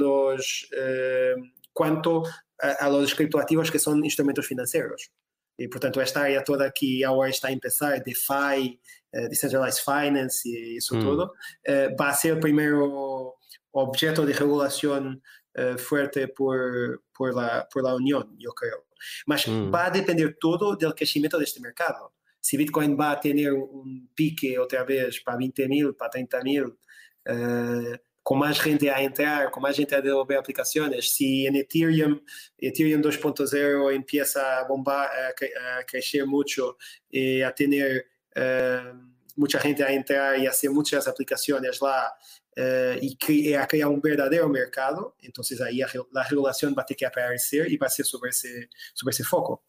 quanto 1.72 2.24
a, 2.60 2.84
a 2.84 2.88
los 2.88 3.14
criptoativos 3.14 3.70
que 3.70 3.78
são 3.78 4.04
instrumentos 4.04 4.46
financeiros. 4.46 5.08
E, 5.56 5.68
portanto, 5.68 6.00
esta 6.00 6.22
área 6.22 6.42
toda 6.42 6.72
que 6.72 7.04
agora 7.04 7.30
está 7.30 7.48
a 7.48 7.56
começar, 7.56 8.00
DeFi, 8.00 8.80
Decentralized 9.28 9.82
Finance 9.82 10.48
e 10.48 10.76
isso 10.76 10.96
mm. 10.96 11.00
tudo, 11.00 11.24
uh, 11.24 11.96
vai 11.96 12.14
ser 12.14 12.36
o 12.36 12.40
primeiro 12.40 13.34
objeto 13.72 14.24
de 14.24 14.32
regulação 14.32 15.20
uh, 15.58 15.78
forte 15.78 16.26
por, 16.28 17.00
por, 17.14 17.34
la, 17.34 17.64
por 17.72 17.82
la 17.82 17.94
União, 17.94 18.28
eu 18.40 18.52
creio. 18.54 18.82
Mas 19.26 19.46
mm. 19.46 19.70
vai 19.70 19.90
depender 19.90 20.36
todo 20.40 20.76
do 20.76 20.94
crescimento 20.94 21.38
deste 21.38 21.60
mercado. 21.60 22.10
Se 22.40 22.56
Bitcoin 22.56 22.94
vai 22.94 23.18
ter 23.18 23.52
um 23.52 24.06
pique 24.14 24.58
outra 24.58 24.84
vez 24.84 25.18
para 25.18 25.36
20 25.36 25.66
mil, 25.68 25.94
para 25.94 26.10
30 26.10 26.40
mil, 26.42 26.68
uh, 26.68 27.98
com 28.22 28.34
mais 28.34 28.56
gente 28.56 28.88
a 28.88 29.02
entrar, 29.02 29.50
com 29.50 29.60
mais 29.60 29.76
gente 29.76 29.94
a 29.94 30.00
desenvolver 30.00 30.36
aplicações, 30.36 31.14
se 31.14 31.46
em 31.46 31.58
Ethereum, 31.58 32.18
Ethereum 32.60 33.00
2.0 33.00 33.94
empieza 33.94 34.42
a 34.42 34.64
bombar, 34.64 35.10
a, 35.10 35.78
a 35.78 35.84
crescer 35.84 36.24
muito 36.24 36.76
e 37.12 37.42
a 37.42 37.52
ter 37.52 38.06
uh, 38.36 38.98
muita 39.36 39.59
gente 39.61 39.82
a 39.82 39.93
entrar 39.93 40.39
e 40.39 40.47
a 40.47 40.51
fazer 40.52 40.69
muitas 40.69 41.06
aplicações 41.06 41.81
lá 41.81 42.12
uh, 42.59 42.98
e, 43.02 43.16
e, 43.28 43.55
a 43.55 43.66
criar 43.66 43.89
um 43.89 44.01
verdadeiro 44.01 44.48
mercado, 44.48 45.12
então 45.23 45.43
aí 45.66 45.82
a, 45.82 45.89
a 46.16 46.23
regulação 46.23 46.74
vai 46.74 46.85
ter 46.85 46.94
que 46.94 47.05
aparecer 47.05 47.70
e 47.70 47.77
vai 47.77 47.90
ser 47.90 48.05
sobre 48.05 48.31
esse, 48.31 48.69
sobre 48.94 49.12
esse 49.12 49.24
foco. 49.24 49.62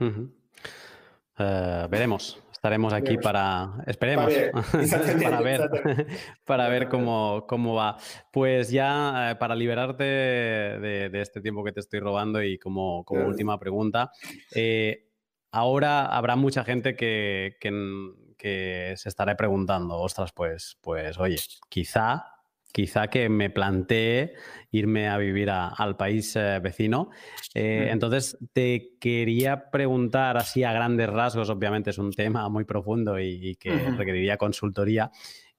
Uh 0.00 0.28
-huh. 1.38 1.88
veremos. 1.88 2.46
Estaremos 2.66 2.92
aquí 2.94 3.16
para, 3.18 3.84
esperemos, 3.86 4.32
para 4.32 5.40
ver, 5.40 5.70
para 6.44 6.68
ver, 6.68 6.88
cómo, 6.90 7.46
cómo 7.46 7.74
va. 7.74 7.96
Pues 8.32 8.70
ya 8.70 9.30
eh, 9.30 9.36
para 9.36 9.54
liberarte 9.54 10.02
de, 10.02 11.10
este 11.20 11.40
tiempo 11.40 11.62
que 11.62 11.70
te 11.70 11.78
estoy 11.78 12.00
robando 12.00 12.42
y 12.42 12.58
como, 12.58 13.04
como 13.04 13.24
última 13.26 13.56
pregunta, 13.58 14.10
eh, 14.52 15.06
ahora 15.56 16.04
habrá 16.06 16.36
mucha 16.36 16.64
gente 16.64 16.94
que, 16.96 17.56
que, 17.60 18.94
se 18.96 19.08
estará 19.08 19.36
preguntando, 19.36 19.96
ostras, 19.96 20.32
pues, 20.32 20.78
pues 20.82 21.18
oye, 21.18 21.36
quizá 21.68 22.26
quizá 22.72 23.08
que 23.08 23.30
me 23.30 23.48
plantee 23.48 24.34
irme 24.70 25.08
a 25.08 25.16
vivir 25.16 25.48
al 25.48 25.96
país 25.96 26.36
eh, 26.36 26.60
vecino. 26.62 27.08
Eh, 27.54 27.88
entonces, 27.90 28.36
te 28.52 28.98
quería 29.00 29.70
preguntar 29.70 30.36
así 30.36 30.62
a 30.62 30.74
grandes 30.74 31.08
rasgos, 31.08 31.48
obviamente 31.48 31.88
es 31.88 31.96
un 31.96 32.12
tema 32.12 32.50
muy 32.50 32.64
profundo 32.64 33.18
y, 33.18 33.56
que 33.56 33.70
requeriría 33.96 34.36
consultoría 34.36 35.10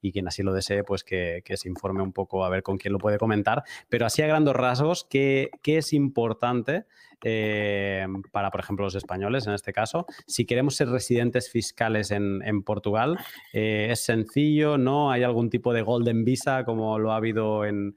y 0.01 0.11
quien 0.11 0.27
así 0.27 0.43
lo 0.43 0.53
desee, 0.53 0.83
pues 0.83 1.03
que, 1.03 1.43
se 1.55 1.69
informe 1.69 2.01
un 2.01 2.13
poco 2.13 2.45
a 2.45 2.49
ver 2.49 2.63
con 2.63 2.77
quién 2.77 2.93
lo 2.93 2.99
puede 2.99 3.17
comentar. 3.17 3.63
Pero 3.89 4.05
así 4.05 4.21
a 4.21 4.27
grandes 4.27 4.55
rasgos, 4.55 5.05
¿qué, 5.09 5.49
qué 5.61 5.77
es 5.77 5.93
importante 5.93 6.85
eh, 7.23 8.05
para, 8.31 8.51
por 8.51 8.59
ejemplo, 8.59 8.85
los 8.85 8.95
españoles 8.95 9.47
en 9.47 9.53
este 9.53 9.73
caso? 9.73 10.05
Si 10.27 10.45
queremos 10.45 10.75
ser 10.75 10.89
residentes 10.89 11.49
fiscales 11.49 12.11
en, 12.11 12.63
Portugal, 12.63 13.17
eh, 13.53 13.87
¿es 13.91 14.03
sencillo? 14.03 14.77
¿No? 14.77 15.11
¿Hay 15.11 15.23
algún 15.23 15.49
tipo 15.49 15.73
de 15.73 15.81
golden 15.81 16.25
visa 16.25 16.63
como 16.63 16.99
lo 16.99 17.11
ha 17.11 17.17
habido 17.17 17.65
en, 17.65 17.95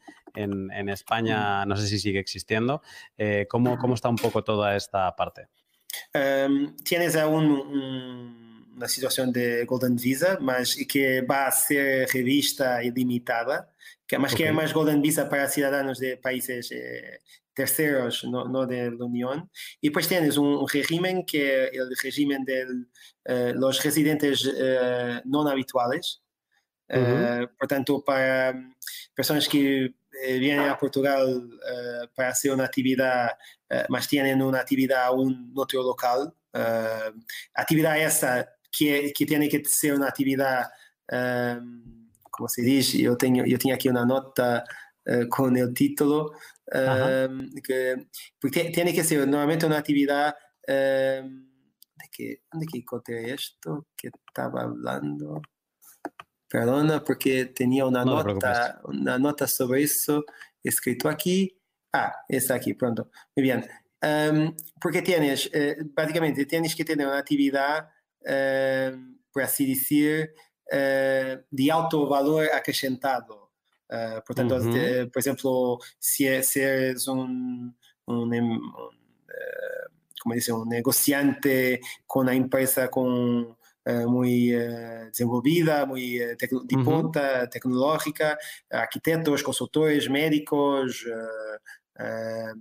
España? 0.89 1.67
No 1.67 1.77
sé 1.77 1.87
si 1.87 1.99
sigue 1.99 2.19
existiendo. 2.19 2.83
Eh, 3.19 3.47
¿cómo, 3.49 3.79
¿cómo, 3.79 3.95
está 3.95 4.09
un 4.09 4.17
poco 4.17 4.43
toda 4.43 4.77
esta 4.77 5.15
parte? 5.17 5.49
Em, 6.13 6.77
tienes 6.77 7.17
aún 7.17 8.50
na 8.81 8.89
situação 8.89 9.31
de 9.31 9.65
Golden 9.67 9.95
Visa, 9.95 10.39
mas 10.41 10.75
que 10.75 11.05
é 11.05 11.23
vai 11.23 11.53
ser 11.53 12.09
revista 12.09 12.83
e 12.83 12.91
limitada, 12.91 13.69
que, 14.09 14.17
é, 14.17 14.19
é 14.19 14.23
okay. 14.23 14.47
que 14.47 14.53
más 14.53 14.73
Golden 14.73 15.01
Visa 15.03 15.27
para 15.27 15.47
cidadãos 15.49 15.99
de 15.99 16.17
países 16.17 16.73
eh, 16.73 17.21
não 18.25 18.67
da 18.67 18.75
União. 18.75 18.97
E 18.97 18.99
depois 18.99 19.01
Unión. 19.01 19.51
Y 19.83 19.91
pues 19.91 20.09
tienes 20.09 20.37
un, 20.37 21.25
que 21.27 21.71
é 21.73 21.83
o 21.83 21.89
regime 22.03 22.39
dos 23.59 23.79
eh, 23.79 23.83
residentes 23.83 24.47
eh, 24.47 25.23
habituais. 25.25 25.51
habituales, 25.53 26.21
eh, 26.89 27.41
uhum. 27.41 27.49
portanto, 27.59 28.03
para 28.03 28.53
hum, 28.57 28.73
pessoas 29.15 29.47
que 29.47 29.95
eh, 30.23 30.39
vêm 30.39 30.59
a 30.59 30.75
Portugal 30.75 31.27
uh, 31.29 32.09
para 32.17 32.35
fazer 32.35 32.53
uma 32.53 32.65
atividade, 32.65 33.33
uh, 33.73 33.87
mas 33.89 34.07
têm 34.07 34.35
uma 34.35 34.59
atividade 34.59 35.15
um, 35.15 35.31
no 35.31 35.61
outro 35.61 35.81
local, 35.83 36.33
atividade 37.55 38.01
essa 38.01 38.49
que, 38.73 39.11
que 39.13 39.27
tem 39.27 39.49
que 39.49 39.65
ser 39.65 39.95
uma 39.95 40.09
atividade, 40.09 40.69
um, 41.13 42.09
como 42.31 42.49
se 42.49 42.63
diz, 42.63 42.95
eu 42.95 43.17
tenho, 43.17 43.47
eu 43.47 43.59
tinha 43.59 43.75
aqui 43.75 43.89
uma 43.91 44.05
nota 44.05 44.65
uh, 45.09 45.29
com 45.29 45.45
o 45.45 45.73
título, 45.73 46.33
um, 46.73 47.61
que, 47.63 48.07
porque 48.41 48.71
tem, 48.71 48.93
que 48.93 49.05
ser 49.05 49.27
normalmente 49.27 49.67
uma 49.67 49.79
atividade, 49.79 50.37
um, 50.69 51.47
de 52.01 52.09
que, 52.13 52.41
onde 52.55 52.67
que 52.67 52.79
encontrei 52.79 53.35
isto 53.35 53.87
que 53.97 54.09
estava 54.29 54.61
falando? 54.61 55.43
Perdona, 56.49 57.01
porque 57.01 57.47
tinha 57.47 57.87
uma 57.87 58.05
no 58.05 58.25
nota, 58.25 58.81
uma 58.85 59.19
nota 59.19 59.47
sobre 59.47 59.83
isso 59.83 60.25
escrito 60.65 61.09
aqui. 61.09 61.57
Ah, 61.93 62.13
essa 62.29 62.55
aqui, 62.55 62.75
pronto. 62.75 63.09
Muy 63.37 63.43
bien. 63.43 63.69
Um, 64.03 64.57
porque 64.81 65.03
tienes, 65.03 65.47
uh, 65.47 65.85
basicamente, 65.95 66.47
tienes 66.47 66.75
que 66.75 66.85
ter 66.85 66.99
uma 66.99 67.19
atividade 67.19 67.87
uh, 67.87 68.00
por 69.33 69.43
assim 69.43 69.67
dizer, 69.67 70.33
uh, 70.71 71.45
de 71.53 71.71
alto 71.71 72.07
valor 72.09 72.49
acrescentado. 72.53 73.35
Uh, 73.91 74.23
portanto, 74.25 74.55
uhum. 74.55 75.11
por 75.11 75.19
exemplo, 75.19 75.79
se, 75.99 76.27
é, 76.27 76.43
se 76.43 76.61
és 76.61 77.09
um, 77.09 77.73
um, 78.07 78.25
um 78.25 78.61
como 80.21 80.35
dizer, 80.35 80.53
um 80.53 80.65
negociante 80.65 81.81
com 82.07 82.21
a 82.21 82.35
empresa 82.35 82.87
com 82.87 83.57
uh, 83.89 84.11
muito 84.11 84.55
uh, 84.55 85.11
desenvolvida, 85.11 85.87
muito 85.87 86.37
tec 86.37 86.51
de 86.67 86.77
uhum. 86.77 86.85
ponta, 86.85 87.49
tecnológica, 87.49 88.39
arquitetos, 88.71 89.43
consultores, 89.43 90.07
médicos, 90.07 91.05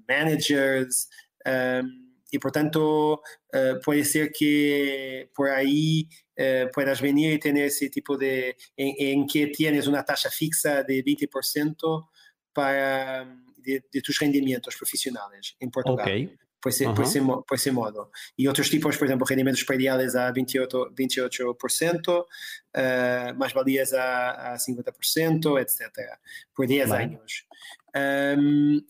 managers. 0.08 1.08
Um, 1.48 2.09
y 2.32 2.40
por 2.40 2.52
tanto 2.52 3.14
uh, 3.14 3.80
puede 3.84 4.04
ser 4.06 4.32
que 4.32 5.30
por 5.34 5.50
ahí 5.50 6.08
uh, 6.38 6.70
puedas 6.74 7.02
venir 7.02 7.34
y 7.34 7.40
tener 7.40 7.66
ese 7.66 7.90
tipo 7.90 8.18
de, 8.18 8.56
en, 8.76 9.20
en, 9.20 9.28
que 9.28 9.48
tienes 9.48 9.88
una 9.88 10.04
tasa 10.04 10.30
fixa 10.30 10.84
de 10.84 11.04
20% 11.04 12.10
para, 12.54 13.26
de, 13.58 13.86
de, 13.92 14.02
tus 14.02 14.20
rendimientos 14.20 14.76
profesionales 14.76 15.56
en 15.60 15.72
Portugal. 15.72 16.06
Okay. 16.06 16.38
Por 16.62 16.74
ese, 16.74 16.86
uh 16.86 16.92
-huh. 16.92 16.96
por, 16.96 17.06
ese, 17.06 17.22
por 17.22 17.56
ese, 17.56 17.72
modo. 17.72 18.12
Y 18.36 18.46
otros 18.48 18.70
tipos, 18.70 18.98
por 18.98 19.08
ejemplo, 19.08 19.26
rendimientos 19.26 19.64
prediales 19.64 20.14
a 20.14 20.34
28%, 20.34 20.94
28% 20.94 22.26
uh, 22.26 23.38
más 23.38 23.54
valías 23.54 23.94
a, 23.94 24.54
a 24.54 24.58
50%, 24.58 25.62
etc. 25.62 26.20
Por 26.54 26.68
10 26.68 26.90
vale. 26.90 27.04
años. 27.04 27.48
Um, 27.96 28.82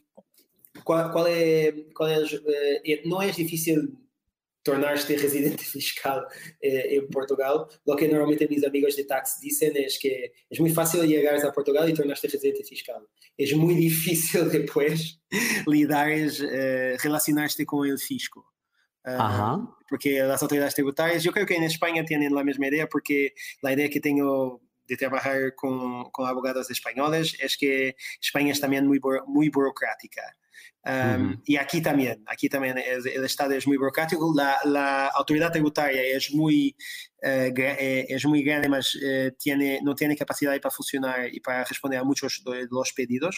qual, 0.89 1.11
qual 1.11 1.27
é, 1.27 1.71
qual 1.93 2.09
é, 2.09 2.17
eh, 2.23 2.93
é, 2.93 3.07
não 3.07 3.21
é 3.21 3.29
difícil 3.29 3.95
tornar-se 4.63 5.13
residente 5.15 5.63
fiscal 5.63 6.25
eh, 6.63 6.95
em 6.95 7.07
Portugal. 7.09 7.69
O 7.85 7.95
que 7.95 8.07
normalmente 8.07 8.47
meus 8.49 8.63
amigos 8.63 8.95
de 8.95 9.03
táxi 9.03 9.39
dizem 9.39 9.69
é 9.69 9.85
que 9.85 10.31
é 10.51 10.59
muito 10.59 10.73
fácil 10.73 11.07
chegar 11.07 11.37
a 11.45 11.51
Portugal 11.51 11.87
e 11.87 11.93
tornar-te 11.93 12.25
residente 12.25 12.67
fiscal. 12.67 13.03
É 13.37 13.53
muito 13.53 13.79
difícil 13.79 14.49
depois 14.49 15.19
lidar, 15.67 16.09
eh, 16.09 16.97
relacionar-te 16.99 17.63
com 17.65 17.81
o 17.81 17.97
fisco. 17.99 18.43
Uh, 19.05 19.11
-huh. 19.11 19.67
Porque 19.87 20.17
as 20.17 20.41
autoridades 20.41 20.73
tributárias, 20.73 21.23
eu 21.23 21.31
creio 21.31 21.47
que 21.47 21.59
na 21.59 21.67
Espanha 21.67 22.03
têm 22.03 22.25
a 22.25 22.43
mesma 22.43 22.67
ideia, 22.67 22.87
porque 22.87 23.31
a 23.63 23.73
ideia 23.73 23.89
que 23.89 23.99
tenho 23.99 24.59
de 24.87 24.97
trabalhar 24.97 25.51
com, 25.51 26.09
com 26.11 26.25
abogados 26.25 26.69
espanhóis 26.71 27.35
é 27.39 27.47
que 27.47 27.95
Espanha 28.19 28.53
é 28.53 28.59
também 28.59 28.81
muito, 28.81 29.07
muito 29.27 29.53
burocrática. 29.53 30.21
Um, 30.85 31.41
Y 31.45 31.57
aquí 31.57 31.81
también, 31.81 32.23
aquí 32.25 32.47
también 32.47 32.77
es, 32.77 33.05
el 33.05 33.25
Estado 33.25 33.53
es 33.53 33.67
muy 33.67 33.77
burocrático, 33.77 34.33
la, 34.33 34.57
la 34.63 35.07
autoridad 35.07 35.51
tributaria 35.51 36.01
es 36.01 36.33
muy, 36.33 36.75
uh, 37.21 37.51
es 37.53 38.25
muy 38.25 38.41
grande, 38.43 38.69
mas 38.69 38.95
uh, 38.95 39.29
tiene, 39.37 39.81
no 39.83 39.93
tiene 39.93 40.15
para 40.15 40.71
funcionar 40.71 41.27
y 41.31 41.39
para 41.41 41.65
responder 41.65 41.99
a 41.99 42.03
muchos 42.03 42.41
de 42.45 42.67
los 42.71 42.93
pedidos. 42.93 43.37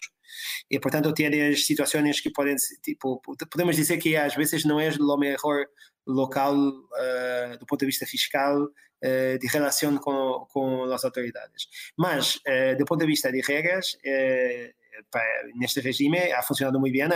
Y 0.69 0.79
por 0.79 0.91
tanto 0.91 1.13
tiene 1.13 1.55
situaciones 1.55 2.21
que 2.21 2.29
pueden, 2.29 2.57
tipo, 2.81 3.21
podemos 3.21 3.75
decir 3.75 3.99
que 3.99 4.17
a 4.17 4.27
veces 4.37 4.65
no 4.65 4.79
es 4.79 4.99
lo 4.99 5.17
mejor 5.17 5.71
local 6.05 6.55
uh, 6.55 7.57
do 7.59 7.65
ponto 7.65 7.85
de 7.85 7.87
vista 7.87 8.05
fiscal 8.05 8.63
uh, 8.63 9.37
de 9.39 9.47
relação 9.51 9.97
com, 9.97 10.47
com 10.51 10.83
as 10.91 11.03
autoridades. 11.03 11.67
Mas, 11.97 12.37
uh, 12.37 12.77
do 12.77 12.85
ponto 12.85 13.01
de 13.01 13.07
vista 13.07 13.31
de 13.31 13.41
regras, 13.41 13.97
en 15.53 15.63
este 15.63 15.81
régimen 15.81 16.29
ha 16.37 16.41
funcionado 16.41 16.79
muy 16.79 16.91
bien, 16.91 17.11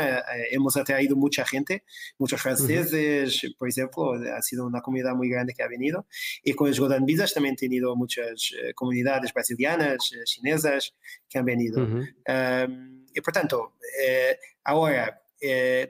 hemos 0.52 0.76
atraído 0.78 1.16
mucha 1.16 1.46
gente, 1.46 1.84
muchos 2.18 2.42
franceses, 2.42 3.42
por 3.58 3.70
ejemplo, 3.70 4.14
ha 4.14 4.42
sido 4.42 4.66
una 4.66 4.82
comunidad 4.82 5.16
muy 5.16 5.30
grande 5.30 5.54
que 5.54 5.64
ha 5.64 5.68
venido, 5.68 6.08
y 6.44 6.54
con 6.54 6.68
los 6.68 6.80
Golden 6.80 7.06
Visas 7.06 7.34
también 7.34 7.54
he 7.54 7.58
tenido 7.58 7.96
muchas 7.96 8.52
comunidades 8.76 9.34
brasileñas, 9.34 10.12
chinesas 10.26 10.94
que 11.30 11.40
han 11.40 11.46
venido. 11.46 11.88
Em, 12.26 13.06
y 13.14 13.22
por 13.22 13.34
tanto, 13.34 13.74
ahora, 14.64 15.22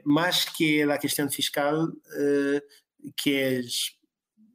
más 0.04 0.46
que 0.56 0.86
la 0.86 0.98
cuestión 0.98 1.30
fiscal, 1.30 1.92
que 3.14 3.58
es 3.58 3.96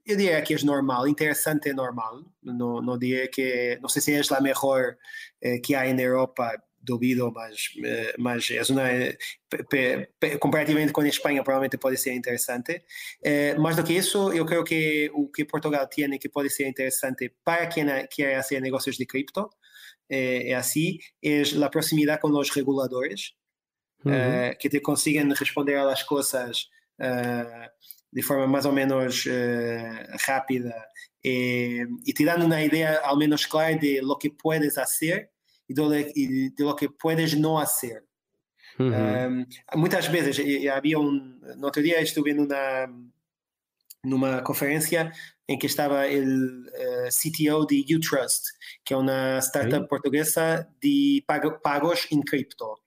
eu 0.06 0.18
diria 0.18 0.42
que 0.42 0.54
é 0.54 0.64
normal, 0.64 1.08
interessante 1.08 1.70
é 1.70 1.74
normal. 1.74 2.24
Não, 2.42 2.82
não 2.82 2.98
diria 2.98 3.28
que, 3.28 3.78
não 3.82 3.90
sei 3.90 4.02
se 4.02 4.14
é 4.14 4.36
a 4.36 4.42
melhor 4.42 4.98
eh, 5.42 5.60
que 5.60 5.76
há 5.76 5.92
na 5.94 6.02
Europa, 6.02 6.52
duvido, 6.82 7.32
mas, 7.32 7.70
eh, 7.84 8.16
mas 8.18 8.50
é 8.50 8.62
uma, 8.72 10.38
comparativamente 10.40 10.92
com 10.92 11.02
a 11.02 11.08
Espanha, 11.08 11.44
provavelmente 11.44 11.78
pode 11.78 11.98
ser 11.98 12.14
interessante. 12.14 12.84
Eh, 13.24 13.56
mais 13.56 13.76
do 13.76 13.84
que 13.84 13.94
isso, 13.94 14.32
eu 14.34 14.46
creio 14.46 14.64
que 14.64 15.12
o 15.14 15.30
que 15.30 15.46
Portugal 15.46 15.88
tem 15.88 16.18
que 16.18 16.30
pode 16.30 16.50
ser 16.50 16.68
interessante 16.68 17.34
para 17.44 17.68
quem 17.68 17.86
quer 18.10 18.42
fazer 18.42 18.60
negócios 18.60 18.98
de 18.98 19.06
cripto, 19.06 19.50
é, 20.10 20.52
é 20.52 20.56
assim, 20.56 20.98
é 21.24 21.42
a 21.64 21.70
proximidade 21.70 22.22
com 22.22 22.30
os 22.30 22.50
reguladores, 22.50 23.34
uhum. 24.04 24.56
que 24.60 24.70
te 24.70 24.80
consigam 24.80 25.30
responder 25.30 25.78
às 25.78 26.04
coisas 26.04 26.70
de 28.12 28.22
forma 28.22 28.46
más 28.46 28.66
o 28.66 28.74
menos 28.74 29.26
rápida 30.28 30.92
eh, 31.24 31.86
y 32.04 32.14
te 32.14 32.26
dan 32.26 32.42
una 32.42 32.64
idea 32.64 33.00
al 33.04 33.18
menos 33.18 33.46
clara 33.46 33.76
de 33.76 34.02
lo 34.02 34.18
que 34.18 34.32
puedes 34.32 34.78
hacer 34.78 35.31
y 35.72 36.50
de, 36.50 36.64
lo, 36.64 36.76
que 36.76 36.90
puedes 36.90 37.38
no 37.38 37.60
hacer. 37.60 38.04
Uh 38.80 38.84
-huh. 38.84 39.28
um, 39.28 39.80
muitas 39.80 40.08
vezes, 40.08 40.40
havia 40.70 40.98
um, 40.98 41.40
no 41.58 41.66
outro 41.66 41.84
dia 41.84 42.02
estive 42.02 42.34
numa, 42.34 42.88
numa 44.04 44.42
conferência 44.42 45.12
em 45.48 45.58
que 45.58 45.68
estava 45.68 46.06
o 46.08 46.24
uh, 46.24 47.10
CTO 47.10 47.66
de 47.66 47.96
Utrust, 47.96 48.44
que 48.84 48.94
é 48.94 48.98
uma 48.98 49.40
startup 49.42 49.88
portuguesa 49.88 50.68
de 50.82 51.24
pagos 51.62 52.08
em 52.12 52.22
cripto. 52.22 52.80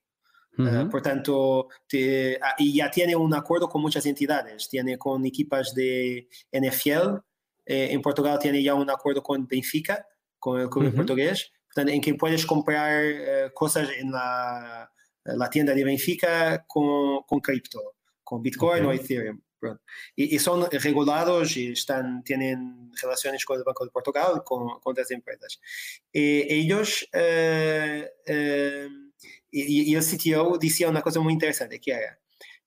Uh, 0.57 0.89
por 0.89 1.01
tanto, 1.01 1.67
te, 1.87 2.39
ah, 2.41 2.55
y 2.57 2.75
ya 2.75 2.89
tiene 2.89 3.15
un 3.15 3.33
acuerdo 3.33 3.67
con 3.67 3.81
muchas 3.81 4.05
entidades. 4.05 4.69
Tiene 4.69 4.97
con 4.97 5.25
equipas 5.25 5.73
de 5.73 6.27
NFL. 6.51 7.19
Eh, 7.65 7.89
en 7.91 8.01
Portugal 8.01 8.39
tiene 8.39 8.63
ya 8.63 8.73
un 8.73 8.89
acuerdo 8.89 9.21
con 9.21 9.45
Benfica, 9.47 10.07
con 10.39 10.61
el 10.61 10.69
club 10.69 10.85
uh 10.85 10.91
-huh. 10.91 11.51
En 11.75 12.01
que 12.01 12.15
puedes 12.15 12.45
comprar 12.45 13.03
uh, 13.03 13.53
cosas 13.53 13.89
en 13.97 14.11
la, 14.11 14.91
la, 15.23 15.49
tienda 15.49 15.73
de 15.73 15.83
Benfica 15.83 16.65
con, 16.67 17.23
con 17.23 17.39
cripto, 17.39 17.95
con 18.23 18.41
Bitcoin 18.41 18.85
okay. 18.85 18.97
o 18.97 19.01
Ethereum. 19.01 19.41
Y, 20.15 20.35
y, 20.35 20.39
son 20.39 20.69
regulados 20.69 21.57
y 21.57 21.71
están, 21.71 22.23
tienen 22.23 22.91
relaciones 23.01 23.43
con 23.43 23.57
el 23.57 23.63
Banco 23.63 23.83
de 23.83 23.89
Portugal, 23.89 24.43
con, 24.45 24.79
con 24.79 24.91
otras 24.91 25.09
empresas. 25.09 25.59
Eh, 26.13 26.45
ellos 26.49 27.07
eh, 27.11 28.11
e, 29.51 29.91
e 29.91 29.97
o 29.97 30.01
CTO 30.01 30.57
dizia 30.57 30.89
uma 30.89 31.01
coisa 31.01 31.19
muito 31.19 31.37
interessante, 31.37 31.79
que 31.79 31.91
era, 31.91 32.19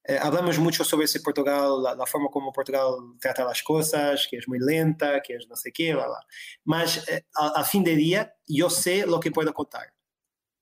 eh, 0.09 0.19
hablamos 0.19 0.59
mucho 0.59 0.85
sobre 0.85 1.05
ese 1.05 1.21
Portugal, 1.21 1.83
la, 1.83 1.95
la, 1.95 2.07
forma 2.07 2.29
como 2.31 2.51
Portugal 2.51 2.95
trata 3.21 3.45
las 3.45 3.63
cosas, 3.63 4.27
que 4.31 4.39
es 4.39 4.49
muy 4.49 4.59
lenta, 4.59 5.21
que 5.21 5.35
es 5.35 5.47
no 5.47 5.55
sé 5.55 5.71
qué, 5.71 5.93
bla, 5.93 6.07
bla. 6.07 6.21
Mas 6.65 7.07
eh, 7.11 7.27
a, 7.37 7.61
a, 7.61 7.65
fin 7.65 7.85
de 7.85 7.95
día 7.95 8.35
yo 8.47 8.71
sé 8.71 9.07
lo 9.07 9.21
que 9.21 9.31
puedo 9.31 9.53
contar. 9.53 9.93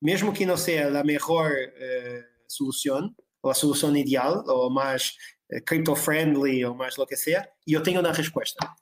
Mesmo 0.01 0.33
que 0.33 0.47
no 0.47 0.57
sea 0.57 0.91
la 0.91 1.05
mejor 1.05 1.53
eh, 1.79 2.23
solución, 2.49 3.17
o 3.41 3.49
la 3.49 3.55
solución 3.55 3.97
ideal, 3.97 4.43
o 4.49 4.69
más 4.69 5.17
eh, 5.49 5.63
crypto-friendly, 5.63 6.65
o 6.65 6.75
más 6.75 6.99
lo 6.99 7.07
que 7.07 7.17
sea, 7.17 7.49
yo 7.65 7.83
tengo 7.83 8.01
una 8.01 8.13
respuesta. 8.13 8.75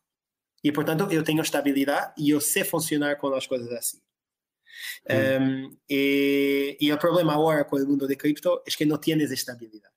E, 0.62 0.72
portanto, 0.72 1.06
eu 1.10 1.22
tenho 1.22 1.42
estabilidade 1.42 2.14
e 2.16 2.30
eu 2.30 2.40
sei 2.40 2.64
funcionar 2.64 3.16
com 3.16 3.34
as 3.34 3.46
coisas 3.46 3.70
assim. 3.72 4.00
Um, 5.10 5.76
e, 5.88 6.76
e, 6.80 6.90
eh, 6.90 6.94
o 6.94 6.98
problema 6.98 7.34
agora 7.34 7.64
com 7.64 7.76
o 7.76 7.86
mundo 7.86 8.08
de 8.08 8.16
cripto 8.16 8.62
é 8.66 8.70
que 8.70 8.86
não 8.86 8.98
tienes 8.98 9.30
estabilidade. 9.30 9.93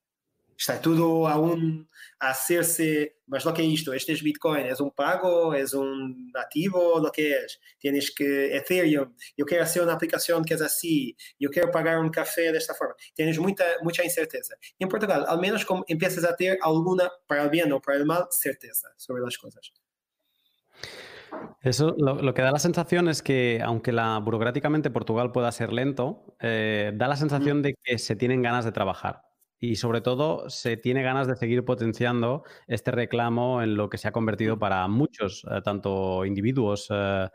Está 0.57 0.81
todo 0.81 1.27
aún 1.27 1.88
a 2.19 2.31
hacerse, 2.31 3.17
mas 3.27 3.45
lo 3.45 3.53
que 3.53 3.63
es 3.63 3.79
esto, 3.79 3.93
este 3.93 4.13
es 4.13 4.23
Bitcoin, 4.23 4.65
es 4.65 4.79
un 4.79 4.89
pago, 4.89 5.53
es 5.53 5.73
un 5.73 6.31
nativo, 6.34 6.99
lo 6.99 7.11
que 7.11 7.31
es. 7.31 7.59
Tienes 7.77 8.13
que 8.15 8.55
Ethereum, 8.55 9.13
yo 9.38 9.45
quiero 9.45 9.63
hacer 9.63 9.84
una 9.84 9.93
aplicación 9.93 10.43
que 10.43 10.55
es 10.55 10.61
así, 10.61 11.15
yo 11.39 11.51
quiero 11.51 11.69
pagar 11.69 11.99
un 11.99 12.09
café 12.09 12.51
de 12.51 12.57
esta 12.57 12.73
forma. 12.73 12.95
Tienes 13.13 13.38
mucha, 13.39 13.65
mucha 13.84 14.03
incerteza. 14.03 14.55
Y 14.79 14.84
en 14.84 14.89
Portugal, 14.89 15.25
al 15.27 15.39
menos 15.39 15.63
como 15.63 15.85
empiezas 15.88 16.23
a 16.23 16.35
tener 16.35 16.57
alguna, 16.61 17.11
para 17.27 17.43
el 17.43 17.49
bien 17.51 17.71
o 17.71 17.79
para 17.79 17.97
el 17.97 18.05
mal, 18.05 18.25
certeza 18.31 18.88
sobre 18.97 19.21
las 19.21 19.38
cosas. 19.38 19.71
Eso 21.61 21.95
lo, 21.97 22.34
que 22.34 22.41
da 22.41 22.51
la 22.51 22.59
sensación 22.59 23.09
es 23.09 23.21
que, 23.21 23.61
aunque 23.63 23.91
la 23.91 24.17
burocráticamente 24.19 24.89
Portugal 24.89 25.31
pueda 25.31 25.51
ser 25.51 25.73
lento, 25.73 26.35
eh, 26.39 26.91
da 26.95 27.07
la 27.07 27.15
sensación 27.15 27.61
de 27.61 27.75
que 27.84 27.97
se 27.97 28.15
tienen 28.15 28.41
ganas 28.41 28.65
de 28.65 28.71
trabajar. 28.71 29.26
Y 29.59 29.75
sobre 29.77 30.01
todo 30.01 30.49
se 30.49 30.77
tiene 30.77 31.01
ganas 31.01 31.27
de 31.27 31.35
seguir 31.35 31.65
potenciando 31.65 32.43
este 32.67 32.91
reclamo 32.91 33.61
en 33.63 33.75
lo 33.75 33.89
que 33.89 33.97
se 33.97 34.07
ha 34.07 34.11
convertido 34.11 34.59
para 34.59 34.88
muchos, 34.88 35.45
eh, 35.49 35.61
tanto 35.63 36.25
individuos 36.25 36.88
eh, 36.91 37.27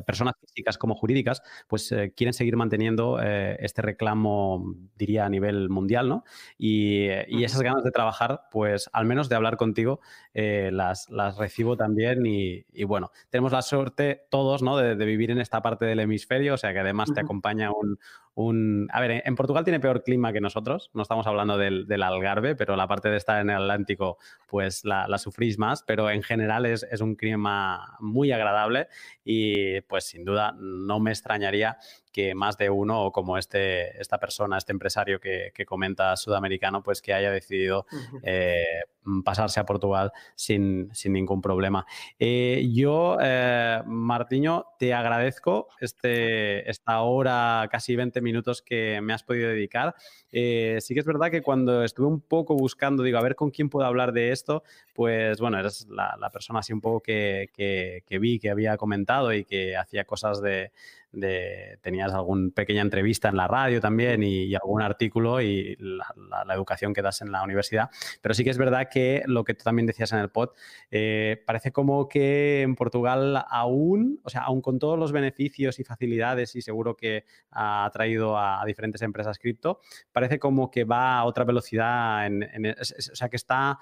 personas 0.00 0.34
físicas 0.40 0.78
como 0.78 0.94
jurídicas, 0.94 1.42
pues 1.68 1.92
eh, 1.92 2.14
quieren 2.16 2.32
seguir 2.32 2.56
manteniendo 2.56 3.20
eh, 3.22 3.58
este 3.60 3.82
reclamo, 3.82 4.74
diría, 4.96 5.26
a 5.26 5.28
nivel 5.28 5.68
mundial, 5.68 6.08
¿no? 6.08 6.24
Y, 6.56 7.08
esas 7.42 7.62
ganas 7.62 7.82
de 7.82 7.90
trabajar, 7.90 8.42
pues 8.50 8.88
al 8.92 9.04
menos 9.04 9.28
de 9.28 9.34
hablar 9.34 9.56
contigo, 9.56 10.00
las, 10.32 11.10
las, 11.10 11.36
recibo 11.36 11.76
también 11.76 12.24
y, 12.24 12.84
bueno, 12.84 13.10
tenemos 13.30 13.52
la 13.52 13.62
suerte 13.62 14.26
todos, 14.30 14.62
¿no? 14.62 14.76
De, 14.76 14.94
vivir 15.02 15.32
en 15.32 15.40
esta 15.40 15.60
parte 15.60 15.84
del 15.84 15.98
hemisferio, 15.98 16.54
o 16.54 16.56
sea 16.56 16.72
que 16.72 16.78
además 16.78 17.12
te 17.12 17.20
acompaña 17.20 17.70
un, 17.72 17.98
un... 18.34 18.88
A 18.92 19.00
ver, 19.00 19.22
en 19.24 19.34
Portugal 19.34 19.64
tiene 19.64 19.80
peor 19.80 20.02
clima 20.02 20.32
que 20.32 20.40
nosotros, 20.40 20.90
no 20.94 21.02
estamos 21.02 21.26
hablando 21.26 21.58
del, 21.58 21.86
del 21.86 22.02
Algarve, 22.02 22.54
pero 22.54 22.76
la 22.76 22.88
parte 22.88 23.10
de 23.10 23.16
estar 23.16 23.40
en 23.40 23.50
el 23.50 23.56
Atlántico, 23.56 24.18
pues 24.46 24.84
la, 24.84 25.06
la 25.08 25.18
sufrís 25.18 25.58
más, 25.58 25.82
pero 25.82 26.10
en 26.10 26.22
general 26.22 26.66
es, 26.66 26.86
es, 26.90 27.00
un 27.00 27.16
clima 27.16 27.96
muy 28.00 28.32
agradable 28.32 28.88
y 29.24 29.80
pues 29.82 30.04
sin 30.04 30.24
duda 30.24 30.54
no 30.58 31.00
me 31.00 31.10
extrañaría 31.10 31.76
que 32.12 32.34
más 32.34 32.58
de 32.58 32.70
uno, 32.70 33.04
o 33.04 33.12
como 33.12 33.38
este, 33.38 34.00
esta 34.00 34.18
persona, 34.18 34.58
este 34.58 34.72
empresario 34.72 35.18
que, 35.18 35.50
que 35.54 35.64
comenta 35.64 36.16
sudamericano, 36.16 36.82
pues 36.82 37.00
que 37.00 37.14
haya 37.14 37.30
decidido 37.30 37.86
eh, 38.22 38.82
pasarse 39.24 39.58
a 39.58 39.64
Portugal 39.64 40.12
sin, 40.34 40.90
sin 40.92 41.14
ningún 41.14 41.40
problema. 41.40 41.86
Eh, 42.18 42.68
yo, 42.72 43.16
eh, 43.20 43.82
Martiño, 43.86 44.66
te 44.78 44.92
agradezco 44.92 45.68
este, 45.80 46.70
esta 46.70 47.00
hora, 47.00 47.68
casi 47.70 47.96
20 47.96 48.20
minutos 48.20 48.62
que 48.62 49.00
me 49.00 49.14
has 49.14 49.22
podido 49.22 49.48
dedicar. 49.48 49.94
sí 50.30 50.94
que 50.94 51.00
es 51.00 51.06
verdad 51.06 51.30
que 51.30 51.42
cuando 51.42 51.82
estuve 51.82 52.06
un 52.06 52.20
poco 52.20 52.54
buscando, 52.54 53.02
digo, 53.02 53.18
a 53.18 53.22
ver 53.22 53.34
con 53.34 53.50
quién 53.50 53.70
puedo 53.70 53.86
hablar 53.86 54.12
de 54.12 54.32
esto, 54.32 54.62
pues 54.94 55.40
bueno, 55.40 55.58
eres 55.58 55.86
la, 55.88 56.16
la 56.20 56.30
persona 56.30 56.58
así 56.58 56.72
un 56.72 56.80
poco 56.80 57.00
que, 57.00 57.48
que, 57.54 58.04
que 58.06 58.18
vi, 58.18 58.38
que 58.38 58.50
había 58.50 58.76
comentado 58.76 59.32
y 59.32 59.44
que 59.44 59.76
hacía 59.76 60.04
cosas 60.04 60.42
de 60.42 60.72
de, 61.12 61.78
tenías 61.82 62.12
alguna 62.12 62.50
pequeña 62.54 62.82
entrevista 62.82 63.28
en 63.28 63.36
la 63.36 63.46
radio 63.46 63.80
también 63.80 64.22
y, 64.22 64.54
algún 64.54 64.82
artículo 64.82 65.40
y 65.40 65.76
la, 65.78 66.06
educación 66.54 66.92
que 66.92 67.02
das 67.02 67.22
en 67.22 67.30
la 67.32 67.42
universidad. 67.42 67.90
Pero 68.20 68.34
sí 68.34 68.44
que 68.44 68.50
es 68.50 68.58
verdad 68.58 68.88
que 68.90 69.22
lo 69.26 69.44
que 69.44 69.54
tú 69.54 69.64
también 69.64 69.86
decías 69.86 70.12
en 70.12 70.18
el 70.18 70.30
pod, 70.30 70.50
eh, 70.90 71.42
parece 71.46 71.72
como 71.72 72.08
que 72.08 72.62
en 72.62 72.74
Portugal 72.74 73.44
aún, 73.48 74.20
o 74.22 74.30
sea, 74.30 74.42
aún 74.42 74.60
con 74.60 74.78
todos 74.78 74.98
los 74.98 75.12
beneficios 75.12 75.78
y 75.78 75.84
facilidades 75.84 76.56
y 76.56 76.62
seguro 76.62 76.96
que 76.96 77.24
ha 77.50 77.88
traído 77.92 78.38
a, 78.38 78.62
diferentes 78.66 79.02
empresas 79.02 79.38
cripto, 79.38 79.80
parece 80.12 80.38
como 80.38 80.70
que 80.70 80.84
va 80.84 81.18
a 81.18 81.24
otra 81.24 81.44
velocidad, 81.44 82.26
en, 82.26 82.42
o 82.42 82.84
sea, 82.84 83.28
que 83.28 83.36
está 83.36 83.78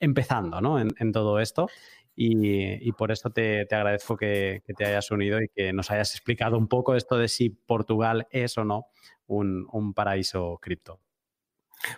empezando 0.00 0.60
¿no? 0.60 0.80
en, 0.80 0.88
en 0.98 1.12
todo 1.12 1.38
esto. 1.40 1.68
Y, 2.14 2.92
por 2.92 3.10
eso 3.10 3.30
te, 3.30 3.62
agradezco 3.70 4.16
que, 4.16 4.62
te 4.76 4.84
hayas 4.84 5.10
unido 5.10 5.40
y 5.40 5.48
que 5.48 5.72
nos 5.72 5.90
hayas 5.90 6.14
explicado 6.14 6.58
un 6.58 6.68
poco 6.68 6.94
esto 6.94 7.16
de 7.16 7.28
si 7.28 7.50
Portugal 7.50 8.26
es 8.30 8.58
o 8.58 8.64
no 8.64 8.86
un, 9.26 9.94
paraíso 9.94 10.58
cripto. 10.60 11.00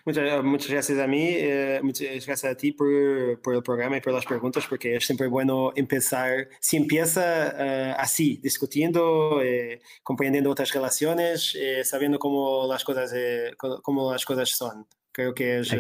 Muchas, 0.06 0.42
muchas, 0.42 0.70
gracias 0.70 0.98
a 0.98 1.06
mí, 1.06 1.26
eh, 1.28 1.80
muchas 1.82 2.24
gracias 2.24 2.44
a 2.44 2.56
ti 2.56 2.72
por, 2.72 2.88
el 2.88 3.62
programa 3.62 3.98
y 3.98 4.00
por 4.00 4.14
las 4.14 4.24
preguntas, 4.24 4.64
porque 4.66 4.96
es 4.96 5.04
siempre 5.04 5.26
bueno 5.26 5.72
empezar, 5.76 6.48
si 6.58 6.78
empieza 6.78 7.90
eh, 7.90 7.94
así, 7.98 8.40
discutiendo, 8.42 9.42
eh, 9.42 9.82
comprendiendo 10.02 10.50
otras 10.50 10.72
relaciones, 10.72 11.54
sabiendo 11.82 12.18
cómo 12.18 12.66
las, 12.66 12.82
cosas, 12.82 13.12
cómo 13.58 14.12
las 14.12 14.24
cosas 14.24 14.48
son. 14.48 14.86
Creo 15.12 15.34
que 15.34 15.58
es 15.58 15.76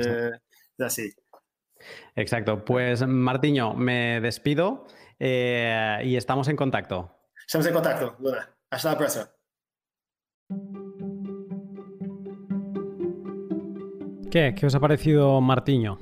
así. 0.78 1.14
Exacto. 2.16 2.64
Pues 2.64 3.06
Martiño, 3.06 3.74
me 3.74 4.20
despido 4.20 4.86
eh, 5.18 6.00
y 6.04 6.16
estamos 6.16 6.48
en 6.48 6.56
contacto. 6.56 7.10
Estamos 7.46 7.66
en 7.66 7.74
contacto, 7.74 8.16
Luna. 8.20 8.48
Hasta 8.70 8.92
la 8.92 8.98
próxima. 8.98 9.30
¿Qué? 14.30 14.54
¿Qué 14.54 14.66
os 14.66 14.74
ha 14.74 14.80
parecido 14.80 15.40
Martiño? 15.40 15.98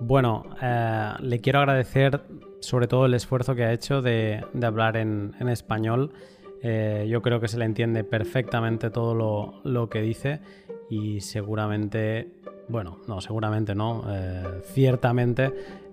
Bueno, 0.00 0.44
eh, 0.60 1.12
le 1.20 1.40
quiero 1.40 1.60
agradecer 1.60 2.22
sobre 2.60 2.86
todo 2.86 3.06
el 3.06 3.14
esfuerzo 3.14 3.54
que 3.54 3.64
ha 3.64 3.72
hecho 3.72 4.02
de, 4.02 4.44
hablar 4.62 4.96
en, 4.96 5.34
español. 5.48 6.12
Eh, 6.62 7.06
yo 7.08 7.22
creo 7.22 7.40
que 7.40 7.48
se 7.48 7.58
le 7.58 7.64
entiende 7.64 8.04
perfectamente 8.04 8.90
todo 8.90 9.62
lo, 9.64 9.90
que 9.90 10.00
dice 10.00 10.40
y 10.88 11.20
seguramente, 11.20 12.32
bueno, 12.72 12.98
no, 13.06 13.20
seguramente 13.20 13.74
no, 13.74 14.02
eh, 14.08 14.62
ciertamente 14.72 15.52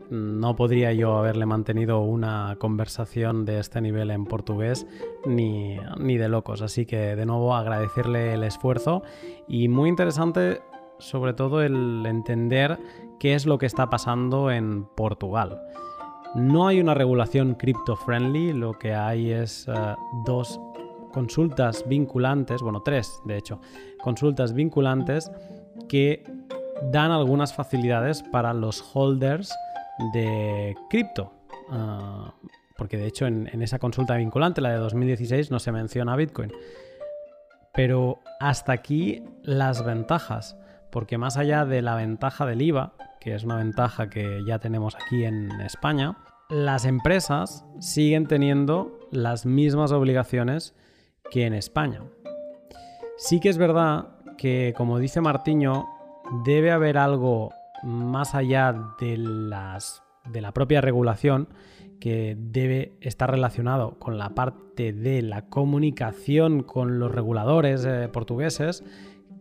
no 0.09 0.55
podría 0.55 0.91
yo 0.93 1.17
haberle 1.17 1.45
mantenido 1.45 1.99
una 1.99 2.55
conversación 2.57 3.45
de 3.45 3.59
este 3.59 3.79
nivel 3.81 4.09
en 4.09 4.25
portugués 4.25 4.87
ni, 5.25 5.77
ni, 5.99 6.17
de 6.17 6.29
locos. 6.29 6.63
Así 6.63 6.85
que 6.85 7.15
de 7.15 7.25
nuevo 7.25 7.53
agradecerle 7.53 8.33
el 8.33 8.43
esfuerzo 8.43 9.03
y 9.47 9.67
muy 9.67 9.89
interesante 9.89 10.61
sobre 10.97 11.33
todo 11.33 11.61
el 11.61 12.03
entender 12.07 12.79
qué 13.19 13.35
es 13.35 13.45
lo 13.45 13.57
que 13.57 13.67
está 13.67 13.89
pasando 13.89 14.49
en 14.49 14.85
Portugal. 14.85 15.61
No 16.33 16.67
hay 16.67 16.79
una 16.79 16.93
regulación 16.93 17.55
crypto-friendly, 17.55 18.53
lo 18.53 18.73
que 18.73 18.93
hay 18.93 19.31
es 19.31 19.67
eh, 19.67 19.95
dos 20.25 20.59
consultas 21.11 21.83
vinculantes, 21.87 22.61
bueno, 22.61 22.81
tres 22.81 23.21
de 23.25 23.37
hecho, 23.37 23.59
consultas 24.01 24.53
vinculantes 24.53 25.31
que 25.87 26.23
dan 26.91 27.11
algunas 27.11 27.53
facilidades 27.53 28.23
para 28.23 28.53
los 28.53 28.83
holders 28.93 29.53
de 30.13 30.75
cripto. 30.89 31.33
Ah, 31.69 32.33
porque 32.77 32.97
de 32.97 33.07
hecho 33.07 33.27
en, 33.27 33.49
en, 33.51 33.61
esa 33.61 33.79
consulta 33.79 34.15
vinculante, 34.15 34.61
la 34.61 34.71
de 34.71 34.77
2016, 34.77 35.51
no 35.51 35.59
se 35.59 35.71
menciona 35.71 36.15
Bitcoin. 36.15 36.51
Pero 37.73 38.19
hasta 38.39 38.71
aquí 38.71 39.23
las 39.43 39.83
ventajas, 39.83 40.57
porque 40.91 41.17
más 41.17 41.37
allá 41.37 41.65
de 41.65 41.81
la 41.81 41.95
ventaja 41.95 42.45
del 42.45 42.61
IVA, 42.61 42.93
que 43.19 43.35
es 43.35 43.43
una 43.43 43.57
ventaja 43.57 44.09
que 44.09 44.43
ya 44.45 44.59
tenemos 44.59 44.95
aquí 44.95 45.25
en 45.25 45.51
España, 45.61 46.17
las 46.49 46.85
empresas 46.85 47.65
siguen 47.79 48.27
teniendo 48.27 48.97
las 49.11 49.45
mismas 49.45 49.91
obligaciones 49.91 50.73
que 51.29 51.45
en 51.45 51.53
España. 51.53 52.01
Sí 53.17 53.39
que 53.39 53.49
es 53.49 53.57
verdad 53.57 54.07
que, 54.37 54.73
como 54.75 54.97
dice 54.97 55.21
Martiño, 55.21 55.87
debe 56.45 56.71
haber 56.71 56.97
algo 56.97 57.51
más 57.83 58.35
allá 58.35 58.95
de, 58.99 59.17
la 59.17 60.51
propia 60.53 60.81
regulación 60.81 61.49
que 61.99 62.35
debe 62.39 62.93
estar 63.01 63.29
relacionado 63.31 63.99
con 63.99 64.17
la 64.17 64.29
parte 64.35 64.93
de 64.93 65.21
la 65.21 65.47
comunicación 65.47 66.63
con 66.63 66.99
los 66.99 67.11
reguladores 67.11 67.85
eh, 67.85 68.07
portugueses 68.11 68.83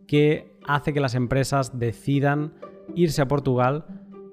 que 0.06 0.56
hace 0.66 0.92
que 0.92 1.00
las 1.00 1.14
empresas 1.14 1.78
decidan 1.78 2.54
irse 2.94 3.22
a 3.22 3.28
Portugal 3.28 3.84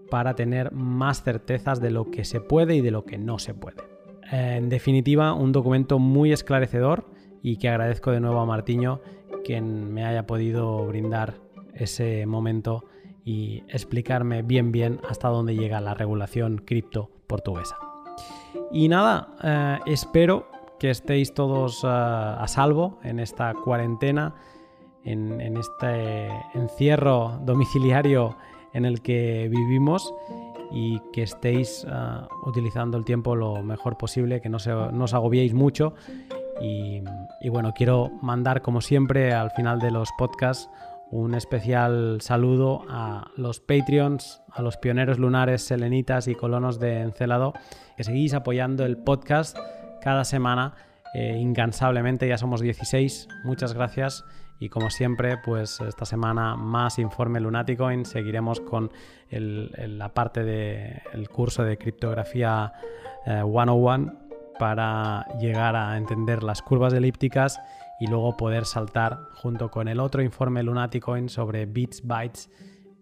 para 0.09 0.35
tener 0.35 0.71
más 0.71 1.23
certezas 1.23 1.81
de 1.81 1.91
lo 1.91 2.09
que 2.09 2.25
se 2.25 2.39
puede 2.39 2.75
y 2.75 2.81
de 2.81 2.91
lo 2.91 3.05
que 3.05 3.17
no 3.17 3.37
se 3.37 3.53
puede. 3.53 3.83
En 4.31 4.69
definitiva, 4.69 5.33
un 5.33 5.51
documento 5.51 5.99
muy 5.99 6.31
esclarecedor 6.31 7.05
y 7.43 7.57
que 7.57 7.69
agradezco 7.69 8.11
de 8.11 8.21
nuevo 8.21 8.39
a 8.39 8.45
Martiño 8.45 9.01
quien 9.43 9.93
me 9.93 10.05
haya 10.05 10.25
podido 10.25 10.85
brindar 10.87 11.44
ese 11.75 12.25
momento 12.25 12.85
y 13.23 13.63
explicarme 13.67 14.41
bien 14.43 14.71
bien 14.71 14.99
hasta 15.09 15.29
dónde 15.29 15.55
llega 15.55 15.81
la 15.81 15.93
regulación 15.93 16.59
cripto 16.59 17.09
portuguesa. 17.27 17.77
Y 18.71 18.87
nada, 18.87 19.29
eh, 19.43 19.79
espero 19.85 20.47
que 20.79 20.89
estéis 20.89 21.33
todos 21.33 21.83
eh, 21.83 21.87
a 21.87 22.45
salvo 22.47 22.99
en 23.03 23.19
esta 23.19 23.53
cuarentena, 23.53 24.35
en, 25.03 25.57
este 25.57 26.29
encierro 26.53 27.39
domiciliario 27.43 28.37
en 28.73 28.85
el 28.85 29.01
que 29.01 29.47
vivimos 29.49 30.13
y 30.71 30.99
que 31.13 31.23
estéis 31.23 31.85
ah, 31.89 32.27
utilizando 32.45 32.97
el 32.97 33.05
tiempo 33.05 33.35
lo 33.35 33.61
mejor 33.61 33.97
posible, 33.97 34.41
que 34.41 34.49
no, 34.49 34.57
os 34.57 35.13
agobiéis 35.13 35.53
mucho. 35.53 35.93
Y, 36.61 37.03
bueno, 37.49 37.73
quiero 37.75 38.09
mandar 38.21 38.61
como 38.61 38.81
siempre 38.81 39.33
al 39.33 39.51
final 39.51 39.79
de 39.79 39.91
los 39.91 40.09
podcasts 40.17 40.69
un 41.11 41.33
especial 41.35 42.19
saludo 42.21 42.83
a 42.89 43.31
los 43.37 43.59
Patreons, 43.59 44.41
a 44.51 44.61
los 44.61 44.77
pioneros 44.77 45.19
lunares, 45.19 45.63
selenitas 45.63 46.27
y 46.27 46.35
colonos 46.35 46.79
de 46.79 47.01
Encelado, 47.01 47.53
que 47.95 48.03
seguís 48.03 48.33
apoyando 48.33 48.85
el 48.85 48.97
podcast 48.97 49.57
cada 50.01 50.25
semana 50.25 50.75
eh, 51.13 51.37
incansablemente, 51.39 52.27
ya 52.27 52.37
somos 52.37 52.61
16, 52.61 53.27
muchas 53.43 53.73
gracias 53.73 54.25
y 54.59 54.69
como 54.69 54.89
siempre, 54.89 55.37
pues 55.37 55.79
esta 55.81 56.05
semana 56.05 56.55
más 56.55 56.97
informe 56.99 57.39
Lunaticoin. 57.39 58.05
Seguiremos 58.05 58.61
con 58.61 58.91
la 59.29 60.13
parte 60.13 60.43
del 60.43 61.29
curso 61.29 61.63
de 61.63 61.77
criptografía 61.77 62.71
101 63.25 64.07
eh, 64.07 64.11
para 64.57 65.25
llegar 65.39 65.75
a 65.75 65.97
entender 65.97 66.43
las 66.43 66.61
curvas 66.61 66.93
elípticas 66.93 67.59
y 67.99 68.07
luego 68.07 68.35
poder 68.35 68.65
saltar 68.65 69.29
junto 69.33 69.69
con 69.69 69.87
el 69.87 69.99
otro 69.99 70.21
informe 70.21 70.63
Lunaticoin 70.63 71.29
sobre 71.29 71.65
bits, 71.65 72.01
bytes, 72.05 72.49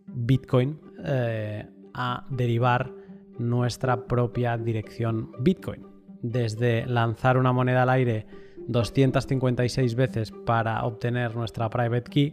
Bitcoin 0.06 0.80
eh, 1.04 1.66
a 1.94 2.26
derivar 2.30 2.92
nuestra 3.40 4.06
propia 4.06 4.58
dirección 4.58 5.32
Bitcoin. 5.40 5.86
Desde 6.22 6.86
lanzar 6.86 7.38
una 7.38 7.52
moneda 7.52 7.84
al 7.84 7.90
aire 7.90 8.26
256 8.68 9.96
veces 9.96 10.32
para 10.46 10.84
obtener 10.86 11.36
nuestra 11.36 11.70
private 11.70 12.10
key 12.10 12.32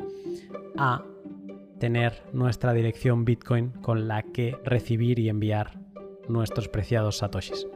a 0.77 1.03
tener 1.79 2.23
nuestra 2.33 2.73
dirección 2.73 3.25
Bitcoin 3.25 3.71
con 3.71 4.07
la 4.07 4.23
que 4.23 4.57
recibir 4.65 5.19
y 5.19 5.29
enviar 5.29 5.81
nuestros 6.29 6.69
preciados 6.69 7.19
satoshis. 7.19 7.67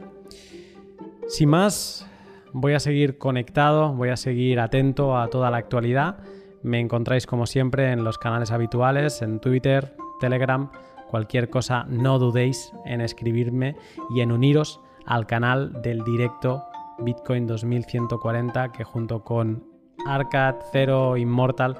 Sin 1.27 1.49
más, 1.49 2.07
voy 2.55 2.71
a 2.71 2.79
seguir 2.79 3.17
conectado, 3.17 3.93
voy 3.93 4.09
a 4.09 4.15
seguir 4.15 4.61
atento 4.61 5.17
a 5.17 5.27
toda 5.27 5.51
la 5.51 5.57
actualidad. 5.57 6.19
Me 6.63 6.79
encontráis 6.79 7.27
como 7.27 7.47
siempre 7.47 7.91
en 7.91 8.05
los 8.05 8.17
canales 8.17 8.51
habituales, 8.51 9.21
en 9.21 9.41
Twitter, 9.41 9.93
Telegram, 10.21 10.71
cualquier 11.09 11.49
cosa, 11.49 11.85
no 11.89 12.17
dudéis 12.17 12.71
en 12.85 13.01
escribirme 13.01 13.75
y 14.09 14.21
en 14.21 14.31
uniros 14.31 14.79
al 15.05 15.27
canal 15.27 15.81
del 15.81 16.03
directo 16.05 16.63
Bitcoin 16.99 17.45
2140 17.45 18.71
que 18.71 18.85
junto 18.85 19.21
con 19.21 19.65
Arcad, 20.07 20.55
Zero, 20.71 21.17
Immortal 21.17 21.77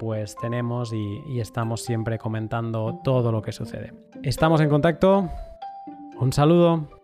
pues 0.00 0.36
tenemos 0.36 0.92
y, 0.92 1.22
y 1.28 1.38
estamos 1.38 1.82
siempre 1.82 2.18
comentando 2.18 3.00
todo 3.04 3.30
lo 3.30 3.40
que 3.40 3.52
sucede. 3.52 3.92
Estamos 4.24 4.60
en 4.60 4.68
contacto. 4.68 5.28
Un 6.18 6.32
saludo. 6.32 6.97